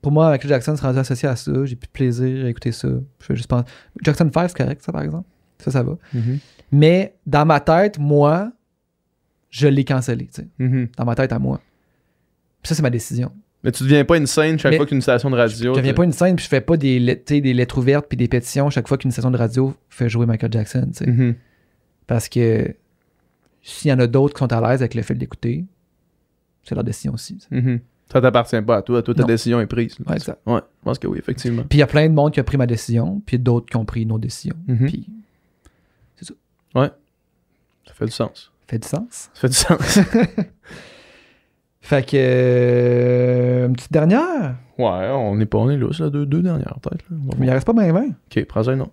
Pour 0.00 0.10
moi, 0.10 0.30
Michael 0.30 0.48
Jackson 0.48 0.76
se 0.76 0.82
rendu 0.82 0.98
associé 0.98 1.28
à 1.28 1.36
ça. 1.36 1.64
J'ai 1.64 1.76
plus 1.76 1.86
de 1.86 1.92
plaisir 1.92 2.44
à 2.44 2.48
écouter 2.48 2.72
ça. 2.72 2.88
Je 2.88 3.24
fais 3.24 3.36
juste 3.36 3.48
penser. 3.48 3.66
Jackson 4.02 4.28
5, 4.34 4.48
c'est 4.48 4.56
correct, 4.56 4.82
ça, 4.82 4.90
par 4.92 5.02
exemple. 5.02 5.28
Ça, 5.58 5.70
ça 5.70 5.82
va. 5.84 5.96
Mhm. 6.12 6.38
Mais 6.72 7.14
dans 7.24 7.46
ma 7.46 7.60
tête, 7.60 8.00
moi, 8.00 8.50
je 9.48 9.68
l'ai 9.68 9.84
cancellé, 9.84 10.26
tu 10.26 10.42
sais. 10.42 10.48
Mhm. 10.58 10.88
Dans 10.96 11.04
ma 11.04 11.14
tête 11.14 11.32
à 11.32 11.38
moi. 11.38 11.60
Puis 12.62 12.68
ça, 12.70 12.74
c'est 12.74 12.82
ma 12.82 12.90
décision. 12.90 13.30
Mais 13.64 13.70
tu 13.72 13.84
deviens 13.84 14.04
pas 14.04 14.16
une 14.16 14.26
scène 14.26 14.58
chaque 14.58 14.72
Mais 14.72 14.76
fois 14.76 14.86
qu'une 14.86 15.00
station 15.02 15.30
de 15.30 15.36
radio. 15.36 15.72
Je 15.74 15.78
deviens 15.78 15.94
pas 15.94 16.04
une 16.04 16.12
scène, 16.12 16.34
puis 16.36 16.44
je 16.44 16.48
fais 16.48 16.60
pas 16.60 16.76
des, 16.76 16.98
let- 16.98 17.22
tu 17.24 17.34
sais, 17.36 17.40
des 17.40 17.54
lettres 17.54 17.78
ouvertes 17.78 18.06
puis 18.08 18.16
des 18.16 18.26
pétitions 18.28 18.70
chaque 18.70 18.88
fois 18.88 18.98
qu'une 18.98 19.12
station 19.12 19.30
de 19.30 19.36
radio 19.38 19.74
fait 19.88 20.08
jouer 20.08 20.26
Michael 20.26 20.52
Jackson. 20.52 20.90
Mhm. 21.06 21.34
Parce 22.08 22.28
que 22.28 22.74
s'il 23.62 23.90
y 23.90 23.94
en 23.94 24.00
a 24.00 24.06
d'autres 24.08 24.34
qui 24.34 24.40
sont 24.40 24.52
à 24.52 24.60
l'aise 24.60 24.80
avec 24.82 24.94
le 24.94 25.02
fait 25.02 25.14
de 25.14 25.20
l'écouter, 25.20 25.64
c'est 26.64 26.74
leur 26.74 26.82
décision 26.84 27.12
aussi. 27.14 27.38
sais. 27.40 27.46
Mhm. 27.54 27.80
Ça 28.12 28.20
t'appartient 28.20 28.60
pas 28.62 28.76
à 28.78 28.82
toi. 28.82 29.00
Toi, 29.02 29.14
ta 29.14 29.22
Non. 29.22 29.26
décision 29.28 29.60
est 29.60 29.66
prise. 29.66 29.96
Ouais, 30.06 30.16
exact. 30.16 30.40
Ouais, 30.44 30.58
je 30.60 30.84
pense 30.84 30.98
que 30.98 31.06
oui, 31.06 31.18
effectivement. 31.18 31.62
Puis 31.62 31.78
il 31.78 31.80
y 31.80 31.84
a 31.84 31.86
plein 31.86 32.08
de 32.08 32.14
monde 32.14 32.32
qui 32.32 32.40
a 32.40 32.44
pris 32.44 32.56
ma 32.58 32.66
décision, 32.66 33.22
puis 33.24 33.38
d'autres 33.38 33.66
qui 33.70 33.76
ont 33.76 33.84
pris 33.86 34.04
nos 34.04 34.18
décisions. 34.18 34.56
Mhm. 34.66 34.86
Puis 34.86 35.06
Ça 37.86 37.94
fait 37.94 38.04
du 38.06 38.10
sens. 38.12 38.50
ça 38.64 38.70
fait 38.70 38.78
du 38.78 38.88
sens. 38.88 39.30
Ça 39.34 39.40
fait 39.40 39.48
du 39.48 39.54
sens. 39.54 39.98
Fait 41.82 42.06
que. 42.08 42.16
euh, 42.16 43.66
une 43.66 43.72
petite 43.74 43.92
dernière? 43.92 44.54
ouais, 44.78 45.08
on 45.10 45.38
est 45.40 45.46
pas, 45.46 45.58
on 45.58 45.68
est 45.68 45.76
là. 45.76 45.88
Deux, 46.10 46.24
deux 46.26 46.40
dernières, 46.42 46.78
peut-être. 46.80 47.04
Mais 47.38 47.46
il 47.46 47.50
reste 47.50 47.66
pas 47.66 47.72
bien, 47.72 47.92
bien. 47.92 48.06
Ok, 48.34 48.44
prends 48.46 48.68
un 48.68 48.76
nom. 48.76 48.90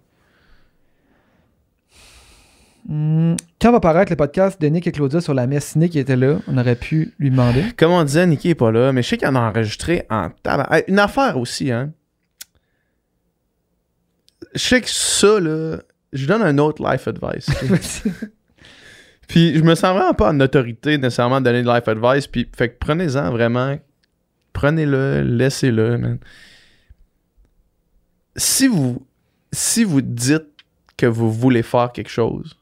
Hmm, 2.87 3.35
Quand 3.61 3.71
va 3.71 3.79
paraître 3.79 4.11
le 4.11 4.15
podcast 4.15 4.59
de 4.59 4.67
Nick 4.67 4.87
et 4.87 4.91
Claudia 4.91 5.21
sur 5.21 5.33
la 5.35 5.45
messe 5.45 5.75
Nick 5.75 5.91
qui 5.91 5.99
était 5.99 6.15
là, 6.15 6.39
on 6.47 6.57
aurait 6.57 6.75
pu 6.75 7.13
lui 7.19 7.29
demander? 7.29 7.63
Comme 7.77 7.91
on 7.91 8.03
disait, 8.03 8.25
Nicky 8.25 8.49
est 8.49 8.55
pas 8.55 8.71
là, 8.71 8.91
mais 8.91 9.03
je 9.03 9.09
sais 9.09 9.17
qu'il 9.17 9.27
en 9.27 9.35
a 9.35 9.39
enregistré 9.49 10.05
en 10.09 10.29
tabac. 10.41 10.81
Une 10.87 10.97
affaire 10.99 11.37
aussi, 11.37 11.71
hein. 11.71 11.91
Je 14.55 14.59
sais 14.59 14.81
que 14.81 14.89
ça, 14.89 15.39
là, 15.39 15.77
je 16.13 16.25
donne 16.25 16.41
un 16.41 16.57
autre 16.57 16.81
life 16.89 17.07
advice. 17.07 17.49
puis 19.29 19.55
je 19.55 19.63
me 19.63 19.75
sens 19.75 19.95
vraiment 19.95 20.13
pas 20.13 20.29
en 20.31 20.39
autorité 20.41 20.97
nécessairement 20.97 21.39
de 21.39 21.45
donner 21.45 21.63
de 21.63 21.69
life 21.69 21.87
advice. 21.87 22.27
Puis 22.27 22.49
fait 22.53 22.69
que 22.69 22.75
prenez-en 22.79 23.31
vraiment. 23.31 23.79
Prenez-le, 24.51 25.21
laissez-le, 25.21 25.97
man. 25.97 26.17
Si 28.35 28.67
vous, 28.67 29.05
si 29.51 29.83
vous 29.83 30.01
dites 30.01 30.47
que 30.97 31.05
vous 31.05 31.31
voulez 31.31 31.63
faire 31.63 31.91
quelque 31.91 32.09
chose, 32.09 32.57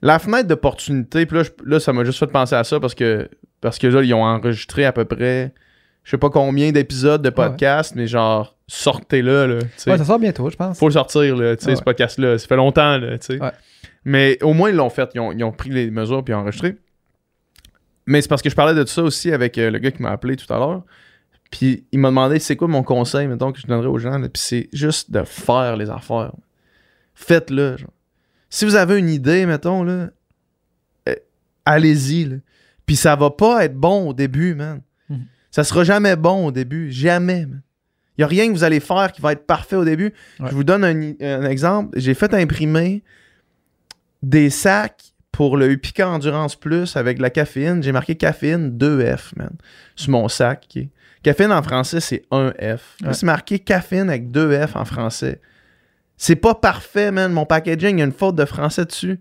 la 0.00 0.18
fenêtre 0.18 0.48
d'opportunité, 0.48 1.26
puis 1.26 1.36
là, 1.38 1.42
je- 1.44 1.50
là, 1.64 1.80
ça 1.80 1.92
m'a 1.92 2.04
juste 2.04 2.18
fait 2.18 2.26
penser 2.26 2.54
à 2.54 2.64
ça 2.64 2.80
parce 2.80 2.94
que 2.94 3.28
Parce 3.60 3.78
que 3.78 3.86
là, 3.86 4.02
ils 4.02 4.12
ont 4.12 4.24
enregistré 4.24 4.84
à 4.84 4.90
peu 4.92 5.04
près, 5.04 5.54
je 6.02 6.10
sais 6.10 6.18
pas 6.18 6.30
combien 6.30 6.72
d'épisodes 6.72 7.22
de 7.22 7.28
Ah 7.28 7.40
ouais. 7.42 7.48
podcast, 7.50 7.92
mais 7.94 8.08
genre, 8.08 8.56
sortez-le, 8.66 9.46
là. 9.46 9.54
Ouais, 9.86 9.98
ça 9.98 10.04
sort 10.04 10.18
bientôt, 10.18 10.50
je 10.50 10.56
pense. 10.56 10.76
Faut 10.80 10.88
le 10.88 10.94
sortir, 10.94 11.36
là, 11.36 11.54
tu 11.56 11.62
sais, 11.62 11.70
Ouais. 11.70 11.76
ce 11.76 11.82
podcast-là. 11.82 12.38
Ça 12.38 12.48
fait 12.48 12.56
longtemps, 12.56 12.98
là, 12.98 13.16
tu 13.18 13.26
sais. 13.36 13.40
Ouais. 13.40 13.52
Mais 14.04 14.42
au 14.42 14.52
moins, 14.52 14.70
ils 14.70 14.76
l'ont 14.76 14.90
fait. 14.90 15.10
Ils 15.14 15.20
ont, 15.20 15.32
ils 15.32 15.44
ont 15.44 15.52
pris 15.52 15.70
les 15.70 15.90
mesures 15.90 16.24
puis 16.24 16.34
enregistré. 16.34 16.76
Mais 18.06 18.20
c'est 18.20 18.28
parce 18.28 18.42
que 18.42 18.50
je 18.50 18.54
parlais 18.54 18.74
de 18.74 18.86
ça 18.88 19.02
aussi 19.02 19.32
avec 19.32 19.58
euh, 19.58 19.70
le 19.70 19.78
gars 19.78 19.90
qui 19.90 20.02
m'a 20.02 20.10
appelé 20.10 20.36
tout 20.36 20.52
à 20.52 20.58
l'heure. 20.58 20.82
Puis 21.50 21.84
il 21.92 22.00
m'a 22.00 22.08
demandé 22.08 22.38
c'est 22.38 22.56
quoi 22.56 22.66
mon 22.66 22.82
conseil, 22.82 23.28
mettons, 23.28 23.52
que 23.52 23.60
je 23.60 23.66
donnerais 23.66 23.86
aux 23.86 23.98
gens. 23.98 24.18
là? 24.18 24.28
Puis 24.28 24.42
c'est 24.42 24.68
juste 24.72 25.10
de 25.10 25.22
faire 25.22 25.76
les 25.76 25.90
affaires. 25.90 26.32
Faites-le. 27.14 27.76
Si 28.50 28.64
vous 28.64 28.74
avez 28.74 28.98
une 28.98 29.08
idée, 29.08 29.46
mettons, 29.46 29.84
là, 29.84 30.08
euh, 31.08 31.14
allez-y. 31.64 32.40
Puis 32.86 32.96
ça 32.96 33.14
va 33.14 33.30
pas 33.30 33.64
être 33.64 33.74
bon 33.74 34.08
au 34.08 34.14
début, 34.14 34.54
man. 34.54 34.80
Mhm. 35.08 35.26
Ça 35.50 35.62
sera 35.62 35.84
jamais 35.84 36.16
bon 36.16 36.46
au 36.46 36.52
début. 36.52 36.90
Jamais, 36.90 37.46
man. 37.46 37.62
Il 38.18 38.22
y 38.22 38.24
a 38.24 38.26
rien 38.26 38.48
que 38.48 38.52
vous 38.52 38.64
allez 38.64 38.80
faire 38.80 39.12
qui 39.12 39.22
va 39.22 39.32
être 39.32 39.46
parfait 39.46 39.76
au 39.76 39.84
début. 39.84 40.12
Ouais. 40.38 40.48
Je 40.50 40.54
vous 40.54 40.64
donne 40.64 40.84
un 40.84 41.44
exemple. 41.44 41.98
J'ai 41.98 42.12
fait 42.12 42.34
imprimer 42.34 43.02
des 44.22 44.50
sacs 44.50 45.02
pour 45.32 45.56
le 45.56 45.70
Upica 45.70 46.08
Endurance 46.08 46.56
Plus 46.56 46.96
avec 46.96 47.16
de 47.18 47.22
la 47.22 47.30
caféine. 47.30 47.82
J'ai 47.82 47.92
marqué 47.92 48.14
caféine 48.16 48.76
2F, 48.76 49.32
man, 49.36 49.50
sur 49.96 50.10
mon 50.10 50.28
sac. 50.28 50.68
Caféine 51.22 51.52
en 51.52 51.62
français, 51.62 52.00
c'est 52.00 52.22
1F. 52.30 52.60
Là, 53.00 53.08
Ouais. 53.08 53.14
C'est 53.14 53.26
marqué 53.26 53.58
caféine 53.58 54.08
avec 54.10 54.30
2F 54.30 54.70
en 54.76 54.84
français. 54.84 55.40
C'est 56.16 56.36
pas 56.36 56.54
parfait, 56.54 57.10
man. 57.10 57.32
Mon 57.32 57.46
packaging, 57.46 57.96
il 57.96 57.98
y 58.00 58.02
a 58.02 58.04
une 58.06 58.12
faute 58.12 58.34
de 58.36 58.44
français 58.44 58.84
dessus. 58.84 59.18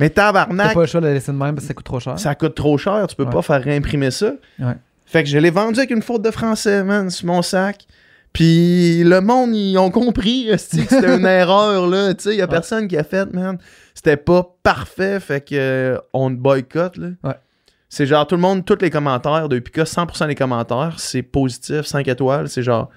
Mais 0.00 0.10
T'as 0.10 0.26
tabarnak, 0.26 0.74
pas 0.74 0.80
le 0.80 0.86
choix 0.86 1.00
de 1.00 1.06
la 1.06 1.14
laisser 1.14 1.32
de 1.32 1.36
même 1.36 1.54
parce 1.54 1.64
que 1.64 1.68
ça 1.68 1.74
coûte 1.74 1.86
trop 1.86 2.00
cher. 2.00 2.18
ça 2.18 2.34
coûte 2.34 2.54
trop 2.54 2.76
cher. 2.78 3.06
Tu 3.08 3.16
peux 3.16 3.24
Ouais. 3.24 3.30
pas 3.30 3.42
faire 3.42 3.62
réimprimer 3.62 4.10
ça. 4.10 4.32
Ouais. 4.58 4.74
Fait 5.06 5.22
que 5.22 5.28
je 5.28 5.38
l'ai 5.38 5.50
vendu 5.50 5.78
avec 5.78 5.90
une 5.90 6.02
faute 6.02 6.22
de 6.22 6.30
français, 6.30 6.82
man, 6.84 7.08
sur 7.10 7.26
mon 7.26 7.42
sac. 7.42 7.86
Puis 8.32 9.02
le 9.04 9.20
monde, 9.20 9.54
ils 9.54 9.78
ont 9.78 9.90
compris 9.90 10.46
que 10.50 10.56
c'était 10.56 11.16
une 11.16 11.24
erreur, 11.26 11.86
là. 11.86 12.12
Tu 12.14 12.24
sais, 12.24 12.30
il 12.34 12.38
y 12.38 12.42
a 12.42 12.48
personne 12.48 12.86
qui 12.88 12.96
a 12.96 13.04
fait, 13.04 13.32
man. 13.32 13.58
C'était 13.96 14.18
pas 14.18 14.46
parfait, 14.62 15.20
fait 15.20 15.40
que 15.40 15.54
euh, 15.54 15.98
on 16.12 16.28
te 16.28 16.34
boycotte, 16.34 16.98
là. 16.98 17.08
Ouais. 17.24 17.34
C'est 17.88 18.04
genre 18.04 18.26
tout 18.26 18.34
le 18.34 18.42
monde, 18.42 18.62
tous 18.62 18.76
les 18.82 18.90
commentaires 18.90 19.48
de 19.48 19.56
Upika, 19.56 19.84
100% 19.84 20.26
des 20.26 20.34
commentaires, 20.34 20.96
c'est 20.98 21.22
positif, 21.22 21.86
5 21.86 22.06
étoiles. 22.06 22.50
C'est 22.50 22.62
genre, 22.62 22.90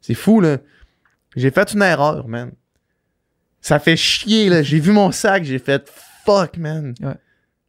c'est 0.00 0.14
fou, 0.14 0.40
là. 0.40 0.58
J'ai 1.34 1.50
fait 1.50 1.72
une 1.72 1.82
erreur, 1.82 2.28
man. 2.28 2.52
Ça 3.60 3.80
fait 3.80 3.96
chier, 3.96 4.48
là. 4.48 4.62
J'ai 4.62 4.78
vu 4.78 4.92
mon 4.92 5.10
sac, 5.10 5.42
j'ai 5.42 5.58
fait 5.58 5.90
fuck, 6.24 6.56
man. 6.56 6.94
Ouais. 7.00 7.16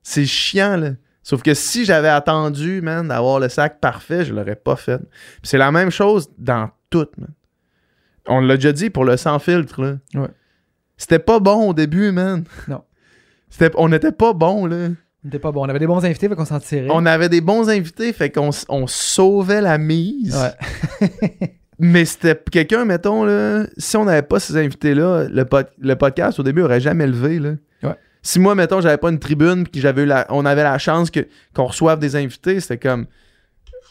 C'est 0.03 0.27
chiant, 0.27 0.77
là. 0.77 0.91
Sauf 1.23 1.41
que 1.41 1.55
si 1.55 1.85
j'avais 1.85 2.09
attendu, 2.09 2.81
man, 2.83 3.07
d'avoir 3.07 3.39
le 3.39 3.49
sac 3.49 3.79
parfait, 3.79 4.25
je 4.25 4.31
l'aurais 4.31 4.55
pas 4.55 4.75
fait. 4.75 5.01
C'est 5.41 5.57
la 5.57 5.71
même 5.71 5.89
chose 5.89 6.29
dans 6.37 6.69
tout, 6.91 7.07
man. 7.17 7.33
On 8.27 8.41
l'a 8.41 8.57
déjà 8.57 8.73
dit 8.73 8.91
pour 8.91 9.05
le 9.05 9.17
sans 9.17 9.39
filtre, 9.39 9.81
là. 9.81 9.97
Ouais. 10.13 10.29
C'était 10.97 11.19
pas 11.19 11.39
bon 11.39 11.69
au 11.69 11.73
début, 11.73 12.11
man. 12.11 12.43
Non. 12.67 12.81
C'était, 13.49 13.71
on 13.75 13.89
n'était 13.89 14.11
pas 14.11 14.33
bon, 14.33 14.65
là. 14.65 14.89
On 15.23 15.27
était 15.27 15.39
pas 15.39 15.51
bon. 15.51 15.65
On 15.65 15.69
avait 15.69 15.79
des 15.79 15.87
bons 15.87 16.03
invités, 16.05 16.29
fait 16.29 16.35
qu'on 16.35 16.45
s'en 16.45 16.59
tirait. 16.59 16.87
On 16.91 17.05
avait 17.05 17.29
des 17.29 17.41
bons 17.41 17.69
invités, 17.69 18.13
fait 18.13 18.29
qu'on 18.29 18.51
on 18.69 18.87
sauvait 18.87 19.61
la 19.61 19.77
mise. 19.77 20.35
Ouais. 20.35 21.09
Mais 21.79 22.05
c'était 22.05 22.39
quelqu'un, 22.51 22.85
mettons, 22.85 23.25
là, 23.25 23.65
si 23.77 23.97
on 23.97 24.05
n'avait 24.05 24.21
pas 24.21 24.39
ces 24.39 24.55
invités-là, 24.55 25.25
le, 25.29 25.43
pod- 25.45 25.69
le 25.77 25.95
podcast 25.95 26.39
au 26.39 26.43
début 26.43 26.61
aurait 26.61 26.79
jamais 26.79 27.05
levé. 27.07 27.39
Là. 27.39 27.51
Ouais. 27.83 27.95
Si 28.21 28.39
moi, 28.39 28.55
mettons, 28.55 28.79
j'avais 28.79 28.97
pas 28.97 29.09
une 29.09 29.19
tribune 29.19 29.67
puis 29.67 29.81
j'avais 29.81 30.05
la, 30.05 30.25
on 30.29 30.45
avait 30.45 30.63
la 30.63 30.77
chance 30.77 31.11
que, 31.11 31.27
qu'on 31.53 31.65
reçoive 31.65 31.99
des 31.99 32.15
invités, 32.15 32.59
c'était 32.61 32.77
comme. 32.77 33.07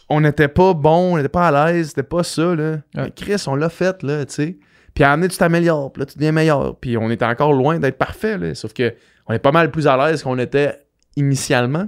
On 0.09 0.21
n'était 0.21 0.47
pas 0.47 0.73
bon, 0.73 1.13
on 1.13 1.17
n'était 1.17 1.29
pas 1.29 1.47
à 1.47 1.71
l'aise, 1.73 1.89
c'était 1.89 2.03
pas 2.03 2.23
ça. 2.23 2.55
Là. 2.55 2.77
Chris, 3.15 3.43
on 3.47 3.55
l'a 3.55 3.69
fait, 3.69 4.01
là, 4.03 4.25
tu 4.25 4.33
sais. 4.33 4.57
Puis 4.95 5.03
à 5.03 5.07
un 5.07 5.11
moment 5.11 5.21
donné, 5.21 5.31
tu 5.31 5.37
t'améliores, 5.37 5.91
puis 5.93 5.99
là, 5.99 6.05
tu 6.07 6.15
deviens 6.15 6.31
meilleur. 6.31 6.75
Puis 6.79 6.97
on 6.97 7.11
était 7.11 7.25
encore 7.25 7.53
loin 7.53 7.77
d'être 7.79 7.97
parfait, 7.99 8.37
là. 8.39 8.55
Sauf 8.55 8.73
que 8.73 8.95
on 9.27 9.33
est 9.33 9.39
pas 9.39 9.51
mal 9.51 9.69
plus 9.69 9.85
à 9.87 9.95
l'aise 9.97 10.23
qu'on 10.23 10.39
était 10.39 10.79
initialement. 11.17 11.87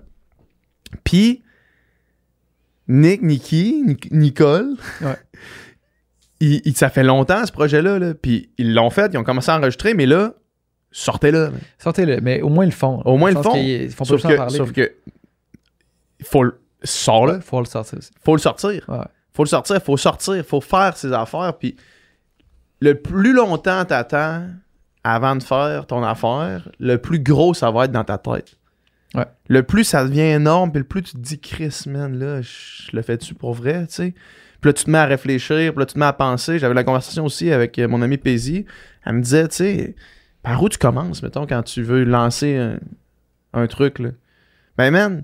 Puis 1.03 1.41
Nick, 2.87 3.21
Nicky, 3.21 3.83
Nic- 3.85 4.11
Nicole, 4.11 4.75
Ouais. 5.01 5.15
il- 6.39 6.61
il- 6.65 6.75
ça 6.77 6.89
fait 6.89 7.03
longtemps 7.03 7.45
ce 7.45 7.51
projet-là. 7.51 7.99
Là. 7.99 8.13
Puis 8.13 8.49
ils 8.57 8.73
l'ont 8.73 8.89
fait, 8.89 9.11
ils 9.13 9.17
ont 9.17 9.23
commencé 9.23 9.51
à 9.51 9.57
enregistrer, 9.57 9.93
mais 9.93 10.05
là, 10.05 10.33
sortez-le. 10.91 11.51
Sortez-le, 11.79 12.21
mais 12.21 12.41
au 12.41 12.49
moins 12.49 12.65
ils 12.65 12.69
le 12.69 12.73
font. 12.73 13.01
Au 13.03 13.17
moins, 13.17 13.31
ils 13.31 13.35
le 13.37 13.43
font. 13.43 13.55
Ils 13.55 13.89
font 13.91 14.03
pas 14.05 14.09
Sauf 14.09 14.25
en 14.25 14.29
que, 14.29 14.35
parler. 14.35 14.57
sauf 14.57 14.71
que 14.71 14.93
il 16.19 16.25
faut 16.25 16.43
le 16.43 16.59
sors-le, 16.83 17.33
Ouais, 17.35 17.41
faut 17.41 17.59
le 17.59 17.65
sortir 17.65 17.99
faut 18.23 18.35
le 18.35 18.41
sortir. 18.41 18.83
Ouais. 18.87 18.97
Faut 19.33 19.43
le 19.43 19.49
sortir, 19.49 19.81
faut 19.83 19.97
sortir, 19.97 20.43
faut 20.45 20.61
faire 20.61 20.95
ses 20.97 21.11
affaires. 21.13 21.53
Puis 21.59 21.75
le 22.79 22.95
plus 22.95 23.33
longtemps 23.33 23.85
t'attends 23.85 24.45
avant 25.03 25.35
de 25.35 25.43
faire 25.43 25.87
ton 25.87 26.03
affaire, 26.03 26.69
le 26.79 26.97
plus 26.97 27.19
gros 27.19 27.53
ça 27.53 27.71
va 27.71 27.85
être 27.85 27.91
dans 27.91 28.03
ta 28.03 28.17
tête. 28.17 28.57
Ouais. 29.15 29.25
Le 29.47 29.63
plus 29.63 29.83
ça 29.83 30.03
devient 30.03 30.21
énorme, 30.21 30.71
puis 30.71 30.79
le 30.79 30.87
plus 30.87 31.03
tu 31.03 31.13
te 31.13 31.17
dis, 31.17 31.39
Chris, 31.39 31.83
man, 31.87 32.17
là, 32.17 32.41
je 32.41 32.89
le 32.93 33.01
fais-tu 33.01 33.33
pour 33.33 33.53
vrai, 33.53 33.87
tu 33.87 33.93
sais? 33.93 34.13
Puis 34.59 34.69
là, 34.69 34.73
tu 34.73 34.85
te 34.85 34.89
mets 34.89 34.97
à 34.97 35.05
réfléchir, 35.05 35.71
puis 35.71 35.79
là, 35.79 35.85
tu 35.85 35.93
te 35.93 35.99
mets 35.99 36.05
à 36.05 36.13
penser. 36.13 36.57
J'avais 36.57 36.73
la 36.73 36.83
conversation 36.83 37.25
aussi 37.25 37.51
avec 37.51 37.77
euh, 37.77 37.87
mon 37.87 38.01
ami 38.01 38.17
Paisy. 38.17 38.65
Elle 39.05 39.13
me 39.13 39.21
disait, 39.21 39.47
tu 39.47 39.55
sais, 39.55 39.95
par 40.41 40.61
où 40.63 40.67
tu 40.67 40.79
commences, 40.79 41.21
mettons, 41.21 41.45
quand 41.45 41.61
tu 41.61 41.83
veux 41.83 42.03
lancer 42.03 42.57
un, 42.57 42.79
un 43.53 43.67
truc, 43.67 43.99
là? 43.99 44.09
Ben, 44.77 44.91
man, 44.91 45.23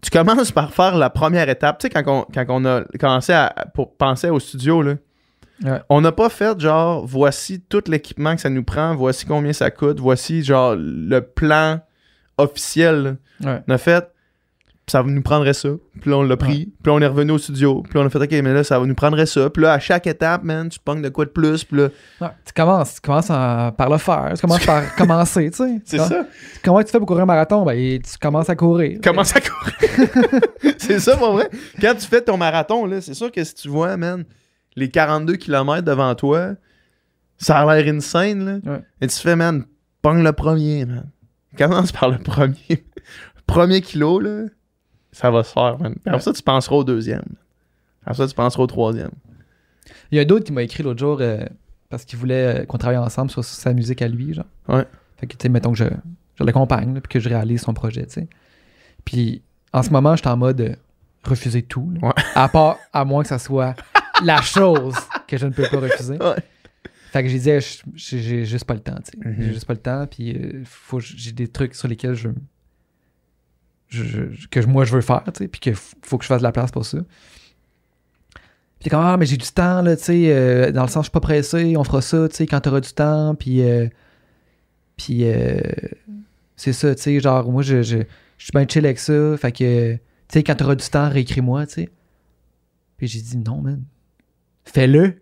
tu 0.00 0.10
commences 0.10 0.52
par 0.52 0.72
faire 0.72 0.96
la 0.96 1.10
première 1.10 1.48
étape. 1.48 1.78
Tu 1.78 1.86
sais, 1.86 1.90
quand 1.90 2.02
on, 2.06 2.26
quand 2.32 2.44
on 2.48 2.64
a 2.64 2.84
commencé 2.98 3.32
à 3.32 3.66
pour 3.74 3.96
penser 3.96 4.30
au 4.30 4.40
studio, 4.40 4.82
là, 4.82 4.94
Ouais. 5.64 5.80
on 5.88 6.00
n'a 6.00 6.12
pas 6.12 6.28
fait 6.28 6.58
genre, 6.60 7.04
voici 7.06 7.60
tout 7.60 7.82
l'équipement 7.88 8.34
que 8.36 8.40
ça 8.40 8.48
nous 8.50 8.62
prend, 8.62 8.94
voici 8.94 9.26
combien 9.26 9.52
ça 9.52 9.70
coûte, 9.72 9.98
voici 9.98 10.44
genre 10.44 10.74
le 10.78 11.20
plan 11.20 11.80
officiel. 12.36 13.16
Ouais. 13.44 13.60
On 13.66 13.72
a 13.74 13.78
fait, 13.78 14.08
ça 14.86 15.02
nous 15.02 15.20
prendrait 15.22 15.52
ça. 15.54 15.68
Puis 16.00 16.10
là, 16.10 16.16
on 16.18 16.22
l'a 16.22 16.36
pris. 16.36 16.66
Puis 16.82 16.90
là, 16.90 16.92
on 16.92 17.00
est 17.00 17.06
revenu 17.06 17.32
au 17.32 17.38
studio. 17.38 17.82
Puis 17.82 17.92
là, 17.94 18.00
on 18.02 18.06
a 18.06 18.10
fait, 18.10 18.18
OK, 18.22 18.30
mais 18.30 18.54
là, 18.54 18.62
ça 18.64 18.78
va 18.78 18.86
nous 18.86 18.94
prendrait 18.94 19.26
ça. 19.26 19.50
Puis 19.50 19.62
là, 19.62 19.72
à 19.72 19.78
chaque 19.80 20.06
étape, 20.06 20.44
man, 20.44 20.68
tu 20.68 20.78
pognes 20.78 21.02
de 21.02 21.08
quoi 21.08 21.24
de 21.24 21.30
plus. 21.30 21.64
Puis 21.64 21.76
là, 21.76 21.88
Ouais, 22.20 22.28
tu 22.46 22.52
commences, 22.54 22.94
tu 22.94 23.00
commences 23.00 23.28
en- 23.30 23.72
par 23.72 23.90
le 23.90 23.98
faire. 23.98 24.32
Tu 24.34 24.40
commences 24.40 24.64
par 24.64 24.94
commencer, 24.96 25.50
tu 25.50 25.56
sais. 25.58 25.80
c'est 25.84 25.96
Comment- 25.98 26.08
ça. 26.08 26.26
Comment 26.64 26.82
tu 26.84 26.90
fais 26.92 26.98
pour 26.98 27.06
courir 27.08 27.24
un 27.24 27.26
marathon? 27.26 27.64
Ben, 27.64 28.00
tu 28.00 28.16
commences 28.18 28.48
à 28.48 28.56
courir. 28.56 28.98
Commence 29.02 29.34
à 29.36 29.40
courir. 29.42 30.08
c'est 30.78 31.00
ça, 31.00 31.16
pour 31.16 31.32
vrai. 31.32 31.50
Quand 31.80 31.94
tu 31.94 32.06
fais 32.06 32.20
ton 32.22 32.36
marathon, 32.36 32.86
là, 32.86 33.00
c'est 33.00 33.14
sûr 33.14 33.30
que 33.32 33.42
si 33.44 33.54
tu 33.54 33.68
vois, 33.68 33.96
man, 33.96 34.24
les 34.78 34.90
42 34.90 35.36
km 35.36 35.82
devant 35.82 36.14
toi, 36.14 36.54
ça 37.36 37.58
a 37.60 37.76
l'air 37.80 37.94
insane, 37.94 38.44
là. 38.64 38.72
Ouais. 38.72 38.82
Et 39.00 39.06
tu 39.06 39.16
fais, 39.18 39.36
man, 39.36 39.64
pogne 40.02 40.22
le 40.22 40.32
premier, 40.32 40.84
man. 40.86 41.10
Commence 41.56 41.92
par 41.92 42.08
le 42.10 42.18
premier. 42.18 42.84
premier 43.46 43.80
kilo, 43.80 44.20
là, 44.20 44.44
ça 45.12 45.30
va 45.30 45.42
se 45.42 45.52
faire, 45.52 45.78
man. 45.78 45.94
Après 46.00 46.12
Ouais. 46.14 46.20
ça, 46.20 46.32
tu 46.32 46.42
penseras 46.42 46.76
au 46.76 46.84
deuxième. 46.84 47.24
Après 48.02 48.14
ça, 48.14 48.26
tu 48.28 48.34
penseras 48.34 48.62
au 48.62 48.66
troisième. 48.66 49.10
Il 50.10 50.18
y 50.18 50.20
a 50.20 50.24
d'autres 50.24 50.44
qui 50.44 50.52
m'a 50.52 50.62
écrit 50.62 50.82
l'autre 50.82 50.98
jour 51.00 51.18
euh, 51.20 51.44
parce 51.90 52.04
qu'il 52.04 52.18
voulait 52.18 52.62
euh, 52.62 52.64
qu'on 52.66 52.78
travaille 52.78 52.98
ensemble 52.98 53.30
sur 53.30 53.44
sa 53.44 53.72
musique 53.72 54.02
à 54.02 54.08
lui, 54.08 54.34
genre. 54.34 54.44
Ouais. 54.68 54.86
Fait 55.16 55.26
que, 55.26 55.32
tu 55.36 55.42
sais, 55.42 55.48
mettons 55.48 55.72
que 55.72 55.78
je, 55.78 55.84
je 56.36 56.44
l'accompagne, 56.44 57.00
puis 57.00 57.08
que 57.08 57.20
je 57.20 57.28
réalise 57.28 57.62
son 57.62 57.74
projet, 57.74 58.06
tu 58.06 58.14
sais. 58.14 58.28
Puis, 59.04 59.42
en 59.72 59.82
ce 59.82 59.90
moment, 59.90 60.14
je 60.16 60.20
suis 60.22 60.28
en 60.28 60.36
mode 60.36 60.60
euh, 60.60 60.74
refuser 61.24 61.62
tout, 61.62 61.90
là. 61.94 62.08
Ouais. 62.08 62.14
À 62.34 62.48
part, 62.48 62.76
à 62.92 63.04
moins 63.04 63.22
que 63.22 63.28
ça 63.28 63.38
soit 63.38 63.74
la 64.24 64.40
chose 64.42 64.94
que 65.26 65.36
je 65.36 65.46
ne 65.46 65.52
peux 65.52 65.66
pas 65.68 65.80
refuser. 65.80 66.18
Ouais. 66.18 66.36
Fait 67.12 67.22
que 67.22 67.28
j'ai 67.28 67.38
dit, 67.38 67.50
j'ai 67.94 68.44
juste 68.44 68.64
pas 68.66 68.74
le 68.74 68.80
temps, 68.80 68.96
tu 68.96 69.12
sais. 69.22 69.28
Mhm. 69.28 69.36
J'ai 69.42 69.52
juste 69.54 69.64
pas 69.66 69.72
le 69.72 69.80
temps, 69.80 70.06
puis 70.06 70.36
euh, 70.36 70.62
faut, 70.64 71.00
j'ai 71.00 71.32
des 71.32 71.48
trucs 71.48 71.74
sur 71.74 71.88
lesquels 71.88 72.14
je, 72.14 72.28
je- 73.88 74.30
je- 74.30 74.46
que 74.48 74.60
moi 74.66 74.84
je 74.84 74.92
veux 74.94 75.00
faire, 75.00 75.24
tu 75.24 75.38
sais, 75.38 75.48
puis 75.48 75.60
qu'il 75.60 75.74
faut 75.74 76.18
que 76.18 76.24
je 76.24 76.28
fasse 76.28 76.40
de 76.40 76.46
la 76.46 76.52
place 76.52 76.70
pour 76.70 76.84
ça. 76.84 76.98
Puis 78.80 78.90
comme, 78.90 79.00
ah, 79.00 79.16
mais 79.16 79.26
j'ai 79.26 79.36
du 79.38 79.48
temps, 79.50 79.82
là, 79.82 79.96
tu 79.96 80.04
sais, 80.04 80.32
euh, 80.32 80.70
dans 80.70 80.82
le 80.82 80.88
sens, 80.88 81.04
je 81.06 81.08
suis 81.08 81.12
pas 81.12 81.20
pressé, 81.20 81.76
on 81.76 81.82
fera 81.84 82.00
ça, 82.02 82.28
tu 82.28 82.36
sais, 82.36 82.46
quand 82.46 82.60
t'auras 82.60 82.80
du 82.80 82.92
temps, 82.92 83.34
puis. 83.34 83.62
euh, 83.62 83.88
puis, 84.96 85.20
euh, 85.24 85.60
c'est 86.56 86.72
ça, 86.72 86.94
tu 86.94 87.02
sais, 87.02 87.20
genre, 87.20 87.50
moi, 87.50 87.62
je, 87.62 87.82
je, 87.82 87.98
je 88.36 88.44
suis 88.44 88.50
bien 88.52 88.66
chill 88.68 88.84
avec 88.84 88.98
ça, 88.98 89.36
fait 89.36 89.52
que, 89.52 89.94
tu 89.94 90.00
sais, 90.28 90.42
quand 90.42 90.56
t'auras 90.56 90.74
du 90.74 90.86
temps, 90.88 91.08
réécris-moi, 91.08 91.66
tu 91.66 91.74
sais. 91.74 91.88
Puis 92.98 93.06
j'ai 93.08 93.20
dit, 93.20 93.36
non, 93.38 93.60
man. 93.62 93.82
Fais-le. 94.68 95.14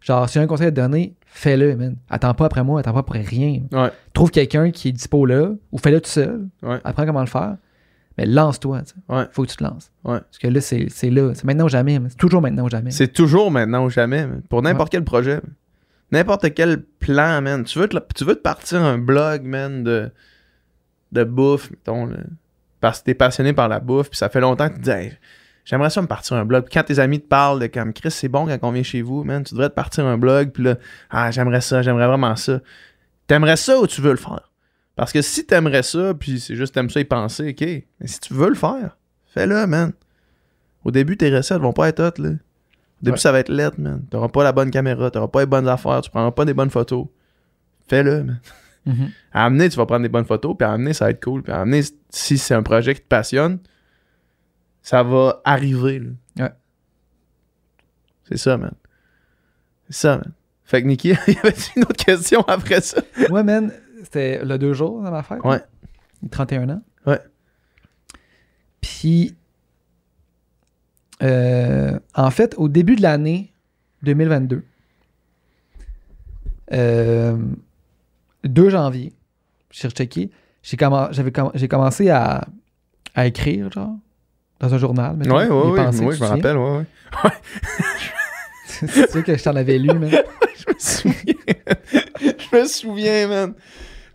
Genre, 0.00 0.28
si 0.28 0.38
a 0.38 0.42
un 0.42 0.46
conseil 0.46 0.68
à 0.68 0.70
te 0.70 0.76
donner, 0.76 1.14
fais-le, 1.26 1.74
man. 1.76 1.96
Attends 2.08 2.34
pas 2.34 2.46
après 2.46 2.62
moi, 2.62 2.80
attends 2.80 2.92
pas 2.92 3.00
après 3.00 3.22
rien. 3.22 3.62
Ouais. 3.72 3.90
Trouve 4.12 4.30
quelqu'un 4.30 4.70
qui 4.70 4.88
est 4.88 4.92
dispo 4.92 5.26
là, 5.26 5.50
ou 5.72 5.78
fais-le 5.78 6.00
tout 6.00 6.10
seul. 6.10 6.46
Ouais. 6.62 6.78
Apprends 6.84 7.06
comment 7.06 7.20
le 7.20 7.26
faire. 7.26 7.56
Mais 8.16 8.24
lance-toi, 8.24 8.82
tu 8.82 8.94
sais. 8.94 9.14
Ouais. 9.14 9.24
Faut 9.32 9.42
que 9.42 9.50
tu 9.50 9.56
te 9.56 9.64
lances. 9.64 9.90
Ouais. 10.04 10.20
Parce 10.20 10.38
que 10.38 10.46
là, 10.48 10.60
c'est 10.60 10.86
c'est 10.88 11.10
là. 11.10 11.32
C'est 11.34 11.44
maintenant 11.44 11.66
ou 11.66 11.68
jamais. 11.68 11.98
C'est 12.08 12.16
toujours 12.16 12.40
maintenant 12.40 12.64
ou 12.64 12.70
jamais. 12.70 12.90
C'est 12.90 13.08
toujours 13.12 13.50
maintenant 13.50 13.84
ou 13.84 13.90
jamais, 13.90 14.26
man. 14.26 14.42
pour 14.48 14.62
n'importe 14.62 14.90
quel 14.92 15.04
projet. 15.04 15.34
man. 15.34 15.52
N'importe 16.12 16.54
quel 16.54 16.82
plan, 16.82 17.42
man. 17.42 17.64
Tu 17.64 17.78
veux, 17.78 17.88
te, 17.88 17.98
tu 18.14 18.24
veux 18.24 18.36
te 18.36 18.40
partir 18.40 18.80
un 18.82 18.96
blog, 18.96 19.42
man, 19.42 19.82
de, 19.82 20.10
de 21.12 21.24
bouffe, 21.24 21.70
mettons, 21.70 22.06
là. 22.06 22.18
parce 22.80 23.00
que 23.00 23.06
t'es 23.06 23.14
passionné 23.14 23.52
par 23.52 23.68
la 23.68 23.80
bouffe, 23.80 24.08
puis 24.10 24.16
ça 24.16 24.28
fait 24.28 24.40
longtemps 24.40 24.68
que 24.68 24.74
tu 24.74 24.80
te 24.80 24.84
dis, 24.84 24.90
Hey, 24.90 25.12
j'aimerais 25.66 25.90
ça 25.90 26.00
me 26.00 26.06
partir 26.06 26.38
un 26.38 26.46
blog. 26.46 26.64
Puis 26.64 26.72
quand 26.72 26.84
tes 26.84 26.98
amis 26.98 27.20
te 27.20 27.26
parlent 27.28 27.60
de 27.60 27.66
comme 27.66 27.92
Chris, 27.92 28.10
c'est 28.10 28.28
bon 28.28 28.46
quand 28.46 28.58
on 28.62 28.70
vient 28.72 28.82
chez 28.82 29.02
vous, 29.02 29.22
man, 29.24 29.44
tu 29.44 29.52
devrais 29.54 29.68
te 29.68 29.74
partir 29.74 30.06
un 30.06 30.16
blog, 30.16 30.52
puis 30.52 30.62
là, 30.62 30.76
ah, 31.10 31.30
j'aimerais 31.30 31.60
ça, 31.60 31.82
j'aimerais 31.82 32.06
vraiment 32.06 32.34
ça. 32.36 32.60
T'aimerais 33.26 33.56
ça 33.56 33.78
ou 33.78 33.86
tu 33.86 34.00
veux 34.00 34.12
le 34.12 34.16
faire? 34.16 34.50
Parce 34.94 35.12
que 35.12 35.20
si 35.20 35.44
t'aimerais 35.44 35.82
ça, 35.82 36.14
puis 36.14 36.40
c'est 36.40 36.56
juste 36.56 36.72
t'aimes 36.72 36.88
ça 36.88 37.00
y 37.00 37.04
penser, 37.04 37.50
ok. 37.50 37.66
Mais 38.00 38.06
si 38.06 38.18
tu 38.20 38.32
veux 38.32 38.48
le 38.48 38.54
faire, 38.54 38.96
fais-le, 39.26 39.66
man. 39.66 39.92
Au 40.84 40.90
début, 40.90 41.16
tes 41.18 41.36
recettes 41.36 41.60
vont 41.60 41.72
pas 41.74 41.88
être 41.88 42.00
hot, 42.00 42.22
là. 42.22 42.28
Au 42.30 42.34
début, 43.02 43.12
Ouais. 43.16 43.18
ça 43.18 43.30
va 43.32 43.40
être 43.40 43.50
lettre, 43.50 43.78
man. 43.78 44.02
T'auras 44.10 44.28
pas 44.28 44.42
la 44.44 44.52
bonne 44.52 44.70
caméra, 44.70 45.10
t'auras 45.10 45.28
pas 45.28 45.40
les 45.40 45.46
bonnes 45.46 45.68
affaires, 45.68 46.00
tu 46.00 46.08
prendras 46.10 46.30
pas 46.30 46.44
des 46.46 46.54
bonnes 46.54 46.70
photos. 46.70 47.06
Fais-le, 47.88 48.22
man. 48.24 48.40
Mhm. 48.86 49.10
À 49.32 49.44
amener, 49.46 49.68
tu 49.68 49.76
vas 49.76 49.84
prendre 49.84 50.02
des 50.04 50.08
bonnes 50.08 50.24
photos, 50.24 50.54
puis 50.56 50.64
à 50.64 50.72
amener, 50.72 50.92
ça 50.92 51.06
va 51.06 51.10
être 51.10 51.22
cool. 51.22 51.42
Puis 51.42 51.52
à 51.52 51.60
amener, 51.60 51.82
si 52.08 52.38
c'est 52.38 52.54
un 52.54 52.62
projet 52.62 52.94
qui 52.94 53.00
te 53.00 53.06
passionne, 53.08 53.58
ça 54.86 55.02
va 55.02 55.40
arriver. 55.44 55.98
là. 55.98 56.10
Ouais. 56.44 56.52
C'est 58.28 58.36
ça, 58.36 58.56
man. 58.56 58.72
C'est 59.88 59.96
ça, 59.96 60.18
man. 60.18 60.32
Fait 60.62 60.80
que 60.80 60.86
Nikki, 60.86 61.08
il 61.26 61.34
y 61.34 61.38
avait 61.38 61.54
une 61.74 61.82
autre 61.82 62.04
question 62.04 62.42
après 62.42 62.80
ça? 62.80 63.02
Ouais, 63.30 63.42
man, 63.42 63.72
c'était 64.04 64.44
le 64.44 64.58
deux 64.58 64.74
jours 64.74 65.02
dans 65.02 65.10
ma 65.10 65.24
fête. 65.24 65.42
Ouais. 65.42 65.60
31 66.30 66.68
ans. 66.70 66.82
Ouais. 67.04 67.18
Puis, 68.80 69.34
euh, 71.22 71.98
en 72.14 72.30
fait, 72.30 72.54
au 72.56 72.68
début 72.68 72.94
de 72.94 73.02
l'année 73.02 73.52
2022, 74.02 74.62
euh, 76.72 77.36
2 78.44 78.70
janvier, 78.70 79.12
j'ai 79.70 79.88
rechecké, 79.88 80.30
j'ai 80.62 80.76
comm- 80.76 81.50
j'ai 81.54 81.68
commencé 81.68 82.08
à, 82.10 82.46
à 83.16 83.26
écrire, 83.26 83.70
genre, 83.72 83.96
dans 84.60 84.72
un 84.74 84.78
journal. 84.78 85.16
mettons, 85.16 85.36
Ouais, 85.36 85.48
pensées, 85.84 86.04
ouais, 86.04 86.12
tu 86.14 86.18
je 86.18 86.24
me 86.24 86.28
rappelle, 86.28 86.56
ouais, 86.56 86.76
ouais. 86.78 86.84
C'est 88.66 89.10
sûr 89.10 89.24
que 89.24 89.36
je 89.36 89.42
t'en 89.42 89.56
avais 89.56 89.78
lu, 89.78 89.88
man. 89.92 90.10
Je 90.58 90.72
me 90.72 90.78
souviens. 90.78 91.34
je 92.20 92.56
me 92.56 92.64
souviens, 92.66 93.28
man. 93.28 93.54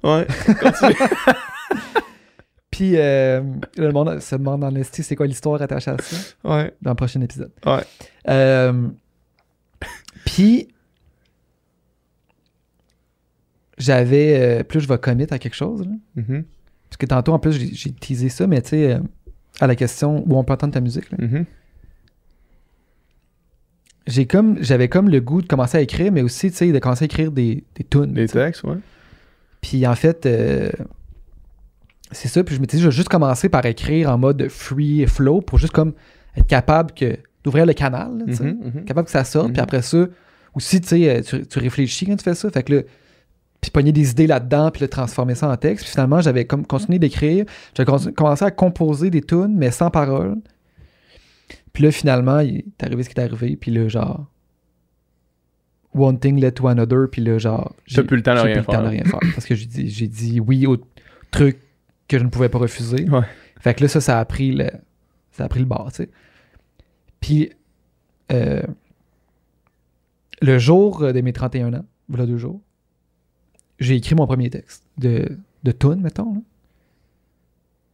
Ouais. 0.04 0.28
Puis, 2.72 2.94
euh, 2.98 3.42
le 3.78 3.92
monde 3.92 4.20
se 4.20 4.36
demande 4.36 4.62
dans 4.62 4.70
l'esti, 4.70 5.04
c'est 5.04 5.16
quoi 5.16 5.28
l'histoire 5.28 5.62
attachée 5.62 5.92
à 5.92 5.98
ça, 6.00 6.18
ouais. 6.44 6.74
dans 6.82 6.92
le 6.92 6.96
prochain 6.96 7.22
épisode. 7.22 7.52
Ouais. 7.66 7.84
Euh, 8.30 8.88
Puis, 10.26 10.68
j'avais. 13.78 14.60
euh, 14.60 14.64
plus 14.64 14.82
je 14.82 14.88
vais 14.88 14.98
commit 14.98 15.28
à 15.30 15.40
quelque 15.40 15.56
chose. 15.56 15.82
là. 15.86 15.92
Mhm, 16.16 16.44
Parce 16.90 16.98
que 16.98 17.06
tantôt, 17.06 17.34
en 17.34 17.40
plus, 17.40 17.54
j'ai 17.54 17.74
j'ai 17.74 17.92
teasé 17.92 18.30
ça, 18.30 18.48
mais 18.48 18.62
tu 18.62 18.70
sais, 18.70 18.94
euh, 18.94 19.00
à 19.60 19.68
la 19.68 19.76
question 19.76 20.24
où 20.28 20.38
on 20.38 20.44
peut 20.44 20.54
entendre 20.54 20.74
ta 20.74 20.82
musique, 20.82 21.12
là, 21.12 21.18
mhm. 21.20 21.46
j'ai 24.08 24.26
comme, 24.26 24.58
j'avais 24.62 24.88
comme 24.88 25.10
le 25.10 25.20
goût 25.20 25.42
de 25.42 25.48
commencer 25.48 25.78
à 25.78 25.82
écrire, 25.82 26.12
mais 26.12 26.22
aussi, 26.22 26.50
de 26.50 26.80
commencer 26.80 27.04
à 27.04 27.06
écrire 27.06 27.32
des, 27.32 27.64
des 27.76 27.84
tunes. 27.84 28.16
Sais. 28.16 28.28
textes, 28.28 28.64
ouais. 28.64 28.78
Puis 29.62 29.86
en 29.86 29.96
fait, 29.96 30.26
euh, 30.26 30.72
c'est 32.12 32.28
ça. 32.28 32.44
Puis 32.44 32.56
je 32.56 32.62
m'étais 32.62 32.78
dit, 32.78 32.84
je 32.84 32.88
vais 32.88 32.96
juste 32.96 33.10
commencer 33.10 33.48
par 33.48 33.66
écrire 33.66 34.10
en 34.10 34.18
mode 34.18 34.48
free 34.50 35.06
flow 35.06 35.42
pour 35.42 35.60
juste 35.60 35.74
comme 35.74 35.94
être 36.36 36.48
capable 36.48 36.94
que 36.94 37.18
d'ouvrir 37.44 37.66
le 37.66 37.74
canal, 37.74 38.18
là. 38.18 38.26
Mhm, 38.26 38.72
mhm. 38.76 38.86
capable 38.86 39.06
que 39.06 39.12
ça 39.12 39.24
sorte. 39.24 39.54
Puis 39.54 39.62
après 39.62 39.82
ça, 39.82 40.08
aussi, 40.56 40.82
euh, 40.94 41.22
tu, 41.22 41.46
tu 41.46 41.60
réfléchis 41.60 42.06
quand 42.06 42.16
tu 42.16 42.24
fais 42.24 42.36
ça. 42.36 42.50
Fait 42.50 42.64
que 42.64 42.74
là, 42.74 42.82
puis 43.62 43.70
pogner 43.70 43.92
des 43.92 44.10
idées 44.12 44.28
là-dedans, 44.28 44.72
puis 44.72 44.82
le 44.82 44.88
transformer 44.88 45.36
ça 45.36 45.48
en 45.48 45.56
texte. 45.56 45.86
Puis 45.86 45.92
finalement, 45.92 46.20
j'avais 46.20 46.46
comme 46.46 46.66
continué 46.66 46.98
d'écrire. 46.98 47.46
J'avais 47.76 48.12
commencé 48.14 48.44
à 48.44 48.52
composer 48.52 49.12
des 49.12 49.22
tunes, 49.22 49.56
mais 49.56 49.70
sans 49.70 49.92
parole. 49.92 50.38
Puis 51.72 51.84
là, 51.84 51.92
finalement, 51.92 52.40
il 52.40 52.58
est 52.58 52.84
arrivé 52.84 53.04
ce 53.04 53.10
qui 53.10 53.20
est 53.20 53.24
arrivé. 53.24 53.56
Puis 53.56 53.72
là, 53.72 53.88
genre, 53.88 54.26
one 55.94 56.20
thing 56.20 56.40
led 56.40 56.56
to 56.56 56.68
another. 56.68 57.08
Puis 57.10 57.22
là, 57.22 57.38
genre, 57.38 57.76
T'as 57.94 58.04
plus 58.04 58.18
le 58.18 58.24
temps 58.24 58.34
de 58.34 58.40
j'ai 58.40 58.44
rien 58.46 58.54
plus 58.56 58.60
le 58.62 58.66
temps 58.66 58.84
de 58.84 58.90
faire. 58.90 58.90
rien 58.90 59.04
faire. 59.04 59.20
Parce 59.36 59.46
que 59.46 59.56
j'ai 59.56 59.68
dit, 59.68 59.90
j'ai 59.90 60.08
dit 60.08 60.40
oui 60.40 60.66
au 60.66 60.78
truc 61.30 61.60
que 62.08 62.18
je 62.18 62.24
ne 62.24 62.30
pouvais 62.30 62.50
pas 62.50 62.58
refuser. 62.58 63.08
Ouais. 63.10 63.22
Fait 63.60 63.76
que 63.76 63.84
là, 63.84 63.88
ça, 63.88 64.02
ça 64.02 64.20
a 64.20 64.26
pris 64.26 64.52
le, 64.54 64.70
ça 65.32 65.46
a 65.46 65.48
pris 65.48 65.60
le 65.60 65.66
bord, 65.66 65.92
tu 65.92 66.04
sais. 66.04 66.10
Puis, 67.20 67.52
euh, 68.32 68.64
le 70.42 70.58
jour 70.58 71.14
de 71.14 71.22
mes 71.22 71.32
31 71.32 71.74
ans, 71.76 71.86
voilà 72.10 72.26
deux 72.26 72.38
jours, 72.38 72.60
j'ai 73.82 73.96
écrit 73.96 74.16
mon 74.16 74.26
premier 74.28 74.50
texte 74.50 74.86
de, 74.98 75.38
de 75.64 75.72
tune, 75.74 76.00
mettons. 76.02 76.36
là. 76.36 76.40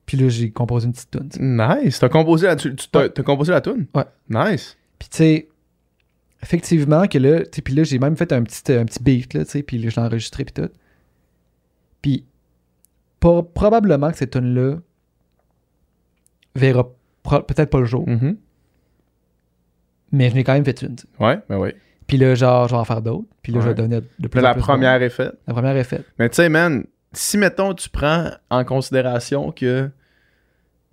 Puis 0.06 0.16
là, 0.18 0.30
j'ai 0.30 0.52
composé 0.52 0.86
une 0.88 0.94
petite 0.94 1.12
tune. 1.12 1.30
Nice. 1.58 2.00
T'as 2.00 2.10
composé 2.10 2.46
la, 2.48 2.56
tu, 2.56 2.76
tu- 2.76 2.88
t'as, 2.90 3.00
Ouais. 3.02 3.10
t'as 3.10 3.24
composé 3.24 3.52
la 3.52 3.62
tune? 3.62 3.88
Ouais. 3.96 4.06
Nice. 4.30 4.78
Puis 5.00 5.10
tu 5.10 5.18
sais, 5.18 5.48
effectivement 6.44 7.08
que 7.08 7.18
là, 7.18 7.40
tu 7.42 7.48
sais, 7.56 7.62
puis 7.62 7.74
là, 7.74 7.84
j'ai 7.84 8.00
même 8.00 8.16
fait 8.16 8.32
un 8.32 8.44
petit, 8.44 8.72
un 8.72 8.86
petit 8.86 9.02
beat, 9.04 9.34
là, 9.34 9.44
tu 9.44 9.52
sais, 9.52 9.64
puis 9.64 9.78
là, 9.80 9.90
je 9.90 9.96
l'ai 9.96 10.02
enregistré, 10.06 10.46
puis 10.46 10.54
tout. 10.54 10.70
Puis, 12.02 12.26
probablement 13.20 14.12
que 14.12 14.18
cette 14.18 14.32
tune-là 14.32 14.78
verra 16.56 16.88
pro- 17.24 17.42
peut-être 17.44 17.70
pas 17.70 17.80
le 17.80 17.86
jour, 17.86 18.08
Mhm. 18.08 18.38
mais 20.12 20.30
je 20.30 20.36
l'ai 20.36 20.44
quand 20.44 20.54
même 20.54 20.66
fait 20.66 20.82
une. 20.84 20.96
tu 20.96 21.04
sais. 21.18 21.24
Ouais, 21.24 21.40
ben 21.50 21.58
oui. 21.60 21.72
Puis 22.08 22.18
là, 22.18 22.36
genre, 22.36 22.68
je 22.68 22.74
vais 22.74 22.80
en 22.80 22.86
faire 22.86 23.02
d'autres, 23.02 23.28
puis 23.44 23.52
là, 23.52 23.60
je 23.62 23.68
vais 23.68 23.74
devenir 23.76 24.02
de 24.20 24.28
plus 24.28 24.40
en 24.40 24.44
la 24.44 24.54
plus 24.54 24.62
première 24.62 25.02
est 25.02 25.10
faite. 25.10 25.34
La 25.48 25.54
première 25.54 25.76
est 25.76 25.84
faite. 25.84 26.06
Mais 26.18 26.30
tu 26.30 26.36
sais, 26.38 26.48
man, 26.50 26.86
si 27.14 27.38
mettons 27.38 27.74
tu 27.74 27.90
prends 27.90 28.30
en 28.50 28.64
considération 28.64 29.52
que 29.52 29.90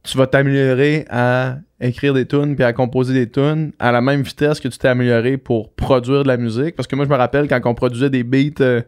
tu 0.03 0.19
vas 0.19 0.27
t'améliorer 0.27 1.07
à 1.09 1.57
écrire 1.81 2.13
des 2.15 2.27
tunes 2.27 2.55
puis 2.57 2.65
à 2.65 2.73
composer 2.73 3.15
des 3.15 3.31
tunes 3.31 3.73
à 3.79 3.91
la 3.93 4.01
même 4.01 4.23
vitesse 4.23 4.61
que 4.61 4.69
tu 4.69 4.77
t'es 4.77 4.89
amélioré 4.89 5.37
pour 5.39 5.73
produire 5.73 6.23
de 6.25 6.29
la 6.29 6.37
musique. 6.37 6.77
Parce 6.77 6.87
que 6.87 6.95
moi, 6.97 7.05
je 7.07 7.11
me 7.11 7.17
rappelle 7.17 7.49
quand 7.49 7.61
on 7.65 7.75
produisait 7.75 8.11
des 8.11 8.23
beats 8.23 8.61
euh, 8.61 8.83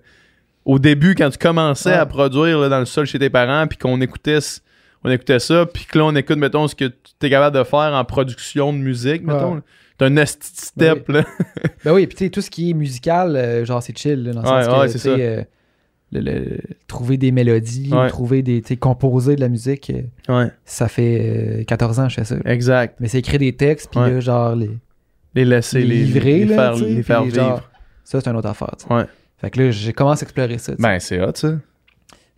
au 0.66 0.78
début, 0.78 1.14
quand 1.14 1.30
tu 1.30 1.38
commençais 1.38 1.90
Ouais. 1.90 1.96
à 1.96 2.06
produire 2.06 2.58
là, 2.58 2.68
dans 2.68 2.80
le 2.80 2.84
sol 2.86 3.06
chez 3.06 3.18
tes 3.18 3.30
parents, 3.30 3.66
puis 3.66 3.78
qu'on 3.78 4.00
écoutait, 4.00 4.40
c- 4.40 4.60
on 5.04 5.10
écoutait 5.10 5.38
ça, 5.38 5.64
puis 5.64 5.86
que 5.86 5.96
là, 5.98 6.04
on 6.04 6.14
écoute, 6.16 6.36
mettons, 6.38 6.66
ce 6.68 6.74
que 6.74 6.86
tu 6.86 7.26
es 7.26 7.30
capable 7.30 7.56
de 7.56 7.64
faire 7.64 7.94
en 7.94 8.04
production 8.04 8.72
de 8.72 8.78
musique, 8.78 9.22
mettons. 9.22 9.54
Ouais. 9.54 9.60
T'as 9.98 10.06
un 10.06 10.26
step, 10.26 11.08
là. 11.08 11.24
Ben 11.84 11.92
oui, 11.92 12.06
puis 12.06 12.16
tu 12.16 12.24
sais, 12.24 12.30
tout 12.30 12.40
ce 12.40 12.50
qui 12.50 12.70
est 12.70 12.74
musical, 12.74 13.34
euh, 13.36 13.64
genre, 13.64 13.82
c'est 13.82 13.96
chill, 13.96 14.22
là, 14.24 14.32
dans 14.32 14.42
le 14.42 14.48
Ouais, 14.48 14.64
sens 14.64 14.74
que, 14.74 14.80
ouais, 14.80 14.90
tu 14.92 14.98
c'est 14.98 15.08
euh, 15.26 15.42
le- 16.12 16.20
le- 16.20 16.58
trouver 16.86 17.16
des 17.16 17.32
mélodies, 17.32 17.92
Ouais. 17.92 18.08
trouver 18.08 18.42
des, 18.42 18.60
tu 18.62 18.76
composer 18.76 19.36
de 19.36 19.40
la 19.40 19.48
musique, 19.48 19.90
euh, 19.90 20.44
Ouais, 20.44 20.50
ça 20.64 20.88
fait 20.88 21.60
euh, 21.60 21.64
14 21.64 21.98
ans 22.00 22.04
que 22.04 22.10
je 22.10 22.14
fais 22.16 22.24
ça. 22.24 22.36
exact. 22.44 22.96
Mais 23.00 23.08
c'est 23.08 23.18
écrire 23.18 23.38
des 23.40 23.54
textes, 23.54 23.90
puis 23.90 24.00
là, 24.00 24.20
genre, 24.20 24.54
les... 24.56 24.70
Les 25.34 25.44
laisser, 25.44 25.80
Les 25.80 25.86
les, 25.86 26.04
livrer, 26.04 26.38
les 26.38 26.44
là, 26.46 26.56
faire, 26.56 26.74
les 26.86 27.02
faire 27.02 27.22
vivre. 27.24 27.34
genre- 27.36 27.70
ça, 28.04 28.20
c'est 28.20 28.28
une 28.30 28.36
autre 28.36 28.48
affaire. 28.48 28.74
Ouais. 28.90 29.04
Fait 29.38 29.50
que 29.50 29.60
là, 29.62 29.70
j'ai 29.70 29.92
commencé 29.92 30.22
à 30.22 30.24
explorer 30.24 30.56
ça. 30.58 30.72
Ben, 30.78 30.98
c'est 30.98 31.20
hot, 31.20 31.32
ça. 31.34 31.54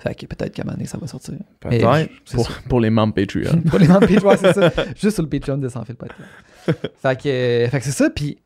Fait 0.00 0.14
que 0.14 0.26
peut-être 0.26 0.52
qu'à 0.52 0.62
un 0.62 0.64
moment 0.64 0.76
donné, 0.76 0.86
ça 0.86 0.98
va 0.98 1.06
sortir. 1.06 1.34
Peut-être. 1.60 2.08
Pour, 2.32 2.48
pour 2.68 2.80
les 2.80 2.90
membres 2.90 3.14
Patreon. 3.14 3.60
Pour 3.68 3.78
les 3.80 3.86
membres 3.88 4.06
Patreon, 4.06 4.36
c'est 4.36 4.52
ça. 4.52 4.72
Juste 4.96 5.14
sur 5.14 5.22
le 5.22 5.28
Patreon 5.28 5.58
de 5.58 5.68
Sans 5.68 5.84
Fil 5.84 5.94
Podcast. 5.96 6.20
fait 7.02 7.20
que, 7.20 7.28
euh, 7.28 7.68
fait 7.68 7.78
que 7.78 7.84
c'est 7.84 7.90
ça, 7.92 8.10
puis 8.10 8.38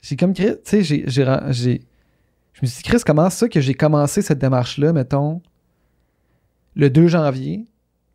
j'ai 0.00 0.16
comme 0.16 0.34
créé, 0.34 0.54
tu 0.56 0.60
sais, 0.64 0.82
j'ai, 0.82 1.04
je 1.08 1.22
me 1.22 2.66
suis 2.66 2.76
dit, 2.78 2.82
Chris, 2.82 2.98
comment 3.06 3.30
ça 3.30 3.48
que 3.48 3.60
j'ai 3.60 3.74
commencé 3.74 4.22
cette 4.22 4.38
démarche-là, 4.38 4.92
mettons, 4.92 5.40
le 6.74 6.90
2 6.90 7.06
janvier, 7.08 7.66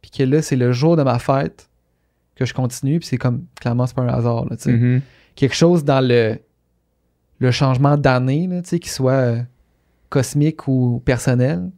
puis 0.01 0.11
que 0.11 0.23
là, 0.23 0.41
c'est 0.41 0.55
le 0.55 0.71
jour 0.71 0.95
de 0.97 1.03
ma 1.03 1.19
fête 1.19 1.69
que 2.35 2.45
je 2.45 2.53
continue, 2.53 2.99
puis 2.99 3.07
c'est 3.07 3.17
comme, 3.17 3.45
clairement, 3.59 3.87
c'est 3.87 3.95
pas 3.95 4.03
un 4.03 4.07
hasard, 4.09 4.45
là, 4.45 4.55
tu 4.57 4.63
sais. 4.63 4.73
Mhm. 4.73 5.01
Quelque 5.35 5.55
chose 5.55 5.83
dans 5.83 6.01
le, 6.05 6.37
le 7.39 7.51
changement 7.51 7.97
d'année, 7.97 8.47
tu 8.63 8.69
sais, 8.69 8.79
qui 8.79 8.89
soit 8.89 9.11
euh, 9.13 9.41
cosmique 10.09 10.67
ou 10.67 11.01
personnel, 11.05 11.69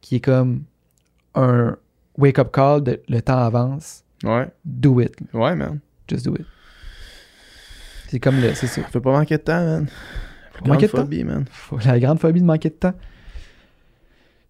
qui 0.00 0.16
est 0.16 0.20
comme 0.20 0.62
un 1.34 1.76
wake-up 2.16 2.50
call 2.52 2.82
de 2.82 3.00
le 3.08 3.20
temps 3.22 3.38
avance, 3.38 4.04
Ouais. 4.24 4.48
do 4.64 5.00
it. 5.00 5.14
Ouais, 5.32 5.54
man. 5.54 5.78
Just 6.08 6.24
do 6.24 6.34
it. 6.34 6.44
C'est 8.08 8.18
comme 8.20 8.40
le. 8.40 8.54
C'est 8.54 8.66
ça. 8.66 8.82
Fait 8.82 9.00
pas 9.00 9.12
manquer 9.12 9.36
de 9.36 9.42
temps, 9.42 9.64
man. 9.64 9.86
Pas 10.64 10.68
manquer 10.70 10.86
de 10.86 10.92
temps? 10.92 11.06
man. 11.26 11.44
Faut- 11.50 11.78
La 11.84 11.98
grande 12.00 12.18
phobie 12.18 12.40
de 12.40 12.46
manquer 12.46 12.70
de 12.70 12.74
temps. 12.74 12.94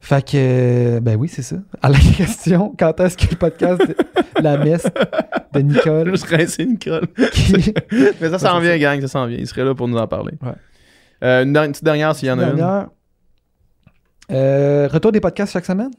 Fait 0.01 0.25
que. 0.25 0.37
euh, 0.37 1.01
Ben 1.01 1.17
oui, 1.17 1.29
c'est 1.29 1.43
ça. 1.43 1.57
À 1.83 1.89
la 1.89 1.99
question, 2.17 2.75
quand 2.79 2.99
est-ce 3.01 3.17
que 3.17 3.31
le 3.31 3.37
podcast 3.37 3.81
de 3.87 3.97
La 4.43 4.57
messe 4.59 4.87
de 5.53 5.61
Nicole. 5.61 6.11
Juste 6.11 6.27
rincer 6.27 6.65
Nicole. 6.67 7.09
qui- 7.33 7.75
Mais 8.21 8.31
ça 8.31 8.39
s'en 8.39 8.61
vient, 8.61 8.79
gang, 8.79 9.01
ça 9.01 9.09
s'en 9.09 9.27
vient. 9.27 9.39
Il 9.39 9.47
serait 9.47 9.65
là 9.65 9.75
pour 9.75 9.89
nous 9.89 9.99
en 9.99 10.07
parler. 10.07 10.35
Ouais. 10.41 10.53
Euh, 11.25 11.43
une, 11.45 11.57
une 11.57 11.73
petite 11.73 11.85
dernière, 11.85 12.15
s'il 12.15 12.29
y 12.29 12.31
en 12.31 12.39
a 12.39 12.47
une. 12.51 12.87
Euh, 14.31 14.89
retour 14.89 15.11
des 15.11 15.21
podcasts 15.21 15.53
chaque 15.53 15.65
semaine? 15.67 15.91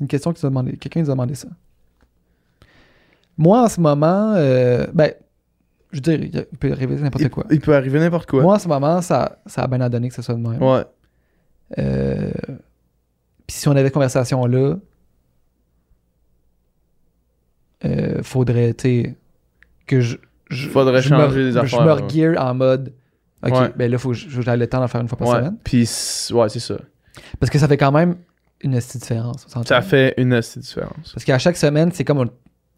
Une 0.00 0.08
question 0.08 0.32
que 0.34 0.38
tu 0.38 0.44
as 0.44 0.48
demandé. 0.50 0.76
Quelqu'un 0.76 1.00
nous 1.00 1.08
a 1.10 1.14
demandé 1.14 1.34
ça. 1.34 1.48
Moi, 3.38 3.62
en 3.62 3.68
ce 3.68 3.80
moment, 3.80 4.34
ben, 4.92 5.12
je 5.92 5.96
veux 5.98 6.00
dire, 6.16 6.46
il 6.52 6.58
peut 6.58 6.72
arriver 6.72 6.96
n'importe 6.96 7.28
quoi. 7.28 7.44
il 7.50 7.60
peut 7.60 7.74
arriver 7.74 7.98
n'importe 8.00 8.28
quoi. 8.28 8.42
Moi, 8.42 8.54
en 8.54 8.58
ce 8.58 8.68
moment, 8.68 9.00
ça, 9.02 9.38
ça 9.46 9.62
a 9.62 9.66
bien 9.66 9.80
à 9.80 9.88
donner 9.88 10.08
que 10.08 10.14
ce 10.14 10.22
soit 10.22 10.34
de 10.34 10.40
même. 10.40 10.62
Ouais. 10.62 10.84
Euh, 11.78 12.30
Puis 13.46 13.56
si 13.58 13.68
on 13.68 13.72
avait 13.72 13.84
cette 13.84 13.94
conversation-là, 13.94 14.76
euh, 17.84 18.22
faudrait, 18.22 18.74
tu 18.74 18.82
sais, 19.04 19.16
que 19.86 20.00
je. 20.00 20.16
je- 20.50 20.68
Faudrait 20.68 21.02
je 21.02 21.08
changer 21.08 21.38
me, 21.38 21.44
des 21.52 21.66
Je 21.68 21.76
me 21.76 21.84
ouais. 21.84 21.92
regear 21.92 22.44
en 22.46 22.54
mode. 22.54 22.92
Ok, 23.44 23.52
Ouais. 23.52 23.72
ben 23.76 23.90
là, 23.90 23.98
faut 23.98 24.08
que 24.10 24.14
je- 24.14 24.40
j'ai 24.40 24.56
le 24.56 24.66
temps 24.66 24.80
d'en 24.80 24.88
faire 24.88 25.00
une 25.00 25.08
fois 25.08 25.18
par 25.18 25.28
Ouais. 25.28 25.36
semaine. 25.38 25.56
Puis, 25.62 25.88
ouais, 26.32 26.48
c'est 26.48 26.60
ça. 26.60 26.76
Parce 27.38 27.50
que 27.50 27.58
ça 27.58 27.68
fait 27.68 27.76
quand 27.76 27.92
même 27.92 28.16
une 28.62 28.72
petite 28.74 29.00
différence. 29.02 29.46
Ça 29.64 29.82
fait 29.82 30.14
une 30.16 30.30
petite 30.30 30.58
différence. 30.58 31.12
Parce 31.12 31.24
qu'à 31.24 31.38
chaque 31.38 31.56
semaine, 31.56 31.90
c'est 31.92 32.04
comme 32.04 32.18
on, 32.18 32.30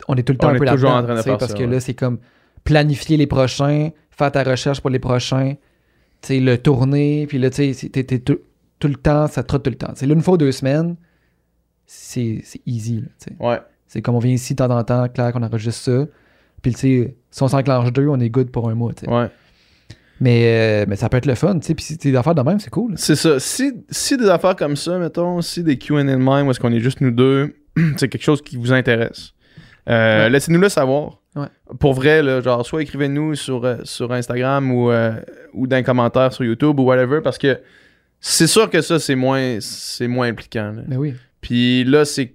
on 0.09 0.15
est 0.17 0.23
tout 0.23 0.33
le 0.33 0.39
temps 0.39 0.49
On 0.49 0.51
un 0.51 0.55
est 0.55 0.59
peu 0.59 0.67
toujours 0.67 0.91
là-dedans. 0.91 1.03
en 1.03 1.05
train 1.07 1.15
de 1.15 1.19
tu 1.19 1.23
sais, 1.25 1.31
faire 1.31 1.39
Parce 1.39 1.53
ça, 1.53 1.57
que 1.59 1.63
là, 1.65 1.81
c'est 1.81 1.95
comme 1.95 2.19
planifier 2.65 3.17
les 3.17 3.27
prochains, 3.27 3.91
faire 4.11 4.33
ta 4.33 4.43
recherche 4.43 4.81
pour 4.81 4.91
les 4.91 4.99
prochains, 4.99 5.55
tu 6.23 6.41
le 6.41 6.59
tourner, 6.59 7.27
puis 7.29 7.39
là, 7.39 7.51
tu 7.51 7.73
sais, 7.75 7.89
tout, 7.91 8.39
tout 8.79 8.89
le 8.89 8.95
temps, 8.97 9.27
ça 9.29 9.43
trotte 9.43 9.63
tout 9.65 9.71
le 9.71 9.77
temps. 9.77 9.93
C'est 9.95 10.07
une 10.07 10.21
fois 10.23 10.35
ou 10.35 10.39
deux 10.39 10.53
semaines, 10.53 10.97
c'est 11.87 12.43
easy. 12.67 13.05
là. 13.41 13.47
Ouais. 13.51 13.59
C'est 13.87 14.03
comme 14.03 14.15
on 14.17 14.19
vient 14.19 14.33
ici 14.33 14.55
de 14.55 14.59
temps 14.59 14.77
en 14.77 14.85
temps, 14.85 15.09
clair 15.09 15.33
qu'on 15.33 15.43
enregistre 15.43 15.83
ça. 15.83 16.07
Puis, 16.61 16.73
tu 16.73 16.79
sais, 16.79 17.17
si 17.31 17.43
on 17.43 17.49
s'enclenche 17.49 17.93
deux, 17.93 18.09
on 18.09 18.19
est 18.21 18.29
good 18.31 18.51
pour 18.51 18.69
un 18.69 18.75
mois, 18.75 18.93
tu 18.93 19.05
sais. 19.07 19.11
Ouais. 19.11 19.29
Mais, 20.21 20.83
euh, 20.83 20.85
mais 20.89 20.97
ça 20.97 21.09
peut 21.09 21.17
être 21.17 21.27
le 21.27 21.37
fun, 21.37 21.59
tu 21.61 21.67
sais. 21.69 21.75
Puis, 21.75 21.85
si 21.85 21.97
t'es 21.97 22.11
d'affaires 22.11 22.35
de 22.35 22.43
même, 22.43 22.59
c'est 22.59 22.71
cool. 22.71 22.95
C'est 22.97 23.15
ça. 23.15 23.39
Si, 23.39 23.73
si 23.89 24.17
des 24.17 24.29
affaires 24.29 24.57
comme 24.57 24.75
ça, 24.77 24.99
mettons, 24.99 25.41
si 25.41 25.63
des 25.63 25.79
QA 25.79 26.03
de 26.03 26.17
même 26.17 26.47
où 26.47 26.51
est-ce 26.51 26.59
qu'on 26.61 26.73
est 26.73 26.81
juste 26.81 27.01
nous 27.01 27.13
deux, 27.13 27.55
c'est 27.97 28.09
quelque 28.09 28.25
chose 28.25 28.43
qui 28.43 28.57
vous 28.57 28.73
intéresse, 28.73 29.33
euh, 29.89 30.25
Ouais. 30.25 30.31
laissez-nous 30.31 30.61
le 30.61 30.69
savoir. 30.69 31.18
Ouais. 31.37 31.47
Pour 31.79 31.95
vrai, 31.95 32.23
là, 32.23 32.41
genre, 32.41 32.65
soit 32.67 32.83
écrivez-nous 32.83 33.35
sur, 33.35 33.65
euh, 33.65 33.77
sur 33.85 34.13
Instagram 34.13 34.73
ou, 34.73 34.91
euh, 34.91 35.13
ou 35.53 35.67
dans 35.67 35.77
les 35.77 35.83
commentaires 35.85 36.33
sur 36.33 36.45
YouTube 36.45 36.81
ou 36.81 36.85
whatever, 36.85 37.21
parce 37.23 37.39
que 37.39 37.61
c'est 38.21 38.47
sûr 38.47 38.69
que 38.71 38.81
ça, 38.81 38.99
c'est 38.99 39.15
moins, 39.15 39.59
c'est 39.61 40.09
moins 40.09 40.29
impliquant. 40.29 40.73
là. 40.75 40.83
Mais 40.89 40.97
oui. 40.97 41.15
Puis 41.41 41.85
là, 41.85 42.05
c'est. 42.05 42.35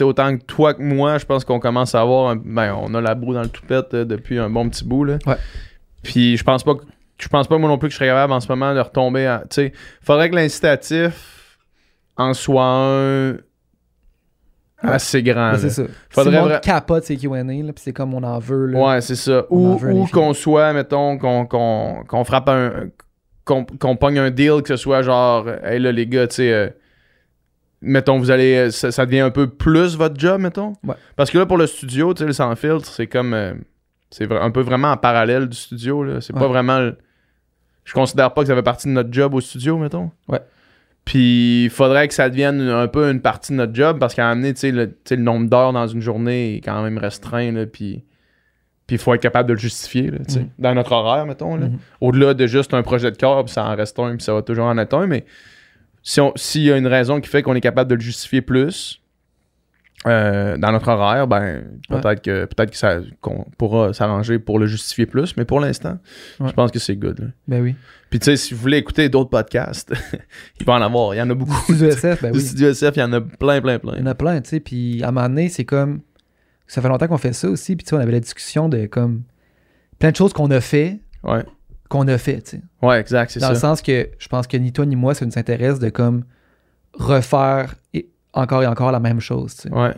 Autant 0.00 0.36
que 0.36 0.42
toi 0.42 0.74
que 0.74 0.82
moi, 0.82 1.18
je 1.18 1.24
pense 1.24 1.44
qu'on 1.44 1.60
commence 1.60 1.94
à 1.94 2.00
avoir. 2.00 2.30
un- 2.30 2.36
ben, 2.36 2.74
on 2.82 2.92
a 2.94 3.00
la 3.00 3.14
broue 3.14 3.32
dans 3.34 3.42
le 3.42 3.48
toupette 3.48 3.94
euh, 3.94 4.04
depuis 4.04 4.40
un 4.40 4.50
bon 4.50 4.68
petit 4.68 4.84
bout, 4.84 5.04
là. 5.04 5.18
Ouais. 5.26 5.36
Puis 6.02 6.36
je 6.36 6.42
pense 6.42 6.64
pas 6.64 6.74
que. 6.74 6.82
Je 7.20 7.28
pense 7.28 7.46
pas 7.46 7.58
moi 7.58 7.68
non 7.68 7.78
plus 7.78 7.88
que 7.88 7.92
je 7.92 7.98
serais 7.98 8.08
capable 8.08 8.32
en 8.32 8.40
ce 8.40 8.48
moment 8.48 8.74
de 8.74 8.80
retomber 8.80 9.24
à. 9.26 9.44
Tu 9.48 9.54
sais, 9.54 9.72
faudrait 10.02 10.30
que 10.30 10.34
l'incitatif 10.34 11.58
en 12.16 12.34
soit 12.34 12.64
un. 12.66 13.36
Assez 14.88 15.22
grand. 15.22 15.52
Là. 15.52 15.58
c'est 15.58 15.70
ça. 15.70 15.82
Faudrait 16.10 16.30
si 16.32 16.36
le 16.36 16.42
monde 16.50 16.60
capote 16.60 17.04
ses 17.04 17.16
Q&A, 17.16 17.42
puis 17.44 17.72
c'est 17.76 17.92
comme 17.92 18.14
on 18.14 18.22
en 18.22 18.38
veut, 18.38 18.66
là. 18.66 18.78
Ouais, 18.80 19.00
c'est 19.00 19.16
ça. 19.16 19.44
Ou, 19.50 20.06
qu'on 20.12 20.32
soit, 20.34 20.72
mettons, 20.72 21.18
qu'on 21.18 22.24
frappe 22.24 22.48
un. 22.48 22.70
qu'on 23.44 23.96
pogne 23.96 24.18
un 24.18 24.30
deal, 24.30 24.62
que 24.62 24.68
ce 24.68 24.76
soit 24.76 25.02
genre, 25.02 25.46
hey 25.64 25.78
là, 25.78 25.92
les 25.92 26.06
gars, 26.06 26.26
tu 26.28 26.36
sais, 26.36 26.52
euh, 26.52 26.68
mettons, 27.82 28.18
vous 28.18 28.30
allez. 28.30 28.56
euh, 28.56 28.70
Ça, 28.70 28.90
ça 28.92 29.04
devient 29.06 29.20
un 29.20 29.30
peu 29.30 29.48
plus 29.48 29.96
votre 29.96 30.18
job, 30.18 30.40
mettons? 30.40 30.72
Ouais. 30.86 30.94
Parce 31.16 31.30
que 31.30 31.38
là, 31.38 31.46
pour 31.46 31.58
le 31.58 31.66
studio, 31.66 32.14
tu 32.14 32.20
sais, 32.20 32.26
le 32.26 32.32
sans 32.32 32.54
filtre, 32.56 32.86
c'est 32.86 33.06
comme. 33.06 33.34
euh, 33.34 33.54
c'est 34.10 34.30
un 34.32 34.50
peu 34.50 34.60
vraiment 34.60 34.92
en 34.92 34.96
parallèle 34.96 35.48
du 35.48 35.56
studio, 35.56 36.04
là. 36.04 36.20
C'est 36.20 36.32
pas 36.32 36.46
vraiment. 36.46 36.90
Je 37.84 37.92
considère 37.92 38.32
pas 38.32 38.42
que 38.42 38.46
ça 38.46 38.54
fait 38.54 38.62
partie 38.62 38.88
de 38.88 38.92
notre 38.92 39.12
job 39.12 39.34
au 39.34 39.40
studio, 39.40 39.76
mettons. 39.76 40.10
Ouais. 40.28 40.40
Puis 41.04 41.64
il 41.64 41.70
faudrait 41.70 42.08
que 42.08 42.14
ça 42.14 42.30
devienne 42.30 42.60
un 42.62 42.88
peu 42.88 43.10
une 43.10 43.20
partie 43.20 43.52
de 43.52 43.58
notre 43.58 43.74
job 43.74 43.98
parce 43.98 44.14
qu'à 44.14 44.28
amener, 44.30 44.54
tu 44.54 44.60
sais, 44.60 44.70
le, 44.72 45.16
nombre 45.16 45.48
d'heures 45.50 45.72
dans 45.72 45.86
une 45.86 46.00
journée 46.00 46.56
est 46.56 46.60
quand 46.60 46.82
même 46.82 46.96
restreint, 46.98 47.52
là, 47.52 47.66
puis 47.66 48.04
il 48.88 48.98
faut 48.98 49.12
être 49.14 49.20
capable 49.22 49.48
de 49.48 49.54
le 49.54 49.58
justifier, 49.58 50.10
là, 50.10 50.18
Mhm. 50.18 50.48
dans 50.58 50.74
notre 50.74 50.92
horaire, 50.92 51.26
mettons. 51.26 51.56
là. 51.56 51.66
Mhm. 51.68 51.78
Au-delà 52.00 52.32
de 52.34 52.46
juste 52.46 52.72
un 52.74 52.82
projet 52.82 53.10
de 53.10 53.16
corps, 53.18 53.44
puis 53.44 53.52
ça 53.52 53.64
en 53.66 53.76
reste 53.76 53.98
un, 53.98 54.16
puis 54.16 54.24
ça 54.24 54.32
va 54.34 54.42
toujours 54.42 54.64
en 54.66 54.78
être 54.78 54.94
un, 54.94 55.06
mais 55.06 55.24
si 56.02 56.20
on- 56.20 56.32
s'il 56.36 56.62
y 56.62 56.72
a 56.72 56.76
une 56.76 56.86
raison 56.86 57.20
qui 57.20 57.28
fait 57.28 57.42
qu'on 57.42 57.54
est 57.54 57.60
capable 57.60 57.90
de 57.90 57.94
le 57.96 58.00
justifier 58.00 58.40
plus 58.40 59.00
euh, 60.06 60.56
dans 60.58 60.70
notre 60.72 60.88
horaire, 60.88 61.26
ben 61.26 61.64
peut-être 61.88 62.20
que 62.22 62.44
peut-être 62.44 62.70
que 62.70 62.76
ça 62.76 62.98
qu'on 63.20 63.46
pourra 63.56 63.92
s'arranger 63.94 64.38
pour 64.38 64.58
le 64.58 64.66
justifier 64.66 65.06
plus, 65.06 65.36
mais 65.36 65.44
pour 65.44 65.60
l'instant, 65.60 65.98
Ouais. 66.40 66.48
je 66.48 66.52
pense 66.52 66.70
que 66.70 66.78
c'est 66.78 66.96
good. 66.96 67.18
là. 67.20 67.26
Ben 67.48 67.62
oui. 67.62 67.74
Puis 68.10 68.18
tu 68.18 68.26
sais, 68.26 68.36
si 68.36 68.54
vous 68.54 68.60
voulez 68.60 68.76
écouter 68.78 69.08
d'autres 69.08 69.30
podcasts, 69.30 69.92
il 70.60 70.66
va 70.66 70.74
en 70.74 70.82
avoir, 70.82 71.14
il 71.14 71.18
y 71.18 71.22
en 71.22 71.30
a 71.30 71.34
beaucoup. 71.34 71.54
Studio 71.64 71.88
SF, 71.88 72.22
ben 72.22 72.32
Du 72.32 72.38
oui. 72.38 72.44
Studio 72.44 72.68
SF, 72.68 72.96
il 72.96 73.00
y 73.00 73.02
en 73.02 73.12
a 73.14 73.20
plein, 73.20 73.60
plein, 73.60 73.78
plein. 73.78 73.94
Il 73.94 74.00
y 74.00 74.02
en 74.02 74.06
a 74.06 74.14
plein, 74.14 74.40
tu 74.40 74.50
sais. 74.50 74.60
Puis 74.60 75.02
à 75.02 75.08
un 75.08 75.12
moment 75.12 75.28
donné, 75.28 75.48
c'est 75.48 75.64
comme. 75.64 76.00
Ça 76.66 76.80
fait 76.82 76.88
longtemps 76.88 77.08
qu'on 77.08 77.18
fait 77.18 77.32
ça 77.32 77.48
aussi. 77.48 77.74
Puis 77.76 77.84
tu 77.84 77.90
sais, 77.90 77.96
on 77.96 78.00
avait 78.00 78.12
la 78.12 78.20
discussion 78.20 78.68
de 78.68 78.86
comme. 78.86 79.22
Plein 79.98 80.10
de 80.10 80.16
choses 80.16 80.32
qu'on 80.32 80.50
a 80.50 80.60
fait, 80.60 81.00
Ouais, 81.22 81.44
qu'on 81.88 82.06
a 82.08 82.18
fait, 82.18 82.42
tu 82.42 82.50
sais. 82.58 82.62
ouais, 82.82 83.00
exact, 83.00 83.30
c'est 83.30 83.40
Dans 83.40 83.46
ça. 83.48 83.52
le 83.52 83.58
sens 83.58 83.80
que 83.82 84.08
je 84.18 84.28
pense 84.28 84.46
que 84.46 84.56
ni 84.58 84.72
toi 84.72 84.84
ni 84.84 84.96
moi, 84.96 85.14
ça 85.14 85.24
nous 85.24 85.38
intéresse 85.38 85.78
de 85.78 85.88
comme 85.88 86.24
refaire 86.92 87.74
et- 87.92 88.08
encore 88.34 88.62
et 88.62 88.66
encore 88.66 88.92
la 88.92 89.00
même 89.00 89.20
chose, 89.20 89.54
tu 89.56 89.62
sais. 89.68 89.72
Ouais. 89.74 89.94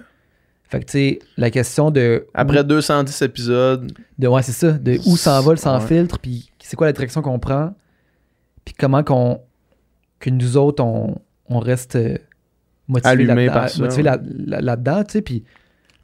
Fait 0.69 0.81
que 0.81 0.85
tu 0.87 0.93
sais, 0.93 1.19
la 1.37 1.51
question 1.51 1.91
de. 1.91 2.27
Après 2.35 2.65
210 2.65 3.23
épisodes, 3.23 3.93
De, 4.19 4.27
ouais, 4.29 4.43
c'est 4.43 4.53
ça. 4.53 4.73
De 4.73 4.99
où 5.07 5.17
s'envole 5.17 5.59
sans 5.59 5.79
Ouais. 5.81 5.87
filtre, 5.87 6.19
puis 6.19 6.51
c'est 6.61 6.77
quoi 6.77 6.87
la 6.89 6.93
direction 6.93 7.23
qu'on 7.23 7.39
prend, 7.39 7.75
puis 8.65 8.75
comment 8.79 9.03
qu'on. 9.05 9.41
que 10.19 10.31
nous 10.31 10.57
autres, 10.57 10.83
on, 10.83 11.19
on 11.49 11.59
reste 11.61 11.95
euh, 11.97 12.17
motivés 12.89 13.25
là-dedans, 13.25 13.69
ça, 13.69 13.83
motivés 13.83 14.03
ouais. 14.03 14.17
là- 14.17 14.21
là- 14.47 14.61
là-dedans, 14.61 15.05
tu 15.05 15.13
sais, 15.13 15.23
puis 15.23 15.45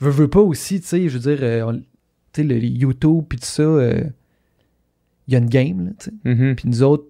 veux, 0.01 0.11
veux 0.11 0.29
pas 0.29 0.41
aussi, 0.41 0.81
tu 0.81 0.87
sais, 0.87 1.09
je 1.09 1.19
veux 1.19 1.35
dire, 1.37 1.39
euh, 1.43 1.73
tu 2.33 2.43
sais, 2.43 2.45
le, 2.45 2.57
YouTube, 2.59 3.25
puis 3.29 3.39
tout 3.39 3.47
ça, 3.47 3.63
euh, 3.63 4.05
il 5.27 5.33
y 5.33 5.37
a 5.37 5.39
une 5.41 5.49
game, 5.49 5.87
là, 5.87 5.91
tu 5.99 6.11
sais. 6.11 6.13
mhm. 6.35 6.55
Puis 6.55 6.69
nous 6.69 6.83
autres, 6.85 7.05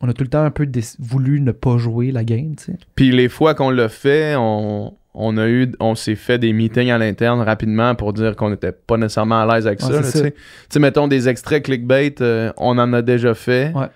on 0.00 0.08
a 0.08 0.12
tout 0.12 0.22
le 0.24 0.30
temps 0.30 0.42
un 0.44 0.50
peu 0.50 0.66
voulu 0.98 1.40
ne 1.40 1.52
pas 1.52 1.76
jouer 1.78 2.12
la 2.12 2.24
game, 2.24 2.54
tu 2.56 2.64
sais. 2.66 2.78
Puis 2.94 3.10
les 3.10 3.28
fois 3.28 3.54
qu'on 3.54 3.70
l'a 3.70 3.88
fait, 3.88 4.34
on, 4.36 4.94
on 5.14 5.36
a 5.38 5.48
eu, 5.48 5.72
on 5.80 5.94
s'est 5.96 6.14
fait 6.14 6.38
des 6.38 6.52
meetings 6.52 6.90
à 6.90 6.98
l'interne 6.98 7.40
rapidement 7.40 7.94
pour 7.96 8.12
dire 8.12 8.36
qu'on 8.36 8.50
n'était 8.50 8.70
pas 8.72 8.96
nécessairement 8.96 9.40
à 9.42 9.54
l'aise 9.56 9.66
avec 9.66 9.82
Ouais, 9.82 10.02
ça. 10.02 10.20
Tu 10.22 10.32
sais. 10.68 10.78
Mettons 10.80 11.08
des 11.08 11.28
extraits 11.28 11.64
clickbait, 11.64 12.14
euh, 12.20 12.52
on 12.58 12.78
en 12.78 12.92
a 12.92 13.02
déjà 13.02 13.34
fait. 13.34 13.72
Ouais. 13.74 13.86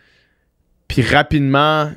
Puis 0.88 1.02
rapidement, 1.02 1.90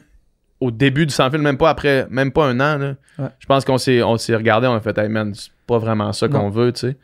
au 0.59 0.71
début 0.71 1.05
du 1.05 1.13
sans 1.13 1.29
fil, 1.31 1.39
même 1.41 1.57
pas 1.57 1.69
après, 1.69 2.07
même 2.09 2.31
pas 2.31 2.45
un 2.45 2.59
an, 2.59 2.77
là, 2.77 2.95
Ouais. 3.17 3.29
je 3.39 3.45
pense 3.45 3.63
qu'on 3.65 3.77
s'est, 3.77 4.03
on 4.03 4.17
s'est 4.17 4.35
regardé, 4.35 4.67
on 4.67 4.75
a 4.75 4.81
fait, 4.81 4.97
hey 4.97 5.09
man, 5.09 5.33
c'est 5.33 5.49
pas 5.65 5.77
vraiment 5.79 6.11
ça 6.13 6.27
qu'on 6.27 6.49
veut, 6.49 6.71
tu 6.73 6.81
sais. 6.81 6.97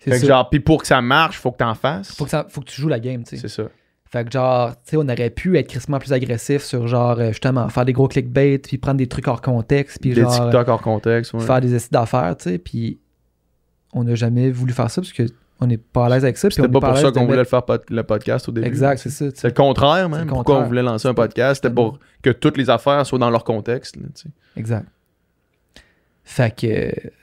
C'est 0.00 0.10
Fait 0.10 0.20
que 0.20 0.26
genre, 0.26 0.50
puis 0.50 0.58
pour 0.58 0.80
que 0.80 0.86
ça 0.88 1.00
marche, 1.00 1.38
faut 1.38 1.52
que 1.52 1.58
t'en 1.58 1.74
fasses. 1.74 2.12
faut, 2.16 2.24
que 2.24 2.30
ça- 2.30 2.46
faut 2.48 2.60
que 2.62 2.66
tu 2.66 2.80
joues 2.80 2.88
la 2.88 2.98
game, 2.98 3.22
tu 3.22 3.36
sais. 3.36 3.42
C'est 3.42 3.48
ça. 3.62 3.68
Fait 4.12 4.24
que 4.26 4.30
genre, 4.30 4.74
tu 4.74 4.90
sais, 4.90 4.96
on 4.98 5.08
aurait 5.08 5.30
pu 5.30 5.56
être 5.58 5.68
crissement 5.68 5.98
plus 5.98 6.12
agressif 6.12 6.62
sur 6.62 6.86
genre, 6.86 7.18
euh, 7.18 7.28
justement, 7.28 7.68
faire 7.70 7.86
des 7.86 7.94
gros 7.94 8.08
clickbait, 8.08 8.58
puis 8.58 8.76
prendre 8.76 8.98
des 8.98 9.06
trucs 9.06 9.26
hors 9.26 9.40
contexte, 9.40 10.00
puis 10.02 10.12
Des 10.12 10.20
genre, 10.20 10.30
TikTok 10.50 10.68
hors 10.68 10.82
contexte. 10.82 11.32
ouais. 11.32 11.40
faire 11.40 11.60
des 11.62 11.74
essais 11.74 11.88
d'affaires, 11.90 12.36
tu 12.36 12.50
sais, 12.50 12.58
puis 12.58 12.98
on 13.94 14.04
n'a 14.04 14.14
jamais 14.14 14.50
voulu 14.50 14.74
faire 14.74 14.90
ça 14.90 15.00
parce 15.00 15.12
que 15.14 15.22
on 15.60 15.66
n'est 15.66 15.78
pas 15.78 16.06
à 16.06 16.08
l'aise 16.10 16.24
avec 16.24 16.36
ça. 16.36 16.50
C'était 16.50 16.68
pas 16.68 16.80
pour 16.80 16.98
ça 16.98 17.10
qu'on 17.12 17.24
voulait 17.24 17.36
le 17.38 17.44
faire 17.44 17.62
pod- 17.62 17.84
le 17.88 18.02
podcast 18.02 18.48
au 18.48 18.52
début. 18.52 18.66
Exact, 18.66 18.98
c'est 18.98 19.10
ça. 19.10 19.26
C'est 19.34 19.46
le 19.48 19.54
contraire, 19.54 20.08
même. 20.10 20.22
le 20.22 20.26
Pourquoi 20.26 20.58
on 20.58 20.64
voulait 20.66 20.82
lancer 20.82 21.06
un 21.08 21.14
podcast, 21.14 21.62
c'était 21.62 21.74
pour 21.74 21.98
que 22.20 22.30
toutes 22.30 22.56
les 22.58 22.68
affaires 22.68 23.06
soient 23.06 23.18
dans 23.18 23.30
leur 23.30 23.44
contexte. 23.44 23.96
là, 23.96 24.02
tu 24.14 24.22
sais. 24.22 24.28
Exact. 24.56 24.86
Fait 26.24 26.50
que, 26.54 26.66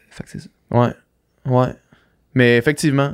fait 0.09 0.23
que 0.23 0.29
c'est 0.29 0.39
ça. 0.39 0.49
Ouais. 0.71 0.93
Ouais. 1.45 1.73
Mais 2.33 2.57
effectivement, 2.57 3.13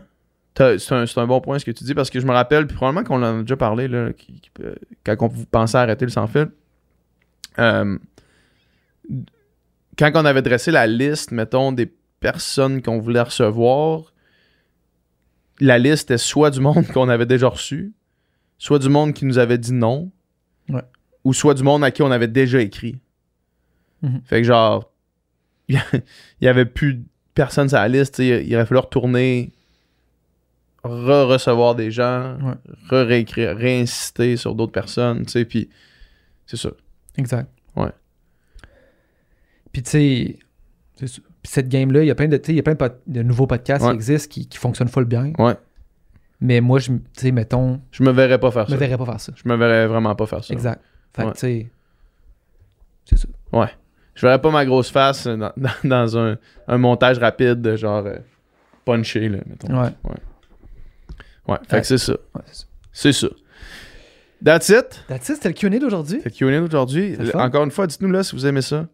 c'est 0.57 0.91
un, 0.93 1.05
un 1.15 1.27
bon 1.27 1.41
point 1.41 1.59
ce 1.59 1.65
que 1.65 1.71
tu 1.71 1.83
dis 1.83 1.93
parce 1.93 2.09
que 2.09 2.19
je 2.19 2.25
me 2.25 2.31
rappelle, 2.31 2.65
puis 2.67 2.75
probablement 2.75 3.03
qu'on 3.05 3.21
en 3.23 3.39
a 3.39 3.41
déjà 3.41 3.57
parlé 3.57 3.87
là, 3.87 4.13
qui- 4.13 4.39
qui- 4.39 4.49
euh, 4.61 4.75
quand 5.03 5.15
on 5.21 5.29
pensait 5.29 5.77
arrêter 5.77 6.05
le 6.05 6.11
sans 6.11 6.27
fil. 6.27 6.47
euh, 7.59 7.97
quand 9.97 10.11
on 10.15 10.25
avait 10.25 10.41
dressé 10.41 10.71
la 10.71 10.87
liste, 10.87 11.31
mettons, 11.31 11.71
des 11.71 11.91
personnes 12.19 12.81
qu'on 12.81 12.99
voulait 12.99 13.21
recevoir, 13.21 14.13
la 15.59 15.77
liste 15.77 16.11
était 16.11 16.17
soit 16.17 16.49
du 16.51 16.59
monde 16.59 16.85
qu'on 16.93 17.09
avait 17.09 17.25
déjà 17.25 17.47
reçu, 17.47 17.93
soit 18.57 18.79
du 18.79 18.89
monde 18.89 19.13
qui 19.13 19.25
nous 19.25 19.37
avait 19.37 19.57
dit 19.57 19.73
non, 19.73 20.11
Ouais. 20.67 20.81
ou 21.23 21.31
soit 21.33 21.53
du 21.53 21.61
monde 21.63 21.83
à 21.83 21.91
qui 21.91 22.01
on 22.01 22.09
avait 22.11 22.27
déjà 22.27 22.59
écrit. 22.59 22.97
Mhm. 24.01 24.21
Fait 24.25 24.41
que 24.41 24.47
genre, 24.47 24.91
il 25.69 25.79
y 26.41 26.47
avait 26.47 26.65
plus 26.65 27.03
personne 27.35 27.69
sur 27.69 27.77
la 27.77 27.87
liste, 27.87 28.19
il 28.19 28.53
aurait 28.55 28.65
fallu 28.65 28.79
retourner 28.79 29.51
re-recevoir 30.89 31.75
des 31.75 31.91
gens, 31.91 32.37
Ouais. 32.41 32.53
re-réécrire, 32.89 33.55
réinsister 33.57 34.37
sur 34.37 34.55
d'autres 34.55 34.71
personnes, 34.71 35.25
tu 35.25 35.31
sais, 35.31 35.45
puis 35.45 35.69
c'est 36.45 36.57
ça. 36.57 36.69
Exact. 37.17 37.49
Ouais. 37.75 37.91
Puis 39.71 39.83
tu 39.83 39.89
sais, 39.91 40.39
c'est 40.95 41.07
ça. 41.07 41.21
Cette 41.43 41.69
game-là, 41.69 42.01
il 42.03 42.07
y 42.07 42.11
a 42.11 42.15
plein 42.15 42.27
de, 42.27 42.41
il 42.47 42.55
y 42.55 42.59
a 42.59 42.63
plein 42.63 42.75
de, 43.05 43.21
nouveaux 43.21 43.45
podcasts 43.45 43.83
Ouais. 43.85 43.91
qui 43.91 43.95
existent 43.95 44.31
qui, 44.33 44.47
qui 44.47 44.57
fonctionnent 44.57 44.87
full 44.87 45.05
bien. 45.05 45.31
Ouais. 45.37 45.55
Mais 46.41 46.59
moi, 46.59 46.79
je, 46.79 46.87
tu 46.91 46.99
sais, 47.13 47.31
mettons, 47.31 47.79
Je 47.91 48.03
me 48.03 48.11
verrais 48.11 48.39
pas 48.39 48.51
faire 48.51 48.65
je 48.67 48.71
me 48.73 48.77
ça. 48.79 48.85
verrais 48.85 48.97
pas 48.97 49.05
faire 49.05 49.19
ça. 49.19 49.31
Je 49.35 49.47
me 49.47 49.55
verrais 49.55 49.87
vraiment 49.87 50.15
pas 50.15 50.25
faire 50.25 50.43
ça. 50.43 50.53
Exact. 50.53 50.81
Fait 51.15 51.21
que 51.23 51.27
Ouais. 51.27 51.33
tu 51.33 51.39
sais, 51.39 51.69
c'est 53.05 53.17
ça. 53.19 53.27
Ouais. 53.53 53.69
Je 54.15 54.25
verrais 54.25 54.41
pas 54.41 54.49
ma 54.51 54.65
grosse 54.65 54.89
face 54.89 55.27
dans, 55.27 55.51
dans- 55.55 55.69
dans 55.83 56.17
un, 56.17 56.37
un 56.67 56.77
montage 56.77 57.19
rapide 57.19 57.61
de 57.61 57.75
genre 57.75 58.05
euh, 58.05 58.17
punché, 58.85 59.29
là, 59.29 59.37
mettons. 59.45 59.67
Ouais. 59.73 59.89
Ouais, 60.03 60.15
fait 61.45 61.51
Ouais. 61.75 61.81
que 61.81 61.87
c'est 61.87 61.97
ça. 61.97 62.13
Ouais, 62.33 62.41
c'est 62.45 62.55
ça. 62.55 62.65
C'est 62.91 63.13
ça. 63.13 63.27
That's 64.43 64.69
it. 64.69 65.03
That's 65.07 65.29
it, 65.29 65.35
c'était 65.35 65.49
le 65.49 65.53
Q&A 65.55 65.79
d'aujourd'hui. 65.79 66.19
C'est 66.23 66.29
le 66.41 66.49
Q&A 66.51 66.59
d'aujourd'hui. 66.59 67.13
C'est 67.17 67.23
le 67.23 67.29
fun. 67.31 67.39
Encore 67.45 67.63
une 67.63 67.71
fois, 67.71 67.87
dites-nous 67.87 68.11
là 68.11 68.23
si 68.23 68.35
vous 68.35 68.45
aimez 68.45 68.61
ça. 68.61 68.87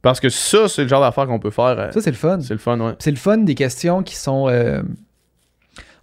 Parce 0.00 0.18
que 0.18 0.28
ça, 0.28 0.68
c'est 0.68 0.82
le 0.82 0.88
genre 0.88 1.00
d'affaire 1.00 1.26
qu'on 1.26 1.38
peut 1.38 1.50
faire. 1.50 1.78
euh, 1.78 1.90
Ça, 1.92 2.00
c'est 2.00 2.10
le 2.10 2.16
fun. 2.16 2.40
c'est 2.40 2.54
le 2.54 2.58
fun, 2.58 2.78
ouais. 2.80 2.94
C'est 2.98 3.10
le 3.10 3.16
fun 3.16 3.38
des 3.38 3.54
questions 3.54 4.02
qui 4.02 4.16
sont. 4.16 4.48
euh, 4.48 4.82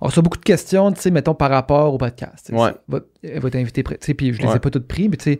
On 0.02 0.06
reçoit 0.06 0.24
beaucoup 0.24 0.38
de 0.38 0.44
questions, 0.46 0.91
tu 0.94 1.02
sais, 1.02 1.12
mettons, 1.12 1.34
par 1.36 1.50
rapport 1.50 1.94
au 1.94 1.98
podcast. 1.98 2.46
tu 2.46 2.54
sais. 2.54 2.58
Ouais. 2.62 2.72
Votre, 2.88 3.08
euh, 3.26 3.40
votre 3.41 3.58
invité, 3.58 3.84
pré- 3.84 3.98
tu 3.98 4.06
sais, 4.06 4.14
puis 4.14 4.34
je 4.34 4.40
les 4.41 4.48
Ouais. 4.48 4.56
ai 4.56 4.60
pas 4.60 4.70
toutes 4.70 4.88
pris, 4.88 5.10
mais 5.10 5.18
tu 5.18 5.26
sais, 5.26 5.32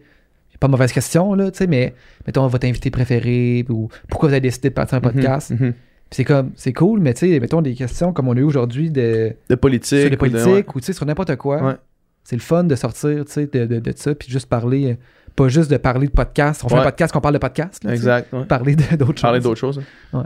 y 0.52 0.56
a 0.56 0.58
pas 0.60 0.68
de 0.68 0.72
mauvaise 0.72 0.92
question, 0.92 1.34
là, 1.34 1.50
tu 1.52 1.60
sais, 1.60 1.68
mais 1.68 1.94
mettons 2.28 2.46
votre 2.48 2.68
invité 2.68 2.92
préféré, 2.92 3.66
ou 3.70 3.88
pourquoi 4.10 4.28
vous 4.28 4.34
avez 4.34 4.42
décidé 4.42 4.68
de 4.70 4.74
partir 4.74 4.98
un 4.98 5.02
podcast. 5.02 5.52
Mhm, 5.52 5.58
mhm. 5.68 5.74
Puis 5.74 5.80
c'est 6.12 6.24
comme, 6.24 6.52
c'est 6.56 6.74
cool, 6.74 7.00
mais 7.00 7.14
tu 7.14 7.32
sais, 7.32 7.40
mettons 7.40 7.62
des 7.62 7.76
questions 7.76 8.14
comme 8.14 8.28
on 8.28 8.34
a 8.34 8.40
eu 8.40 8.44
aujourd'hui 8.44 8.90
de, 8.92 9.36
De 9.50 9.56
politique. 9.56 9.88
sur 9.88 9.98
les 9.98 10.06
ou 10.08 10.10
de- 10.12 10.16
politiques, 10.16 10.76
ou 10.76 10.80
tu 10.80 10.86
sais, 10.88 10.94
sur 10.94 11.06
n'importe 11.06 11.36
quoi. 11.36 11.62
Ouais. 11.64 11.76
C'est 12.24 12.36
le 12.36 12.42
fun 12.42 12.64
de 12.64 12.76
sortir, 12.76 13.26
tu 13.26 13.32
sais, 13.32 13.48
de, 13.48 13.66
de, 13.66 13.80
de 13.80 13.94
ça, 13.96 14.14
puis 14.16 14.30
juste 14.30 14.48
parler, 14.48 14.92
euh, 14.92 14.96
pas 15.36 15.48
juste 15.48 15.72
de 15.72 15.78
parler 15.78 16.08
de 16.08 16.12
podcast. 16.12 16.62
On 16.64 16.70
fait 16.70 16.76
Ouais. 16.76 16.82
un 16.82 16.84
podcast 16.86 17.14
qu'on 17.14 17.22
parle 17.22 17.34
de 17.36 17.40
podcast, 17.40 17.84
là, 17.84 17.90
ouais. 17.92 17.96
Exact. 17.96 18.32
ouais. 18.34 18.46
Parler 18.46 18.76
d'autres 18.76 19.06
choses. 19.14 19.22
Parler 19.22 19.40
d'autres 19.40 19.60
choses. 19.60 19.82
hein. 20.14 20.26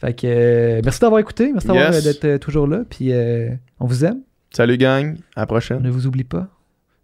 Fait 0.00 0.14
que 0.14 0.26
euh, 0.26 0.80
merci 0.84 1.00
d'avoir 1.00 1.20
écouté, 1.20 1.50
merci 1.52 1.66
d'avoir 1.66 1.92
Yes. 1.92 2.06
euh, 2.06 2.12
d'être 2.12 2.24
euh, 2.24 2.38
toujours 2.38 2.66
là, 2.66 2.82
puis 2.88 3.12
euh, 3.12 3.50
on 3.80 3.86
vous 3.86 4.04
aime. 4.04 4.20
Salut, 4.50 4.76
gang. 4.78 5.16
À 5.36 5.40
la 5.40 5.46
prochaine. 5.46 5.82
Ne 5.82 5.90
vous 5.90 6.06
oublie 6.06 6.24
pas. 6.24 6.48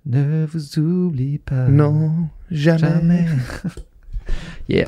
Ne 0.07 0.47
vous 0.47 0.79
oublie 0.79 1.39
pas. 1.39 1.67
Non, 1.69 2.13
jamais. 2.51 2.79
Jamais. 2.79 3.27
yeah. 4.69 4.87